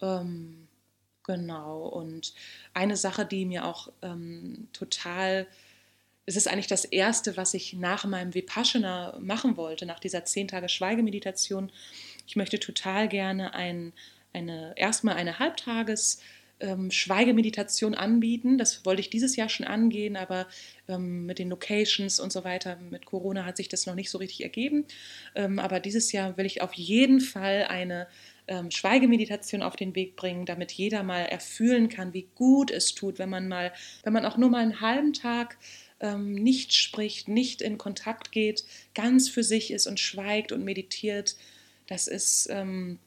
Ähm, 0.00 0.68
genau. 1.24 1.86
Und 1.88 2.34
eine 2.74 2.96
Sache, 2.96 3.26
die 3.26 3.44
mir 3.44 3.64
auch 3.64 3.90
ähm, 4.02 4.68
total, 4.72 5.46
es 6.26 6.36
ist 6.36 6.48
eigentlich 6.48 6.66
das 6.66 6.84
Erste, 6.84 7.36
was 7.36 7.54
ich 7.54 7.72
nach 7.74 8.04
meinem 8.04 8.34
Vipassana 8.34 9.18
machen 9.20 9.56
wollte, 9.56 9.86
nach 9.86 10.00
dieser 10.00 10.24
zehn 10.24 10.48
Tage 10.48 10.68
Schweigemeditation. 10.68 11.70
Ich 12.26 12.36
möchte 12.36 12.58
total 12.58 13.08
gerne 13.08 13.54
ein, 13.54 13.92
eine, 14.32 14.74
erstmal 14.76 15.16
eine 15.16 15.38
Halbtages- 15.38 16.20
ähm, 16.60 16.90
Schweigemeditation 16.90 17.94
anbieten. 17.94 18.58
Das 18.58 18.84
wollte 18.84 19.00
ich 19.00 19.10
dieses 19.10 19.36
Jahr 19.36 19.48
schon 19.48 19.66
angehen, 19.66 20.16
aber 20.16 20.46
ähm, 20.88 21.26
mit 21.26 21.38
den 21.38 21.50
Locations 21.50 22.18
und 22.18 22.32
so 22.32 22.44
weiter, 22.44 22.78
mit 22.90 23.04
Corona 23.06 23.44
hat 23.44 23.56
sich 23.56 23.68
das 23.68 23.86
noch 23.86 23.94
nicht 23.94 24.10
so 24.10 24.18
richtig 24.18 24.42
ergeben. 24.42 24.86
Ähm, 25.34 25.58
aber 25.58 25.80
dieses 25.80 26.12
Jahr 26.12 26.36
will 26.36 26.46
ich 26.46 26.62
auf 26.62 26.72
jeden 26.74 27.20
Fall 27.20 27.66
eine 27.68 28.06
ähm, 28.48 28.70
Schweigemeditation 28.70 29.62
auf 29.62 29.76
den 29.76 29.94
Weg 29.94 30.16
bringen, 30.16 30.46
damit 30.46 30.72
jeder 30.72 31.02
mal 31.02 31.22
erfühlen 31.22 31.88
kann, 31.88 32.14
wie 32.14 32.28
gut 32.34 32.70
es 32.70 32.94
tut, 32.94 33.18
wenn 33.18 33.28
man 33.28 33.48
mal, 33.48 33.72
wenn 34.02 34.12
man 34.12 34.24
auch 34.24 34.36
nur 34.36 34.50
mal 34.50 34.62
einen 34.62 34.80
halben 34.80 35.12
Tag 35.12 35.58
ähm, 36.00 36.34
nicht 36.34 36.72
spricht, 36.72 37.28
nicht 37.28 37.60
in 37.60 37.76
Kontakt 37.76 38.32
geht, 38.32 38.64
ganz 38.94 39.28
für 39.28 39.42
sich 39.42 39.70
ist 39.72 39.86
und 39.86 40.00
schweigt 40.00 40.52
und 40.52 40.64
meditiert. 40.64 41.36
Das 41.86 42.08
ist 42.08 42.48
ähm, 42.50 42.98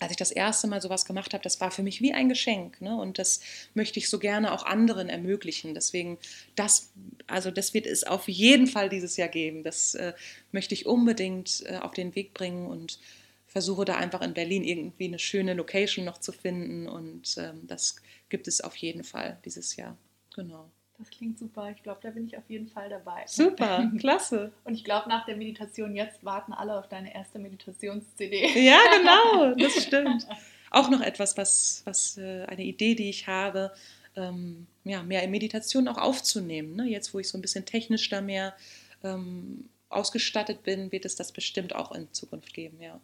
als 0.00 0.10
ich 0.10 0.16
das 0.16 0.30
erste 0.30 0.66
Mal 0.66 0.80
sowas 0.80 1.04
gemacht 1.04 1.32
habe, 1.34 1.42
das 1.42 1.60
war 1.60 1.70
für 1.70 1.82
mich 1.82 2.00
wie 2.00 2.12
ein 2.12 2.28
Geschenk. 2.28 2.80
Ne? 2.80 2.96
Und 2.96 3.18
das 3.18 3.40
möchte 3.74 3.98
ich 3.98 4.08
so 4.08 4.18
gerne 4.18 4.52
auch 4.52 4.64
anderen 4.64 5.08
ermöglichen. 5.08 5.74
Deswegen, 5.74 6.18
das, 6.56 6.90
also 7.26 7.50
das 7.50 7.74
wird 7.74 7.86
es 7.86 8.04
auf 8.04 8.28
jeden 8.28 8.66
Fall 8.66 8.88
dieses 8.88 9.16
Jahr 9.16 9.28
geben. 9.28 9.62
Das 9.62 9.94
äh, 9.94 10.12
möchte 10.52 10.74
ich 10.74 10.86
unbedingt 10.86 11.64
äh, 11.66 11.78
auf 11.78 11.92
den 11.92 12.14
Weg 12.14 12.34
bringen 12.34 12.66
und 12.66 12.98
versuche 13.46 13.84
da 13.84 13.96
einfach 13.96 14.20
in 14.20 14.34
Berlin 14.34 14.64
irgendwie 14.64 15.06
eine 15.06 15.18
schöne 15.18 15.54
Location 15.54 16.04
noch 16.04 16.18
zu 16.18 16.32
finden. 16.32 16.88
Und 16.88 17.36
ähm, 17.38 17.66
das 17.66 17.96
gibt 18.28 18.48
es 18.48 18.60
auf 18.60 18.76
jeden 18.76 19.04
Fall 19.04 19.38
dieses 19.44 19.76
Jahr. 19.76 19.96
Genau. 20.34 20.70
Das 21.04 21.10
klingt 21.10 21.38
super. 21.38 21.70
Ich 21.70 21.82
glaube, 21.82 22.00
da 22.02 22.10
bin 22.10 22.26
ich 22.26 22.38
auf 22.38 22.48
jeden 22.48 22.66
Fall 22.66 22.88
dabei. 22.88 23.24
Super, 23.26 23.92
klasse. 23.98 24.52
Und 24.64 24.72
ich 24.72 24.84
glaube, 24.84 25.06
nach 25.10 25.26
der 25.26 25.36
Meditation 25.36 25.94
jetzt 25.94 26.24
warten 26.24 26.54
alle 26.54 26.78
auf 26.78 26.88
deine 26.88 27.14
erste 27.14 27.38
Meditations-CD. 27.38 28.64
Ja, 28.64 28.78
genau, 28.96 29.54
das 29.58 29.82
stimmt. 29.82 30.26
Auch 30.70 30.88
noch 30.88 31.02
etwas, 31.02 31.36
was, 31.36 31.82
was 31.84 32.16
äh, 32.16 32.44
eine 32.46 32.64
Idee, 32.64 32.94
die 32.94 33.10
ich 33.10 33.26
habe, 33.26 33.70
ähm, 34.16 34.66
ja, 34.84 35.02
mehr 35.02 35.22
in 35.22 35.30
Meditation 35.30 35.88
auch 35.88 35.98
aufzunehmen. 35.98 36.74
Ne? 36.74 36.88
Jetzt, 36.88 37.12
wo 37.12 37.18
ich 37.18 37.28
so 37.28 37.36
ein 37.36 37.42
bisschen 37.42 37.66
technisch 37.66 38.08
da 38.08 38.22
mehr 38.22 38.54
ähm, 39.02 39.68
ausgestattet 39.90 40.62
bin, 40.62 40.90
wird 40.90 41.04
es 41.04 41.16
das 41.16 41.32
bestimmt 41.32 41.74
auch 41.74 41.92
in 41.92 42.10
Zukunft 42.14 42.54
geben, 42.54 42.80
ja. 42.80 42.98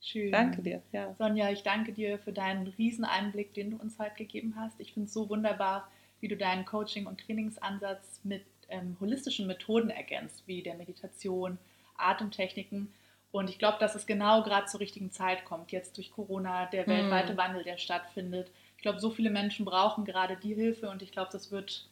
Schön. 0.00 0.32
Danke 0.32 0.60
dir. 0.60 0.82
Ja. 0.90 1.14
Sonja, 1.18 1.50
ich 1.52 1.62
danke 1.62 1.92
dir 1.92 2.18
für 2.18 2.32
deinen 2.32 2.66
Rieseneinblick, 2.66 3.54
den 3.54 3.70
du 3.70 3.76
uns 3.76 3.96
heute 4.00 4.16
gegeben 4.16 4.54
hast. 4.56 4.80
Ich 4.80 4.92
finde 4.92 5.06
es 5.06 5.14
so 5.14 5.30
wunderbar, 5.30 5.88
wie 6.24 6.28
du 6.28 6.38
deinen 6.38 6.64
Coaching- 6.64 7.06
und 7.06 7.20
Trainingsansatz 7.20 8.22
mit 8.24 8.46
ähm, 8.70 8.96
holistischen 8.98 9.46
Methoden 9.46 9.90
ergänzt, 9.90 10.44
wie 10.46 10.62
der 10.62 10.74
Meditation, 10.74 11.58
Atemtechniken. 11.98 12.94
Und 13.30 13.50
ich 13.50 13.58
glaube, 13.58 13.76
dass 13.78 13.94
es 13.94 14.06
genau 14.06 14.42
gerade 14.42 14.64
zur 14.64 14.80
richtigen 14.80 15.12
Zeit 15.12 15.44
kommt, 15.44 15.70
jetzt 15.70 15.98
durch 15.98 16.10
Corona, 16.10 16.64
der 16.64 16.86
weltweite 16.86 17.34
mm. 17.34 17.36
Wandel, 17.36 17.62
der 17.62 17.76
stattfindet. 17.76 18.50
Ich 18.78 18.82
glaube, 18.82 19.00
so 19.00 19.10
viele 19.10 19.28
Menschen 19.28 19.66
brauchen 19.66 20.06
gerade 20.06 20.38
die 20.38 20.54
Hilfe 20.54 20.88
und 20.88 21.02
ich 21.02 21.12
glaube, 21.12 21.28
das 21.30 21.52
wird 21.52 21.90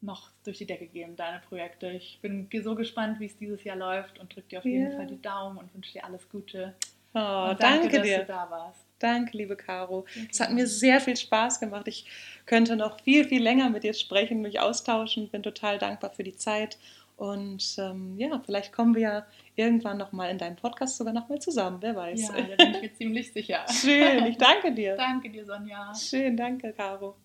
noch 0.00 0.28
durch 0.42 0.58
die 0.58 0.66
Decke 0.66 0.88
gehen, 0.88 1.14
deine 1.14 1.38
Projekte. 1.38 1.88
Ich 1.92 2.18
bin 2.20 2.48
so 2.60 2.74
gespannt, 2.74 3.20
wie 3.20 3.26
es 3.26 3.36
dieses 3.36 3.62
Jahr 3.62 3.76
läuft 3.76 4.18
und 4.18 4.34
drücke 4.34 4.48
dir 4.48 4.58
auf 4.58 4.64
jeden 4.64 4.96
Fall 4.96 5.06
die 5.06 5.22
Daumen 5.22 5.56
und 5.56 5.72
wünsche 5.72 5.92
dir 5.92 6.04
alles 6.04 6.28
Gute. 6.28 6.74
Oh, 7.14 7.54
danke, 7.54 7.56
danke, 7.60 7.90
dass 7.90 8.02
dir. 8.02 8.18
du 8.18 8.26
da 8.26 8.50
warst. 8.50 8.87
Danke, 8.98 9.36
liebe 9.36 9.56
Caro. 9.56 10.04
Es 10.30 10.40
hat 10.40 10.50
mir 10.52 10.66
sehr 10.66 11.00
viel 11.00 11.16
Spaß 11.16 11.60
gemacht. 11.60 11.86
Ich 11.86 12.06
könnte 12.46 12.76
noch 12.76 13.00
viel, 13.00 13.24
viel 13.24 13.42
länger 13.42 13.70
mit 13.70 13.82
dir 13.84 13.94
sprechen, 13.94 14.40
mich 14.42 14.60
austauschen. 14.60 15.28
Bin 15.28 15.42
total 15.42 15.78
dankbar 15.78 16.10
für 16.10 16.24
die 16.24 16.36
Zeit 16.36 16.78
Und 17.16 17.76
ähm, 17.78 18.14
ja, 18.18 18.40
vielleicht 18.44 18.72
kommen 18.72 18.94
wir 18.94 19.02
ja 19.02 19.26
irgendwann 19.56 19.98
nochmal 19.98 20.30
in 20.30 20.38
deinem 20.38 20.56
Podcast 20.56 20.96
sogar 20.96 21.12
nochmal 21.12 21.40
zusammen, 21.40 21.78
wer 21.80 21.96
weiß. 21.96 22.28
Ja, 22.28 22.34
da 22.42 22.54
bin 22.56 22.74
ich 22.76 22.80
mir 22.82 22.94
ziemlich 22.94 23.32
sicher. 23.32 23.64
Schön, 23.72 24.24
ich 24.26 24.38
danke 24.38 24.72
dir. 24.72 24.94
danke 24.96 25.28
dir, 25.30 25.44
Sonja. 25.44 25.92
Schön, 25.94 26.36
danke, 26.36 26.72
Caro. 26.72 27.16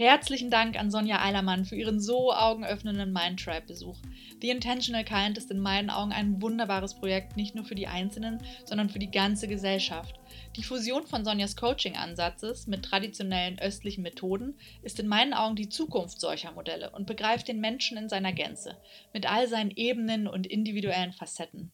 Herzlichen 0.00 0.48
Dank 0.48 0.80
an 0.80 0.90
Sonja 0.90 1.22
Eilermann 1.22 1.66
für 1.66 1.76
ihren 1.76 2.00
so 2.00 2.32
augenöffnenden 2.32 3.12
Mindtribe-Besuch. 3.12 3.98
The 4.40 4.48
Intentional 4.48 5.04
Kind 5.04 5.36
ist 5.36 5.50
in 5.50 5.60
meinen 5.60 5.90
Augen 5.90 6.10
ein 6.10 6.40
wunderbares 6.40 6.94
Projekt, 6.94 7.36
nicht 7.36 7.54
nur 7.54 7.66
für 7.66 7.74
die 7.74 7.86
Einzelnen, 7.86 8.42
sondern 8.64 8.88
für 8.88 8.98
die 8.98 9.10
ganze 9.10 9.46
Gesellschaft. 9.46 10.18
Die 10.56 10.62
Fusion 10.62 11.06
von 11.06 11.22
Sonjas 11.26 11.54
Coaching-Ansatzes 11.54 12.66
mit 12.66 12.82
traditionellen 12.82 13.58
östlichen 13.58 14.00
Methoden 14.00 14.58
ist 14.80 14.98
in 15.00 15.06
meinen 15.06 15.34
Augen 15.34 15.54
die 15.54 15.68
Zukunft 15.68 16.18
solcher 16.18 16.52
Modelle 16.52 16.88
und 16.92 17.06
begreift 17.06 17.48
den 17.48 17.60
Menschen 17.60 17.98
in 17.98 18.08
seiner 18.08 18.32
Gänze, 18.32 18.78
mit 19.12 19.30
all 19.30 19.48
seinen 19.48 19.70
Ebenen 19.70 20.28
und 20.28 20.46
individuellen 20.46 21.12
Facetten. 21.12 21.72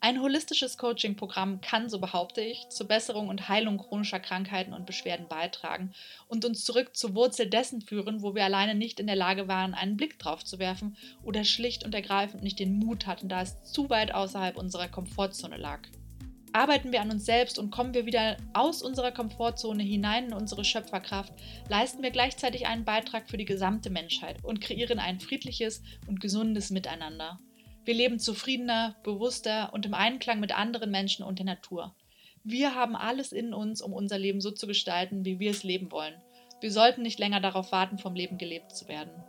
Ein 0.00 0.22
holistisches 0.22 0.78
Coaching-Programm 0.78 1.60
kann, 1.60 1.88
so 1.88 1.98
behaupte 1.98 2.40
ich, 2.40 2.68
zur 2.68 2.86
Besserung 2.86 3.28
und 3.28 3.48
Heilung 3.48 3.78
chronischer 3.78 4.20
Krankheiten 4.20 4.72
und 4.72 4.86
Beschwerden 4.86 5.26
beitragen 5.26 5.92
und 6.28 6.44
uns 6.44 6.64
zurück 6.64 6.96
zur 6.96 7.16
Wurzel 7.16 7.50
dessen 7.50 7.80
führen, 7.80 8.22
wo 8.22 8.36
wir 8.36 8.44
alleine 8.44 8.76
nicht 8.76 9.00
in 9.00 9.08
der 9.08 9.16
Lage 9.16 9.48
waren, 9.48 9.74
einen 9.74 9.96
Blick 9.96 10.20
drauf 10.20 10.44
zu 10.44 10.60
werfen 10.60 10.96
oder 11.24 11.42
schlicht 11.42 11.84
und 11.84 11.96
ergreifend 11.96 12.44
nicht 12.44 12.60
den 12.60 12.78
Mut 12.78 13.08
hatten, 13.08 13.28
da 13.28 13.42
es 13.42 13.64
zu 13.64 13.90
weit 13.90 14.14
außerhalb 14.14 14.56
unserer 14.56 14.86
Komfortzone 14.86 15.56
lag. 15.56 15.80
Arbeiten 16.52 16.92
wir 16.92 17.00
an 17.00 17.10
uns 17.10 17.26
selbst 17.26 17.58
und 17.58 17.72
kommen 17.72 17.92
wir 17.92 18.06
wieder 18.06 18.36
aus 18.54 18.82
unserer 18.82 19.10
Komfortzone 19.10 19.82
hinein 19.82 20.26
in 20.26 20.32
unsere 20.32 20.64
Schöpferkraft, 20.64 21.32
leisten 21.68 22.04
wir 22.04 22.10
gleichzeitig 22.10 22.68
einen 22.68 22.84
Beitrag 22.84 23.28
für 23.28 23.36
die 23.36 23.44
gesamte 23.44 23.90
Menschheit 23.90 24.44
und 24.44 24.60
kreieren 24.60 25.00
ein 25.00 25.18
friedliches 25.18 25.82
und 26.06 26.20
gesundes 26.20 26.70
Miteinander. 26.70 27.40
Wir 27.88 27.94
leben 27.94 28.18
zufriedener, 28.18 28.96
bewusster 29.02 29.72
und 29.72 29.86
im 29.86 29.94
Einklang 29.94 30.40
mit 30.40 30.54
anderen 30.54 30.90
Menschen 30.90 31.24
und 31.24 31.38
der 31.38 31.46
Natur. 31.46 31.94
Wir 32.44 32.74
haben 32.74 32.94
alles 32.94 33.32
in 33.32 33.54
uns, 33.54 33.80
um 33.80 33.94
unser 33.94 34.18
Leben 34.18 34.42
so 34.42 34.50
zu 34.50 34.66
gestalten, 34.66 35.24
wie 35.24 35.38
wir 35.38 35.52
es 35.52 35.62
leben 35.62 35.90
wollen. 35.90 36.12
Wir 36.60 36.70
sollten 36.70 37.00
nicht 37.00 37.18
länger 37.18 37.40
darauf 37.40 37.72
warten, 37.72 37.96
vom 37.96 38.14
Leben 38.14 38.36
gelebt 38.36 38.76
zu 38.76 38.88
werden. 38.88 39.24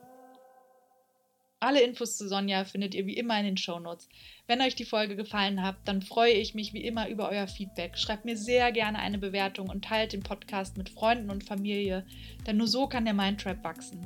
Alle 1.62 1.80
Infos 1.80 2.18
zu 2.18 2.28
Sonja 2.28 2.66
findet 2.66 2.96
ihr 2.96 3.06
wie 3.06 3.16
immer 3.16 3.40
in 3.40 3.46
den 3.46 3.56
Shownotes. 3.56 4.10
Wenn 4.46 4.60
euch 4.62 4.76
die 4.76 4.84
Folge 4.84 5.16
gefallen 5.16 5.64
hat, 5.64 5.78
dann 5.86 6.02
freue 6.02 6.34
ich 6.34 6.54
mich 6.54 6.74
wie 6.74 6.84
immer 6.84 7.08
über 7.08 7.30
euer 7.30 7.48
Feedback. 7.48 7.98
Schreibt 7.98 8.26
mir 8.26 8.36
sehr 8.36 8.74
gerne 8.74 9.00
eine 9.00 9.20
Bewertung 9.20 9.70
und 9.70 9.86
teilt 9.86 10.12
den 10.12 10.24
Podcast 10.24 10.76
mit 10.76 10.90
Freunden 10.90 11.30
und 11.30 11.46
Familie, 11.46 12.06
denn 12.46 12.58
nur 12.58 12.68
so 12.68 12.88
kann 12.88 13.06
der 13.06 13.14
Mindtrap 13.14 13.64
wachsen. 13.64 14.06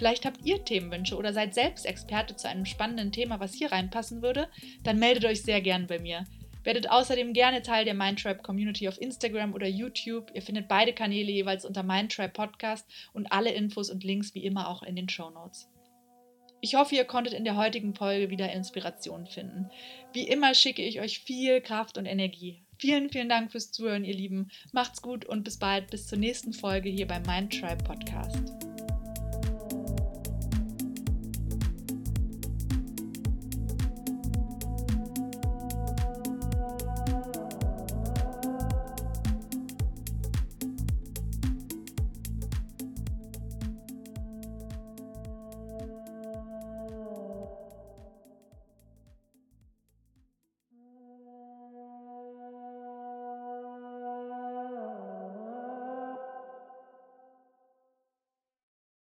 Vielleicht 0.00 0.24
habt 0.24 0.46
ihr 0.46 0.64
Themenwünsche 0.64 1.14
oder 1.14 1.34
seid 1.34 1.52
selbst 1.52 1.84
Experte 1.84 2.34
zu 2.34 2.48
einem 2.48 2.64
spannenden 2.64 3.12
Thema, 3.12 3.38
was 3.38 3.52
hier 3.52 3.70
reinpassen 3.70 4.22
würde, 4.22 4.48
dann 4.82 4.98
meldet 4.98 5.26
euch 5.26 5.42
sehr 5.42 5.60
gern 5.60 5.86
bei 5.86 5.98
mir. 5.98 6.24
Werdet 6.64 6.88
außerdem 6.88 7.34
gerne 7.34 7.60
Teil 7.60 7.84
der 7.84 7.92
Mindtrap 7.92 8.42
Community 8.42 8.88
auf 8.88 8.98
Instagram 8.98 9.52
oder 9.52 9.66
YouTube. 9.66 10.30
Ihr 10.32 10.40
findet 10.40 10.68
beide 10.68 10.94
Kanäle 10.94 11.30
jeweils 11.30 11.66
unter 11.66 11.82
Mindtrap 11.82 12.32
Podcast 12.32 12.90
und 13.12 13.30
alle 13.30 13.52
Infos 13.52 13.90
und 13.90 14.02
Links 14.02 14.34
wie 14.34 14.42
immer 14.46 14.70
auch 14.70 14.82
in 14.82 14.96
den 14.96 15.10
Show 15.10 15.28
Notes. 15.28 15.68
Ich 16.62 16.76
hoffe, 16.76 16.94
ihr 16.94 17.04
konntet 17.04 17.34
in 17.34 17.44
der 17.44 17.56
heutigen 17.56 17.94
Folge 17.94 18.30
wieder 18.30 18.50
Inspiration 18.50 19.26
finden. 19.26 19.68
Wie 20.14 20.26
immer 20.26 20.54
schicke 20.54 20.80
ich 20.80 21.02
euch 21.02 21.18
viel 21.18 21.60
Kraft 21.60 21.98
und 21.98 22.06
Energie. 22.06 22.62
Vielen, 22.78 23.10
vielen 23.10 23.28
Dank 23.28 23.52
fürs 23.52 23.70
Zuhören, 23.70 24.06
ihr 24.06 24.14
Lieben. 24.14 24.50
Macht's 24.72 25.02
gut 25.02 25.26
und 25.26 25.44
bis 25.44 25.58
bald, 25.58 25.90
bis 25.90 26.06
zur 26.06 26.16
nächsten 26.16 26.54
Folge 26.54 26.88
hier 26.88 27.06
beim 27.06 27.22
Mindtribe 27.24 27.84
Podcast. 27.84 28.69